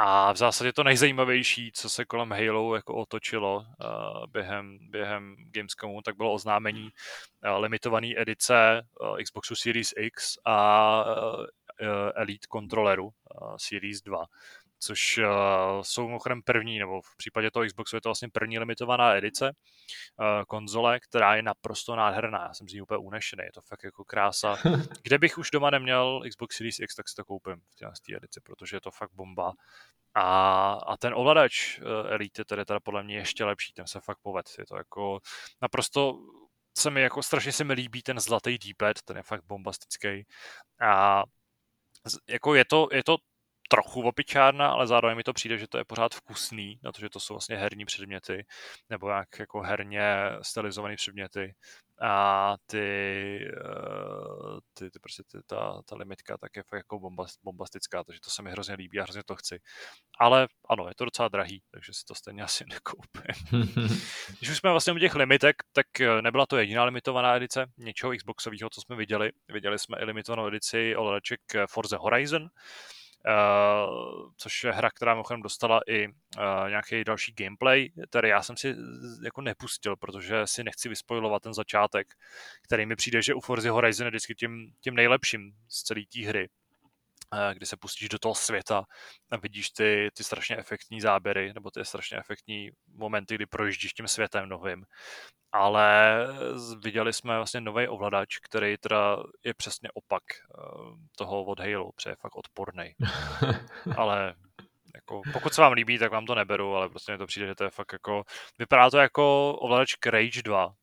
A 0.00 0.32
v 0.32 0.36
zásadě 0.36 0.72
to 0.72 0.84
nejzajímavější, 0.84 1.72
co 1.74 1.90
se 1.90 2.04
kolem 2.04 2.30
Halo 2.32 2.74
jako 2.74 2.94
otočilo 2.94 3.56
uh, 3.56 4.26
během, 4.30 4.78
během 4.80 5.36
Gamescomu, 5.38 6.02
tak 6.02 6.16
bylo 6.16 6.32
oznámení 6.32 6.82
uh, 6.82 7.62
limitované 7.62 8.08
edice 8.16 8.82
uh, 9.00 9.16
Xboxu 9.22 9.54
Series 9.56 9.94
X 9.96 10.38
a 10.44 11.04
uh, 11.04 11.44
Elite 12.14 12.46
kontroleru 12.48 13.04
uh, 13.04 13.56
Series 13.56 14.02
2 14.02 14.24
což 14.78 15.18
uh, 15.18 15.24
jsou 15.82 16.06
mimochodem 16.06 16.42
první, 16.42 16.78
nebo 16.78 17.02
v 17.02 17.16
případě 17.16 17.50
toho 17.50 17.66
Xboxu 17.66 17.96
je 17.96 18.00
to 18.00 18.08
vlastně 18.08 18.28
první 18.28 18.58
limitovaná 18.58 19.16
edice 19.16 19.44
uh, 19.50 20.26
konzole, 20.48 21.00
která 21.00 21.36
je 21.36 21.42
naprosto 21.42 21.96
nádherná. 21.96 22.42
Já 22.42 22.54
jsem 22.54 22.68
z 22.68 22.72
ní 22.72 22.80
úplně 22.80 22.98
unešený, 22.98 23.44
je 23.44 23.52
to 23.52 23.60
fakt 23.60 23.84
jako 23.84 24.04
krása. 24.04 24.56
Kde 25.02 25.18
bych 25.18 25.38
už 25.38 25.50
doma 25.50 25.70
neměl 25.70 26.20
Xbox 26.28 26.56
Series 26.56 26.78
X, 26.78 26.94
tak 26.94 27.08
si 27.08 27.14
to 27.14 27.24
koupím 27.24 27.56
v 27.56 27.76
té 27.76 28.16
edici, 28.16 28.40
protože 28.40 28.76
je 28.76 28.80
to 28.80 28.90
fakt 28.90 29.12
bomba. 29.12 29.52
A, 30.14 30.72
a 30.72 30.96
ten 30.96 31.14
ovladač 31.14 31.78
uh, 31.78 32.12
Elite, 32.12 32.44
tedy 32.44 32.64
teda 32.64 32.80
podle 32.80 33.02
mě 33.02 33.16
ještě 33.16 33.44
lepší, 33.44 33.72
ten 33.72 33.86
se 33.86 34.00
fakt 34.00 34.18
poved. 34.22 34.46
Je 34.58 34.66
to 34.66 34.76
jako 34.76 35.20
naprosto 35.62 36.18
se 36.78 36.90
mi 36.90 37.02
jako 37.02 37.22
strašně 37.22 37.52
se 37.52 37.64
mi 37.64 37.72
líbí 37.72 38.02
ten 38.02 38.20
zlatý 38.20 38.58
D-pad, 38.58 39.02
ten 39.04 39.16
je 39.16 39.22
fakt 39.22 39.44
bombastický. 39.44 40.26
A 40.80 41.22
jako 42.28 42.54
je 42.54 42.64
to, 42.64 42.88
je 42.92 43.04
to 43.04 43.16
trochu 43.68 44.02
opičárna, 44.02 44.68
ale 44.68 44.86
zároveň 44.86 45.16
mi 45.16 45.22
to 45.22 45.32
přijde, 45.32 45.58
že 45.58 45.68
to 45.68 45.78
je 45.78 45.84
pořád 45.84 46.14
vkusný, 46.14 46.78
na 46.82 46.92
to, 46.92 47.00
že 47.00 47.08
to 47.08 47.20
jsou 47.20 47.34
vlastně 47.34 47.56
herní 47.56 47.84
předměty, 47.84 48.46
nebo 48.90 49.08
jak 49.08 49.38
jako 49.38 49.60
herně 49.60 50.02
stylizované 50.42 50.96
předměty 50.96 51.54
a 52.00 52.56
ty, 52.66 52.78
eh, 53.48 54.60
ty, 54.74 54.90
ty 54.90 54.98
prostě 54.98 55.22
ty, 55.22 55.38
ta, 55.46 55.82
ta 55.84 55.96
limitka 55.96 56.38
tak 56.38 56.56
je 56.56 56.62
fakt 56.62 56.78
jako 56.78 57.10
bombastická, 57.42 58.04
takže 58.04 58.20
to 58.20 58.30
se 58.30 58.42
mi 58.42 58.50
hrozně 58.50 58.74
líbí 58.74 59.00
a 59.00 59.02
hrozně 59.02 59.22
to 59.26 59.36
chci. 59.36 59.60
Ale 60.18 60.48
ano, 60.68 60.88
je 60.88 60.94
to 60.94 61.04
docela 61.04 61.28
drahý, 61.28 61.62
takže 61.70 61.92
si 61.92 62.04
to 62.04 62.14
stejně 62.14 62.42
asi 62.42 62.64
nekoupím. 62.68 63.66
Když 64.38 64.50
už 64.50 64.58
jsme 64.58 64.70
vlastně 64.70 64.92
u 64.92 64.98
těch 64.98 65.14
limitek, 65.14 65.56
tak 65.72 66.00
eh, 66.00 66.22
nebyla 66.22 66.46
to 66.46 66.56
jediná 66.56 66.84
limitovaná 66.84 67.36
edice 67.36 67.66
něčeho 67.76 68.12
Xboxového, 68.16 68.70
co 68.70 68.80
jsme 68.80 68.96
viděli. 68.96 69.32
Viděli 69.48 69.78
jsme 69.78 69.96
i 70.00 70.04
limitovanou 70.04 70.48
edici 70.48 70.96
OLEDček 70.96 71.40
Forza 71.66 71.98
Horizon, 71.98 72.48
Uh, 73.26 74.30
což 74.36 74.64
je 74.64 74.72
hra, 74.72 74.90
která 74.90 75.14
mimochodem 75.14 75.42
dostala 75.42 75.80
i 75.88 76.08
uh, 76.08 76.12
nějaký 76.68 77.04
další 77.04 77.32
gameplay, 77.32 77.90
který 78.10 78.28
já 78.28 78.42
jsem 78.42 78.56
si 78.56 78.74
jako 79.24 79.40
nepustil, 79.40 79.96
protože 79.96 80.46
si 80.46 80.64
nechci 80.64 80.88
vyspojovat 80.88 81.42
ten 81.42 81.54
začátek, 81.54 82.14
který 82.62 82.86
mi 82.86 82.96
přijde, 82.96 83.22
že 83.22 83.34
u 83.34 83.40
Forza 83.40 83.72
Horizon 83.72 84.06
je 84.06 84.10
vždycky 84.10 84.34
tím, 84.34 84.72
tím 84.80 84.94
nejlepším 84.94 85.52
z 85.68 85.82
celé 85.82 86.00
té 86.12 86.26
hry 86.26 86.48
kdy 87.54 87.66
se 87.66 87.76
pustíš 87.76 88.08
do 88.08 88.18
toho 88.18 88.34
světa 88.34 88.84
a 89.30 89.36
vidíš 89.36 89.70
ty, 89.70 90.10
ty 90.14 90.24
strašně 90.24 90.56
efektní 90.56 91.00
záběry, 91.00 91.52
nebo 91.54 91.70
ty 91.70 91.84
strašně 91.84 92.18
efektní 92.18 92.70
momenty, 92.94 93.34
kdy 93.34 93.46
projíždíš 93.46 93.92
tím 93.92 94.08
světem 94.08 94.48
novým. 94.48 94.84
Ale 95.52 96.26
viděli 96.82 97.12
jsme 97.12 97.36
vlastně 97.36 97.60
nový 97.60 97.88
ovladač, 97.88 98.38
který 98.38 98.76
teda 98.76 99.16
je 99.44 99.54
přesně 99.54 99.88
opak 99.94 100.22
eh, 100.30 100.62
toho 101.16 101.44
od 101.44 101.60
Halo, 101.60 101.92
protože 101.92 102.10
je 102.10 102.16
fakt 102.16 102.36
odporný. 102.36 102.94
Ale 103.96 104.34
jako, 104.94 105.22
pokud 105.32 105.54
se 105.54 105.60
vám 105.60 105.72
líbí, 105.72 105.98
tak 105.98 106.12
vám 106.12 106.26
to 106.26 106.34
neberu, 106.34 106.76
ale 106.76 106.88
prostě 106.88 107.12
mi 107.12 107.18
to 107.18 107.26
přijde, 107.26 107.46
že 107.46 107.54
to 107.54 107.64
je 107.64 107.70
fakt 107.70 107.92
jako, 107.92 108.24
vypadá 108.58 108.90
to 108.90 108.98
jako 108.98 109.54
ovladač 109.54 109.94
Rage 110.06 110.42
2, 110.42 110.74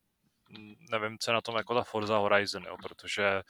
nevím, 0.92 1.18
co 1.20 1.32
je 1.32 1.34
na 1.34 1.42
tom 1.42 1.56
jako 1.56 1.76
ta 1.76 1.84
Forza 1.84 2.18
Horizon, 2.18 2.64
jo, 2.64 2.78
protože 2.84 3.42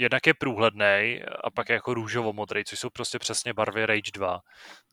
jednak 0.00 0.26
je 0.26 0.34
průhledný 0.34 1.22
a 1.44 1.50
pak 1.54 1.68
je 1.68 1.74
jako 1.74 1.94
růžovo-modrý, 1.94 2.64
což 2.64 2.78
jsou 2.78 2.90
prostě 2.90 3.18
přesně 3.18 3.52
barvy 3.52 3.86
Rage 3.86 4.10
2 4.14 4.40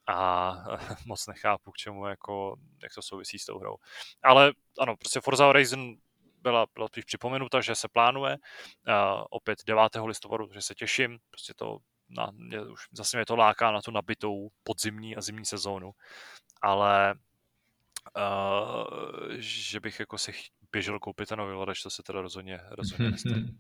a 0.08 0.54
moc 1.06 1.28
nechápu, 1.28 1.72
k 1.72 1.78
čemu, 1.78 2.06
jako, 2.06 2.56
jak 2.84 2.94
to 2.94 3.02
souvisí 3.02 3.40
s 3.40 3.46
tou 3.46 3.60
hrou. 3.60 3.76
Ale 4.24 4.54
ano, 4.80 4.98
prostě 4.98 5.22
Forza 5.22 5.46
Horizon 5.46 5.96
byla, 6.42 6.66
byla 6.74 6.88
spíš 6.88 7.06
připomenuta, 7.06 7.62
že 7.62 7.76
se 7.76 7.88
plánuje 7.88 8.38
uh, 8.38 9.24
opět 9.30 9.60
9. 9.66 9.82
listopadu, 10.06 10.48
takže 10.48 10.62
se 10.62 10.76
těším, 10.76 11.20
prostě 11.30 11.54
to 11.54 11.78
na, 12.10 12.32
mě, 12.34 12.62
už 12.62 12.88
zase 12.92 13.18
mě 13.18 13.26
to 13.26 13.36
láká 13.36 13.72
na 13.72 13.82
tu 13.82 13.92
nabitou 13.92 14.50
podzimní 14.64 15.16
a 15.16 15.22
zimní 15.22 15.46
sezónu, 15.46 15.92
ale 16.62 17.16
uh, 18.18 19.32
že 19.38 19.80
bych 19.80 20.00
jako 20.00 20.18
si 20.18 20.34
běžel 20.72 21.00
koupit 21.00 21.30
ten 21.30 21.40
nový 21.40 21.54
lodač, 21.54 21.84
to 21.84 21.90
se 21.90 22.04
teda 22.04 22.22
rozhodně, 22.22 22.60
rozhodně 22.70 23.12
nestane. 23.12 23.46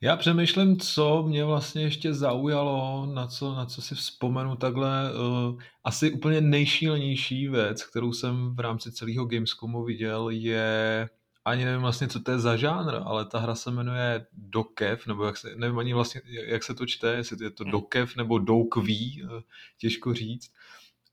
Já 0.00 0.16
přemýšlím, 0.16 0.76
co 0.76 1.22
mě 1.22 1.44
vlastně 1.44 1.82
ještě 1.82 2.14
zaujalo, 2.14 3.06
na 3.14 3.26
co, 3.26 3.54
na 3.54 3.66
co 3.66 3.82
si 3.82 3.94
vzpomenu 3.94 4.56
takhle. 4.56 5.12
Uh, 5.12 5.60
asi 5.84 6.12
úplně 6.12 6.40
nejšílenější 6.40 7.48
věc, 7.48 7.84
kterou 7.84 8.12
jsem 8.12 8.54
v 8.56 8.60
rámci 8.60 8.92
celého 8.92 9.24
Gamescomu 9.24 9.84
viděl, 9.84 10.28
je 10.28 11.08
ani 11.44 11.64
nevím 11.64 11.80
vlastně, 11.80 12.08
co 12.08 12.20
to 12.20 12.30
je 12.30 12.38
za 12.38 12.56
žánr, 12.56 12.94
ale 13.04 13.24
ta 13.24 13.38
hra 13.38 13.54
se 13.54 13.70
jmenuje 13.70 14.26
Dokev, 14.32 15.06
nebo 15.06 15.24
jak 15.24 15.36
se, 15.36 15.56
nevím 15.56 15.78
ani 15.78 15.94
vlastně, 15.94 16.20
jak 16.46 16.62
se 16.62 16.74
to 16.74 16.86
čte, 16.86 17.14
jestli 17.14 17.44
je 17.44 17.50
to 17.50 17.64
hmm. 17.64 17.70
Dokev 17.70 18.16
nebo 18.16 18.38
Doukví, 18.38 19.22
eh, 19.24 19.42
těžko 19.78 20.14
říct, 20.14 20.52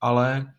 ale 0.00 0.54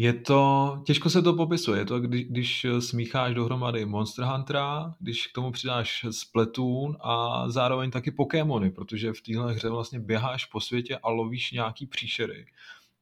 je 0.00 0.12
to, 0.12 0.82
těžko 0.86 1.10
se 1.10 1.22
to 1.22 1.32
popisuje, 1.32 1.80
je 1.80 1.84
to, 1.84 2.00
když, 2.00 2.24
když 2.24 2.66
smícháš 2.80 3.34
dohromady 3.34 3.86
Monster 3.86 4.24
Huntera, 4.24 4.94
když 5.00 5.26
k 5.26 5.32
tomu 5.32 5.52
přidáš 5.52 6.06
Splatoon 6.10 6.96
a 7.00 7.44
zároveň 7.48 7.90
taky 7.90 8.10
Pokémony, 8.10 8.70
protože 8.70 9.12
v 9.12 9.20
téhle 9.20 9.52
hře 9.52 9.68
vlastně 9.68 10.00
běháš 10.00 10.44
po 10.44 10.60
světě 10.60 10.98
a 11.02 11.10
lovíš 11.10 11.52
nějaký 11.52 11.86
příšery. 11.86 12.46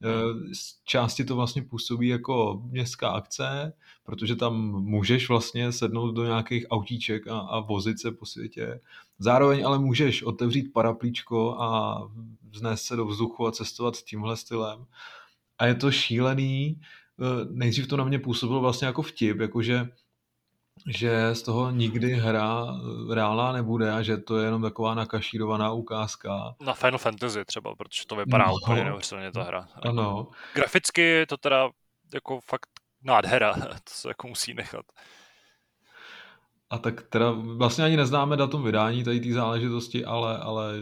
Eh, 0.04 0.54
z 0.54 0.84
části 0.84 1.24
to 1.24 1.36
vlastně 1.36 1.62
působí 1.62 2.08
jako 2.08 2.62
městská 2.64 3.08
akce, 3.08 3.72
protože 4.04 4.36
tam 4.36 4.54
můžeš 4.82 5.28
vlastně 5.28 5.72
sednout 5.72 6.12
do 6.12 6.24
nějakých 6.24 6.66
autíček 6.70 7.26
a, 7.26 7.38
a 7.38 7.60
vozit 7.60 8.00
se 8.00 8.12
po 8.12 8.26
světě. 8.26 8.80
Zároveň 9.18 9.66
ale 9.66 9.78
můžeš 9.78 10.22
otevřít 10.22 10.72
paraplíčko 10.72 11.56
a 11.60 12.02
vznést 12.50 12.82
se 12.82 12.96
do 12.96 13.06
vzduchu 13.06 13.46
a 13.46 13.52
cestovat 13.52 13.96
tímhle 13.96 14.36
stylem 14.36 14.86
a 15.58 15.66
je 15.66 15.74
to 15.74 15.90
šílený. 15.90 16.80
Eh, 17.20 17.46
nejdřív 17.50 17.86
to 17.86 17.96
na 17.96 18.04
mě 18.04 18.18
působilo 18.18 18.60
vlastně 18.60 18.86
jako 18.86 19.02
vtip, 19.02 19.40
jakože 19.40 19.88
že 20.86 21.34
z 21.34 21.42
toho 21.42 21.70
nikdy 21.70 22.12
hra 22.14 22.66
eh, 22.66 23.14
reálná 23.14 23.52
nebude 23.52 23.92
a 23.92 24.02
že 24.02 24.16
to 24.16 24.38
je 24.38 24.44
jenom 24.44 24.62
taková 24.62 24.94
nakašírovaná 24.94 25.72
ukázka. 25.72 26.54
Na 26.60 26.74
Final 26.74 26.98
Fantasy 26.98 27.44
třeba, 27.44 27.74
protože 27.74 28.06
to 28.06 28.16
vypadá 28.16 28.46
no, 28.46 28.54
úplně 28.54 28.84
neuvěřitelně 28.84 29.32
ta 29.32 29.42
hra. 29.42 29.68
Ano. 29.88 30.28
Graficky 30.54 31.00
je 31.00 31.26
to 31.26 31.36
teda 31.36 31.70
jako 32.14 32.40
fakt 32.40 32.68
nádhera, 33.02 33.54
to 33.84 33.90
se 33.90 34.08
jako 34.08 34.28
musí 34.28 34.54
nechat. 34.54 34.86
A 36.70 36.78
tak 36.78 37.02
teda 37.02 37.30
vlastně 37.30 37.84
ani 37.84 37.96
neznáme 37.96 38.36
datum 38.36 38.64
vydání 38.64 39.04
tady 39.04 39.20
té 39.20 39.32
záležitosti, 39.32 40.04
ale, 40.04 40.38
ale 40.38 40.72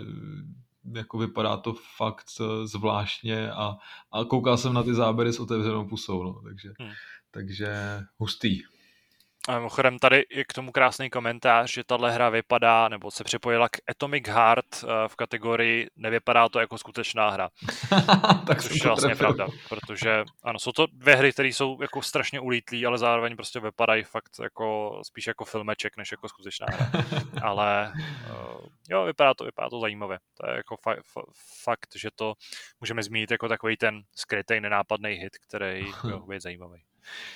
jako 0.95 1.19
vypadá 1.19 1.57
to 1.57 1.75
fakt 1.97 2.27
eh, 2.41 2.67
zvláštně 2.67 3.51
a, 3.51 3.77
a 4.13 4.25
koukal 4.25 4.57
jsem 4.57 4.75
na 4.75 4.83
ty 4.83 4.95
záběry 4.95 5.33
s 5.33 5.41
otevřenou 5.41 5.89
pusou, 5.89 6.23
no, 6.23 6.43
takže, 6.43 6.73
hmm. 6.81 6.93
takže 7.31 8.01
hustý. 8.17 8.63
A 9.49 9.55
mimochodem 9.57 9.99
tady 9.99 10.25
je 10.31 10.45
k 10.45 10.53
tomu 10.53 10.73
krásný 10.73 11.11
komentář, 11.11 11.73
že 11.73 11.85
tahle 11.85 12.13
hra 12.13 12.29
vypadá, 12.31 12.89
nebo 12.89 13.11
se 13.11 13.25
připojila 13.25 13.69
k 13.69 13.77
Atomic 13.89 14.29
Heart 14.29 14.67
eh, 14.85 15.09
v 15.09 15.17
kategorii 15.17 15.89
nevypadá 15.97 16.49
to 16.49 16.61
jako 16.61 16.79
skutečná 16.79 17.31
hra. 17.31 17.49
tak 18.47 18.63
Což 18.63 18.75
je 18.75 18.87
vlastně 18.87 19.07
trefil. 19.09 19.35
pravda, 19.35 19.47
protože 19.69 20.25
ano, 20.43 20.59
jsou 20.59 20.73
to 20.73 20.87
dvě 20.93 21.17
hry, 21.17 21.33
které 21.33 21.49
jsou 21.49 21.83
jako 21.83 22.03
strašně 22.03 22.41
ulítlí, 22.41 22.87
ale 22.87 22.99
zároveň 22.99 23.37
prostě 23.37 23.61
vypadají 23.61 24.03
fakt 24.05 24.31
jako 24.43 25.01
spíš 25.03 25.27
jako 25.27 25.45
filmeček, 25.45 25.97
než 25.97 26.13
jako 26.13 26.29
skutečná 26.29 26.67
hra. 26.71 26.91
ale 27.43 27.93
uh, 28.31 28.67
jo, 28.91 29.05
vypadá 29.05 29.35
to, 29.35 29.45
vypadá 29.45 29.71
to 29.71 29.81
zajímavě. 29.81 30.19
To 30.35 30.51
je 30.51 30.57
jako 30.57 30.75
fa- 30.75 31.01
fa- 31.15 31.33
fakt, 31.65 31.89
že 31.97 32.09
to 32.15 32.35
můžeme 32.81 33.03
zmínit 33.03 33.31
jako 33.31 33.49
takový 33.49 33.77
ten 33.77 34.03
skrytý, 34.15 34.61
nenápadný 34.61 35.11
hit, 35.11 35.39
který 35.39 35.87
byl 36.05 36.19
být 36.21 36.43
zajímavý. 36.43 36.83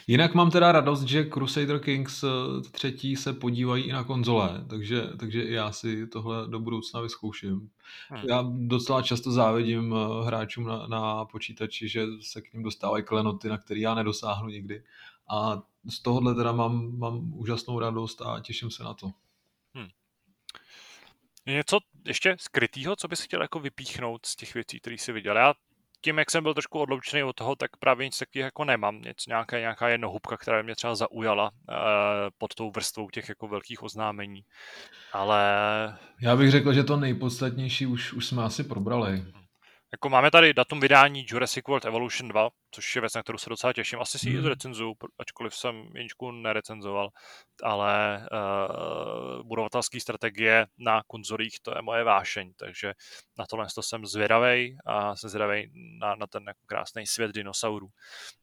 Jinak 0.06 0.34
mám 0.34 0.50
teda 0.50 0.72
radost, 0.72 1.02
že 1.02 1.24
Crusader 1.24 1.78
Kings 1.78 2.22
eh, 2.22 2.28
třetí 2.70 3.16
se 3.16 3.32
podívají 3.32 3.84
i 3.84 3.92
na 3.92 4.04
konzole, 4.04 4.64
takže, 4.68 5.02
takže 5.18 5.44
já 5.44 5.72
si 5.72 6.06
tohle 6.06 6.48
do 6.48 6.60
budoucna 6.60 7.00
vyzkouším. 7.00 7.70
Hmm. 8.08 8.22
Já 8.28 8.44
docela 8.56 9.02
často 9.02 9.32
závidím 9.32 9.94
eh, 9.94 10.26
hráčům 10.26 10.64
na, 10.64 10.86
na 10.86 11.24
počítači, 11.24 11.88
že 11.88 12.06
se 12.20 12.40
k 12.40 12.52
ním 12.52 12.62
dostávají 12.62 13.04
klenoty, 13.04 13.48
na 13.48 13.58
které 13.58 13.80
já 13.80 13.94
nedosáhnu 13.94 14.48
nikdy. 14.48 14.82
A 15.28 15.62
z 15.90 16.00
tohohle 16.02 16.34
teda 16.34 16.52
mám, 16.52 16.98
mám 16.98 17.32
úžasnou 17.34 17.78
radost 17.78 18.22
a 18.22 18.40
těším 18.40 18.70
se 18.70 18.82
na 18.84 18.94
to. 18.94 19.10
Hmm. 19.74 19.88
Něco 21.46 21.78
ještě 22.06 22.36
skrytého, 22.40 22.96
co 22.96 23.08
bys 23.08 23.20
chtěl 23.20 23.42
jako 23.42 23.60
vypíchnout 23.60 24.26
z 24.26 24.36
těch 24.36 24.54
věcí, 24.54 24.80
které 24.80 24.94
jsi 24.98 25.12
viděl? 25.12 25.36
Já 25.36 25.54
tím, 26.00 26.18
jak 26.18 26.30
jsem 26.30 26.42
byl 26.42 26.54
trošku 26.54 26.78
odloučený 26.78 27.22
od 27.22 27.36
toho, 27.36 27.56
tak 27.56 27.76
právě 27.76 28.06
nic 28.06 28.18
takového 28.18 28.44
jako 28.44 28.64
nemám. 28.64 29.00
Nic, 29.00 29.26
nějaká, 29.26 29.58
nějaká 29.58 29.88
jednohubka, 29.88 30.36
která 30.36 30.62
mě 30.62 30.74
třeba 30.74 30.94
zaujala 30.94 31.44
uh, 31.44 31.76
pod 32.38 32.54
tou 32.54 32.70
vrstvou 32.70 33.10
těch 33.10 33.28
jako 33.28 33.48
velkých 33.48 33.82
oznámení. 33.82 34.42
Ale... 35.12 35.42
Já 36.22 36.36
bych 36.36 36.50
řekl, 36.50 36.72
že 36.72 36.84
to 36.84 36.96
nejpodstatnější 36.96 37.86
už, 37.86 38.12
už 38.12 38.26
jsme 38.26 38.42
asi 38.42 38.64
probrali. 38.64 39.24
Jako 39.92 40.08
máme 40.08 40.30
tady 40.30 40.54
datum 40.54 40.80
vydání 40.80 41.26
Jurassic 41.28 41.64
World 41.68 41.84
Evolution 41.84 42.28
2, 42.28 42.48
což 42.70 42.96
je 42.96 43.00
věc, 43.00 43.14
na 43.14 43.22
kterou 43.22 43.38
se 43.38 43.50
docela 43.50 43.72
těším. 43.72 44.00
Asi 44.00 44.18
si 44.18 44.30
ji 44.30 44.36
hmm. 44.36 44.46
recenzuju, 44.46 44.94
ačkoliv 45.18 45.54
jsem 45.54 45.90
Jeničku 45.94 46.30
nerecenzoval, 46.30 47.10
ale 47.62 48.26
uh, 48.32 49.42
budovatelské 49.42 50.00
strategie 50.00 50.66
na 50.78 51.02
konzolích, 51.06 51.60
to 51.62 51.72
je 51.76 51.82
moje 51.82 52.04
vášeň, 52.04 52.52
takže 52.56 52.94
na 53.38 53.46
tohle 53.46 53.66
to 53.74 53.82
jsem 53.82 54.06
zvědavý 54.06 54.76
a 54.86 55.16
jsem 55.16 55.30
zvědavý 55.30 55.70
na, 56.00 56.14
na 56.14 56.26
ten 56.26 56.44
jako 56.46 56.60
krásný 56.66 57.06
svět 57.06 57.32
dinosaurů 57.32 57.88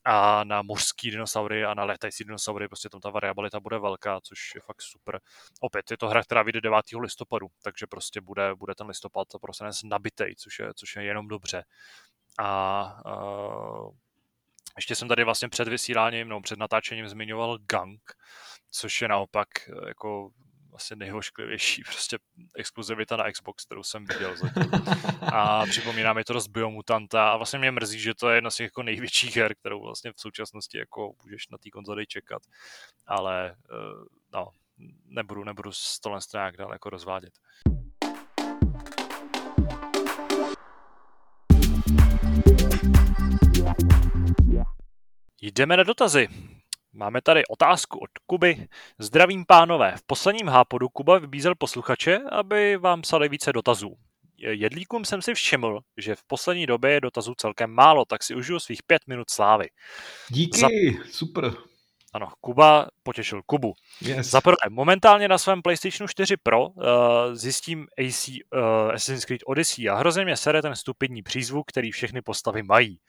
a 0.06 0.44
na 0.44 0.62
mořský 0.62 1.12
dinosaury 1.12 1.66
a 1.66 1.74
na 1.74 1.84
létající 1.84 2.24
dinosaury, 2.24 2.68
prostě 2.68 2.90
tam 2.90 3.02
ta 3.02 3.10
variabilita 3.10 3.60
bude 3.60 3.80
velká, 3.80 4.20
což 4.22 4.56
je 4.56 4.62
fakt 4.62 4.82
super. 4.82 5.20
Opět 5.62 5.92
je 5.92 5.98
to 5.98 6.10
hra, 6.10 6.24
která 6.24 6.44
vyjde 6.44 6.62
9. 6.62 6.80
listopadu, 7.00 7.48
takže 7.64 7.88
prostě 7.88 8.22
bude, 8.22 8.56
bude 8.56 8.76
ten 8.76 8.88
listopad 8.88 9.28
prostě 9.42 9.66
nabitej, 9.84 10.36
což 10.36 10.60
je, 10.60 10.74
což 10.76 10.96
je 10.96 11.04
jenom 11.04 11.28
dobře. 11.28 11.64
A 12.40 13.02
uh, 13.06 13.92
ještě 14.78 14.96
jsem 14.96 15.08
tady 15.08 15.24
vlastně 15.24 15.50
před 15.50 15.68
vysíláním, 15.68 16.30
no 16.30 16.42
před 16.42 16.60
natáčením 16.60 17.08
zmiňoval 17.08 17.58
Gang, 17.58 18.02
což 18.72 19.02
je 19.02 19.08
naopak 19.08 19.48
eh, 19.70 19.88
jako 19.88 20.30
vlastně 20.70 20.96
nejhošklivější 20.96 21.84
prostě 21.88 22.18
exkluzivita 22.56 23.18
na 23.18 23.32
Xbox, 23.32 23.66
kterou 23.66 23.84
jsem 23.84 24.06
viděl 24.06 24.36
zatím. 24.38 24.72
A 25.34 25.66
připomíná 25.66 26.14
mi 26.14 26.24
to 26.24 26.34
dost 26.34 26.48
Biomutanta 26.48 27.30
a 27.32 27.38
vlastně 27.38 27.60
mě 27.60 27.72
mrzí, 27.72 28.00
že 28.00 28.14
to 28.14 28.30
je 28.30 28.38
jedna 28.38 28.50
z 28.50 28.56
těch 28.56 28.66
jako 28.66 28.84
největších 28.84 29.38
her, 29.38 29.56
kterou 29.56 29.82
vlastně 29.82 30.12
v 30.12 30.20
současnosti 30.20 30.78
jako 30.78 31.14
můžeš 31.24 31.48
na 31.50 31.58
té 31.58 31.70
konzoli 31.70 32.08
čekat. 32.08 32.42
Ale 33.08 33.56
uh, 33.72 34.06
no, 34.34 34.50
nebudu, 35.06 35.44
nebudu 35.44 35.72
z 35.72 36.00
tohle 36.00 36.20
nějak 36.34 36.58
dál 36.58 36.74
jako 36.74 36.90
rozvádět. 36.90 37.34
Jdeme 45.42 45.78
na 45.78 45.84
dotazy. 45.84 46.28
Máme 46.94 47.22
tady 47.22 47.46
otázku 47.46 48.00
od 48.00 48.10
Kuby. 48.26 48.68
Zdravím 49.00 49.46
pánové. 49.46 49.94
V 49.98 50.04
posledním 50.06 50.48
hápodu 50.48 50.90
Kuba 50.90 51.20
vybízel 51.20 51.56
posluchače, 51.56 52.20
aby 52.32 52.78
vám 52.78 53.02
psali 53.02 53.30
více 53.30 53.54
dotazů. 53.54 53.94
Jedlíkům 54.38 55.06
jsem 55.06 55.22
si 55.22 55.34
všiml, 55.34 55.80
že 55.98 56.16
v 56.16 56.24
poslední 56.24 56.66
době 56.66 56.92
je 56.92 57.02
dotazů 57.02 57.34
celkem 57.38 57.72
málo, 57.72 58.06
tak 58.06 58.24
si 58.24 58.36
užiju 58.36 58.60
svých 58.60 58.84
pět 58.84 59.02
minut 59.08 59.30
slávy. 59.30 59.68
Díky, 60.30 60.60
Za... 60.60 60.68
super. 61.12 61.54
Ano, 62.18 62.32
Kuba 62.42 62.88
potěšil 63.04 63.42
Kubu. 63.46 63.74
Yes. 64.02 64.28
Za 64.28 64.42
prvé, 64.42 64.56
momentálně 64.70 65.28
na 65.28 65.38
svém 65.38 65.62
PlayStationu 65.62 66.08
4 66.08 66.38
Pro 66.38 66.68
uh, 66.68 66.84
zjistím 67.34 67.88
AC, 67.98 68.28
uh, 68.28 68.36
eh, 68.54 68.94
Assassin's 68.94 69.26
Creed 69.26 69.42
Odyssey 69.46 69.90
a 69.90 69.96
hrozně 69.96 70.26
mě 70.26 70.38
sere 70.38 70.62
ten 70.62 70.76
stupidní 70.76 71.24
přízvuk, 71.24 71.68
který 71.68 71.92
všechny 71.92 72.22
postavy 72.22 72.64
mají. 72.64 73.00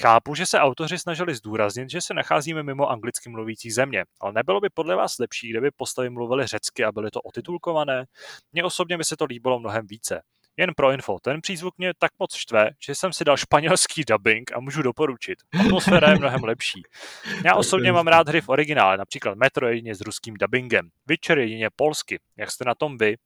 Chápu, 0.00 0.34
že 0.34 0.46
se 0.46 0.58
autoři 0.58 0.98
snažili 0.98 1.34
zdůraznit, 1.34 1.90
že 1.90 2.00
se 2.00 2.14
nacházíme 2.14 2.62
mimo 2.62 2.90
anglicky 2.90 3.30
mluvící 3.30 3.70
země, 3.70 4.04
ale 4.20 4.32
nebylo 4.32 4.60
by 4.60 4.68
podle 4.74 4.96
vás 4.96 5.18
lepší, 5.18 5.50
kdyby 5.50 5.70
postavy 5.70 6.10
mluvily 6.10 6.46
řecky 6.46 6.84
a 6.84 6.92
byly 6.92 7.10
to 7.10 7.20
otitulkované? 7.20 8.04
Mně 8.52 8.64
osobně 8.64 8.98
by 8.98 9.04
se 9.04 9.16
to 9.16 9.24
líbilo 9.24 9.58
mnohem 9.58 9.86
více. 9.86 10.22
Jen 10.56 10.70
pro 10.76 10.92
info, 10.92 11.18
ten 11.22 11.40
přízvuk 11.40 11.78
mě 11.78 11.92
tak 11.98 12.10
moc 12.18 12.34
štve, 12.34 12.70
že 12.86 12.94
jsem 12.94 13.12
si 13.12 13.24
dal 13.24 13.36
španělský 13.36 14.04
dubbing 14.04 14.52
a 14.52 14.60
můžu 14.60 14.82
doporučit. 14.82 15.38
Atmosféra 15.60 16.10
je 16.10 16.18
mnohem 16.18 16.44
lepší. 16.44 16.82
Já 17.44 17.54
osobně 17.54 17.92
mám 17.92 18.06
rád 18.06 18.28
hry 18.28 18.40
v 18.40 18.48
originále, 18.48 18.96
například 18.96 19.38
Metro 19.38 19.68
jedině 19.68 19.94
s 19.94 20.00
ruským 20.00 20.34
dubbingem, 20.34 20.88
Witcher 21.06 21.38
jedině 21.38 21.68
polsky. 21.76 22.20
Jak 22.36 22.50
jste 22.50 22.64
na 22.64 22.74
tom 22.74 22.98
vy? 22.98 23.16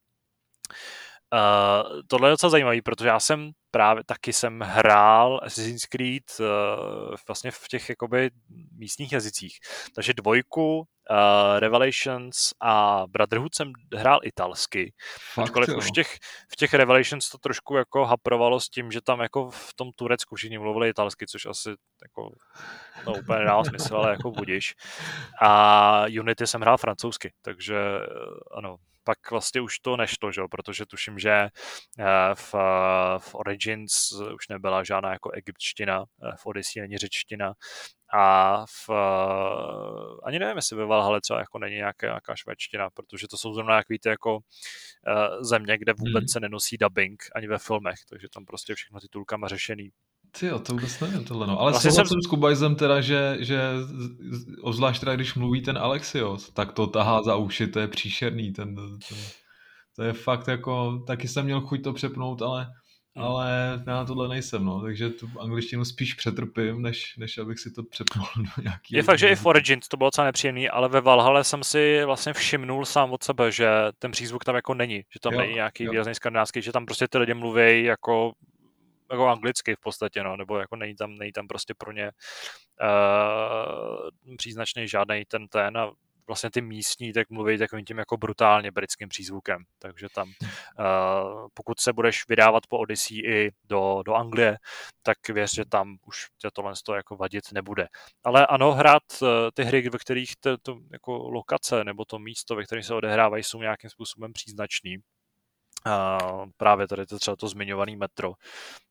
Uh, 1.33 2.01
tohle 2.07 2.29
je 2.29 2.31
docela 2.31 2.49
zajímavý, 2.49 2.81
protože 2.81 3.07
já 3.07 3.19
jsem 3.19 3.51
právě 3.71 4.03
taky 4.03 4.33
jsem 4.33 4.59
hrál 4.61 5.39
Assassin's 5.43 5.85
Creed 5.85 6.23
uh, 6.39 6.45
vlastně 7.27 7.51
v 7.51 7.67
těch 7.67 7.89
jakoby 7.89 8.31
místních 8.77 9.11
jazycích. 9.11 9.57
Takže 9.95 10.13
dvojku, 10.13 10.77
uh, 10.77 10.85
Revelations 11.59 12.53
a 12.61 13.03
Brotherhood 13.07 13.55
jsem 13.55 13.71
hrál 13.95 14.19
italsky. 14.23 14.93
Ačkoliv 15.43 15.69
už 15.77 15.87
v 15.87 15.91
těch, 15.91 16.17
v 16.51 16.55
těch 16.55 16.73
Revelations 16.73 17.29
to 17.29 17.37
trošku 17.37 17.75
jako 17.75 18.05
haprovalo 18.05 18.59
s 18.59 18.69
tím, 18.69 18.91
že 18.91 19.01
tam 19.01 19.19
jako 19.19 19.49
v 19.49 19.73
tom 19.75 19.91
Turecku 19.95 20.35
všichni 20.35 20.57
mluvili 20.57 20.89
italsky, 20.89 21.27
což 21.27 21.45
asi 21.45 21.69
jako 22.01 22.31
to 23.05 23.11
úplně 23.11 23.39
nedává 23.39 23.63
smysl, 23.63 23.95
ale 23.95 24.11
jako 24.11 24.31
budíš. 24.31 24.75
A 25.41 26.05
Unity 26.19 26.47
jsem 26.47 26.61
hrál 26.61 26.77
francouzsky, 26.77 27.33
takže 27.41 27.77
ano, 28.57 28.77
pak 29.07 29.31
vlastně 29.31 29.61
už 29.61 29.79
to 29.79 29.97
nešlo, 29.97 30.31
že? 30.31 30.41
protože 30.51 30.85
tuším, 30.85 31.19
že 31.19 31.31
eh, 31.31 32.35
v, 32.35 32.53
v 33.17 33.35
Origins 33.35 34.11
už 34.35 34.47
nebyla 34.49 34.83
žádná 34.83 35.11
jako 35.13 35.31
egyptština, 35.31 36.03
eh, 36.03 36.31
v 36.37 36.45
Odyssey 36.45 36.81
není 36.81 36.97
řečtina 36.97 37.53
a 38.13 38.65
v, 38.65 38.89
eh, 38.89 40.17
ani 40.23 40.39
nevím, 40.39 40.55
jestli 40.55 40.77
ve 40.77 40.85
Valhalle 40.85 41.21
třeba 41.21 41.39
jako 41.39 41.59
není 41.59 41.75
nějaká, 41.75 42.07
nějaká 42.07 42.35
švédština, 42.35 42.89
protože 42.89 43.27
to 43.27 43.37
jsou 43.37 43.53
zrovna 43.53 43.75
jak 43.75 43.89
víte 43.89 44.09
jako 44.09 44.39
země, 45.41 45.77
kde 45.77 45.93
vůbec 45.93 46.23
hmm. 46.23 46.27
se 46.27 46.39
nenosí 46.39 46.77
dubbing 46.77 47.23
ani 47.35 47.47
ve 47.47 47.57
filmech, 47.57 47.99
takže 48.09 48.27
tam 48.33 48.45
prostě 48.45 48.75
všechno 48.75 48.99
titulkama 48.99 49.47
řešený. 49.47 49.89
Ty 50.39 50.45
jo, 50.45 50.59
to 50.59 50.73
vůbec 50.73 50.99
nevím 50.99 51.23
tohle, 51.23 51.47
no. 51.47 51.59
Ale 51.59 51.71
vlastně 51.71 51.91
souhlasím 51.91 52.15
jsem... 52.15 52.21
s 52.21 52.27
Kubajzem 52.27 52.75
teda, 52.75 53.01
že, 53.01 53.37
že 53.39 53.61
obzvlášť 54.61 54.99
teda, 54.99 55.15
když 55.15 55.35
mluví 55.35 55.61
ten 55.61 55.77
Alexios, 55.77 56.49
tak 56.49 56.71
to 56.71 56.87
tahá 56.87 57.23
za 57.23 57.35
uši, 57.35 57.67
to 57.67 57.79
je 57.79 57.87
příšerný, 57.87 58.53
ten, 58.53 58.75
ten, 58.75 58.97
to 59.95 60.03
je 60.03 60.13
fakt 60.13 60.47
jako, 60.47 61.03
taky 61.07 61.27
jsem 61.27 61.45
měl 61.45 61.61
chuť 61.61 61.83
to 61.83 61.93
přepnout, 61.93 62.41
ale 62.41 62.67
hmm. 63.15 63.25
ale 63.25 63.79
já 63.87 63.93
na 63.93 64.05
tohle 64.05 64.27
nejsem, 64.27 64.65
no, 64.65 64.81
takže 64.81 65.09
tu 65.09 65.29
angličtinu 65.39 65.85
spíš 65.85 66.13
přetrpím, 66.13 66.81
než, 66.81 67.17
než 67.17 67.37
abych 67.37 67.59
si 67.59 67.71
to 67.71 67.83
přepnul 67.83 68.27
do 68.37 68.63
nějaký... 68.63 68.95
Je 68.95 69.03
fakt, 69.03 69.19
že 69.19 69.29
i 69.29 69.35
v 69.35 69.45
Origins 69.45 69.87
to 69.87 69.97
bylo 69.97 70.07
docela 70.07 70.25
nepříjemný, 70.25 70.69
ale 70.69 70.89
ve 70.89 71.01
Valhalle 71.01 71.43
jsem 71.43 71.63
si 71.63 72.05
vlastně 72.05 72.33
všimnul 72.33 72.85
sám 72.85 73.11
od 73.11 73.23
sebe, 73.23 73.51
že 73.51 73.69
ten 73.99 74.11
přízvuk 74.11 74.43
tam 74.43 74.55
jako 74.55 74.73
není, 74.73 74.95
že 74.95 75.19
tam 75.21 75.33
jo, 75.33 75.39
není 75.39 75.53
nějaký 75.53 75.87
výrazný 75.87 76.15
skandinávský, 76.15 76.61
že 76.61 76.71
tam 76.71 76.85
prostě 76.85 77.07
ty 77.07 77.17
lidi 77.17 77.33
mluví 77.33 77.83
jako 77.83 78.33
jako 79.11 79.27
anglicky 79.27 79.75
v 79.75 79.79
podstatě, 79.79 80.23
no, 80.23 80.37
nebo 80.37 80.57
jako 80.59 80.75
není 80.75 80.95
tam, 80.95 81.15
není 81.15 81.31
tam 81.31 81.47
prostě 81.47 81.73
pro 81.77 81.91
ně 81.91 82.11
uh, 82.81 84.35
příznačný 84.37 84.87
žádný 84.87 85.23
ten 85.25 85.47
ten 85.47 85.77
a 85.77 85.91
vlastně 86.27 86.51
ty 86.51 86.61
místní 86.61 87.13
tak 87.13 87.29
mluví 87.29 87.57
takovým 87.57 87.85
tím 87.85 87.97
jako 87.97 88.17
brutálně 88.17 88.71
britským 88.71 89.09
přízvukem, 89.09 89.63
takže 89.79 90.07
tam 90.15 90.27
uh, 90.27 91.47
pokud 91.53 91.79
se 91.79 91.93
budeš 91.93 92.27
vydávat 92.27 92.67
po 92.67 92.77
Odyssey 92.77 93.17
i 93.17 93.51
do, 93.63 94.03
do 94.05 94.13
Anglie, 94.13 94.57
tak 95.03 95.17
věř, 95.29 95.55
že 95.55 95.65
tam 95.65 95.97
už 96.05 96.27
tě 96.37 96.49
tohle 96.53 96.73
to 96.85 96.93
jako 96.93 97.15
vadit 97.15 97.51
nebude. 97.51 97.87
Ale 98.23 98.47
ano, 98.47 98.71
hrát 98.71 99.03
uh, 99.21 99.27
ty 99.53 99.63
hry, 99.63 99.89
ve 99.89 99.99
kterých 99.99 100.35
to, 100.39 100.57
to 100.57 100.77
jako 100.91 101.29
lokace 101.29 101.83
nebo 101.83 102.05
to 102.05 102.19
místo, 102.19 102.55
ve 102.55 102.63
kterém 102.63 102.83
se 102.83 102.93
odehrávají, 102.93 103.43
jsou 103.43 103.61
nějakým 103.61 103.89
způsobem 103.89 104.33
příznačný, 104.33 104.97
právě 106.57 106.87
tady 106.87 107.05
to 107.05 107.19
třeba 107.19 107.35
to 107.35 107.47
zmiňovaný 107.47 107.95
metro, 107.95 108.33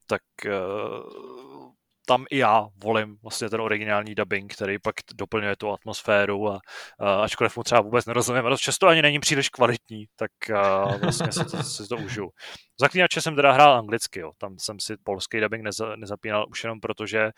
tak 0.07 0.23
uh, 0.47 1.71
tam 2.07 2.25
i 2.31 2.39
já 2.39 2.67
volím 2.85 3.19
vlastně 3.23 3.51
ten 3.51 3.61
originální 3.61 4.15
dubbing, 4.15 4.55
který 4.55 4.79
pak 4.79 4.95
doplňuje 5.15 5.57
tu 5.57 5.73
atmosféru 5.73 6.49
a 6.49 6.53
uh, 6.53 7.09
ačkoliv 7.09 7.57
mu 7.57 7.63
třeba 7.63 7.81
vůbec 7.81 8.07
nerozumím, 8.07 8.47
ale 8.47 8.59
často 8.59 8.87
ani 8.87 9.03
není 9.03 9.21
příliš 9.21 9.49
kvalitní, 9.49 10.07
tak 10.17 10.31
uh, 10.51 11.01
vlastně 11.01 11.33
si 11.33 11.45
to, 11.45 11.63
si 11.63 11.89
to 11.89 11.97
užiju. 11.97 12.31
Zaklínače 12.81 13.21
jsem 13.21 13.37
teda 13.37 13.53
hrál 13.53 13.79
anglicky, 13.79 14.21
jo. 14.21 14.33
tam 14.39 14.59
jsem 14.59 14.81
si 14.81 14.97
polský 15.05 15.41
dubbing 15.41 15.65
neza, 15.65 15.97
nezapínal 15.97 16.47
už 16.51 16.65
jenom 16.65 16.81
proto, 16.81 17.07
že 17.07 17.31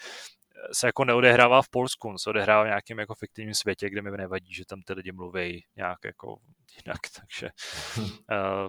se 0.72 0.86
jako 0.86 1.04
neodehrává 1.04 1.62
v 1.62 1.68
Polsku, 1.68 2.08
on 2.08 2.18
se 2.18 2.30
odehrává 2.30 2.62
v 2.62 2.66
nějakém 2.66 2.98
jako 2.98 3.14
fiktivním 3.14 3.54
světě, 3.54 3.90
kde 3.90 4.02
mi 4.02 4.10
nevadí, 4.10 4.54
že 4.54 4.64
tam 4.66 4.82
ty 4.82 4.92
lidi 4.92 5.12
mluví 5.12 5.64
nějak 5.76 5.98
jako 6.04 6.36
jinak, 6.76 7.00
takže 7.20 7.50
uh, 8.30 8.68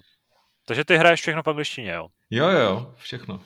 takže 0.69 0.85
ty 0.85 0.97
hraješ 0.97 1.21
všechno 1.21 1.43
v 1.43 1.47
angličtině, 1.47 1.91
jo? 1.91 2.07
Jo, 2.29 2.49
jo, 2.49 2.93
všechno. 2.97 3.41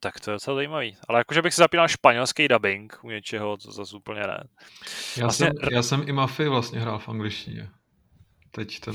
Tak 0.00 0.20
to 0.20 0.30
je 0.30 0.32
docela 0.34 0.54
zajímavý. 0.54 0.96
Ale 1.08 1.20
jakože 1.20 1.42
bych 1.42 1.54
si 1.54 1.60
zapínal 1.60 1.88
španělský 1.88 2.48
dubbing 2.48 2.98
u 3.02 3.10
něčeho, 3.10 3.56
to 3.56 3.72
zase 3.72 3.96
úplně 3.96 4.20
ne. 4.20 4.44
Já, 5.16 5.22
vlastně... 5.22 5.46
jsem, 5.46 5.68
já 5.72 5.82
jsem 5.82 6.08
i 6.08 6.12
Mafii 6.12 6.48
vlastně 6.48 6.80
hrál 6.80 6.98
v 6.98 7.08
angličtině. 7.08 7.68
Teď 8.50 8.80
ten, 8.80 8.94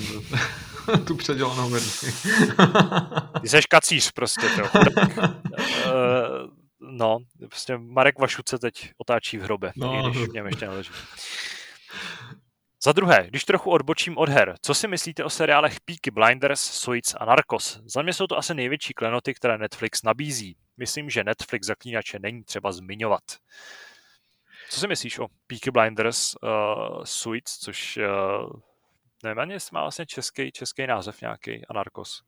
tu 1.07 1.15
předělanou 1.15 1.69
verzi. 1.69 2.11
Ty 3.41 3.49
jsi 3.49 3.61
kacíř 3.69 4.11
prostě, 4.11 4.47
to. 4.49 4.79
Eh, 5.85 5.91
no, 6.79 7.17
prostě 7.39 7.77
Marek 7.77 8.19
Vašuce 8.19 8.59
teď 8.59 8.91
otáčí 8.97 9.37
v 9.37 9.41
hrobe, 9.41 9.71
no, 9.75 9.93
i 9.93 10.11
když 10.11 10.27
v 10.29 10.33
něm 10.33 10.45
ještě 10.45 10.65
neleží. 10.65 10.91
Za 12.83 12.91
druhé, 12.91 13.27
když 13.27 13.43
trochu 13.43 13.71
odbočím 13.71 14.17
od 14.17 14.29
her, 14.29 14.55
co 14.61 14.73
si 14.73 14.87
myslíte 14.87 15.23
o 15.23 15.29
seriálech 15.29 15.79
Peaky 15.79 16.11
Blinders, 16.11 16.61
Suits 16.61 17.15
a 17.19 17.25
Narcos? 17.25 17.79
Za 17.85 18.01
mě 18.01 18.13
jsou 18.13 18.27
to 18.27 18.37
asi 18.37 18.53
největší 18.53 18.93
klenoty, 18.93 19.33
které 19.33 19.57
Netflix 19.57 20.03
nabízí. 20.03 20.57
Myslím, 20.77 21.09
že 21.09 21.23
Netflix 21.23 21.67
zaklínače 21.67 22.19
není 22.19 22.43
třeba 22.43 22.71
zmiňovat. 22.71 23.23
Co 24.69 24.79
si 24.79 24.87
myslíš 24.87 25.19
o 25.19 25.27
Peaky 25.47 25.71
Blinders, 25.71 26.35
uh, 26.35 27.03
Suits, 27.03 27.57
což 27.59 27.97
uh, 27.97 28.51
nevím 29.23 29.39
ani, 29.39 29.53
jestli 29.53 29.73
má 29.73 29.81
vlastně 29.81 30.05
český, 30.05 30.51
český 30.51 30.87
název 30.87 31.21
nějaký, 31.21 31.65
a 31.65 31.73
Narcos. 31.73 32.23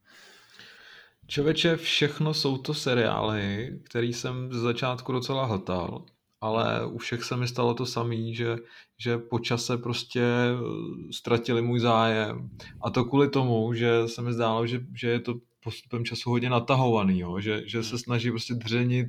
Čověče, 1.27 1.77
všechno 1.77 2.33
jsou 2.33 2.57
to 2.57 2.73
seriály, 2.73 3.79
který 3.83 4.13
jsem 4.13 4.53
z 4.53 4.55
začátku 4.55 5.11
docela 5.11 5.45
hltal 5.45 6.05
ale 6.41 6.85
u 6.85 6.97
všech 6.97 7.23
se 7.23 7.37
mi 7.37 7.47
stalo 7.47 7.73
to 7.73 7.85
samé, 7.85 8.33
že, 8.33 8.57
že 8.97 9.17
po 9.17 9.39
čase 9.39 9.77
prostě 9.77 10.21
eh, 10.21 11.13
ztratili 11.13 11.61
můj 11.61 11.79
zájem. 11.79 12.49
A 12.81 12.89
to 12.89 13.05
kvůli 13.05 13.29
tomu, 13.29 13.73
že 13.73 14.07
se 14.07 14.21
mi 14.21 14.33
zdálo, 14.33 14.67
že, 14.67 14.81
že 14.95 15.09
je 15.09 15.19
to 15.19 15.35
postupem 15.63 16.05
času 16.05 16.29
hodně 16.29 16.49
natahovaný, 16.49 17.19
jo? 17.19 17.39
Že, 17.39 17.63
že 17.65 17.83
se 17.83 17.97
snaží 17.97 18.29
prostě 18.29 18.53
dřenit 18.53 19.07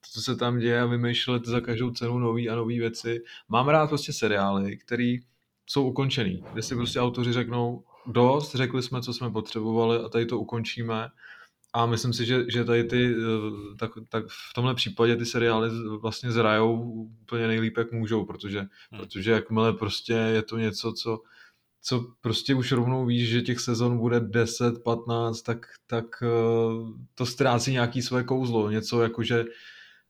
to, 0.00 0.10
co 0.12 0.22
se 0.22 0.36
tam 0.36 0.58
děje 0.58 0.80
a 0.80 0.86
vymýšlet 0.86 1.46
za 1.46 1.60
každou 1.60 1.90
cenu 1.90 2.18
nový 2.18 2.48
a 2.48 2.54
nové 2.54 2.74
věci. 2.74 3.22
Mám 3.48 3.68
rád 3.68 3.86
prostě 3.86 4.12
seriály, 4.12 4.76
které 4.76 5.16
jsou 5.66 5.88
ukončený, 5.88 6.44
kde 6.52 6.62
si 6.62 6.74
prostě 6.74 7.00
autoři 7.00 7.32
řeknou 7.32 7.84
dost, 8.06 8.54
řekli 8.54 8.82
jsme, 8.82 9.02
co 9.02 9.12
jsme 9.12 9.30
potřebovali 9.30 9.98
a 9.98 10.08
tady 10.08 10.26
to 10.26 10.38
ukončíme 10.38 11.08
a 11.72 11.86
myslím 11.86 12.12
si, 12.12 12.26
že, 12.26 12.44
že 12.50 12.64
tady 12.64 12.84
ty, 12.84 13.14
eh, 13.14 13.76
tak, 13.78 13.90
tak 14.08 14.24
v 14.28 14.54
tomhle 14.54 14.74
případě 14.74 15.16
ty 15.16 15.26
seriály 15.26 15.70
vlastně 16.00 16.32
zrajou 16.32 16.80
úplně 17.22 17.46
nejlíp, 17.46 17.76
jak 17.78 17.92
můžou, 17.92 18.24
protože, 18.24 18.58
hmm. 18.60 18.68
protože 19.00 19.30
jakmile 19.30 19.72
prostě 19.72 20.12
je 20.12 20.42
to 20.42 20.58
něco, 20.58 20.92
co, 20.92 21.22
co 21.82 22.06
prostě 22.20 22.54
už 22.54 22.72
rovnou 22.72 23.06
víš, 23.06 23.28
že 23.28 23.42
těch 23.42 23.60
sezon 23.60 23.98
bude 23.98 24.20
10, 24.20 24.82
15, 24.84 25.42
tak, 25.42 25.66
tak 25.86 26.04
uh, 26.22 26.90
to 27.14 27.26
ztrácí 27.26 27.72
nějaký 27.72 28.02
své 28.02 28.24
kouzlo. 28.24 28.70
Něco 28.70 29.02
jako, 29.02 29.22
že 29.22 29.44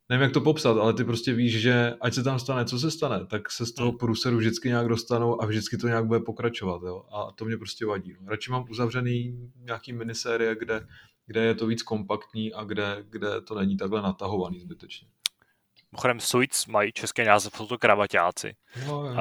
nevím, 0.09 0.23
jak 0.23 0.33
to 0.33 0.41
popsat, 0.41 0.77
ale 0.77 0.95
ty 0.95 1.05
prostě 1.05 1.33
víš, 1.33 1.61
že 1.61 1.95
ať 2.01 2.15
se 2.15 2.23
tam 2.23 2.39
stane, 2.39 2.65
co 2.65 2.79
se 2.79 2.91
stane, 2.91 3.27
tak 3.27 3.51
se 3.51 3.67
z 3.67 3.73
toho 3.73 3.89
hmm. 3.89 3.99
průseru 3.99 4.37
vždycky 4.37 4.69
nějak 4.69 4.89
dostanou 4.89 5.43
a 5.43 5.47
vždycky 5.47 5.77
to 5.77 5.87
nějak 5.87 6.07
bude 6.07 6.21
pokračovat. 6.21 6.83
Jo? 6.87 7.05
A 7.13 7.33
to 7.33 7.45
mě 7.45 7.57
prostě 7.57 7.87
vadí. 7.87 8.13
No. 8.21 8.31
Radši 8.31 8.51
mám 8.51 8.65
uzavřený 8.71 9.51
nějaký 9.57 9.93
minisérie, 9.93 10.57
kde, 10.59 10.87
kde 11.31 11.41
je 11.41 11.55
to 11.55 11.67
víc 11.67 11.83
kompaktní 11.83 12.55
a 12.55 12.65
kde, 12.65 13.05
kde 13.09 13.41
to 13.41 13.55
není 13.55 13.77
takhle 13.77 14.03
natahovaný 14.03 14.61
zbytečně. 14.61 15.09
Mimochodem 15.93 16.21
Suits 16.21 16.67
mají 16.67 16.93
český 16.93 17.25
název, 17.25 17.57
jsou 17.57 17.67
to 17.67 17.79
kravaťáci. 17.79 18.57
No, 18.87 19.01
uh, 19.01 19.17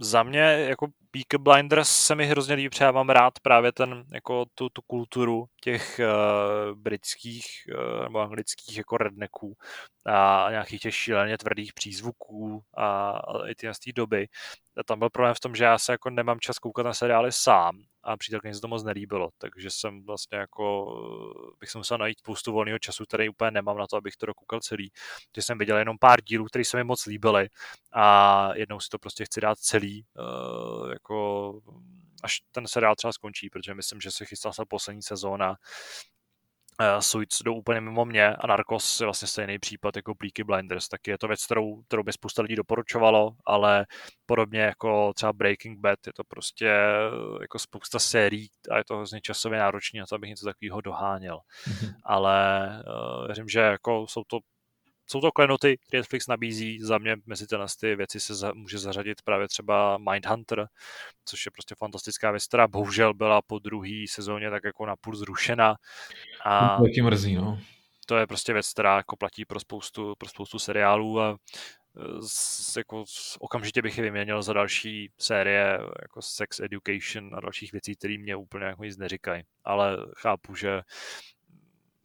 za 0.00 0.22
mě 0.22 0.40
jako 0.40 0.86
Peaky 1.10 1.38
Blinders 1.38 1.88
se 1.88 2.14
mi 2.14 2.26
hrozně 2.26 2.54
líbí, 2.54 2.68
protože 2.68 2.84
já 2.84 2.92
mám 2.92 3.08
rád 3.08 3.40
právě 3.40 3.72
ten, 3.72 4.04
jako 4.12 4.44
tu, 4.54 4.68
tu 4.68 4.82
kulturu 4.82 5.46
těch 5.60 6.00
uh, 6.00 6.78
britských 6.78 7.46
uh, 7.74 8.02
nebo 8.02 8.20
anglických 8.20 8.76
jako 8.76 8.96
rednecků 8.96 9.56
a 10.06 10.46
nějakých 10.50 10.80
těch 10.80 10.94
šíleně 10.94 11.38
tvrdých 11.38 11.72
přízvuků 11.72 12.62
a, 12.74 13.10
a 13.10 13.48
i 13.48 13.54
ty 13.54 13.74
z 13.74 13.78
té 13.78 13.92
doby. 13.92 14.28
A 14.76 14.84
tam 14.84 14.98
byl 14.98 15.10
problém 15.10 15.34
v 15.34 15.40
tom, 15.40 15.54
že 15.54 15.64
já 15.64 15.78
se 15.78 15.92
jako 15.92 16.10
nemám 16.10 16.40
čas 16.40 16.58
koukat 16.58 16.86
na 16.86 16.94
seriály 16.94 17.32
sám 17.32 17.82
a 18.02 18.16
přítelkyně 18.16 18.54
se 18.54 18.60
to 18.60 18.68
moc 18.68 18.84
nelíbilo, 18.84 19.30
takže 19.38 19.70
jsem 19.70 20.02
vlastně 20.02 20.38
jako, 20.38 20.86
bych 21.60 21.70
se 21.70 21.78
musel 21.78 21.98
najít 21.98 22.18
spoustu 22.18 22.52
volného 22.52 22.78
času, 22.78 23.04
který 23.04 23.28
úplně 23.28 23.50
nemám 23.50 23.78
na 23.78 23.86
to, 23.86 23.96
abych 23.96 24.16
to 24.16 24.26
dokoukal 24.26 24.60
celý. 24.60 24.92
Že 25.36 25.42
jsem 25.42 25.58
viděl 25.58 25.76
jenom 25.76 25.98
pár 25.98 26.22
dílů, 26.22 26.44
které 26.44 26.64
se 26.64 26.76
mi 26.76 26.84
moc 26.84 27.06
líbily 27.06 27.48
a 27.92 28.48
jednou 28.54 28.80
si 28.80 28.88
to 28.88 28.98
prostě 28.98 29.24
chci 29.24 29.40
dát 29.40 29.58
celý, 29.58 30.04
uh, 30.18 30.90
jako 30.92 31.60
až 32.22 32.40
ten 32.52 32.66
seriál 32.66 32.94
třeba 32.96 33.12
skončí, 33.12 33.50
protože 33.50 33.74
myslím, 33.74 34.00
že 34.00 34.10
se 34.10 34.24
chystá 34.24 34.52
se 34.52 34.62
poslední 34.68 35.02
sezóna 35.02 35.56
uh, 36.80 37.00
Suits 37.00 37.42
jdou 37.42 37.54
úplně 37.54 37.80
mimo 37.80 38.04
mě 38.04 38.28
a 38.28 38.46
Narcos 38.46 39.00
je 39.00 39.06
vlastně 39.06 39.28
stejný 39.28 39.58
případ 39.58 39.96
jako 39.96 40.14
Peaky 40.14 40.44
Blinders, 40.44 40.88
tak 40.88 41.06
je 41.06 41.18
to 41.18 41.28
věc, 41.28 41.44
kterou, 41.44 41.82
kterou 41.82 42.02
by 42.02 42.12
spousta 42.12 42.42
lidí 42.42 42.56
doporučovalo, 42.56 43.30
ale 43.46 43.86
podobně 44.26 44.60
jako 44.60 45.12
třeba 45.12 45.32
Breaking 45.32 45.78
Bad 45.78 45.98
je 46.06 46.12
to 46.12 46.24
prostě 46.24 46.68
eh, 46.68 47.38
jako 47.40 47.58
spousta 47.58 47.98
sérií 47.98 48.48
a 48.70 48.78
je 48.78 48.84
to 48.84 48.96
hrozně 48.96 49.20
časově 49.20 49.58
náročné 49.58 50.00
na 50.00 50.06
to, 50.06 50.14
abych 50.14 50.30
něco 50.30 50.46
takového 50.46 50.80
doháněl. 50.80 51.38
Mm-hmm. 51.38 51.94
Ale 52.04 52.68
uh, 52.86 53.26
věřím, 53.26 53.48
že 53.48 53.60
jako 53.60 54.06
jsou 54.08 54.22
to 54.26 54.38
jsou 55.06 55.20
to 55.20 55.32
klenoty, 55.32 55.78
které 55.78 56.00
Netflix 56.00 56.26
nabízí. 56.26 56.78
Za 56.80 56.98
mě 56.98 57.16
mezi 57.26 57.46
tyhle 57.46 57.66
ty 57.80 57.96
věci 57.96 58.20
se 58.20 58.34
za, 58.34 58.52
může 58.54 58.78
zařadit 58.78 59.22
právě 59.22 59.48
třeba 59.48 59.98
Mindhunter, 59.98 60.68
což 61.24 61.46
je 61.46 61.50
prostě 61.50 61.74
fantastická 61.74 62.30
věc, 62.30 62.46
která 62.46 62.68
bohužel 62.68 63.14
byla 63.14 63.42
po 63.42 63.58
druhé 63.58 64.04
sezóně 64.08 64.50
tak 64.50 64.64
jako 64.64 64.86
napůl 64.86 65.16
zrušena. 65.16 65.76
A 66.44 66.76
to 66.76 67.04
mrzí, 67.04 67.34
no. 67.34 67.58
To 68.06 68.16
je 68.16 68.26
prostě 68.26 68.52
věc, 68.52 68.72
která 68.72 68.96
jako 68.96 69.16
platí 69.16 69.44
pro 69.44 69.60
spoustu, 69.60 70.14
pro 70.18 70.28
spoustu 70.28 70.58
seriálů 70.58 71.20
a 71.20 71.36
z, 72.26 72.76
jako, 72.76 73.04
okamžitě 73.38 73.82
bych 73.82 73.98
je 73.98 74.04
vyměnil 74.04 74.42
za 74.42 74.52
další 74.52 75.10
série 75.18 75.78
jako 76.02 76.22
Sex 76.22 76.60
Education 76.60 77.34
a 77.34 77.40
dalších 77.40 77.72
věcí, 77.72 77.96
které 77.96 78.18
mě 78.18 78.36
úplně 78.36 78.64
jako 78.64 78.84
nic 78.84 78.96
neříkají. 78.96 79.42
Ale 79.64 79.96
chápu, 80.16 80.54
že 80.54 80.80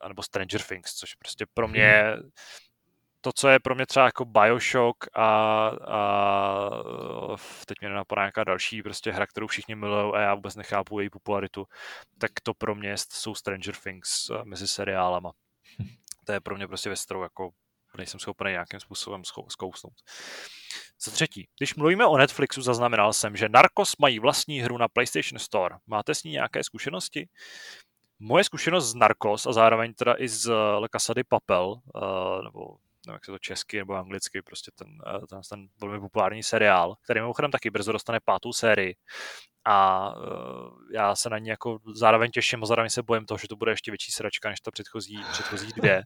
anebo 0.01 0.23
Stranger 0.23 0.61
Things, 0.61 0.93
což 0.93 1.15
prostě 1.15 1.45
pro 1.53 1.67
mě 1.67 2.03
hmm 2.15 2.29
to, 3.27 3.31
co 3.35 3.47
je 3.47 3.59
pro 3.59 3.75
mě 3.75 3.85
třeba 3.85 4.05
jako 4.05 4.25
Bioshock 4.25 4.97
a, 5.13 5.27
a 5.87 5.99
teď 7.65 7.77
mě 7.81 7.89
nenapadá 7.89 8.21
nějaká 8.21 8.43
další 8.43 8.83
prostě 8.83 9.11
hra, 9.11 9.27
kterou 9.27 9.47
všichni 9.47 9.75
milují 9.75 10.13
a 10.13 10.19
já 10.19 10.35
vůbec 10.35 10.55
nechápu 10.55 10.99
její 10.99 11.09
popularitu, 11.09 11.65
tak 12.17 12.31
to 12.43 12.53
pro 12.53 12.75
mě 12.75 12.95
jsou 12.97 13.35
Stranger 13.35 13.75
Things 13.75 14.29
eh, 14.29 14.41
mezi 14.43 14.67
seriálama. 14.67 15.31
To 16.25 16.33
je 16.33 16.39
pro 16.39 16.55
mě 16.55 16.67
prostě 16.67 16.89
věc, 16.89 17.05
kterou 17.05 17.21
jako 17.21 17.49
nejsem 17.97 18.19
schopný 18.19 18.51
nějakým 18.51 18.79
způsobem 18.79 19.21
zkousnout. 19.47 19.93
Za 21.01 21.11
třetí, 21.11 21.47
když 21.57 21.75
mluvíme 21.75 22.05
o 22.05 22.17
Netflixu, 22.17 22.61
zaznamenal 22.61 23.13
jsem, 23.13 23.35
že 23.35 23.49
Narcos 23.49 23.97
mají 23.97 24.19
vlastní 24.19 24.59
hru 24.59 24.77
na 24.77 24.87
PlayStation 24.87 25.39
Store. 25.39 25.75
Máte 25.87 26.15
s 26.15 26.23
ní 26.23 26.31
nějaké 26.31 26.63
zkušenosti? 26.63 27.29
Moje 28.19 28.43
zkušenost 28.43 28.91
z 28.91 28.95
Narcos 28.95 29.45
a 29.45 29.53
zároveň 29.53 29.93
teda 29.93 30.15
i 30.17 30.27
z 30.27 30.51
Le 30.79 30.87
Casa 30.91 31.13
de 31.13 31.23
Papel, 31.23 31.67
uh, 31.67 32.43
nebo 32.43 32.77
nevím, 33.07 33.15
jak 33.15 33.25
se 33.25 33.31
to 33.31 33.39
česky 33.39 33.77
nebo 33.77 33.93
anglicky, 33.93 34.41
prostě 34.41 34.71
ten, 34.75 34.87
eh, 35.07 35.27
ten, 35.27 35.41
ten 35.49 35.67
velmi 35.81 35.99
populární 35.99 36.43
seriál, 36.43 36.95
který 37.03 37.19
mimochodem 37.19 37.51
taky 37.51 37.69
brzo 37.69 37.91
dostane 37.91 38.19
pátou 38.25 38.53
sérii. 38.53 38.95
A 39.69 40.09
uh, 40.15 40.23
já 40.93 41.15
se 41.15 41.29
na 41.29 41.37
ní 41.37 41.49
jako 41.49 41.79
zároveň 41.95 42.31
těším 42.31 42.63
a 42.63 42.65
zároveň 42.65 42.89
se 42.89 43.03
bojím 43.03 43.25
toho, 43.25 43.37
že 43.37 43.47
to 43.47 43.55
bude 43.55 43.71
ještě 43.71 43.91
větší 43.91 44.11
sračka 44.11 44.49
než 44.49 44.59
ta 44.59 44.71
předchozí, 44.71 45.19
předchozí 45.31 45.67
dvě. 45.75 46.03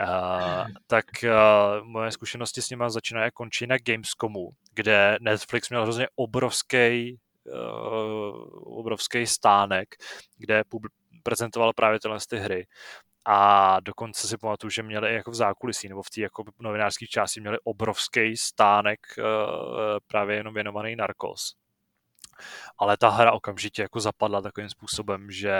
Uh, 0.00 0.66
tak 0.86 1.04
uh, 1.24 1.86
moje 1.86 2.10
zkušenosti 2.10 2.62
s 2.62 2.70
nimi 2.70 2.84
začínají 2.88 3.26
a 3.26 3.30
končí 3.30 3.66
na 3.66 3.76
Gamescomu, 3.78 4.50
kde 4.74 5.18
Netflix 5.20 5.70
měl 5.70 5.82
hrozně 5.82 6.06
obrovský 6.14 7.18
uh, 7.44 8.78
obrovský 8.78 9.26
stánek, 9.26 9.88
kde 10.38 10.62
pub- 10.62 10.88
prezentoval 11.22 11.72
právě 11.72 12.00
tyhle 12.00 12.18
ty 12.28 12.36
hry. 12.36 12.66
A 13.24 13.80
dokonce 13.80 14.28
si 14.28 14.38
pamatuju, 14.38 14.70
že 14.70 14.82
měli 14.82 15.14
jako 15.14 15.30
v 15.30 15.34
zákulisí 15.34 15.88
nebo 15.88 16.02
v 16.02 16.10
té 16.10 16.20
jako 16.20 16.44
novinářské 16.58 17.06
části 17.06 17.40
měli 17.40 17.58
obrovský 17.64 18.36
stánek 18.36 19.00
uh, 19.18 19.24
právě 20.06 20.36
jenom 20.36 20.54
věnovaný 20.54 20.96
Narcos 20.96 21.61
ale 22.78 22.96
ta 22.96 23.08
hra 23.08 23.32
okamžitě 23.32 23.82
jako 23.82 24.00
zapadla 24.00 24.42
takovým 24.42 24.70
způsobem, 24.70 25.30
že 25.30 25.54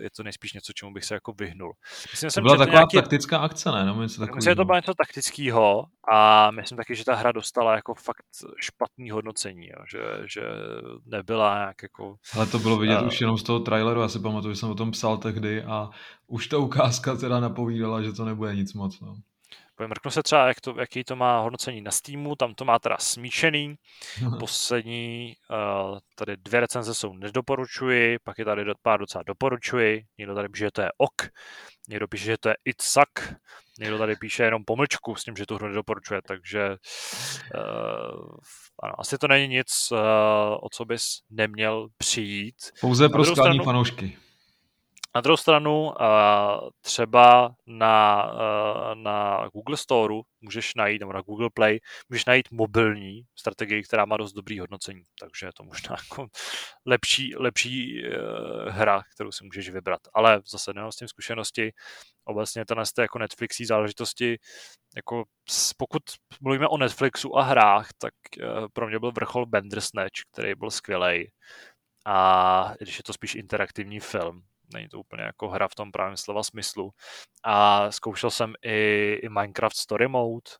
je 0.00 0.10
to 0.16 0.22
nejspíš 0.22 0.52
něco, 0.52 0.72
čemu 0.72 0.92
bych 0.92 1.04
se 1.04 1.14
jako 1.14 1.32
vyhnul. 1.32 1.72
Myslím, 2.10 2.30
to 2.30 2.40
byla 2.40 2.56
taková 2.56 2.74
nějaký... 2.74 2.96
taktická 2.96 3.38
akce, 3.38 3.72
ne? 3.72 3.84
No, 3.84 4.02
něco 4.02 4.20
Myslím, 4.20 4.40
že 4.40 4.54
to 4.54 4.64
bylo 4.64 4.76
něco 4.76 4.94
taktického 4.94 5.84
a 6.12 6.50
myslím 6.50 6.76
taky, 6.76 6.94
že 6.94 7.04
ta 7.04 7.14
hra 7.14 7.32
dostala 7.32 7.74
jako 7.74 7.94
fakt 7.94 8.24
špatný 8.60 9.10
hodnocení, 9.10 9.66
jo? 9.66 9.84
Že, 9.90 9.98
že 10.26 10.42
nebyla 11.06 11.54
nějak 11.54 11.82
jako... 11.82 12.16
Ale 12.34 12.46
to 12.46 12.58
bylo 12.58 12.78
vidět 12.78 13.00
uh... 13.00 13.06
už 13.06 13.20
jenom 13.20 13.38
z 13.38 13.42
toho 13.42 13.60
traileru, 13.60 14.00
já 14.00 14.08
si 14.08 14.18
pamatuju, 14.18 14.54
že 14.54 14.60
jsem 14.60 14.70
o 14.70 14.74
tom 14.74 14.90
psal 14.90 15.18
tehdy 15.18 15.62
a 15.62 15.90
už 16.26 16.46
ta 16.46 16.58
ukázka 16.58 17.16
teda 17.16 17.40
napovídala, 17.40 18.02
že 18.02 18.12
to 18.12 18.24
nebude 18.24 18.56
nic 18.56 18.74
moc. 18.74 19.00
No. 19.00 19.14
Mrknu 19.88 20.10
se 20.10 20.22
třeba, 20.22 20.48
jak 20.48 20.60
to, 20.60 20.74
jaký 20.80 21.04
to 21.04 21.16
má 21.16 21.40
hodnocení 21.40 21.80
na 21.80 21.90
Steamu, 21.90 22.36
tam 22.36 22.54
to 22.54 22.64
má 22.64 22.78
teda 22.78 22.96
smíšený. 22.98 23.74
Poslední, 24.38 25.34
uh, 25.90 25.98
tady 26.14 26.36
dvě 26.36 26.60
recenze 26.60 26.94
jsou 26.94 27.12
nedoporučuji, 27.14 28.18
pak 28.24 28.38
je 28.38 28.44
tady 28.44 28.64
pár 28.82 29.00
docela 29.00 29.24
doporučuji, 29.26 30.04
někdo 30.18 30.34
tady 30.34 30.48
píše, 30.48 30.64
že 30.64 30.70
to 30.70 30.82
je 30.82 30.88
ok, 30.98 31.28
někdo 31.88 32.08
píše, 32.08 32.24
že 32.24 32.38
to 32.38 32.48
je 32.48 32.54
it 32.64 32.82
suck, 32.82 33.34
někdo 33.78 33.98
tady 33.98 34.16
píše 34.16 34.42
jenom 34.42 34.64
pomlčku 34.64 35.14
s 35.14 35.24
tím, 35.24 35.36
že 35.36 35.46
tu 35.46 35.54
hru 35.54 35.68
nedoporučuje, 35.68 36.20
takže 36.22 36.68
uh, 36.68 38.30
ano, 38.82 38.94
asi 38.98 39.18
to 39.18 39.28
není 39.28 39.48
nic, 39.48 39.88
uh, 39.92 39.98
o 40.60 40.68
co 40.72 40.84
bys 40.84 41.04
neměl 41.30 41.88
přijít. 41.98 42.56
Pouze 42.80 43.08
pro 43.08 43.24
skální 43.24 43.58
fanoušky. 43.58 44.18
Na 45.14 45.20
druhou 45.20 45.36
stranu 45.36 45.92
třeba 46.80 47.54
na, 47.66 48.32
na 48.94 49.48
Google 49.52 49.76
Store 49.76 50.14
můžeš 50.40 50.74
najít, 50.74 51.00
nebo 51.00 51.12
na 51.12 51.20
Google 51.20 51.50
Play, 51.54 51.80
můžeš 52.08 52.24
najít 52.24 52.50
mobilní 52.50 53.22
strategii, 53.38 53.82
která 53.82 54.04
má 54.04 54.16
dost 54.16 54.32
dobrý 54.32 54.60
hodnocení, 54.60 55.02
takže 55.20 55.46
je 55.46 55.52
to 55.56 55.64
možná 55.64 55.96
jako 56.10 56.28
lepší, 56.86 57.36
lepší 57.36 58.04
e, 58.04 58.10
hra, 58.70 59.02
kterou 59.14 59.32
si 59.32 59.44
můžeš 59.44 59.70
vybrat. 59.70 60.00
Ale 60.14 60.42
zase 60.46 60.72
nemám 60.74 60.92
s 60.92 60.96
tím 60.96 61.08
zkušenosti. 61.08 61.72
Obecně 62.24 62.64
tenhle 62.64 62.84
jako 63.00 63.18
Netflixí 63.18 63.66
záležitosti, 63.66 64.38
jako 64.96 65.24
pokud 65.76 66.02
mluvíme 66.40 66.68
o 66.68 66.78
Netflixu 66.78 67.38
a 67.38 67.42
hrách, 67.42 67.88
tak 67.98 68.14
e, 68.40 68.44
pro 68.72 68.88
mě 68.88 68.98
byl 68.98 69.12
vrchol 69.12 69.46
Bandersnatch, 69.46 70.20
který 70.32 70.54
byl 70.54 70.70
skvělý. 70.70 71.30
A 72.06 72.74
když 72.78 72.96
je 72.98 73.02
to 73.02 73.12
spíš 73.12 73.34
interaktivní 73.34 74.00
film, 74.00 74.42
není 74.74 74.88
to 74.88 75.00
úplně 75.00 75.22
jako 75.22 75.48
hra 75.48 75.68
v 75.68 75.74
tom 75.74 75.92
právém 75.92 76.16
slova 76.16 76.42
smyslu. 76.42 76.90
A 77.44 77.90
zkoušel 77.90 78.30
jsem 78.30 78.54
i, 78.62 79.12
i 79.22 79.28
Minecraft 79.28 79.76
Story 79.76 80.08
Mode, 80.08 80.50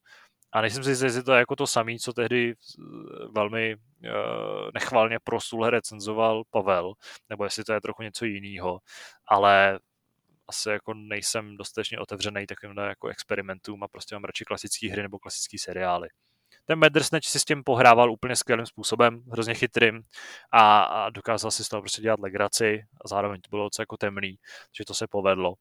a 0.52 0.60
nejsem 0.60 0.84
si 0.84 0.90
jistý, 0.90 1.04
jestli 1.04 1.22
to 1.22 1.32
je 1.32 1.38
jako 1.38 1.56
to 1.56 1.66
samé, 1.66 1.98
co 1.98 2.12
tehdy 2.12 2.54
velmi 3.34 3.76
uh, 3.76 4.70
nechvalně 4.74 5.18
proslule 5.24 5.70
recenzoval 5.70 6.42
Pavel, 6.50 6.92
nebo 7.28 7.44
jestli 7.44 7.64
to 7.64 7.72
je 7.72 7.80
trochu 7.80 8.02
něco 8.02 8.24
jiného, 8.24 8.80
ale 9.26 9.78
asi 10.48 10.68
jako 10.68 10.94
nejsem 10.94 11.56
dostatečně 11.56 11.98
otevřený 11.98 12.46
takovýmhle 12.46 12.88
jako 12.88 13.08
experimentům 13.08 13.82
a 13.82 13.88
prostě 13.88 14.14
mám 14.14 14.24
radši 14.24 14.44
klasické 14.44 14.90
hry 14.90 15.02
nebo 15.02 15.18
klasické 15.18 15.58
seriály 15.58 16.08
ten 16.70 16.80
Bandersnatch 16.80 17.26
si 17.26 17.40
s 17.40 17.44
tím 17.44 17.64
pohrával 17.64 18.12
úplně 18.12 18.36
skvělým 18.36 18.66
způsobem, 18.66 19.22
hrozně 19.32 19.54
chytrým 19.54 20.02
a, 20.52 20.82
a 20.82 21.10
dokázal 21.10 21.50
si 21.50 21.64
z 21.64 21.68
toho 21.68 21.82
prostě 21.82 22.02
dělat 22.02 22.20
legraci 22.20 22.82
a 23.04 23.08
zároveň 23.08 23.40
to 23.40 23.48
bylo 23.50 23.64
docela 23.64 23.82
jako 23.82 23.96
temný, 23.96 24.36
že 24.78 24.84
to 24.84 24.94
se 24.94 25.06
povedlo. 25.10 25.54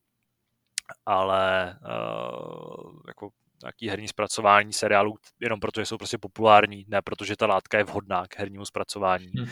Ale 1.06 1.76
uh, 1.81 3.02
jako 3.07 3.30
nějaký 3.64 3.90
herní 3.90 4.07
zpracování 4.07 4.73
seriálů 4.73 5.15
jenom 5.40 5.60
proto, 5.60 5.81
že 5.81 5.86
jsou 5.86 5.98
prostě 5.98 6.18
populární, 6.18 6.86
ne 6.88 7.02
protože 7.02 7.36
ta 7.36 7.48
látka 7.48 7.77
je 7.77 7.84
vhodná 7.84 8.27
k 8.27 8.40
hernímu 8.40 8.65
zpracování, 8.65 9.27
hmm. 9.27 9.48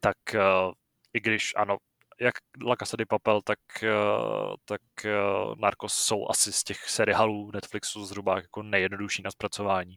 tak 0.00 0.16
uh, 0.34 0.72
i 1.12 1.20
když 1.20 1.52
ano, 1.56 1.76
jak 2.20 2.34
La 2.66 2.76
Casa 2.76 2.96
de 2.96 3.06
Papel, 3.06 3.42
tak, 3.42 3.58
uh, 3.82 4.54
tak 4.64 4.80
uh, 5.04 5.54
Narcos 5.58 5.94
jsou 5.94 6.28
asi 6.28 6.52
z 6.52 6.64
těch 6.64 6.88
seriálů 6.88 7.50
Netflixu 7.54 8.04
zhruba 8.04 8.36
jako 8.36 8.62
nejjednodušší 8.62 9.22
na 9.22 9.30
zpracování. 9.30 9.96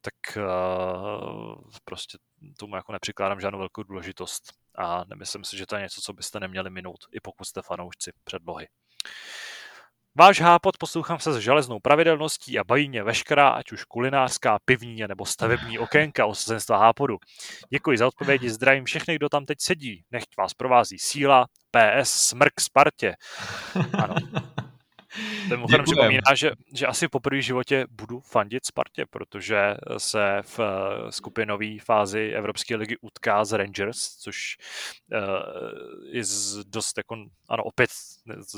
Tak 0.00 0.36
uh, 0.36 1.70
prostě 1.84 2.18
tomu 2.58 2.76
jako 2.76 2.92
nepřikládám 2.92 3.40
žádnou 3.40 3.58
velkou 3.58 3.82
důležitost 3.82 4.52
a 4.74 5.04
nemyslím 5.04 5.44
si, 5.44 5.56
že 5.56 5.66
to 5.66 5.76
je 5.76 5.82
něco, 5.82 6.00
co 6.00 6.12
byste 6.12 6.40
neměli 6.40 6.70
minout, 6.70 6.98
i 7.12 7.20
pokud 7.20 7.44
jste 7.44 7.62
fanoušci 7.62 8.12
předlohy. 8.24 8.66
Váš 10.18 10.40
hápot 10.40 10.78
poslouchám 10.78 11.18
se 11.18 11.32
s 11.32 11.38
železnou 11.38 11.80
pravidelností 11.80 12.58
a 12.58 12.64
baví 12.64 12.88
mě 12.88 13.02
veškerá, 13.02 13.48
ať 13.48 13.72
už 13.72 13.84
kulinářská, 13.84 14.58
pivní 14.64 15.00
nebo 15.08 15.26
stavební 15.26 15.78
okénka 15.78 16.26
osazenstva 16.26 16.76
hápodu. 16.78 17.16
Děkuji 17.70 17.98
za 17.98 18.06
odpovědi, 18.06 18.50
zdravím 18.50 18.84
všechny, 18.84 19.16
kdo 19.16 19.28
tam 19.28 19.44
teď 19.44 19.60
sedí. 19.60 20.04
Nechť 20.10 20.28
vás 20.38 20.54
provází 20.54 20.98
síla, 20.98 21.46
PS, 21.70 22.10
smrk 22.10 22.60
Spartě. 22.60 23.14
Ano, 23.98 24.14
Mimochodem 25.48 25.84
připomíná, 25.84 26.34
že, 26.34 26.50
že 26.74 26.86
asi 26.86 27.08
poprvé 27.08 27.38
v 27.38 27.44
životě 27.44 27.86
budu 27.90 28.20
fandit 28.20 28.66
Spartě, 28.66 29.04
protože 29.10 29.76
se 29.98 30.40
v 30.42 30.60
eh, 30.60 31.12
skupinové 31.12 31.78
fázi 31.84 32.32
Evropské 32.36 32.76
ligy 32.76 32.96
utká 33.00 33.44
z 33.44 33.52
Rangers, 33.52 33.98
což 33.98 34.56
uh, 35.12 35.18
je 36.10 36.22
dost 36.66 36.96
jako, 36.96 37.16
ano, 37.48 37.62
opět 37.64 37.90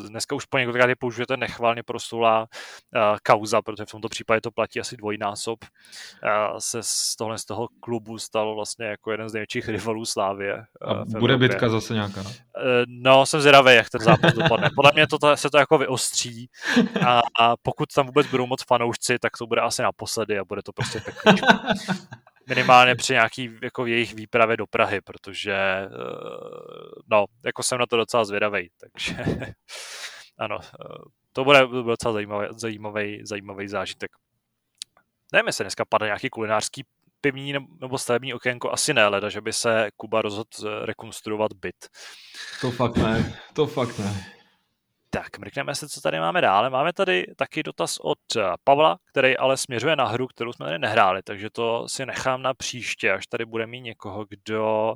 dneska 0.09 0.35
už 0.35 0.45
po 0.45 0.59
několikrát 0.59 0.99
použijete 0.99 1.37
nechválně 1.37 1.83
proslulá 1.83 2.41
uh, 2.41 3.17
kauza, 3.23 3.63
protože 3.63 3.85
v 3.85 3.91
tomto 3.91 4.09
případě 4.09 4.41
to 4.41 4.51
platí 4.51 4.81
asi 4.81 4.97
dvojnásob, 4.97 5.65
uh, 5.65 6.59
se 6.59 6.83
z 6.83 7.17
tohle 7.17 7.39
z 7.39 7.45
toho 7.45 7.69
klubu 7.81 8.19
stalo 8.19 8.55
vlastně 8.55 8.87
jako 8.87 9.11
jeden 9.11 9.29
z 9.29 9.33
největších 9.33 9.69
rivalů 9.69 10.05
Slávě. 10.05 10.55
Uh, 10.55 11.17
A 11.17 11.19
bude 11.19 11.37
bitka 11.37 11.69
zase 11.69 11.95
nějaká? 11.95 12.21
Uh, 12.21 12.27
no, 12.87 13.27
jsem 13.27 13.41
zvědavý, 13.41 13.75
jak 13.75 13.91
ten 13.91 14.01
zápas 14.01 14.35
dopadne. 14.35 14.71
Podle 14.77 14.93
mě 14.95 15.07
to, 15.07 15.37
se 15.37 15.51
to 15.51 15.59
jako 15.59 15.79
vyostří 15.79 16.44
a, 17.07 17.21
a 17.41 17.57
pokud 17.63 17.93
tam 17.95 18.07
vůbec 18.07 18.27
budou 18.27 18.47
moc 18.47 18.65
fanoušci, 18.65 19.19
tak 19.19 19.37
to 19.39 19.47
bude 19.47 19.61
asi 19.61 19.83
naposledy 19.83 20.39
a 20.39 20.45
bude 20.45 20.63
to 20.63 20.73
prostě 20.73 21.01
peklíčko. 21.01 21.47
Minimálně 22.49 22.95
při 22.95 23.13
nějaký 23.13 23.51
jako 23.63 23.87
jejich 23.87 24.15
výpravě 24.15 24.57
do 24.57 24.67
Prahy, 24.67 25.01
protože 25.01 25.55
eh, 25.55 25.89
no, 27.11 27.25
jako 27.45 27.63
jsem 27.63 27.79
na 27.79 27.87
to 27.87 27.97
docela 27.97 28.25
zvědavý, 28.25 28.71
takže 28.81 29.17
ano, 30.39 30.59
eh, 30.63 30.99
to 31.33 31.45
bude, 31.45 31.67
docela 31.67 32.13
zajímavý, 32.13 32.49
zajímavý, 32.57 33.21
zajímavý 33.25 33.69
zážitek. 33.69 34.11
Nevím, 35.33 35.47
jestli 35.47 35.65
dneska 35.65 35.85
padne 35.85 36.07
nějaký 36.07 36.31
kulinářský 36.31 36.85
pivní 37.21 37.55
nebo 37.81 37.99
stavební 37.99 38.35
okénko, 38.35 38.73
asi 38.73 38.95
ne, 38.95 39.09
leda, 39.09 39.29
že 39.29 39.41
by 39.41 39.53
se 39.53 39.89
Kuba 39.97 40.23
rozhodl 40.23 40.49
eh, 40.67 40.87
rekonstruovat 40.87 41.53
byt. 41.53 41.89
To 42.61 42.71
fakt 42.71 42.97
ne, 42.97 43.41
to 43.53 43.67
fakt 43.67 43.99
ne. 43.99 44.34
Tak, 45.15 45.39
mrkneme 45.39 45.75
se, 45.75 45.89
co 45.89 46.01
tady 46.01 46.21
máme 46.21 46.41
dále. 46.41 46.71
Máme 46.71 46.93
tady 46.93 47.27
taky 47.37 47.63
dotaz 47.63 47.99
od 48.01 48.19
eh, 48.37 48.43
Pavla, 48.65 48.99
který 49.11 49.37
ale 49.37 49.57
směřuje 49.57 49.97
na 49.97 50.09
hru, 50.09 50.27
kterou 50.27 50.53
jsme 50.53 50.67
tady 50.67 50.79
nehráli, 50.79 51.23
takže 51.23 51.51
to 51.51 51.89
si 51.89 52.07
nechám 52.07 52.43
na 52.43 52.55
příště, 52.55 53.13
až 53.13 53.27
tady 53.27 53.45
bude 53.45 53.67
mít 53.67 53.81
někoho, 53.81 54.27
kdo 54.29 54.95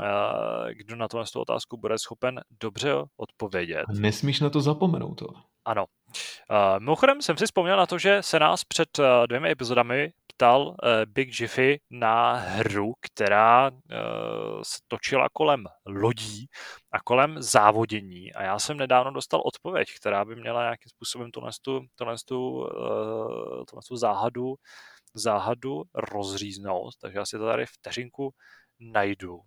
eh, 0.00 0.74
kdo 0.74 0.96
na 0.96 1.08
tuhle 1.08 1.24
otázku 1.36 1.76
bude 1.76 1.98
schopen 1.98 2.40
dobře 2.62 2.94
odpovědět. 3.16 3.84
Nesmíš 3.92 4.40
na 4.40 4.50
to 4.50 4.60
zapomenout. 4.60 5.14
To. 5.14 5.26
Ano. 5.64 5.84
Uh, 6.50 6.80
mimochodem 6.80 7.22
jsem 7.22 7.36
si 7.36 7.46
vzpomněl 7.46 7.76
na 7.76 7.86
to, 7.86 7.98
že 7.98 8.22
se 8.22 8.38
nás 8.38 8.64
před 8.64 8.88
dvěmi 9.26 9.50
epizodami 9.50 10.12
ptal 10.36 10.68
uh, 10.68 10.74
Big 11.06 11.40
Jiffy 11.40 11.80
na 11.90 12.32
hru, 12.32 12.92
která 13.00 13.70
uh, 13.70 13.78
se 14.62 14.78
točila 14.88 15.28
kolem 15.32 15.64
lodí 15.86 16.46
a 16.92 17.00
kolem 17.00 17.42
závodění. 17.42 18.32
A 18.32 18.42
já 18.42 18.58
jsem 18.58 18.76
nedávno 18.76 19.10
dostal 19.10 19.42
odpověď, 19.44 19.88
která 20.00 20.24
by 20.24 20.36
měla 20.36 20.62
nějakým 20.62 20.88
způsobem 20.88 21.30
tuhle, 21.30 21.50
tuhle, 21.98 22.16
uh, 22.28 23.64
tuhle 23.68 23.82
záhadu, 23.96 24.54
záhadu 25.14 25.82
rozříznout. 25.94 26.94
Takže 27.00 27.18
já 27.18 27.26
si 27.26 27.38
to 27.38 27.46
tady 27.46 27.66
vteřinku 27.66 28.34
najdu. 28.80 29.40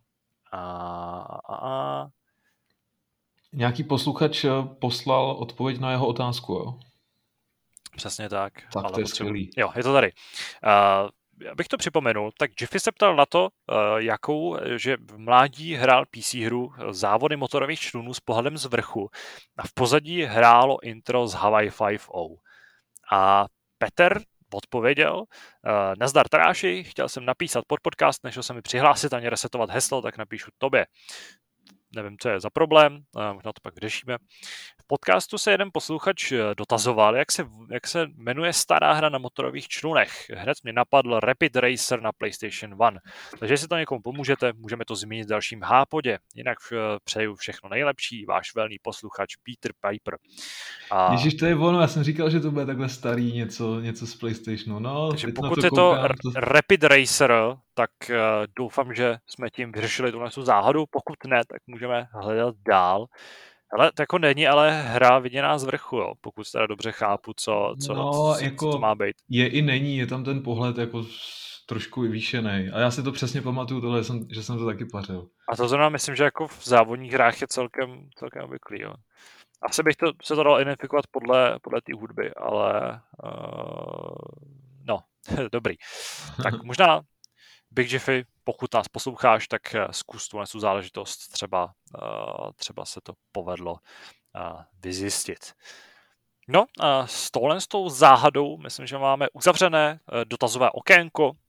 A, 0.51 0.61
a, 1.45 1.55
a. 1.55 2.07
Nějaký 3.53 3.83
posluchač 3.83 4.45
poslal 4.79 5.31
odpověď 5.31 5.79
na 5.79 5.91
jeho 5.91 6.07
otázku, 6.07 6.53
jo? 6.53 6.79
Přesně 7.97 8.29
tak. 8.29 8.53
Tak 8.53 8.83
ale 8.83 8.93
to 8.93 8.99
je 8.99 9.03
potřebuji... 9.03 9.29
skvělý. 9.29 9.49
Jo, 9.57 9.71
je 9.75 9.83
to 9.83 9.93
tady. 9.93 10.11
Uh, 10.65 11.09
abych 11.51 11.67
to 11.67 11.77
připomenul, 11.77 12.31
tak 12.37 12.51
Jiffy 12.61 12.79
se 12.79 12.91
ptal 12.91 13.15
na 13.15 13.25
to, 13.25 13.41
uh, 13.41 13.77
jakou, 13.97 14.57
že 14.75 14.97
v 14.97 15.17
mládí 15.17 15.75
hrál 15.75 16.05
PC 16.05 16.33
hru 16.33 16.71
závody 16.89 17.35
motorových 17.35 17.79
člunů 17.79 18.13
s 18.13 18.19
pohledem 18.19 18.57
z 18.57 18.65
vrchu 18.65 19.09
a 19.57 19.67
v 19.67 19.73
pozadí 19.73 20.23
hrálo 20.23 20.83
intro 20.83 21.27
z 21.27 21.33
Hawaii 21.33 21.69
5.0. 21.69 22.35
A 23.11 23.45
Petr 23.77 24.21
odpověděl, 24.53 25.15
uh, 25.17 25.25
nazdar 25.99 26.27
Taráši, 26.29 26.83
chtěl 26.83 27.09
jsem 27.09 27.25
napísat 27.25 27.63
pod 27.67 27.79
podcast, 27.79 28.23
než 28.23 28.37
se 28.41 28.53
mi 28.53 28.61
přihlásit 28.61 29.13
a 29.13 29.19
resetovat 29.19 29.69
heslo, 29.69 30.01
tak 30.01 30.17
napíšu 30.17 30.51
tobě 30.57 30.85
nevím, 31.97 32.17
co 32.19 32.29
je 32.29 32.39
za 32.39 32.49
problém, 32.49 32.99
možná 33.33 33.53
to 33.53 33.61
pak 33.61 33.75
vyřešíme. 33.75 34.17
V 34.81 34.87
podcastu 34.87 35.37
se 35.37 35.51
jeden 35.51 35.69
posluchač 35.73 36.31
eh, 36.31 36.55
dotazoval, 36.57 37.15
jak 37.15 37.31
se, 37.31 37.45
jak 37.71 37.87
se 37.87 38.07
jmenuje 38.15 38.53
stará 38.53 38.93
hra 38.93 39.09
na 39.09 39.17
motorových 39.17 39.67
člunech. 39.67 40.11
Hned 40.35 40.57
mě 40.63 40.73
napadl 40.73 41.19
Rapid 41.19 41.55
Racer 41.55 42.01
na 42.01 42.11
PlayStation 42.11 42.71
1. 42.71 42.91
Takže 43.39 43.53
jestli 43.53 43.67
to 43.67 43.77
někomu 43.77 44.01
pomůžete, 44.01 44.53
můžeme 44.53 44.85
to 44.85 44.95
zmínit 44.95 45.25
v 45.25 45.29
dalším 45.29 45.61
hápodě. 45.61 46.19
Jinak 46.35 46.57
eh, 46.71 46.77
přeju 47.03 47.35
všechno 47.35 47.69
nejlepší, 47.69 48.25
váš 48.25 48.55
velný 48.55 48.77
posluchač 48.81 49.35
Peter 49.35 49.71
Piper. 49.89 50.17
A... 50.91 51.11
Ježíš, 51.11 51.33
to 51.33 51.45
je 51.45 51.55
ono, 51.55 51.81
já 51.81 51.87
jsem 51.87 52.03
říkal, 52.03 52.29
že 52.29 52.39
to 52.39 52.51
bude 52.51 52.65
takhle 52.65 52.89
starý 52.89 53.33
něco, 53.33 53.79
něco 53.79 54.07
z 54.07 54.15
PlayStationu. 54.15 54.79
No, 54.79 55.09
Takže 55.09 55.27
pokud 55.35 55.55
to 55.59 55.65
je 55.65 55.69
koukám, 55.69 56.07
to, 56.23 56.31
to 56.31 56.39
Rapid 56.39 56.83
Racer, 56.83 57.33
tak 57.73 57.91
uh, 58.09 58.15
doufám, 58.55 58.93
že 58.93 59.17
jsme 59.27 59.49
tím 59.49 59.71
vyřešili 59.71 60.11
tuhle 60.11 60.29
záhadu. 60.41 60.85
Pokud 60.91 61.15
ne, 61.27 61.41
tak 61.47 61.61
můžeme 61.67 61.86
hledat 62.11 62.55
dál. 62.67 63.05
Ale 63.77 63.91
to 63.91 64.01
jako 64.01 64.17
není 64.17 64.47
ale 64.47 64.81
hra 64.81 65.19
viděná 65.19 65.57
z 65.57 65.63
vrchu, 65.63 65.97
jo, 65.97 66.13
pokud 66.21 66.51
teda 66.51 66.67
dobře 66.67 66.91
chápu, 66.91 67.33
co, 67.35 67.75
co, 67.85 67.93
no, 67.93 68.11
co, 68.11 68.43
jako 68.43 68.65
co 68.65 68.71
to 68.71 68.79
má 68.79 68.95
být. 68.95 69.15
Je 69.29 69.47
i 69.47 69.61
není, 69.61 69.97
je 69.97 70.07
tam 70.07 70.23
ten 70.23 70.43
pohled 70.43 70.77
jako 70.77 71.03
trošku 71.65 72.01
vyvýšený. 72.01 72.69
A 72.73 72.79
já 72.79 72.91
si 72.91 73.03
to 73.03 73.11
přesně 73.11 73.41
pamatuju, 73.41 73.81
tohle, 73.81 74.03
jsem, 74.03 74.27
že 74.31 74.43
jsem 74.43 74.57
to 74.57 74.65
taky 74.65 74.85
pařil. 74.85 75.27
A 75.49 75.55
to 75.55 75.67
zrovna 75.67 75.89
myslím, 75.89 76.15
že 76.15 76.23
jako 76.23 76.47
v 76.47 76.65
závodních 76.65 77.13
hrách 77.13 77.41
je 77.41 77.47
celkem, 77.47 78.09
celkem 78.15 78.43
obvyklý. 78.43 78.81
Jo. 78.81 78.93
Asi 79.61 79.83
bych 79.83 79.95
to, 79.95 80.11
se 80.23 80.35
to 80.35 80.43
dal 80.43 80.61
identifikovat 80.61 81.05
podle, 81.11 81.59
podle 81.61 81.81
té 81.81 81.93
hudby, 81.93 82.33
ale 82.33 83.01
uh, 83.23 84.15
no, 84.83 84.99
dobrý. 85.51 85.75
Tak 86.43 86.53
možná 86.63 87.01
Big 87.71 87.91
Jiffy, 87.91 88.25
pokud 88.47 88.73
nás 88.73 88.87
posloucháš, 88.87 89.47
tak 89.47 89.75
eh, 89.75 89.87
zkus 89.91 90.27
tu 90.27 90.59
záležitost, 90.59 91.17
třeba, 91.31 91.65
uh, 91.65 92.51
třeba 92.55 92.85
se 92.85 93.01
to 93.03 93.13
povedlo 93.31 93.71
uh, 93.73 94.61
vyzjistit. 94.83 95.53
No 96.47 96.65
s 97.05 97.31
touhle 97.31 97.61
s 97.61 97.67
tou 97.67 97.89
záhadou 97.89 98.57
myslím, 98.57 98.87
že 98.87 98.97
máme 98.97 99.27
uzavřené 99.33 99.99
dotazové 100.25 100.71
okénko, 100.71 101.31
Eh, 101.31 101.46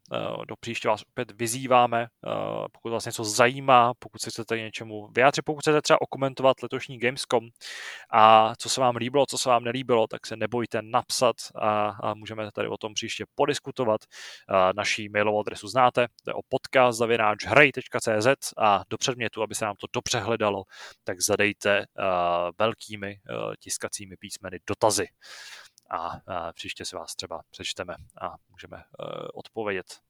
do 0.49 0.57
příště 0.61 0.89
vás 0.89 1.03
opět 1.11 1.31
vyzýváme, 1.31 2.03
eh, 2.03 2.31
pokud 2.73 2.91
vás 2.91 3.05
něco 3.05 3.25
zajímá, 3.25 3.93
pokud 3.99 4.21
se 4.23 4.31
chcete 4.31 4.59
něčemu 4.59 5.09
vyjádřit, 5.09 5.43
pokud 5.43 5.61
chcete 5.61 5.83
třeba 5.83 6.01
okomentovat 6.01 6.63
letošní 6.63 6.99
Gamescom 6.99 7.49
a 8.13 8.53
co 8.59 8.69
se 8.69 8.81
vám 8.81 8.97
líbilo, 8.97 9.27
co 9.27 9.39
se 9.39 9.49
vám 9.49 9.65
nelíbilo, 9.65 10.07
tak 10.07 10.27
se 10.27 10.37
nebojte 10.37 10.83
napsat 10.83 11.37
a, 12.03 12.15
můžeme 12.15 12.53
tady 12.53 12.69
o 12.69 12.77
tom 12.77 12.95
příště 12.95 13.25
podiskutovat. 13.35 14.01
Eh, 14.05 14.73
naší 14.77 15.09
mailovou 15.09 15.41
adresu 15.41 15.69
znáte, 15.69 16.07
to 16.25 16.31
je 16.31 16.35
o 16.35 16.41
podcast 16.49 17.01
hrej.cz 17.47 18.53
a 18.59 18.83
do 18.91 18.99
předmětu, 18.99 19.43
aby 19.43 19.55
se 19.55 19.65
nám 19.65 19.75
to 19.81 19.87
dobře 19.93 20.19
hledalo, 20.19 20.63
tak 21.05 21.21
zadejte 21.21 21.85
velkými 22.59 23.17
tiskacími 23.61 24.17
písmeny 24.17 24.59
dotazy 24.67 25.07
a, 25.91 26.53
příště 26.53 26.85
si 26.85 26.97
vás 26.97 27.15
třeba 27.15 27.43
přečteme 27.51 27.95
a 28.21 28.35
můžeme 28.51 28.77
uh, 28.77 29.29
odpovědět. 29.35 30.01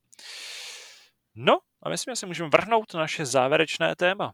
No 1.35 1.59
a 1.83 1.89
myslím, 1.89 2.13
že 2.13 2.17
si 2.17 2.27
můžeme 2.27 2.49
vrhnout 2.49 2.95
na 2.95 3.01
naše 3.01 3.27
závěrečné 3.27 3.97
téma. 3.97 4.33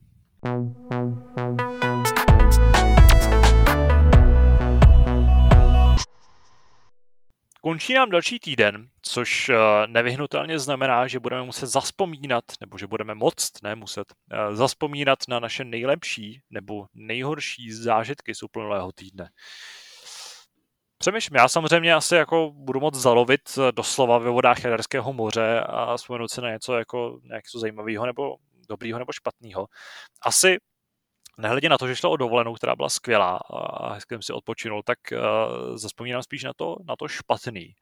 Končí 7.60 7.94
nám 7.94 8.10
další 8.10 8.38
týden, 8.38 8.88
což 9.02 9.50
nevyhnutelně 9.86 10.58
znamená, 10.58 11.06
že 11.06 11.20
budeme 11.20 11.42
muset 11.42 11.66
zaspomínat, 11.66 12.44
nebo 12.60 12.78
že 12.78 12.86
budeme 12.86 13.14
moct, 13.14 13.62
ne 13.62 13.74
muset, 13.74 14.14
zaspomínat 14.52 15.18
na 15.28 15.40
naše 15.40 15.64
nejlepší 15.64 16.40
nebo 16.50 16.86
nejhorší 16.94 17.72
zážitky 17.72 18.34
z 18.34 18.42
uplynulého 18.42 18.92
týdne. 18.92 19.30
Přemýšlím, 21.04 21.36
já 21.36 21.48
samozřejmě 21.48 21.94
asi 21.94 22.14
jako 22.14 22.50
budu 22.54 22.80
moc 22.80 22.94
zalovit 22.94 23.40
eh, 23.58 23.72
doslova 23.72 24.18
ve 24.18 24.30
vodách 24.30 24.64
Jaderského 24.64 25.12
moře 25.12 25.60
a 25.60 25.96
vzpomenout 25.96 26.30
se 26.30 26.40
na 26.40 26.50
něco 26.50 26.74
jako 26.74 27.20
něco 27.22 27.58
zajímavého 27.58 28.06
nebo 28.06 28.36
dobrýho 28.68 28.98
nebo 28.98 29.12
špatného. 29.12 29.66
Asi 30.22 30.56
nehledě 31.38 31.68
na 31.68 31.78
to, 31.78 31.88
že 31.88 31.96
šlo 31.96 32.10
o 32.10 32.16
dovolenou, 32.16 32.54
která 32.54 32.76
byla 32.76 32.88
skvělá 32.88 33.36
a 33.36 33.92
hezky 33.92 34.14
jsem 34.14 34.22
si 34.22 34.32
odpočinul, 34.32 34.82
tak 34.82 34.98
uh, 35.12 35.76
zaspomínám 35.76 36.22
spíš 36.22 36.44
na 36.44 36.52
to, 36.56 36.76
na 36.88 36.96
to 36.96 37.08
špatný. 37.08 37.74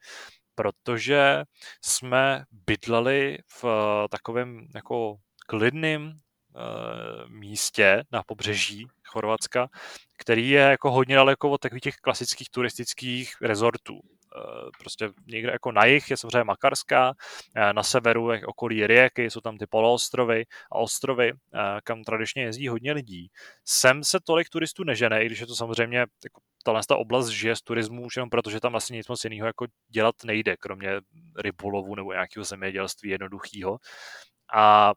Protože 0.54 1.42
jsme 1.84 2.44
bydleli 2.66 3.38
v 3.48 3.64
uh, 3.64 3.70
takovém 4.10 4.66
jako 4.74 5.16
klidným 5.46 6.12
místě 7.28 8.04
na 8.12 8.22
pobřeží 8.22 8.86
Chorvatska, 9.06 9.68
který 10.18 10.50
je 10.50 10.60
jako 10.60 10.90
hodně 10.90 11.16
daleko 11.16 11.50
od 11.50 11.60
takových 11.60 11.82
těch 11.82 11.96
klasických 11.96 12.50
turistických 12.50 13.34
rezortů. 13.40 14.00
Eh, 14.36 14.70
prostě 14.78 15.10
někde 15.26 15.52
jako 15.52 15.72
na 15.72 15.84
jih 15.84 16.10
je 16.10 16.16
samozřejmě 16.16 16.44
Makarská, 16.44 17.14
eh, 17.56 17.72
na 17.72 17.82
severu 17.82 18.30
je 18.30 18.46
okolí 18.46 18.86
Rieky, 18.86 19.30
jsou 19.30 19.40
tam 19.40 19.58
ty 19.58 19.66
poloostrovy 19.66 20.44
a 20.72 20.78
ostrovy, 20.78 21.32
eh, 21.32 21.80
kam 21.84 22.04
tradičně 22.04 22.42
jezdí 22.42 22.68
hodně 22.68 22.92
lidí. 22.92 23.30
Sem 23.64 24.04
se 24.04 24.18
tolik 24.20 24.48
turistů 24.48 24.84
nežene, 24.84 25.22
i 25.22 25.26
když 25.26 25.40
je 25.40 25.46
to 25.46 25.54
samozřejmě 25.54 25.98
jako 25.98 26.40
tahle 26.64 26.80
ta 26.88 26.96
oblast 26.96 27.28
žije 27.28 27.56
z 27.56 27.62
turismu 27.62 28.04
už 28.04 28.16
jenom 28.16 28.30
proto, 28.30 28.50
že 28.50 28.60
tam 28.60 28.72
vlastně 28.72 28.96
nic 28.96 29.08
moc 29.08 29.24
jiného 29.24 29.46
jako 29.46 29.66
dělat 29.88 30.14
nejde, 30.24 30.56
kromě 30.56 31.00
rybolovu 31.38 31.94
nebo 31.94 32.12
nějakého 32.12 32.44
zemědělství 32.44 33.10
jednoduchého. 33.10 33.78
A 34.54 34.92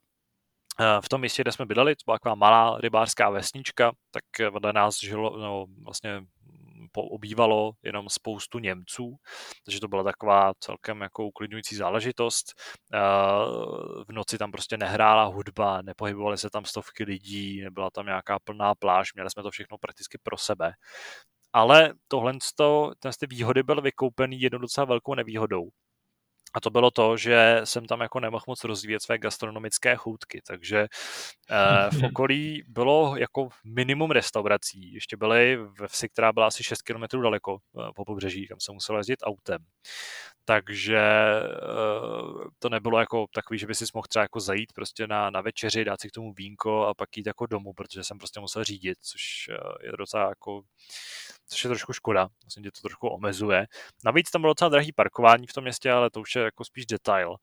v 1.01 1.09
tom 1.09 1.21
místě, 1.21 1.41
kde 1.41 1.51
jsme 1.51 1.65
bydleli, 1.65 1.95
to 1.95 2.01
byla 2.05 2.15
taková 2.17 2.35
malá 2.35 2.77
rybářská 2.79 3.29
vesnička, 3.29 3.91
tak 4.11 4.51
vedle 4.51 4.73
nás 4.73 4.99
žilo, 4.99 5.37
no, 5.37 5.65
vlastně 5.83 6.21
obývalo 6.97 7.71
jenom 7.83 8.09
spoustu 8.09 8.59
Němců, 8.59 9.15
takže 9.65 9.79
to 9.79 9.87
byla 9.87 10.03
taková 10.03 10.53
celkem 10.59 11.01
jako 11.01 11.25
uklidňující 11.25 11.75
záležitost. 11.75 12.53
V 14.07 14.11
noci 14.11 14.37
tam 14.37 14.51
prostě 14.51 14.77
nehrála 14.77 15.23
hudba, 15.23 15.81
nepohybovaly 15.81 16.37
se 16.37 16.49
tam 16.49 16.65
stovky 16.65 17.03
lidí, 17.03 17.61
nebyla 17.61 17.89
tam 17.89 18.05
nějaká 18.05 18.39
plná 18.39 18.75
pláž, 18.75 19.13
měli 19.13 19.29
jsme 19.29 19.43
to 19.43 19.51
všechno 19.51 19.77
prakticky 19.77 20.17
pro 20.23 20.37
sebe. 20.37 20.73
Ale 21.53 21.93
tohle, 22.07 22.33
ty 23.19 23.27
výhody 23.27 23.63
byly 23.63 23.81
vykoupený 23.81 24.41
jednou 24.41 24.59
docela 24.59 24.85
velkou 24.85 25.15
nevýhodou. 25.15 25.69
A 26.55 26.59
to 26.59 26.69
bylo 26.69 26.91
to, 26.91 27.17
že 27.17 27.61
jsem 27.63 27.85
tam 27.85 28.01
jako 28.01 28.19
nemohl 28.19 28.43
moc 28.47 28.63
rozvíjet 28.63 29.01
své 29.01 29.17
gastronomické 29.17 29.95
choutky, 29.95 30.41
takže 30.47 30.87
eh, 31.49 31.89
v 31.91 32.03
okolí 32.11 32.63
bylo 32.67 33.17
jako 33.17 33.49
minimum 33.63 34.11
restaurací. 34.11 34.93
Ještě 34.93 35.17
byly 35.17 35.57
ve 35.79 35.87
vsi, 35.87 36.09
která 36.09 36.33
byla 36.33 36.47
asi 36.47 36.63
6 36.63 36.81
km 36.81 37.21
daleko 37.21 37.57
eh, 37.57 37.91
po 37.95 38.05
pobřeží, 38.05 38.47
kam 38.47 38.59
jsem 38.59 38.73
musel 38.73 38.97
jezdit 38.97 39.19
autem. 39.23 39.65
Takže 40.45 40.99
eh, 40.99 42.49
to 42.59 42.69
nebylo 42.69 42.99
jako 42.99 43.25
takový, 43.33 43.59
že 43.59 43.67
by 43.67 43.75
si 43.75 43.85
mohl 43.93 44.07
třeba 44.09 44.23
jako 44.23 44.39
zajít 44.39 44.73
prostě 44.73 45.07
na, 45.07 45.29
na 45.29 45.41
večeři, 45.41 45.85
dát 45.85 46.01
si 46.01 46.09
k 46.09 46.11
tomu 46.11 46.33
vínko 46.33 46.85
a 46.85 46.93
pak 46.93 47.17
jít 47.17 47.27
jako 47.27 47.45
domů, 47.45 47.73
protože 47.73 48.03
jsem 48.03 48.17
prostě 48.17 48.39
musel 48.39 48.63
řídit, 48.63 48.97
což 49.01 49.49
je 49.83 49.91
docela 49.97 50.29
jako 50.29 50.61
což 51.47 51.63
je 51.63 51.67
trošku 51.67 51.93
škoda, 51.93 52.29
vlastně 52.43 52.63
tě 52.63 52.71
to 52.71 52.81
trošku 52.81 53.07
omezuje. 53.07 53.67
Navíc 54.05 54.31
tam 54.31 54.41
bylo 54.41 54.51
docela 54.51 54.69
drahý 54.69 54.91
parkování 54.91 55.47
v 55.47 55.53
tom 55.53 55.63
městě, 55.63 55.91
ale 55.91 56.09
to 56.09 56.21
už 56.21 56.35
je 56.35 56.41
jako 56.41 56.65
spíš 56.65 56.85
detail. 56.85 57.35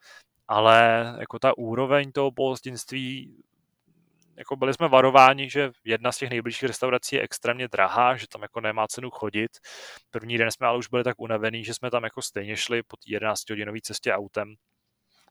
Ale 0.49 1.05
jako 1.20 1.39
ta 1.39 1.59
úroveň 1.59 2.12
toho 2.12 2.33
pohostinství 2.33 3.43
jako 4.37 4.57
byli 4.57 4.74
jsme 4.74 4.89
varováni, 4.89 5.51
že 5.51 5.70
jedna 5.85 6.12
z 6.12 6.19
těch 6.19 6.31
nejbližších 6.31 6.62
restaurací 6.62 7.16
je 7.16 7.23
extrémně 7.23 7.69
drahá, 7.69 8.16
že 8.16 8.29
tam 8.29 8.43
jako 8.43 8.61
nemá 8.61 8.89
cenu 8.89 9.11
chodit. 9.11 9.51
První 10.11 10.39
den 10.39 10.51
jsme 10.51 10.66
ale 10.66 10.79
už 10.79 10.89
byli 10.89 11.05
tak 11.05 11.20
unavený, 11.20 11.65
že 11.65 11.74
jsme 11.74 11.91
tam 11.91 12.05
jako 12.05 12.23
stejně 12.23 12.57
šli 12.57 12.83
po 12.83 12.97
11 13.07 13.51
hodinové 13.51 13.79
cestě 13.83 14.12
autem. 14.12 14.55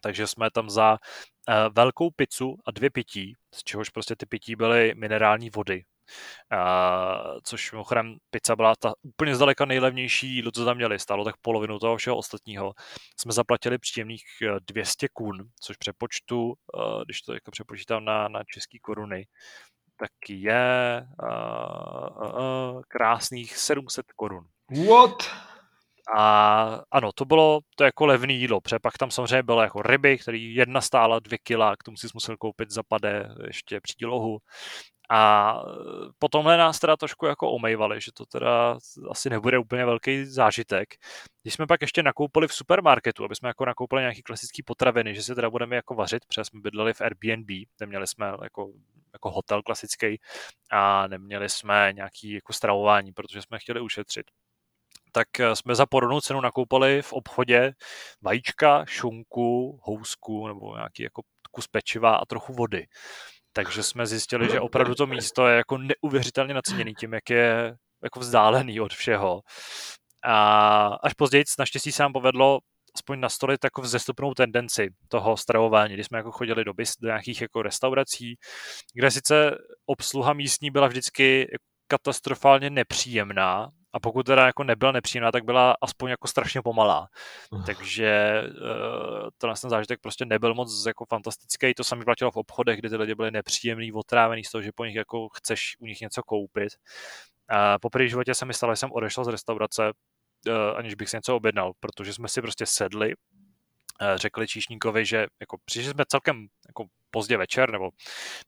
Takže 0.02 0.28
jsme 0.28 0.52
tam 0.52 0.70
za 0.70 0.92
uh, 0.92 1.56
velkou 1.74 2.10
pizzu 2.10 2.58
a 2.66 2.72
dvě 2.72 2.90
pití, 2.90 3.36
z 3.54 3.64
čehož 3.64 3.90
prostě 3.90 4.16
ty 4.16 4.26
pití 4.26 4.56
byly 4.56 4.94
minerální 4.96 5.50
vody, 5.50 5.84
Uh, 6.54 7.40
což 7.44 7.72
mimochodem 7.72 8.16
pizza 8.30 8.56
byla 8.56 8.76
ta 8.76 8.94
úplně 9.02 9.36
zdaleka 9.36 9.66
nejlevnější 9.66 10.36
jídlo, 10.36 10.52
co 10.52 10.66
tam 10.66 10.78
měli. 10.78 11.00
Stálo 11.00 11.26
tak 11.26 11.36
polovinu 11.42 11.80
toho 11.80 11.98
všeho 11.98 12.18
ostatního. 12.18 12.74
Jsme 13.20 13.32
zaplatili 13.32 13.78
příjemných 13.78 14.24
200 14.68 15.08
kun, 15.14 15.38
což 15.62 15.78
přepočtu, 15.78 16.46
uh, 16.48 16.54
když 17.06 17.22
to 17.22 17.34
jako 17.34 17.52
přepočítám 17.52 18.06
na, 18.06 18.28
na 18.28 18.44
český 18.54 18.80
koruny, 18.80 19.28
tak 19.98 20.12
je 20.30 21.08
uh, 21.24 22.28
uh, 22.28 22.82
krásných 22.88 23.58
700 23.58 24.06
korun. 24.16 24.44
What? 24.90 25.24
A 26.18 26.82
ano, 26.92 27.12
to 27.16 27.26
bylo 27.26 27.60
to 27.76 27.84
jako 27.84 28.06
levný 28.06 28.40
jídlo, 28.40 28.62
protože 28.62 28.80
pak 28.80 28.98
tam 28.98 29.12
samozřejmě 29.12 29.44
bylo 29.44 29.62
jako 29.62 29.82
ryby, 29.82 30.18
který 30.18 30.56
jedna 30.56 30.82
stála 30.82 31.20
dvě 31.20 31.38
kila, 31.44 31.76
k 31.76 31.84
tomu 31.84 31.98
si 31.98 32.08
musel 32.14 32.38
koupit 32.38 32.72
zapade 32.72 33.30
ještě 33.48 33.80
přílohu. 33.82 34.38
A 35.14 35.54
potom 36.20 36.46
nás 36.46 36.80
teda 36.80 36.98
trošku 36.98 37.26
jako 37.26 37.52
omejvali, 37.52 38.02
že 38.02 38.12
to 38.12 38.26
teda 38.26 38.78
asi 39.10 39.30
nebude 39.30 39.58
úplně 39.58 39.86
velký 39.86 40.26
zážitek. 40.26 40.90
Když 41.42 41.54
jsme 41.54 41.68
pak 41.68 41.82
ještě 41.82 42.04
nakoupili 42.04 42.48
v 42.48 42.54
supermarketu, 42.54 43.26
aby 43.26 43.36
jsme 43.36 43.50
jako 43.50 43.66
nakoupili 43.66 44.02
nějaký 44.02 44.22
klasický 44.22 44.64
potraviny, 44.64 45.16
že 45.16 45.24
si 45.24 45.36
teda 45.36 45.50
budeme 45.50 45.76
jako 45.76 45.96
vařit, 45.96 46.26
protože 46.26 46.44
jsme 46.46 46.60
bydleli 46.62 46.94
v 46.94 47.02
Airbnb, 47.02 47.48
neměli 47.80 48.08
jsme 48.08 48.26
jako, 48.44 48.72
jako 49.14 49.32
hotel 49.32 49.62
klasický 49.64 50.20
a 50.72 51.08
neměli 51.08 51.50
jsme 51.50 51.90
nějaký 51.96 52.32
jako 52.32 52.54
stravování, 52.54 53.12
protože 53.12 53.42
jsme 53.42 53.60
chtěli 53.60 53.82
ušetřit 53.82 54.26
tak 55.14 55.28
jsme 55.54 55.76
za 55.76 55.86
porodnou 55.86 56.22
cenu 56.22 56.42
nakoupili 56.42 57.02
v 57.02 57.14
obchodě 57.14 57.74
vajíčka, 58.22 58.86
šunku, 58.86 59.80
housku 59.84 60.48
nebo 60.48 60.76
nějaký 60.76 61.04
jako 61.04 61.22
kus 61.52 61.68
pečiva 61.68 62.16
a 62.16 62.26
trochu 62.26 62.54
vody. 62.54 62.88
Takže 63.54 63.84
jsme 63.84 64.08
zjistili, 64.08 64.50
že 64.52 64.60
opravdu 64.60 64.96
to 64.96 65.08
místo 65.08 65.48
je 65.48 65.58
jako 65.58 65.78
neuvěřitelně 65.78 66.54
naceněný 66.54 66.94
tím, 66.94 67.14
jak 67.14 67.30
je 67.30 67.76
jako 68.04 68.20
vzdálený 68.20 68.80
od 68.80 68.94
všeho. 68.94 69.42
A 70.24 70.86
až 71.04 71.14
později 71.14 71.44
naštěstí 71.60 71.92
se 71.92 72.04
nám 72.04 72.14
povedlo 72.14 72.60
aspoň 72.96 73.20
nastolit 73.20 73.60
takovou 73.60 73.86
vzestupnou 73.86 74.34
tendenci 74.34 74.90
toho 75.08 75.38
stravování, 75.38 75.94
kdy 75.94 76.04
jsme 76.04 76.18
jako 76.18 76.32
chodili 76.32 76.66
do, 76.66 76.74
bis, 76.74 76.94
do 77.02 77.08
nějakých 77.08 77.42
jako 77.42 77.62
restaurací, 77.62 78.36
kde 78.94 79.12
sice 79.12 79.58
obsluha 79.86 80.34
místní 80.34 80.72
byla 80.72 80.88
vždycky 80.88 81.48
katastrofálně 81.88 82.70
nepříjemná, 82.70 83.70
a 83.94 84.00
pokud 84.00 84.26
teda 84.26 84.46
jako 84.46 84.64
nebyla 84.64 84.92
nepříjemná, 84.92 85.32
tak 85.32 85.44
byla 85.44 85.76
aspoň 85.82 86.10
jako 86.10 86.28
strašně 86.28 86.62
pomalá. 86.62 87.08
Takže 87.66 88.42
uh, 88.44 89.30
tenhle 89.38 89.56
ten 89.62 89.70
zážitek 89.70 90.00
prostě 90.02 90.26
nebyl 90.26 90.54
moc 90.54 90.86
jako 90.86 91.06
fantastický. 91.06 91.74
To 91.74 91.84
sami 91.84 92.06
platilo 92.06 92.32
v 92.32 92.36
obchodech, 92.36 92.80
kde 92.80 92.90
ty 92.90 92.96
lidi 92.96 93.16
byli 93.16 93.32
nepříjemný, 93.32 93.92
otrávený 93.92 94.44
z 94.44 94.52
toho, 94.52 94.62
že 94.62 94.72
po 94.76 94.86
nich 94.86 94.96
jako 94.96 95.30
chceš 95.30 95.76
u 95.80 95.86
nich 95.86 96.02
něco 96.02 96.24
koupit. 96.24 96.74
Uh, 97.52 97.58
po 97.82 97.90
první 97.90 98.10
životě 98.10 98.36
se 98.36 98.46
mi 98.46 98.54
stalo, 98.54 98.74
že 98.74 98.78
jsem 98.78 98.92
odešel 98.92 99.24
z 99.24 99.28
restaurace, 99.28 99.92
uh, 100.48 100.54
aniž 100.76 100.96
bych 100.96 101.10
si 101.10 101.18
něco 101.18 101.36
objednal, 101.36 101.72
protože 101.80 102.14
jsme 102.14 102.28
si 102.28 102.42
prostě 102.42 102.66
sedli, 102.66 103.14
uh, 103.16 104.08
řekli 104.16 104.48
číšníkovi, 104.48 105.06
že 105.06 105.28
jako 105.40 105.58
přišli 105.66 105.92
jsme 105.92 106.04
celkem 106.08 106.48
jako 106.68 106.86
pozdě 107.12 107.38
večer, 107.38 107.72
nebo 107.72 107.90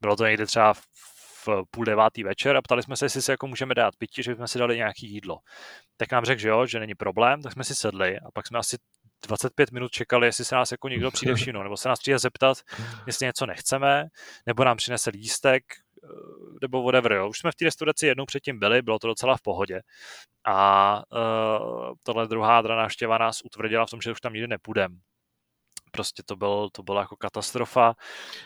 bylo 0.01 0.15
to 0.15 0.25
někde 0.25 0.45
třeba 0.45 0.73
v 0.73 1.12
v 1.47 1.63
půl 1.71 1.85
devátý 1.85 2.23
večer 2.23 2.57
a 2.57 2.61
ptali 2.61 2.83
jsme 2.83 2.95
se, 2.95 3.05
jestli 3.05 3.21
se 3.21 3.31
jako 3.31 3.47
můžeme 3.47 3.75
dát 3.75 3.95
pití, 3.95 4.23
že 4.23 4.31
bychom 4.31 4.47
si 4.47 4.59
dali 4.59 4.77
nějaký 4.77 5.13
jídlo. 5.13 5.37
Tak 5.97 6.11
nám 6.11 6.25
řekl, 6.25 6.41
že 6.41 6.49
jo, 6.49 6.65
že 6.65 6.79
není 6.79 6.95
problém, 6.95 7.41
tak 7.41 7.53
jsme 7.53 7.63
si 7.63 7.75
sedli 7.75 8.19
a 8.19 8.31
pak 8.33 8.47
jsme 8.47 8.59
asi 8.59 8.77
25 9.27 9.71
minut 9.71 9.91
čekali, 9.91 10.27
jestli 10.27 10.45
se 10.45 10.55
nás 10.55 10.71
jako 10.71 10.89
někdo 10.89 11.11
přijde 11.11 11.35
všimnout, 11.35 11.63
nebo 11.63 11.77
se 11.77 11.89
nás 11.89 11.99
přijde 11.99 12.19
zeptat, 12.19 12.57
jestli 13.07 13.25
něco 13.25 13.45
nechceme, 13.45 14.07
nebo 14.45 14.63
nám 14.63 14.77
přinese 14.77 15.09
lístek, 15.09 15.63
eh, 16.03 16.07
nebo 16.61 16.83
whatever, 16.83 17.11
jo. 17.11 17.29
Už 17.29 17.39
jsme 17.39 17.51
v 17.51 17.55
té 17.55 17.65
restauraci 17.65 18.07
jednou 18.07 18.25
předtím 18.25 18.59
byli, 18.59 18.81
bylo 18.81 18.99
to 18.99 19.07
docela 19.07 19.37
v 19.37 19.41
pohodě. 19.41 19.81
A 20.45 20.97
uh, 21.11 21.93
tohle 22.03 22.27
druhá 22.27 22.61
návštěva 22.61 23.17
nás 23.17 23.41
utvrdila 23.45 23.85
v 23.85 23.89
tom, 23.89 24.01
že 24.01 24.11
už 24.11 24.21
tam 24.21 24.33
nikdy 24.33 24.47
nepůjdeme. 24.47 24.95
Prostě 25.91 26.23
to, 26.25 26.35
byl, 26.35 26.69
to 26.71 26.83
byla 26.83 27.01
jako 27.01 27.15
katastrofa. 27.15 27.95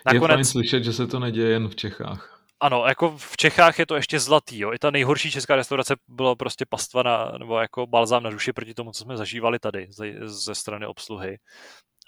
Nakonec... 0.06 0.30
Je 0.30 0.36
fajn 0.36 0.46
slyšet, 0.46 0.84
že 0.84 0.94
se 0.94 1.08
to 1.08 1.20
neděje 1.20 1.50
jen 1.50 1.68
v 1.68 1.76
Čechách. 1.76 2.37
Ano, 2.60 2.86
jako 2.88 3.18
v 3.18 3.38
Čechách 3.38 3.80
je 3.80 3.86
to 3.86 3.96
ještě 3.96 4.20
zlatý, 4.20 4.60
jo. 4.60 4.74
I 4.74 4.80
ta 4.80 4.92
nejhorší 4.92 5.32
česká 5.32 5.56
restaurace 5.56 5.96
byla 6.08 6.36
prostě 6.36 6.66
pastva 6.66 7.04
na, 7.04 7.32
nebo 7.38 7.60
jako 7.60 7.88
balzám 7.88 8.24
na 8.24 8.30
duši 8.30 8.54
proti 8.54 8.74
tomu, 8.74 8.92
co 8.92 9.04
jsme 9.04 9.18
zažívali 9.18 9.60
tady 9.60 9.88
ze, 9.90 10.14
ze 10.30 10.56
strany 10.56 10.86
obsluhy. 10.86 11.38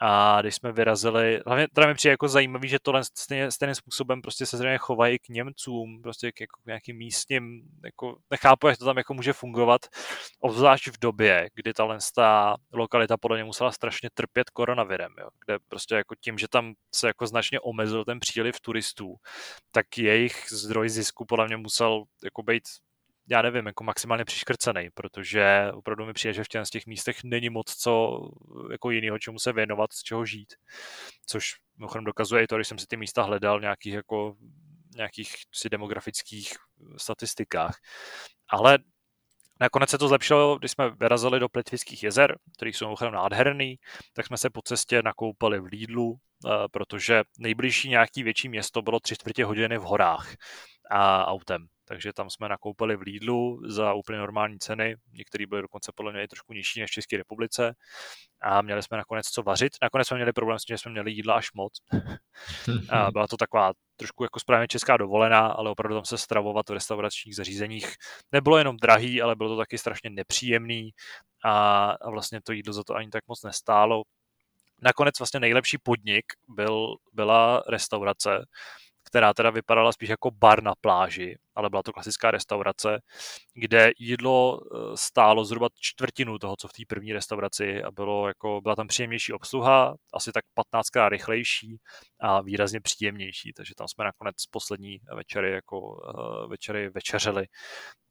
A 0.02 0.42
když 0.42 0.56
jsme 0.56 0.72
vyrazili, 0.72 1.42
hlavně 1.46 1.68
teda 1.74 1.88
mi 1.88 1.94
přijde 1.94 2.12
jako 2.12 2.28
zajímavý, 2.28 2.70
že 2.70 2.78
tohle 2.82 3.04
stejně, 3.04 3.52
stejným 3.52 3.76
způsobem 3.76 4.22
prostě 4.22 4.46
se 4.46 4.58
zřejmě 4.58 4.78
chovají 4.78 5.20
k 5.20 5.30
Němcům, 5.30 6.02
prostě 6.02 6.32
k, 6.32 6.42
jako 6.42 6.60
nějakým 6.66 6.98
místním, 6.98 7.62
jako 7.84 8.18
nechápu, 8.32 8.68
jak 8.68 8.78
to 8.78 8.86
tam 8.86 8.98
jako 8.98 9.14
může 9.14 9.34
fungovat, 9.34 9.82
obzvlášť 10.40 10.88
v 10.88 11.00
době, 11.00 11.50
kdy 11.54 11.74
tahle 11.74 11.98
ta 12.16 12.56
lokalita 12.74 13.18
podle 13.18 13.38
mě 13.38 13.44
musela 13.44 13.72
strašně 13.72 14.10
trpět 14.14 14.50
koronavirem, 14.50 15.12
jo, 15.20 15.30
kde 15.46 15.58
prostě 15.68 15.96
jako 15.96 16.16
tím, 16.16 16.38
že 16.38 16.48
tam 16.48 16.74
se 16.96 17.08
jako 17.08 17.28
značně 17.28 17.60
omezil 17.60 18.06
ten 18.06 18.20
příliv 18.20 18.60
turistů, 18.60 19.16
tak 19.72 19.98
jejich 19.98 20.46
zdroj 20.50 20.90
zisku 20.90 21.26
podle 21.26 21.48
mě 21.48 21.58
musel 21.58 22.04
jako 22.24 22.44
být 22.44 22.64
já 23.30 23.42
nevím, 23.42 23.66
jako 23.66 23.84
maximálně 23.84 24.26
přiškrcený, 24.26 24.90
protože 24.94 25.72
opravdu 25.74 26.06
mi 26.06 26.14
přijde, 26.14 26.34
že 26.34 26.44
v 26.44 26.48
těch, 26.48 26.66
z 26.66 26.70
těch 26.70 26.86
místech 26.86 27.24
není 27.24 27.50
moc 27.50 27.76
co 27.76 28.22
jako 28.72 28.92
jiného, 28.92 29.20
čemu 29.20 29.40
se 29.40 29.54
věnovat, 29.54 29.94
z 29.94 30.04
čeho 30.04 30.26
žít. 30.26 30.54
Což 31.26 31.56
mimochodem 31.78 32.06
dokazuje 32.06 32.44
i 32.44 32.48
to, 32.48 32.56
když 32.56 32.68
jsem 32.68 32.80
si 32.80 32.88
ty 32.88 32.98
místa 32.98 33.24
hledal 33.24 33.60
v 33.60 33.62
nějakých 33.62 33.94
jako 33.94 34.36
nějakých 34.96 35.36
si 35.54 35.70
demografických 35.70 36.54
statistikách. 36.98 37.78
Ale 38.50 38.78
Nakonec 39.62 39.90
se 39.90 39.98
to 39.98 40.08
zlepšilo, 40.08 40.58
když 40.58 40.72
jsme 40.72 40.90
vyrazili 40.90 41.40
do 41.40 41.50
Plitvických 41.50 42.04
jezer, 42.04 42.38
které 42.58 42.70
jsou 42.70 42.86
mimochodem 42.86 43.14
nádherný, 43.14 43.76
tak 44.14 44.26
jsme 44.26 44.38
se 44.38 44.50
po 44.50 44.62
cestě 44.62 45.02
nakoupili 45.02 45.60
v 45.60 45.66
Lidlu, 45.66 46.16
eh, 46.16 46.50
protože 46.72 47.24
nejbližší 47.40 47.90
nějaký 47.90 48.24
větší 48.24 48.50
město 48.50 48.82
bylo 48.82 49.00
tři 49.00 49.16
čtvrtě 49.16 49.46
hodiny 49.46 49.78
v 49.78 49.82
horách 49.82 50.36
a 50.92 51.26
autem. 51.26 51.68
Takže 51.90 52.14
tam 52.14 52.30
jsme 52.30 52.50
nakoupili 52.50 52.96
v 52.96 53.02
Lidlu 53.02 53.62
za 53.68 53.94
úplně 53.94 54.20
normální 54.20 54.60
ceny. 54.60 54.96
Některé 55.14 55.48
byly 55.48 55.62
dokonce 55.62 55.92
podle 55.96 56.12
mě 56.12 56.28
trošku 56.28 56.54
nižší 56.54 56.80
než 56.80 56.90
v 56.90 56.94
České 56.94 57.18
republice. 57.18 57.76
A 58.42 58.62
měli 58.62 58.84
jsme 58.84 58.98
nakonec 58.98 59.28
co 59.28 59.44
vařit. 59.44 59.74
Nakonec 59.82 60.08
jsme 60.08 60.18
měli 60.18 60.34
problém 60.34 60.60
s 60.60 60.66
tím, 60.66 60.74
že 60.74 60.78
jsme 60.78 60.92
měli 60.92 61.12
jídla 61.12 61.34
až 61.36 61.54
moc. 61.54 61.74
a 62.90 63.12
byla 63.12 63.28
to 63.28 63.38
taková 63.38 63.74
trošku 63.96 64.24
jako 64.24 64.40
správně 64.40 64.68
česká 64.68 64.98
dovolená, 64.98 65.48
ale 65.48 65.70
opravdu 65.70 65.96
tam 65.96 66.06
se 66.06 66.18
stravovat 66.18 66.70
v 66.70 66.74
restauračních 66.74 67.36
zařízeních 67.36 67.94
nebylo 68.32 68.58
jenom 68.58 68.78
drahý, 68.78 69.22
ale 69.22 69.36
bylo 69.36 69.50
to 69.50 69.58
taky 69.58 69.78
strašně 69.78 70.10
nepříjemný 70.10 70.92
a, 71.46 71.90
a 71.92 72.10
vlastně 72.10 72.42
to 72.42 72.52
jídlo 72.52 72.74
za 72.74 72.84
to 72.84 72.96
ani 72.96 73.10
tak 73.10 73.24
moc 73.28 73.44
nestálo. 73.44 74.04
Nakonec 74.82 75.20
vlastně 75.20 75.40
nejlepší 75.40 75.78
podnik 75.78 76.26
byl, 76.48 76.96
byla 77.14 77.64
restaurace, 77.70 78.46
která 79.10 79.34
teda 79.34 79.50
vypadala 79.50 79.92
spíš 79.92 80.10
jako 80.10 80.32
bar 80.32 80.64
na 80.64 80.74
pláži, 80.82 81.38
ale 81.56 81.70
byla 81.70 81.84
to 81.84 81.94
klasická 81.94 82.32
restaurace, 82.32 83.02
kde 83.54 83.92
jídlo 84.00 84.60
eh, 84.62 84.78
stálo 84.96 85.46
zhruba 85.46 85.68
čtvrtinu 85.80 86.40
toho, 86.40 86.56
co 86.60 86.68
v 86.68 86.74
té 86.74 86.84
první 86.88 87.14
restauraci 87.14 87.84
a 87.84 87.92
bylo 87.92 88.28
jako, 88.28 88.62
byla 88.62 88.76
tam 88.76 88.88
příjemnější 88.88 89.34
obsluha, 89.34 89.96
asi 90.14 90.32
tak 90.32 90.44
15krát 90.76 91.10
rychlejší 91.10 91.78
a 92.20 92.42
výrazně 92.42 92.82
příjemnější, 92.82 93.54
takže 93.54 93.74
tam 93.78 93.88
jsme 93.88 94.06
nakonec 94.06 94.36
poslední 94.52 95.00
večery 95.16 95.52
jako 95.52 96.02
eh, 96.10 96.48
večery 96.48 96.90
večeřeli 96.90 97.46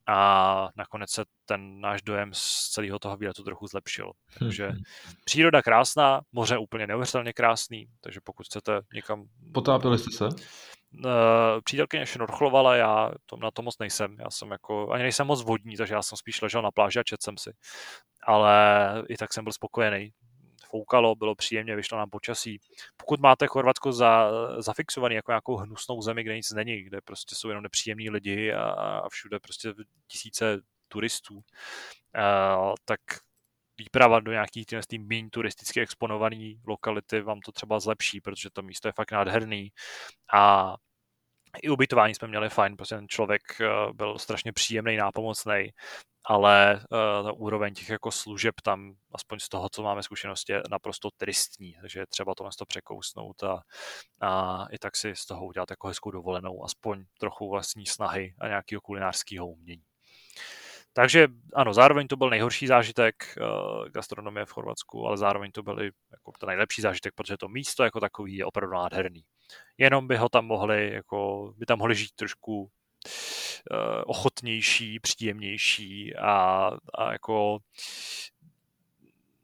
a 0.09 0.69
nakonec 0.77 1.11
se 1.11 1.25
ten 1.45 1.81
náš 1.81 2.03
dojem 2.03 2.35
z 2.35 2.69
celého 2.71 2.99
toho 2.99 3.17
výletu 3.17 3.43
trochu 3.43 3.67
zlepšil. 3.67 4.13
Takže 4.39 4.69
hmm. 4.69 4.83
příroda 5.25 5.63
krásná, 5.63 6.21
moře 6.33 6.59
úplně 6.59 6.87
neuvěřitelně 6.87 7.33
krásný, 7.33 7.87
takže 8.01 8.21
pokud 8.25 8.47
chcete 8.47 8.81
někam... 8.95 9.25
Potápili 9.55 9.99
jste 9.99 10.11
se? 10.11 10.29
Eh, 11.07 11.61
přítelkyně 11.65 12.07
šnorchlovala, 12.07 12.77
já 12.77 13.11
to, 13.27 13.37
na 13.37 13.51
to 13.51 13.63
moc 13.63 13.79
nejsem. 13.79 14.17
Já 14.19 14.31
jsem 14.31 14.51
jako, 14.51 14.91
ani 14.91 15.03
nejsem 15.03 15.27
moc 15.27 15.45
vodní, 15.45 15.77
takže 15.77 15.95
já 15.95 16.03
jsem 16.03 16.17
spíš 16.17 16.41
ležel 16.41 16.63
na 16.63 16.71
pláži 16.71 16.99
a 16.99 17.03
četl 17.03 17.23
jsem 17.25 17.39
si. 17.39 17.51
Ale 18.23 18.55
i 19.09 19.17
tak 19.17 19.33
jsem 19.33 19.45
byl 19.45 19.53
spokojený. 19.53 20.13
Foukalo, 20.70 21.15
bylo 21.15 21.35
příjemně, 21.35 21.77
vyšlo 21.77 21.99
nám 21.99 22.11
počasí. 22.11 22.61
Pokud 22.97 23.20
máte 23.20 23.47
Chorvatsko 23.47 23.93
za, 23.93 24.31
zafixovaný 24.59 25.15
jako 25.15 25.31
nějakou 25.31 25.57
hnusnou 25.57 26.03
zemi, 26.03 26.24
kde 26.24 26.36
nic 26.36 26.51
není, 26.51 26.82
kde 26.82 27.01
prostě 27.01 27.35
jsou 27.35 27.49
jenom 27.49 27.62
nepříjemní 27.62 28.11
lidi 28.11 28.53
a, 28.53 28.62
a 28.65 29.09
všude 29.09 29.39
prostě 29.40 29.74
tisíce 30.07 30.61
turistů, 30.89 31.35
uh, 31.35 32.74
tak 32.85 33.01
výprava 33.78 34.20
do 34.20 34.32
nějakých 34.32 34.66
těch 34.66 34.81
méně 34.99 35.31
turisticky 35.31 35.81
exponovaný 35.81 36.61
lokality 36.66 37.20
vám 37.20 37.40
to 37.40 37.53
třeba 37.53 37.81
zlepší, 37.81 38.20
protože 38.20 38.51
to 38.51 38.62
místo 38.62 38.89
je 38.89 38.93
fakt 38.93 39.12
nádherný 39.12 39.73
a 40.32 40.74
i 41.62 41.69
ubytování 41.69 42.15
jsme 42.15 42.28
měli 42.28 42.49
fajn, 42.49 42.77
protože 42.77 42.97
ten 42.97 43.09
člověk 43.09 43.43
eh, 43.61 43.93
byl 43.93 44.19
strašně 44.19 44.53
příjemný, 44.53 44.97
nápomocný, 44.97 45.73
ale 46.31 46.75
uh, 46.75 47.27
ta 47.27 47.33
úroveň 47.33 47.75
těch 47.75 47.89
jako 47.89 48.11
služeb 48.11 48.55
tam, 48.63 48.95
aspoň 49.15 49.39
z 49.39 49.49
toho, 49.49 49.69
co 49.69 49.83
máme 49.83 50.03
zkušenosti, 50.03 50.53
je 50.53 50.63
naprosto 50.71 51.11
tristní, 51.17 51.77
takže 51.81 52.07
třeba 52.09 52.35
tohle 52.35 52.51
to 52.59 52.67
překousnout 52.67 53.43
a, 53.43 53.63
a 54.21 54.65
i 54.71 54.79
tak 54.79 54.97
si 54.97 55.17
z 55.17 55.27
toho 55.27 55.47
udělat 55.47 55.71
jako 55.71 55.89
hezkou 55.89 56.11
dovolenou, 56.11 56.65
aspoň 56.65 57.05
trochu 57.21 57.51
vlastní 57.51 57.87
snahy 57.87 58.35
a 58.41 58.49
nějakého 58.49 58.81
kulinářského 58.81 59.47
umění. 59.47 59.83
Takže 60.93 61.29
ano, 61.55 61.75
zároveň 61.75 62.07
to 62.09 62.17
byl 62.17 62.31
nejhorší 62.31 62.67
zážitek 62.67 63.15
uh, 63.41 63.89
gastronomie 63.89 64.47
v 64.47 64.51
Chorvatsku, 64.51 65.07
ale 65.07 65.17
zároveň 65.17 65.53
to 65.53 65.63
byl 65.63 65.83
i 65.83 65.91
jako 66.13 66.33
ten 66.41 66.47
nejlepší 66.47 66.83
zážitek, 66.83 67.15
protože 67.15 67.37
to 67.37 67.49
místo 67.49 67.85
jako 67.85 68.01
takový 68.01 68.37
je 68.37 68.45
opravdu 68.45 68.75
nádherný. 68.75 69.25
Jenom 69.79 70.09
by 70.09 70.17
ho 70.17 70.29
tam 70.29 70.47
mohli, 70.47 70.93
jako, 70.93 71.53
by 71.57 71.67
tam 71.67 71.79
mohli 71.79 71.95
žít 71.95 72.11
trošku 72.15 72.71
ochotnější, 74.07 75.01
příjemnější 75.01 76.16
a, 76.16 76.70
a 76.95 77.12
jako 77.12 77.59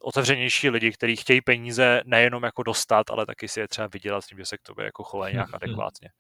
otevřenější 0.05 0.71
lidi, 0.71 0.93
kteří 0.93 1.17
chtějí 1.17 1.41
peníze 1.41 2.03
nejenom 2.05 2.43
jako 2.43 2.63
dostat, 2.63 3.11
ale 3.11 3.27
taky 3.27 3.49
si 3.49 3.61
je 3.61 3.69
třeba 3.69 3.89
vydělat 3.93 4.25
tím, 4.25 4.39
že 4.39 4.45
se 4.45 4.59
k 4.59 4.63
tobě 4.63 4.85
jako 4.85 5.05
chovají 5.05 5.35
nějak 5.35 5.49
adekvátně. 5.55 6.11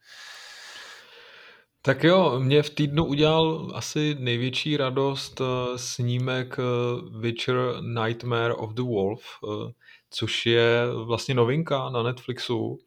Tak 1.87 2.05
jo, 2.05 2.41
mě 2.41 2.63
v 2.63 2.71
týdnu 2.71 3.05
udělal 3.05 3.73
asi 3.75 4.17
největší 4.19 4.77
radost 4.77 5.41
eh, 5.41 5.79
snímek 5.79 6.57
eh, 6.59 6.63
Witcher 7.19 7.57
Nightmare 7.81 8.55
of 8.55 8.73
the 8.73 8.83
Wolf, 8.83 9.23
eh, 9.45 9.73
což 10.11 10.47
je 10.47 10.87
vlastně 11.05 11.35
novinka 11.35 11.91
na 11.91 12.03
Netflixu. 12.03 12.79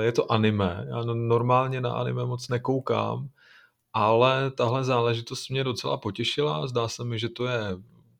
Je 0.00 0.12
to 0.12 0.32
anime, 0.32 0.86
já 0.88 1.02
normálně 1.04 1.80
na 1.80 1.92
anime 1.92 2.24
moc 2.24 2.48
nekoukám, 2.48 3.28
ale 3.96 4.50
tahle 4.50 4.84
záležitost 4.84 5.48
mě 5.48 5.64
docela 5.64 5.96
potěšila. 5.96 6.66
Zdá 6.66 6.88
se 6.88 7.04
mi, 7.04 7.18
že 7.18 7.28
to 7.28 7.46
je 7.46 7.60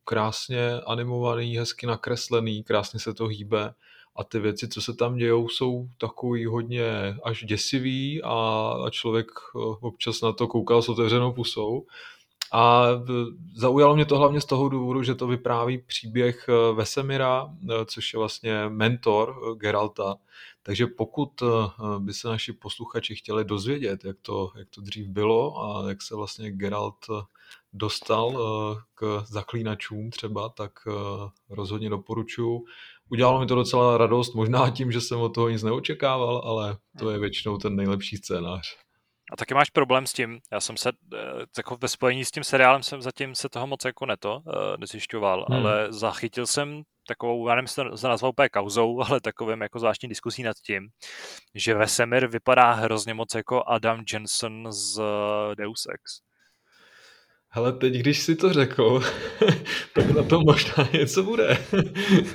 krásně 0.04 0.80
animovaný, 0.86 1.56
hezky 1.56 1.86
nakreslený, 1.86 2.62
krásně 2.62 3.00
se 3.00 3.14
to 3.14 3.26
hýbe 3.26 3.74
a 4.16 4.24
ty 4.24 4.38
věci, 4.38 4.68
co 4.68 4.82
se 4.82 4.94
tam 4.94 5.16
dějou, 5.16 5.48
jsou 5.48 5.88
takový 5.98 6.46
hodně 6.46 7.16
až 7.24 7.44
děsivý 7.44 8.22
a, 8.22 8.30
a 8.86 8.90
člověk 8.90 9.26
eh, 9.26 9.58
občas 9.80 10.20
na 10.20 10.32
to 10.32 10.46
koukal 10.46 10.82
s 10.82 10.88
otevřenou 10.88 11.32
pusou. 11.32 11.86
A 12.52 12.86
zaujalo 13.54 13.94
mě 13.94 14.04
to 14.04 14.18
hlavně 14.18 14.40
z 14.40 14.44
toho 14.44 14.68
důvodu, 14.68 15.02
že 15.02 15.14
to 15.14 15.26
vypráví 15.26 15.78
příběh 15.78 16.46
eh, 16.48 16.74
Vesemira, 16.74 17.48
eh, 17.70 17.84
což 17.84 18.12
je 18.12 18.18
vlastně 18.18 18.68
mentor 18.68 19.56
Geralta. 19.56 20.16
Takže 20.66 20.86
pokud 20.86 21.42
by 21.98 22.14
se 22.14 22.28
naši 22.28 22.52
posluchači 22.52 23.14
chtěli 23.14 23.44
dozvědět, 23.44 24.04
jak 24.04 24.16
to, 24.22 24.52
jak 24.58 24.68
to 24.70 24.80
dřív 24.80 25.08
bylo 25.08 25.62
a 25.62 25.88
jak 25.88 26.02
se 26.02 26.16
vlastně 26.16 26.52
Geralt 26.52 27.06
dostal 27.72 28.38
k 28.94 29.22
zaklínačům 29.26 30.10
třeba, 30.10 30.48
tak 30.48 30.72
rozhodně 31.50 31.90
doporučuji. 31.90 32.64
Udělalo 33.08 33.40
mi 33.40 33.46
to 33.46 33.54
docela 33.54 33.98
radost, 33.98 34.34
možná 34.34 34.70
tím, 34.70 34.92
že 34.92 35.00
jsem 35.00 35.20
od 35.20 35.34
toho 35.34 35.48
nic 35.48 35.62
neočekával, 35.62 36.42
ale 36.44 36.76
to 36.98 37.10
je 37.10 37.18
většinou 37.18 37.58
ten 37.58 37.76
nejlepší 37.76 38.16
scénář. 38.16 38.76
A 39.32 39.36
taky 39.36 39.54
máš 39.54 39.70
problém 39.70 40.06
s 40.06 40.12
tím, 40.12 40.40
já 40.52 40.60
jsem 40.60 40.76
se, 40.76 40.92
eh, 41.14 41.18
jako 41.58 41.76
ve 41.80 41.88
spojení 41.88 42.24
s 42.24 42.30
tím 42.30 42.44
seriálem 42.44 42.82
jsem 42.82 43.02
zatím 43.02 43.34
se 43.34 43.48
toho 43.48 43.66
moc 43.66 43.84
jako 43.84 44.06
neto, 44.06 44.42
nezjišťoval, 44.78 45.46
hmm. 45.48 45.58
ale 45.58 45.92
zachytil 45.92 46.46
jsem 46.46 46.82
takovou, 47.08 47.48
já 47.48 47.54
nevím, 47.54 47.64
jestli 47.64 47.84
to 48.00 48.08
nazval 48.08 48.30
úplně 48.30 48.48
kauzou, 48.48 49.00
ale 49.08 49.20
takovým 49.20 49.60
jako 49.60 49.78
zvláštní 49.78 50.08
diskusí 50.08 50.42
nad 50.42 50.56
tím, 50.56 50.88
že 51.54 51.74
Vesemir 51.74 52.26
vypadá 52.26 52.72
hrozně 52.72 53.14
moc 53.14 53.34
jako 53.34 53.62
Adam 53.66 54.04
Jensen 54.12 54.72
z 54.72 54.98
eh, 54.98 55.54
Deus 55.54 55.86
Ex. 55.94 56.26
Hele, 57.48 57.72
teď, 57.72 57.94
když 57.94 58.22
si 58.22 58.36
to 58.36 58.52
řekl, 58.52 59.00
tak 59.94 60.10
na 60.10 60.22
to 60.22 60.40
možná 60.40 60.88
něco 60.92 61.22
bude. 61.22 61.58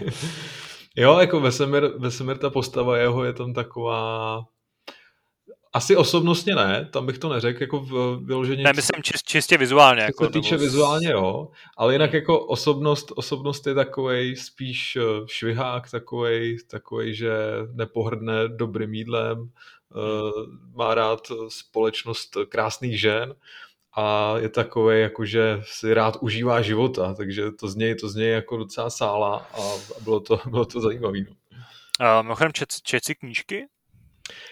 jo, 0.95 1.19
jako 1.19 1.39
Vesemir, 1.39 1.87
Vesemir, 1.97 2.37
ta 2.37 2.49
postava 2.49 2.97
jeho 2.97 3.23
je 3.23 3.33
tam 3.33 3.53
taková... 3.53 4.41
Asi 5.73 5.95
osobnostně 5.95 6.55
ne, 6.55 6.89
tam 6.91 7.05
bych 7.05 7.17
to 7.17 7.29
neřekl, 7.29 7.63
jako 7.63 7.79
v, 7.79 8.19
vyloženě... 8.23 8.63
Ne, 8.63 8.73
myslím 8.75 9.03
čist, 9.03 9.25
čistě 9.25 9.57
vizuálně. 9.57 10.01
Co 10.01 10.05
jako, 10.05 10.25
se 10.25 10.31
týče 10.31 10.55
nebo... 10.55 10.63
vizuálně, 10.63 11.09
jo, 11.11 11.47
ale 11.77 11.93
jinak 11.93 12.13
jako 12.13 12.45
osobnost, 12.45 13.11
osobnost 13.15 13.67
je 13.67 13.73
takovej 13.73 14.35
spíš 14.35 14.95
eh, 14.95 15.01
švihák, 15.25 15.91
takovej, 15.91 16.57
takovej, 16.67 17.13
že 17.13 17.33
nepohrdne 17.73 18.47
dobrým 18.47 18.93
jídlem, 18.93 19.37
hmm. 19.37 19.51
má 20.75 20.95
rád 20.95 21.27
společnost 21.47 22.37
krásných 22.49 22.99
žen, 22.99 23.35
a 23.93 24.37
je 24.37 24.49
takový, 24.49 25.01
jako 25.01 25.25
že 25.25 25.61
si 25.63 25.93
rád 25.93 26.17
užívá 26.21 26.61
života, 26.61 27.13
takže 27.13 27.51
to 27.51 27.67
z 27.67 27.75
něj, 27.75 27.95
to 27.95 28.09
z 28.09 28.15
něj 28.15 28.31
jako 28.31 28.57
docela 28.57 28.89
sála 28.89 29.37
a 29.37 29.59
bylo 30.03 30.19
to, 30.19 30.39
bylo 30.49 30.65
to 30.65 30.81
zajímavé. 30.81 31.19
No. 31.99 32.23
Mimochodem, 32.23 32.53
čet, 32.53 32.69
čet 32.83 33.05
si 33.05 33.15
knížky? 33.15 33.67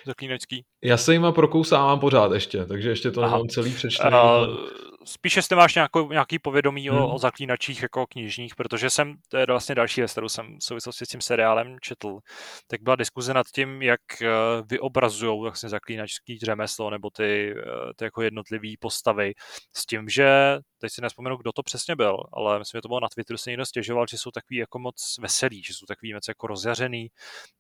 Zaklínačský? 0.06 0.64
Já 0.84 0.98
se 0.98 1.14
jima 1.14 1.32
prokousávám 1.32 2.00
pořád 2.00 2.32
ještě, 2.32 2.66
takže 2.66 2.90
ještě 2.90 3.12
to 3.12 3.22
Aha. 3.22 3.32
nemám 3.32 3.48
celý 3.48 3.74
přečtený. 3.74 4.16
Uh, 4.16 4.89
spíš 5.10 5.36
jestli 5.36 5.56
máš 5.56 5.76
nějakou, 5.76 6.12
nějaký 6.12 6.40
povědomí 6.40 6.90
hmm. 6.90 7.00
o, 7.00 7.14
o 7.14 7.18
zaklínačích 7.18 7.82
jako 7.82 8.08
knižních, 8.08 8.56
protože 8.56 8.90
jsem, 8.90 9.16
to 9.30 9.38
je 9.38 9.46
vlastně 9.46 9.76
další 9.76 10.02
věc, 10.02 10.12
kterou 10.12 10.30
jsem 10.30 10.58
v 10.60 10.64
souvislosti 10.64 11.06
s 11.06 11.10
tím 11.10 11.22
seriálem 11.22 11.78
četl, 11.82 12.20
tak 12.68 12.82
byla 12.82 12.96
diskuze 12.96 13.34
nad 13.34 13.48
tím, 13.56 13.82
jak 13.82 14.02
uh, 14.22 14.28
vyobrazují 14.68 15.42
vlastně 15.42 15.70
zaklínačský 15.70 16.40
řemeslo 16.40 16.90
nebo 16.90 17.10
ty, 17.10 17.54
uh, 17.54 17.92
ty 17.96 18.04
jako 18.04 18.22
jednotlivé 18.22 18.70
postavy 18.80 19.34
s 19.76 19.86
tím, 19.86 20.10
že 20.10 20.58
teď 20.80 20.92
si 20.92 21.02
nespomenu, 21.02 21.38
kdo 21.38 21.52
to 21.52 21.64
přesně 21.64 21.96
byl, 21.96 22.18
ale 22.34 22.60
myslím, 22.60 22.78
že 22.78 22.82
to 22.82 22.88
bylo 22.88 23.00
na 23.00 23.08
Twitteru, 23.14 23.38
se 23.38 23.50
někdo 23.50 23.66
stěžoval, 23.66 24.06
že 24.10 24.18
jsou 24.18 24.32
takový 24.32 24.58
jako 24.58 24.80
moc 24.80 25.16
veselí, 25.20 25.64
že 25.64 25.74
jsou 25.74 25.86
takový 25.86 26.14
moc 26.14 26.28
jako 26.28 26.48
rozjařený, 26.48 27.08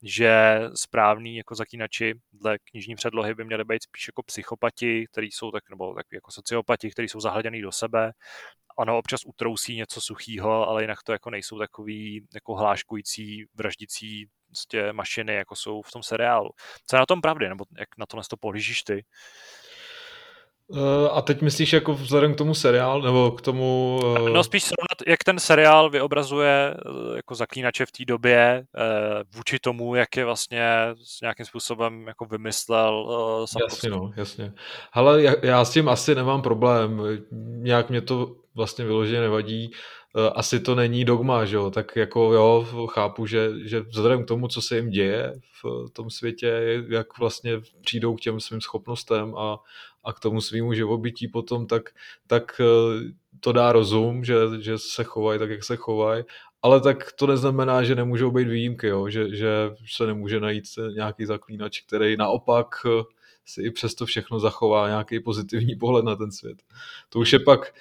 že 0.04 0.62
správný 0.76 1.38
jako 1.38 1.56
zaklínači 1.56 2.14
dle 2.34 2.58
knižní 2.72 2.96
předlohy 2.96 3.34
by 3.36 3.46
měli 3.46 3.64
být 3.64 3.84
spíš 3.84 4.08
jako 4.08 4.24
psychopati, 4.24 5.06
kteří 5.12 5.32
jsou 5.32 5.52
tak, 5.52 5.70
nebo 5.70 5.94
takový 5.94 6.16
jako 6.16 6.32
sociopati, 6.32 6.92
kteří 6.92 7.10
jsou 7.10 7.20
zahleděný 7.40 7.62
do 7.62 7.72
sebe. 7.72 8.12
Ano, 8.78 8.98
občas 8.98 9.22
utrousí 9.26 9.76
něco 9.76 10.02
suchýho, 10.02 10.68
ale 10.68 10.84
jinak 10.84 11.04
to 11.04 11.12
jako 11.12 11.30
nejsou 11.30 11.60
takový 11.60 12.28
jako 12.34 12.56
hláškující, 12.56 13.46
vraždící 13.54 14.26
prostě 14.48 14.94
mašiny, 14.94 15.34
jako 15.36 15.56
jsou 15.56 15.82
v 15.82 15.92
tom 15.92 16.04
seriálu. 16.04 16.50
Co 16.88 16.96
je 16.96 17.00
na 17.00 17.06
tom 17.06 17.22
pravdy, 17.22 17.50
nebo 17.50 17.66
jak 17.80 17.90
na 17.98 18.06
to 18.06 18.18
to 18.30 18.38
pohlížíš 18.38 18.84
ty? 18.84 19.06
Uh, 20.72 20.80
a 21.12 21.22
teď 21.22 21.42
myslíš 21.42 21.74
jako 21.74 21.94
vzhledem 21.94 22.34
k 22.34 22.38
tomu 22.38 22.54
seriál, 22.54 23.02
nebo 23.02 23.32
k 23.32 23.42
tomu... 23.42 24.00
Uh... 24.04 24.30
No 24.30 24.44
spíš 24.44 24.64
srovnat, 24.64 25.08
jak 25.08 25.24
ten 25.24 25.40
seriál 25.40 25.90
vyobrazuje 25.90 26.76
uh, 26.86 27.16
jako 27.16 27.36
zaklínače 27.36 27.86
v 27.86 27.92
té 27.92 28.06
době 28.06 28.64
uh, 28.78 28.84
vůči 29.36 29.60
tomu, 29.60 29.96
jak 29.96 30.18
je 30.18 30.26
vlastně 30.26 30.66
s 31.04 31.22
nějakým 31.22 31.46
způsobem 31.46 32.08
jako 32.08 32.26
vymyslel 32.26 33.06
uh, 33.08 33.62
Jasně, 33.70 33.90
no, 33.90 34.12
jasně. 34.16 34.54
Ale 34.94 35.24
já, 35.24 35.34
já 35.44 35.66
s 35.66 35.74
tím 35.74 35.90
asi 35.90 36.16
nemám 36.16 36.42
problém. 36.42 37.02
Nějak 37.62 37.90
mě 37.90 38.02
to 38.02 38.36
vlastně 38.56 38.86
vyloženě 38.86 39.22
nevadí. 39.22 39.72
Uh, 40.16 40.30
asi 40.36 40.60
to 40.60 40.76
není 40.76 41.06
dogma, 41.06 41.46
že 41.46 41.56
jo? 41.56 41.72
Tak 41.72 41.96
jako 41.96 42.34
jo, 42.34 42.68
chápu, 42.90 43.26
že, 43.26 43.50
že 43.66 43.80
vzhledem 43.80 44.24
k 44.24 44.28
tomu, 44.28 44.48
co 44.48 44.62
se 44.62 44.76
jim 44.76 44.90
děje 44.90 45.34
v 45.64 45.90
tom 45.94 46.10
světě, 46.10 46.84
jak 46.90 47.18
vlastně 47.20 47.52
přijdou 47.82 48.16
k 48.16 48.22
těm 48.22 48.40
svým 48.40 48.62
schopnostem 48.62 49.36
a 49.36 49.60
a 50.04 50.14
k 50.14 50.20
tomu 50.20 50.42
svýmu 50.42 50.74
živobytí 50.74 51.28
potom, 51.28 51.68
tak, 51.68 51.90
tak 52.28 52.62
eh, 52.62 53.12
to 53.40 53.52
dá 53.52 53.72
rozum, 53.72 54.24
že, 54.24 54.36
že 54.60 54.78
se 54.78 55.04
chovají 55.04 55.40
tak, 55.40 55.50
jak 55.50 55.64
se 55.64 55.76
chovají, 55.76 56.24
ale 56.62 56.82
tak 56.82 57.12
to 57.12 57.28
neznamená, 57.28 57.84
že 57.84 57.96
nemůžou 57.96 58.32
být 58.32 58.48
výjimky, 58.48 58.88
jo? 58.88 59.10
Že, 59.10 59.36
že 59.36 59.48
se 59.96 60.06
nemůže 60.06 60.40
najít 60.40 60.64
nějaký 60.96 61.26
zaklínač, 61.26 61.82
který 61.82 62.18
naopak 62.18 62.68
eh, 62.86 63.04
si 63.46 63.62
i 63.62 63.72
přesto 63.72 64.06
všechno 64.06 64.40
zachová 64.40 64.88
nějaký 64.88 65.20
pozitivní 65.20 65.76
pohled 65.76 66.06
na 66.06 66.16
ten 66.16 66.32
svět. 66.32 66.58
To 67.10 67.20
už 67.20 67.34
je 67.34 67.40
pak 67.40 67.74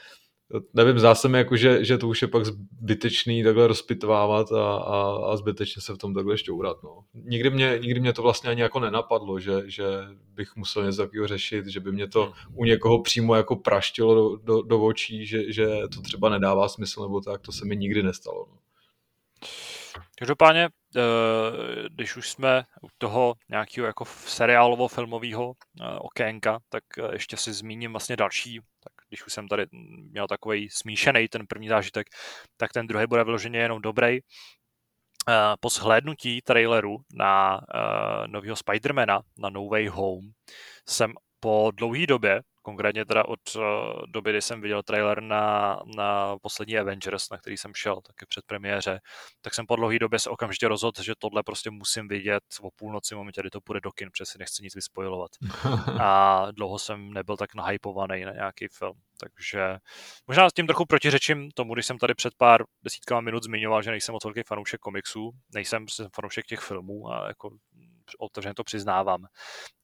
nevím, 0.75 0.99
zdá 0.99 1.15
se 1.15 1.29
mi 1.29 1.39
jako, 1.39 1.57
že, 1.57 1.85
že 1.85 1.99
to 1.99 2.09
už 2.09 2.23
je 2.23 2.29
pak 2.29 2.45
zbytečný 2.45 3.45
takhle 3.45 3.67
rozpitvávat 3.67 4.53
a, 4.53 4.77
a, 4.77 5.19
a 5.33 5.37
zbytečně 5.37 5.83
se 5.83 5.95
v 5.95 5.99
tom 5.99 6.15
takhle 6.15 6.39
šťourat. 6.39 6.83
No. 6.83 7.05
Nikdy, 7.15 7.51
mě, 7.51 7.79
nikdy 7.83 8.01
mě 8.01 8.13
to 8.13 8.23
vlastně 8.23 8.51
ani 8.51 8.61
jako 8.61 8.81
nenapadlo, 8.81 9.41
že, 9.41 9.63
že 9.67 9.85
bych 10.35 10.57
musel 10.57 10.85
něco 10.85 11.03
takového 11.03 11.27
řešit, 11.27 11.67
že 11.67 11.81
by 11.81 11.93
mě 11.93 12.09
to 12.09 12.33
u 12.55 12.65
někoho 12.65 13.03
přímo 13.03 13.35
jako 13.35 13.57
praštilo 13.57 14.15
do, 14.15 14.37
do, 14.37 14.63
do 14.63 14.85
očí, 14.85 15.27
že, 15.27 15.53
že 15.53 15.67
to 15.95 16.01
třeba 16.01 16.29
nedává 16.29 16.69
smysl 16.69 17.03
nebo 17.03 17.21
tak, 17.21 17.41
to 17.41 17.53
se 17.53 17.65
mi 17.65 17.77
nikdy 17.77 18.03
nestalo. 18.03 18.47
No. 18.51 18.59
Každopádně, 20.19 20.69
eh, 20.97 21.01
když 21.89 22.17
už 22.17 22.31
jsme 22.31 22.65
u 22.83 22.89
toho 22.99 23.35
nějakého 23.49 23.87
jako 23.87 24.05
seriálovo-filmového 24.05 25.53
eh, 25.81 25.85
okénka, 25.99 26.59
tak 26.69 26.85
eh, 26.99 27.09
ještě 27.13 27.37
si 27.37 27.53
zmíním 27.53 27.91
vlastně 27.91 28.17
další 28.17 28.61
když 29.09 29.27
už 29.27 29.33
jsem 29.33 29.49
tady 29.49 29.67
měl 30.11 30.27
takový 30.27 30.69
smíšený 30.71 31.29
ten 31.29 31.47
první 31.47 31.69
zážitek, 31.69 32.07
tak 32.57 32.73
ten 32.73 32.87
druhý 32.87 33.07
bude 33.07 33.25
vyloženě 33.25 33.59
jenom 33.59 33.83
dobrý. 33.83 34.19
Eh, 35.29 35.55
po 35.61 35.69
shlédnutí 35.69 36.41
traileru 36.43 36.97
na 37.15 37.61
uh, 37.61 38.27
nového 38.27 38.57
Spidermana, 38.57 39.21
na 39.39 39.51
No 39.51 39.69
Way 39.69 39.87
Home, 39.87 40.31
jsem 40.89 41.13
po 41.41 41.71
dlouhé 41.75 42.07
době 42.07 42.43
konkrétně 42.69 43.05
teda 43.05 43.29
od 43.29 43.41
uh, 43.57 43.63
doby, 44.07 44.31
kdy 44.31 44.43
jsem 44.43 44.61
viděl 44.61 44.83
trailer 44.83 45.23
na, 45.23 45.81
na 45.97 46.37
poslední 46.43 46.79
Avengers, 46.79 47.31
na 47.31 47.39
který 47.39 47.57
jsem 47.57 47.75
šel 47.75 48.01
taky 48.01 48.27
před 48.29 48.45
premiéře, 48.47 49.01
tak 49.41 49.55
jsem 49.55 49.67
po 49.67 49.77
dlouhé 49.77 49.99
době 49.99 50.19
se 50.19 50.31
okamžitě 50.31 50.69
rozhodl, 50.69 51.03
že 51.03 51.13
tohle 51.19 51.43
prostě 51.43 51.71
musím 51.71 52.09
vidět 52.09 52.43
o 52.61 52.71
půlnoci 52.71 53.15
momentě, 53.15 53.41
kdy 53.41 53.51
to 53.51 53.61
půjde 53.61 53.81
do 53.81 53.93
kin, 53.93 54.11
protože 54.11 54.27
si 54.27 54.39
nechci 54.39 54.63
nic 54.63 54.75
vyspojovat. 54.75 55.31
A 56.03 56.47
dlouho 56.51 56.79
jsem 56.79 57.13
nebyl 57.13 57.37
tak 57.37 57.55
nahypovaný 57.55 58.25
na 58.25 58.33
nějaký 58.33 58.69
film. 58.69 58.95
Takže 59.21 59.79
možná 60.27 60.51
s 60.51 60.53
tím 60.53 60.67
trochu 60.67 60.85
protiřečím 60.87 61.51
tomu, 61.51 61.75
když 61.75 61.87
jsem 61.87 61.99
tady 61.99 62.15
před 62.15 62.35
pár 62.37 62.65
desítkama 62.83 63.21
minut 63.21 63.43
zmiňoval, 63.43 63.83
že 63.83 63.91
nejsem 63.91 64.13
moc 64.13 64.25
velký 64.25 64.43
fanoušek 64.47 64.81
komiksů, 64.81 65.31
nejsem 65.55 65.87
fanoušek 66.15 66.47
těch 66.47 66.61
filmů 66.61 67.13
a 67.13 67.29
jako 67.29 67.51
otevřeně 68.19 68.55
to 68.55 68.65
přiznávám 68.65 69.27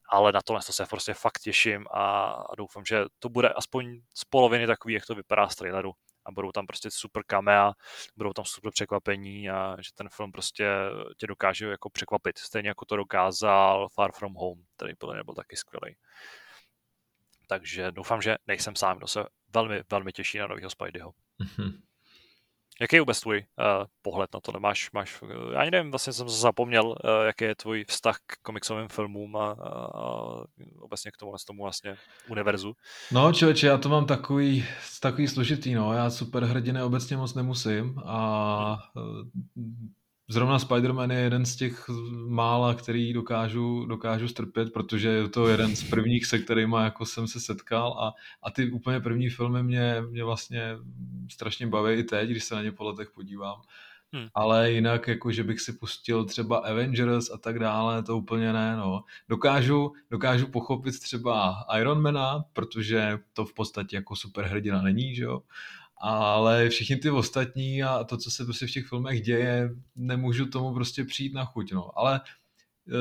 ale 0.08 0.32
na 0.32 0.42
tohle 0.42 0.62
se 0.62 0.86
prostě 0.86 1.14
fakt 1.14 1.38
těším 1.38 1.86
a, 1.94 2.34
doufám, 2.58 2.84
že 2.84 3.04
to 3.18 3.28
bude 3.28 3.48
aspoň 3.48 4.00
z 4.14 4.24
poloviny 4.24 4.66
takový, 4.66 4.94
jak 4.94 5.06
to 5.06 5.14
vypadá 5.14 5.48
z 5.48 5.56
traileru 5.56 5.92
a 6.24 6.32
budou 6.32 6.52
tam 6.52 6.66
prostě 6.66 6.90
super 6.90 7.22
kamea, 7.26 7.72
budou 8.16 8.32
tam 8.32 8.44
super 8.44 8.72
překvapení 8.72 9.50
a 9.50 9.76
že 9.80 9.90
ten 9.94 10.08
film 10.08 10.32
prostě 10.32 10.70
tě 11.18 11.26
dokáže 11.26 11.66
jako 11.66 11.90
překvapit, 11.90 12.38
stejně 12.38 12.68
jako 12.68 12.84
to 12.84 12.96
dokázal 12.96 13.88
Far 13.88 14.12
From 14.12 14.34
Home, 14.34 14.62
který 14.76 14.92
byl 15.00 15.08
nebyl 15.08 15.34
taky 15.34 15.56
skvělý. 15.56 15.96
Takže 17.48 17.92
doufám, 17.92 18.22
že 18.22 18.36
nejsem 18.46 18.76
sám, 18.76 18.96
kdo 18.96 19.06
se 19.06 19.24
velmi, 19.54 19.82
velmi 19.90 20.12
těší 20.12 20.38
na 20.38 20.46
nového 20.46 20.70
Spideyho. 20.70 21.12
Mm-hmm. 21.40 21.80
Jaký 22.80 22.96
je 22.96 23.00
vůbec 23.00 23.20
tvůj 23.20 23.38
uh, 23.58 23.84
pohled 24.02 24.30
na 24.34 24.40
to? 24.40 24.60
Máš, 24.60 24.90
máš, 24.92 25.22
já 25.52 25.60
ani 25.60 25.70
nevím, 25.70 25.90
vlastně 25.90 26.12
jsem 26.12 26.28
zapomněl, 26.28 26.86
uh, 26.86 26.94
jaký 27.26 27.44
je 27.44 27.54
tvůj 27.54 27.84
vztah 27.88 28.18
k 28.26 28.36
komiksovým 28.42 28.88
filmům 28.88 29.36
a, 29.36 29.50
a, 29.50 29.68
a 29.78 30.34
obecně 30.80 31.10
k 31.10 31.16
tomu, 31.16 31.32
tomu 31.46 31.62
vlastně 31.62 31.96
univerzu. 32.28 32.72
No 33.12 33.32
člověče, 33.32 33.66
já 33.66 33.78
to 33.78 33.88
mám 33.88 34.06
takový, 34.06 34.64
takový 35.00 35.28
složitý, 35.28 35.74
no. 35.74 35.92
Já 35.92 36.10
superhrdiny 36.10 36.82
obecně 36.82 37.16
moc 37.16 37.34
nemusím 37.34 37.98
a 38.04 38.78
hmm 39.56 39.94
Zrovna 40.28 40.58
Spider-Man 40.58 41.12
je 41.12 41.18
jeden 41.18 41.46
z 41.46 41.56
těch 41.56 41.84
mála, 42.28 42.74
který 42.74 43.12
dokážu, 43.12 43.86
dokážu 43.86 44.28
strpět, 44.28 44.72
protože 44.72 45.08
je 45.08 45.28
to 45.28 45.48
jeden 45.48 45.76
z 45.76 45.90
prvních, 45.90 46.26
se 46.26 46.38
kterými 46.38 46.76
jako 46.82 47.06
jsem 47.06 47.26
se 47.26 47.40
setkal 47.40 47.92
a, 47.92 48.14
a 48.42 48.50
ty 48.50 48.70
úplně 48.70 49.00
první 49.00 49.30
filmy 49.30 49.62
mě, 49.62 50.02
mě 50.10 50.24
vlastně 50.24 50.76
strašně 51.30 51.66
baví 51.66 51.92
i 51.94 52.04
teď, 52.04 52.30
když 52.30 52.44
se 52.44 52.54
na 52.54 52.62
ně 52.62 52.72
po 52.72 52.84
letech 52.84 53.10
podívám. 53.10 53.60
Hmm. 54.12 54.28
Ale 54.34 54.72
jinak, 54.72 55.08
jako 55.08 55.32
že 55.32 55.44
bych 55.44 55.60
si 55.60 55.72
pustil 55.72 56.24
třeba 56.24 56.58
Avengers 56.58 57.30
a 57.30 57.38
tak 57.38 57.58
dále, 57.58 58.02
to 58.02 58.18
úplně 58.18 58.52
ne, 58.52 58.76
no. 58.76 59.04
Dokážu, 59.28 59.92
dokážu 60.10 60.46
pochopit 60.46 61.00
třeba 61.00 61.64
Ironmana, 61.78 62.44
protože 62.52 63.18
to 63.32 63.44
v 63.44 63.54
podstatě 63.54 63.96
jako 63.96 64.16
superhrdina 64.16 64.82
není, 64.82 65.14
že 65.14 65.24
jo 65.24 65.42
ale 66.04 66.68
všichni 66.68 66.96
ty 66.96 67.10
ostatní 67.10 67.82
a 67.82 68.04
to, 68.04 68.16
co 68.16 68.30
se 68.30 68.44
prostě 68.44 68.66
v 68.66 68.70
těch 68.70 68.86
filmech 68.86 69.22
děje, 69.22 69.70
nemůžu 69.96 70.46
tomu 70.46 70.74
prostě 70.74 71.04
přijít 71.04 71.34
na 71.34 71.44
chuť, 71.44 71.72
no. 71.72 71.98
Ale 71.98 72.20
e, 72.88 72.94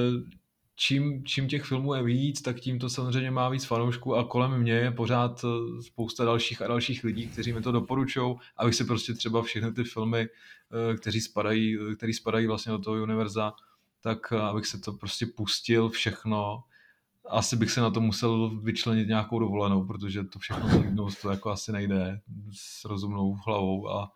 čím, 0.76 1.26
čím 1.26 1.48
těch 1.48 1.64
filmů 1.64 1.94
je 1.94 2.04
víc, 2.04 2.42
tak 2.42 2.60
tím 2.60 2.80
to 2.80 2.90
samozřejmě 2.90 3.32
má 3.32 3.50
víc 3.50 3.66
fanoušků 3.66 4.16
a 4.16 4.28
kolem 4.28 4.62
mě 4.62 4.74
je 4.74 4.92
pořád 4.92 5.44
e, 5.44 5.82
spousta 5.82 6.26
dalších 6.26 6.62
a 6.62 6.68
dalších 6.68 7.04
lidí, 7.04 7.28
kteří 7.28 7.54
mi 7.54 7.62
to 7.62 7.72
doporučují, 7.72 8.36
abych 8.58 8.76
si 8.76 8.86
prostě 8.86 9.14
třeba 9.14 9.42
všechny 9.42 9.74
ty 9.74 9.84
filmy, 9.84 10.22
e, 10.22 10.98
kteří 10.98 11.22
spadají, 11.22 11.78
který 11.98 12.14
spadají 12.14 12.48
vlastně 12.48 12.72
do 12.72 12.80
toho 12.80 13.04
univerza, 13.04 13.54
tak 14.02 14.32
abych 14.32 14.66
se 14.66 14.80
to 14.80 14.94
prostě 14.94 15.26
pustil 15.26 15.90
všechno 15.90 16.64
asi 17.30 17.56
bych 17.56 17.72
se 17.72 17.82
na 17.82 17.90
to 17.90 18.02
musel 18.02 18.50
vyčlenit 18.50 19.08
nějakou 19.08 19.40
dovolenou, 19.40 19.86
protože 19.86 20.24
to 20.24 20.40
všechno 20.40 20.70
zvládnout 20.70 21.22
to 21.22 21.30
jako 21.30 21.50
asi 21.50 21.72
nejde 21.72 22.22
s 22.52 22.86
rozumnou 22.86 23.38
hlavou 23.46 23.90
a, 23.90 24.12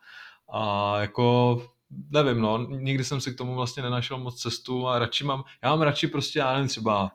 a 0.54 1.00
jako 1.00 1.62
nevím, 1.90 2.42
no, 2.42 2.68
nikdy 2.70 3.04
jsem 3.04 3.22
si 3.22 3.34
k 3.34 3.38
tomu 3.38 3.56
vlastně 3.56 3.84
nenašel 3.84 4.18
moc 4.18 4.42
cestu 4.42 4.88
a 4.88 5.00
radši 5.00 5.24
mám, 5.24 5.44
já 5.64 5.70
mám 5.70 5.82
radši 5.82 6.08
prostě, 6.08 6.40
já 6.40 6.54
nevím, 6.54 6.68
třeba 6.68 7.12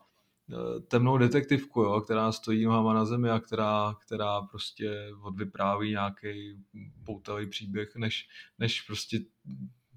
eh, 0.52 0.81
temnou 0.81 1.19
detektivku, 1.19 1.82
jo, 1.82 2.01
která 2.01 2.32
stojí 2.32 2.64
nohama 2.64 2.94
na 2.94 3.05
zemi 3.05 3.31
a 3.31 3.40
která, 3.40 3.97
která 4.06 4.43
prostě 4.43 5.10
odvypráví 5.23 5.90
nějaký 5.90 6.56
poutavý 7.05 7.47
příběh, 7.47 7.97
než, 7.97 8.28
než 8.59 8.81
prostě 8.81 9.19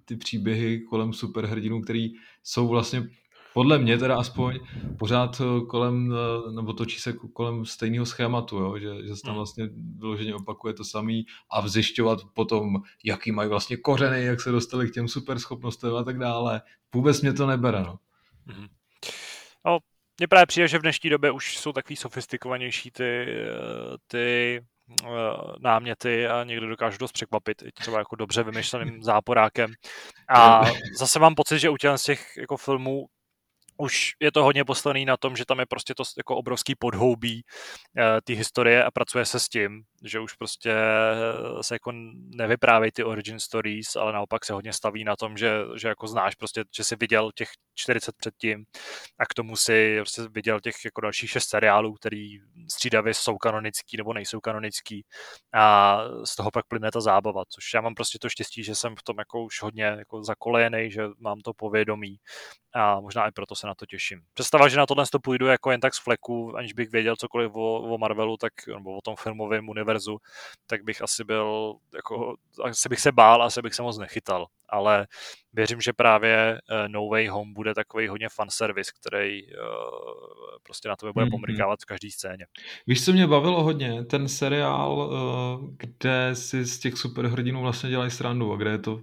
ty 0.05 0.15
příběhy 0.15 0.81
kolem 0.81 1.13
superhrdinů, 1.13 1.81
který 1.81 2.13
jsou 2.43 2.67
vlastně 2.67 3.09
podle 3.55 3.79
mě 3.79 3.97
teda 3.97 4.17
aspoň 4.17 4.59
pořád 4.99 5.41
eh, 5.41 5.65
kolem, 5.65 6.13
eh, 6.13 6.51
nebo 6.51 6.73
točí 6.73 6.99
se 6.99 7.13
kolem 7.33 7.65
stejného 7.65 8.05
schématu, 8.05 8.57
jo? 8.57 8.79
Že, 8.79 9.07
že 9.07 9.15
se 9.15 9.21
tam 9.21 9.31
hmm. 9.31 9.37
vlastně 9.37 9.69
vyloženě 9.97 10.35
opakuje 10.35 10.73
to 10.73 10.83
samý 10.83 11.25
a 11.51 11.61
vzjišťovat 11.61 12.19
potom, 12.33 12.75
jaký 13.03 13.31
mají 13.31 13.49
vlastně 13.49 13.77
kořeny, 13.77 14.23
jak 14.23 14.41
se 14.41 14.51
dostali 14.51 14.89
k 14.89 14.93
těm 14.93 15.07
superschopnostem 15.07 15.95
a 15.95 16.03
tak 16.03 16.19
dále. 16.19 16.61
Vůbec 16.93 17.21
mě 17.21 17.33
to 17.33 17.47
nebere, 17.47 17.83
no. 17.83 17.99
Mm-hmm. 18.47 18.67
No, 19.65 19.77
mně 20.19 20.27
právě 20.27 20.45
přijde, 20.45 20.67
že 20.67 20.77
v 20.77 20.81
dnešní 20.81 21.09
době 21.09 21.31
už 21.31 21.57
jsou 21.57 21.71
takový 21.71 21.95
sofistikovanější 21.95 22.91
ty, 22.91 23.03
eh, 23.03 23.97
ty 24.07 24.61
náměty 25.59 26.27
a 26.27 26.43
někdy 26.43 26.67
dokážu 26.67 26.97
dost 26.97 27.11
překvapit, 27.11 27.61
i 27.61 27.71
třeba 27.71 27.99
jako 27.99 28.15
dobře 28.15 28.43
vymyšleným 28.43 29.03
záporákem. 29.03 29.71
A 30.29 30.61
zase 30.99 31.19
mám 31.19 31.35
pocit, 31.35 31.59
že 31.59 31.69
u 31.69 31.77
těch, 31.77 31.97
z 31.97 32.03
těch 32.03 32.37
jako 32.37 32.57
filmů 32.57 33.05
už 33.77 34.13
je 34.19 34.31
to 34.31 34.43
hodně 34.43 34.65
poslaný 34.65 35.05
na 35.05 35.17
tom, 35.17 35.35
že 35.35 35.45
tam 35.45 35.59
je 35.59 35.65
prostě 35.65 35.95
to 35.95 36.03
jako 36.17 36.35
obrovský 36.35 36.75
podhoubí 36.75 37.43
uh, 37.43 38.03
ty 38.23 38.35
historie 38.35 38.83
a 38.83 38.91
pracuje 38.91 39.25
se 39.25 39.39
s 39.39 39.49
tím, 39.49 39.83
že 40.03 40.19
už 40.19 40.33
prostě 40.33 40.71
eh, 40.71 41.63
se 41.63 41.75
jako 41.75 41.91
nevyprávějí 42.35 42.91
ty 42.91 43.03
origin 43.03 43.39
stories, 43.39 43.95
ale 43.95 44.13
naopak 44.13 44.45
se 44.45 44.53
hodně 44.53 44.73
staví 44.73 45.03
na 45.03 45.15
tom, 45.15 45.37
že, 45.37 45.61
že 45.75 45.87
jako 45.87 46.07
znáš 46.07 46.35
prostě, 46.35 46.63
že 46.75 46.83
jsi 46.83 46.95
viděl 46.95 47.31
těch 47.35 47.49
40 47.75 48.15
předtím 48.17 48.65
a 49.19 49.25
k 49.25 49.33
tomu 49.33 49.55
si 49.55 49.95
prostě 49.97 50.21
viděl 50.31 50.59
těch 50.59 50.75
jako 50.85 51.01
dalších 51.01 51.29
šest 51.29 51.49
seriálů, 51.49 51.93
který 51.93 52.39
střídavě 52.71 53.13
jsou 53.13 53.37
kanonický 53.37 53.97
nebo 53.97 54.13
nejsou 54.13 54.39
kanonický 54.39 55.05
a 55.53 55.97
z 56.23 56.35
toho 56.35 56.51
pak 56.51 56.65
plyne 56.67 56.91
ta 56.91 57.01
zábava, 57.01 57.43
což 57.49 57.73
já 57.73 57.81
mám 57.81 57.95
prostě 57.95 58.19
to 58.19 58.29
štěstí, 58.29 58.63
že 58.63 58.75
jsem 58.75 58.95
v 58.95 59.03
tom 59.03 59.15
jako 59.19 59.43
už 59.43 59.61
hodně 59.61 59.83
jako 59.83 60.23
zakolejený, 60.23 60.91
že 60.91 61.03
mám 61.19 61.41
to 61.41 61.53
povědomí 61.53 62.17
a 62.75 62.99
možná 62.99 63.27
i 63.27 63.31
proto 63.31 63.55
se 63.55 63.67
na 63.67 63.75
to 63.75 63.85
těším. 63.85 64.21
Představa, 64.33 64.67
že 64.67 64.77
na 64.77 64.85
tohle 64.85 65.05
to 65.11 65.19
půjdu 65.19 65.45
jako 65.47 65.71
jen 65.71 65.81
tak 65.81 65.93
z 65.93 65.99
fleku, 65.99 66.57
aniž 66.57 66.73
bych 66.73 66.89
věděl 66.89 67.15
cokoliv 67.15 67.51
o, 67.55 67.81
o 67.81 67.97
Marvelu, 67.97 68.37
tak, 68.37 68.53
nebo 68.67 68.97
o 68.97 69.01
tom 69.01 69.15
filmovém 69.15 69.69
univerzu, 69.69 69.94
tak 70.67 70.83
bych 70.83 71.01
asi 71.01 71.23
byl, 71.23 71.75
jako, 71.95 72.35
asi 72.63 72.89
bych 72.89 72.99
se 72.99 73.11
bál, 73.11 73.43
asi 73.43 73.61
bych 73.61 73.73
se 73.73 73.81
moc 73.81 73.97
nechytal. 73.97 74.45
Ale 74.69 75.07
věřím, 75.53 75.81
že 75.81 75.93
právě 75.93 76.59
uh, 76.71 76.87
No 76.87 77.07
Way 77.07 77.27
Home 77.27 77.53
bude 77.53 77.73
takový 77.73 78.07
hodně 78.07 78.29
fanservice, 78.29 78.91
který 78.99 79.43
uh, 79.43 79.51
prostě 80.63 80.89
na 80.89 80.95
to 80.95 81.13
bude 81.13 81.25
mm-hmm. 81.25 81.31
pomrkávat 81.31 81.79
v 81.81 81.85
každé 81.85 82.11
scéně. 82.11 82.45
Víš, 82.87 83.05
co 83.05 83.11
mě 83.11 83.27
bavilo 83.27 83.63
hodně? 83.63 84.05
Ten 84.05 84.27
seriál, 84.27 84.93
uh, 84.93 85.69
kde 85.77 86.29
si 86.33 86.65
z 86.65 86.79
těch 86.79 86.97
superhrdinů 86.97 87.61
vlastně 87.61 87.89
dělají 87.89 88.11
srandu 88.11 88.53
a 88.53 88.57
kde 88.57 88.71
je 88.71 88.79
to 88.79 88.99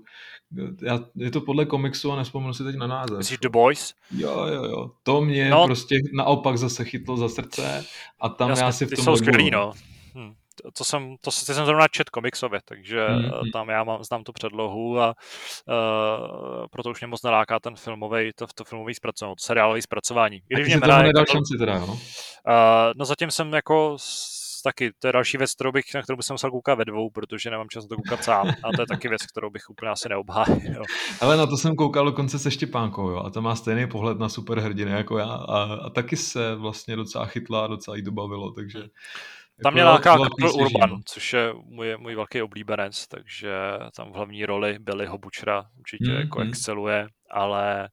já, 0.83 1.01
je 1.17 1.31
to 1.31 1.41
podle 1.41 1.67
komiksu 1.67 2.13
a 2.13 2.17
nespomenu 2.17 2.55
si 2.55 2.65
teď 2.65 2.77
na 2.77 2.87
název. 2.87 3.19
Myslíš 3.19 3.39
The 3.39 3.49
Boys? 3.49 3.95
Jo, 4.11 4.47
jo, 4.47 4.65
jo. 4.65 4.91
To 5.03 5.21
mě 5.21 5.51
no. 5.51 5.65
prostě 5.65 5.97
naopak 6.17 6.59
zase 6.59 6.85
chytlo 6.85 7.17
za 7.17 7.29
srdce 7.29 7.85
a 8.21 8.29
tam 8.29 8.51
Jasně, 8.51 8.65
já 8.65 8.73
si 8.73 8.87
v 8.87 8.89
tom... 8.89 8.97
Ty 8.97 9.03
jsou 9.03 9.17
skvělý, 9.17 9.51
no. 9.51 9.73
Hm. 10.15 10.35
To 10.79 10.85
jsem, 10.85 11.17
to 11.25 11.31
jsem 11.31 11.67
zrovna 11.67 11.89
čet 11.89 12.11
komiksově, 12.11 12.61
takže 12.65 13.07
mm-hmm. 13.07 13.53
tam 13.53 13.69
já 13.69 13.85
mám, 13.85 14.05
znám 14.05 14.25
tu 14.25 14.33
předlohu 14.33 15.01
a 15.01 15.07
uh, 15.09 16.67
proto 16.71 16.91
už 16.91 17.01
mě 17.01 17.07
moc 17.07 17.23
naláká 17.23 17.61
ten 17.61 17.77
filmový, 17.77 18.31
to, 18.37 18.47
to 18.55 18.65
filmový 18.65 18.95
zpracování, 18.95 19.35
to 19.37 19.45
seriálový 19.45 19.83
zpracování. 19.83 20.41
Když 20.49 20.67
mě 20.67 20.77
nedal 20.77 21.07
jako 21.07 21.25
šanci 21.33 21.59
teda, 21.59 21.79
no? 21.79 21.87
Uh, 21.87 21.99
no 22.97 23.05
zatím 23.05 23.31
jsem 23.31 23.53
jako 23.53 23.97
taky, 24.65 24.91
to 24.99 25.07
je 25.07 25.13
další 25.13 25.39
věc, 25.39 25.55
kterou 25.55 25.73
bych, 25.73 25.85
na 25.95 26.03
kterou 26.03 26.17
bych 26.17 26.31
musel 26.31 26.51
koukat 26.51 26.79
ve 26.79 26.85
dvou, 26.85 27.11
protože 27.11 27.51
nemám 27.51 27.69
čas 27.69 27.87
to 27.87 27.97
koukat 27.97 28.25
sám. 28.25 28.49
A 28.49 28.77
to 28.77 28.83
je 28.83 28.87
taky 28.87 29.09
věc, 29.09 29.27
kterou 29.27 29.51
bych 29.51 29.71
úplně 29.71 29.91
asi 29.91 30.09
neobhájil. 30.09 30.83
Ale 31.21 31.37
na 31.37 31.47
to 31.47 31.57
jsem 31.57 31.77
koukal 31.77 32.05
dokonce 32.05 32.39
se 32.39 32.51
Štěpánkou, 32.51 33.09
jo, 33.09 33.17
a 33.17 33.31
to 33.31 33.43
má 33.43 33.57
stejný 33.57 33.89
pohled 33.89 34.19
na 34.19 34.29
superhrdiny 34.29 34.91
jako 34.91 35.19
já. 35.19 35.29
A, 35.29 35.63
a 35.63 35.91
taky 35.91 36.17
se 36.17 36.55
vlastně 36.55 36.97
docela 36.97 37.27
chytla, 37.27 37.67
docela 37.67 37.97
jí 37.97 38.03
dobavilo, 38.03 38.51
takže... 38.51 38.83
Tam 39.63 39.73
mě 39.73 39.85
láká 39.85 40.17
Kapel 40.19 40.55
Urban, 40.55 41.01
což 41.05 41.33
je 41.33 41.53
můj, 41.65 41.97
můj 41.97 42.15
velký 42.15 42.43
oblíbenec, 42.43 43.09
takže 43.09 43.53
tam 43.97 44.13
v 44.13 44.15
hlavní 44.15 44.47
roli 44.47 44.79
Billyho 44.79 45.19
Butchera 45.19 45.65
určitě 45.79 46.11
mm, 46.11 46.17
jako 46.17 46.41
mm. 46.41 46.49
exceluje, 46.49 47.09
ale 47.31 47.89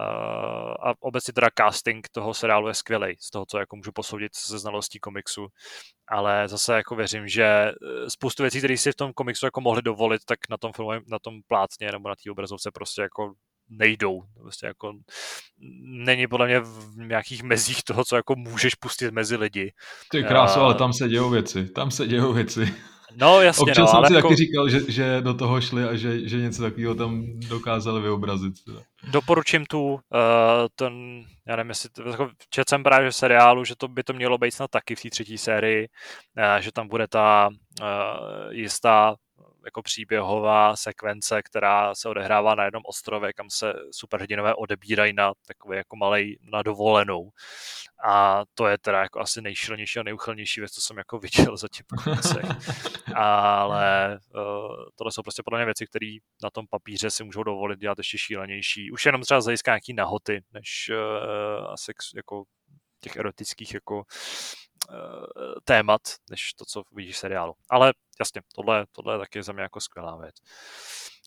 uh, 0.00 0.88
a 0.88 0.94
obecně 1.00 1.32
teda 1.32 1.48
casting 1.58 2.08
toho 2.08 2.34
seriálu 2.34 2.68
je 2.68 2.74
skvělý, 2.74 3.16
z 3.20 3.30
toho, 3.30 3.46
co 3.46 3.58
jako 3.58 3.76
můžu 3.76 3.92
posoudit 3.92 4.32
ze 4.46 4.58
znalostí 4.58 4.98
komiksu, 4.98 5.46
ale 6.08 6.48
zase 6.48 6.74
jako 6.74 6.96
věřím, 6.96 7.28
že 7.28 7.44
eh, 7.44 7.74
spoustu 8.10 8.42
věcí, 8.42 8.58
které 8.58 8.76
si 8.76 8.92
v 8.92 8.96
tom 8.96 9.12
komiksu 9.12 9.46
jako 9.46 9.60
mohli 9.60 9.82
dovolit, 9.82 10.22
tak 10.24 10.38
na 10.50 10.56
tom 10.56 10.72
filmu, 10.72 10.90
na 11.06 11.18
tom 11.18 11.34
plátně 11.48 11.92
nebo 11.92 12.08
na 12.08 12.14
té 12.24 12.30
obrazovce 12.30 12.70
prostě 12.74 13.02
jako 13.02 13.32
nejdou. 13.70 14.22
Prostě 14.40 14.66
jako 14.66 14.92
není 15.82 16.26
podle 16.26 16.46
mě 16.46 16.60
v 16.60 16.96
nějakých 16.96 17.42
mezích 17.42 17.82
toho, 17.82 18.04
co 18.04 18.16
jako 18.16 18.36
můžeš 18.36 18.74
pustit 18.74 19.12
mezi 19.12 19.36
lidi. 19.36 19.72
Ty 20.10 20.24
krásu, 20.24 20.60
ale 20.60 20.74
tam 20.74 20.92
se 20.92 21.08
dějou 21.08 21.30
věci. 21.30 21.68
Tam 21.68 21.90
se 21.90 22.06
dějou 22.06 22.32
věci. 22.32 22.74
No 23.16 23.40
jasně, 23.40 23.62
Občas 23.62 23.78
no, 23.78 23.86
jsem 23.86 23.96
ale 23.96 24.08
si 24.08 24.14
jako... 24.14 24.28
taky 24.28 24.36
říkal, 24.36 24.68
že, 24.68 24.80
že 24.92 25.20
do 25.20 25.34
toho 25.34 25.60
šli 25.60 25.84
a 25.84 25.96
že, 25.96 26.28
že 26.28 26.36
něco 26.36 26.62
takového 26.62 26.94
tam 26.94 27.24
dokázali 27.48 28.00
vyobrazit. 28.00 28.54
Doporučím 29.10 29.66
tu, 29.66 29.92
uh, 29.92 30.00
ten, 30.74 30.92
já 31.46 31.56
nevím, 31.56 31.68
jestli, 31.68 31.90
jako 32.10 32.30
čet 32.50 32.68
jsem 32.68 32.82
právě 32.82 33.10
v 33.10 33.16
seriálu, 33.16 33.64
že 33.64 33.76
to 33.76 33.88
by 33.88 34.02
to 34.02 34.12
mělo 34.12 34.38
být 34.38 34.50
snad 34.50 34.70
taky 34.70 34.94
v 34.94 35.02
té 35.02 35.10
třetí 35.10 35.38
sérii, 35.38 35.88
uh, 36.38 36.60
že 36.60 36.72
tam 36.72 36.88
bude 36.88 37.08
ta 37.08 37.48
uh, 37.80 37.86
jistá 38.50 39.14
jako 39.64 39.82
příběhová 39.82 40.76
sekvence, 40.76 41.42
která 41.42 41.94
se 41.94 42.08
odehrává 42.08 42.54
na 42.54 42.64
jednom 42.64 42.82
ostrově, 42.86 43.32
kam 43.32 43.50
se 43.50 43.72
superhrdinové 43.90 44.54
odebírají 44.54 45.12
na 45.12 45.32
takový 45.46 45.76
jako 45.76 45.96
malej 45.96 46.38
na 46.52 46.62
dovolenou. 46.62 47.30
A 48.04 48.42
to 48.54 48.66
je 48.66 48.78
teda 48.78 49.00
jako 49.02 49.20
asi 49.20 49.42
nejšilnější 49.42 49.98
a 49.98 50.02
nejuchylnější 50.02 50.60
věc, 50.60 50.72
co 50.72 50.80
jsem 50.80 50.98
jako 50.98 51.18
viděl 51.18 51.56
zatím 51.56 51.86
Ale 53.14 54.18
uh, 54.34 54.42
tohle 54.96 55.12
jsou 55.12 55.22
prostě 55.22 55.42
podle 55.42 55.58
mě 55.58 55.64
věci, 55.64 55.86
které 55.86 56.16
na 56.42 56.50
tom 56.50 56.66
papíře 56.70 57.10
si 57.10 57.24
můžou 57.24 57.42
dovolit 57.42 57.78
dělat 57.78 57.98
ještě 57.98 58.18
šílenější. 58.18 58.90
Už 58.90 59.06
jenom 59.06 59.22
třeba 59.22 59.40
zajiská 59.40 59.70
nějaký 59.70 59.92
nahoty, 59.92 60.42
než 60.52 60.90
uh, 60.92 61.72
asi 61.72 61.92
jako 62.16 62.44
těch 63.00 63.16
erotických 63.16 63.74
jako 63.74 63.96
uh, 63.96 64.04
témat, 65.64 66.00
než 66.30 66.52
to, 66.52 66.64
co 66.64 66.82
vidíš 66.92 67.14
v 67.14 67.18
seriálu. 67.18 67.54
Ale 67.70 67.92
jasně, 68.20 68.42
tohle, 68.54 68.86
tohle 68.92 69.14
je 69.14 69.18
taky 69.18 69.42
za 69.42 69.52
mě 69.52 69.62
jako 69.62 69.80
skvělá 69.80 70.16
věc. 70.16 70.34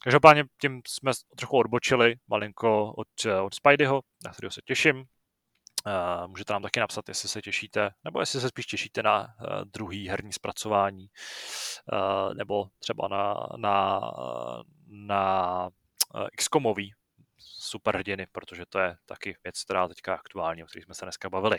Každopádně 0.04 0.44
tím 0.60 0.80
jsme 0.86 1.12
trochu 1.36 1.56
odbočili 1.56 2.16
malinko 2.28 2.92
od, 2.92 3.08
od 3.44 3.54
Spideyho, 3.54 4.02
na 4.24 4.32
kterého 4.32 4.50
se 4.50 4.60
těším. 4.64 5.04
Uh, 5.86 6.28
můžete 6.28 6.52
nám 6.52 6.62
taky 6.62 6.80
napsat, 6.80 7.08
jestli 7.08 7.28
se 7.28 7.42
těšíte, 7.42 7.90
nebo 8.04 8.20
jestli 8.20 8.40
se 8.40 8.48
spíš 8.48 8.66
těšíte 8.66 9.02
na 9.02 9.20
uh, 9.20 9.26
druhý 9.64 10.08
herní 10.08 10.32
zpracování, 10.32 11.06
uh, 11.92 12.34
nebo 12.34 12.64
třeba 12.78 13.08
na, 13.08 13.34
na, 13.56 14.00
na 14.88 15.62
uh, 16.14 16.26
XCOMový 16.36 16.92
superhrdiny, 17.64 18.26
protože 18.32 18.64
to 18.68 18.78
je 18.78 18.96
taky 19.06 19.36
věc, 19.44 19.64
která 19.64 19.88
teďka 19.88 20.14
aktuální, 20.14 20.64
o 20.64 20.66
které 20.66 20.82
jsme 20.82 20.94
se 20.94 21.04
dneska 21.04 21.30
bavili. 21.30 21.58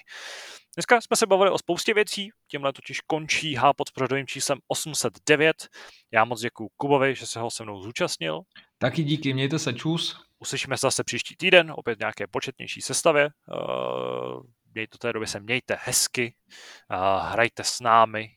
Dneska 0.76 1.02
jsme 1.02 1.16
se 1.16 1.26
bavili 1.28 1.52
o 1.52 1.58
spoustě 1.58 1.94
věcí, 1.94 2.30
tímhle 2.52 2.74
totiž 2.74 3.02
končí 3.02 3.56
Hápod 3.56 3.90
s 3.90 3.92
pořadovým 3.92 4.28
číslem 4.28 4.60
809. 4.68 5.68
Já 6.14 6.26
moc 6.26 6.42
děkuji 6.42 6.70
Kubovi, 6.78 7.16
že 7.16 7.28
se 7.28 7.40
ho 7.40 7.52
se 7.52 7.64
mnou 7.64 7.82
zúčastnil. 7.82 8.42
Taky 8.78 9.04
díky, 9.04 9.34
mějte 9.34 9.60
se, 9.60 9.74
čus. 9.74 10.22
Uslyšíme 10.40 10.78
se 10.78 10.88
zase 10.88 11.04
příští 11.04 11.36
týden, 11.38 11.74
opět 11.76 12.00
nějaké 12.00 12.28
početnější 12.28 12.82
sestavě. 12.82 13.30
Uh, 13.54 14.44
mějte 14.76 14.92
do 14.92 14.98
té 14.98 15.14
doby 15.14 15.28
se 15.28 15.40
mějte 15.40 15.78
hezky, 15.82 16.36
hrajte 17.22 17.64
s 17.64 17.80
námi, 17.80 18.30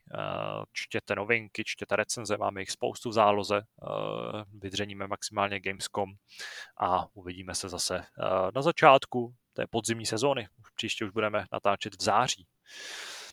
čtěte 0.73 1.15
novinky, 1.15 1.63
čtěte 1.67 1.97
recenze, 1.97 2.37
máme 2.37 2.61
jich 2.61 2.71
spoustu 2.71 3.11
v 3.11 3.13
záloze, 3.13 3.63
vydřeníme 4.55 5.07
maximálně 5.07 5.61
Gamescom 5.61 6.11
a 6.81 7.07
uvidíme 7.15 7.55
se 7.55 7.69
zase 7.69 8.05
na 8.55 8.63
začátku 8.63 9.35
té 9.53 9.67
podzimní 9.71 10.07
sezóny. 10.07 10.49
Příště 10.75 11.05
už 11.05 11.11
budeme 11.11 11.45
natáčet 11.53 11.95
v 11.95 12.03
září. 12.03 12.47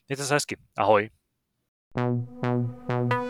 Mějte 0.08 0.26
se 0.26 0.34
hezky. 0.34 0.58
Ahoj. 0.78 1.10
thank 1.96 3.14
you 3.14 3.25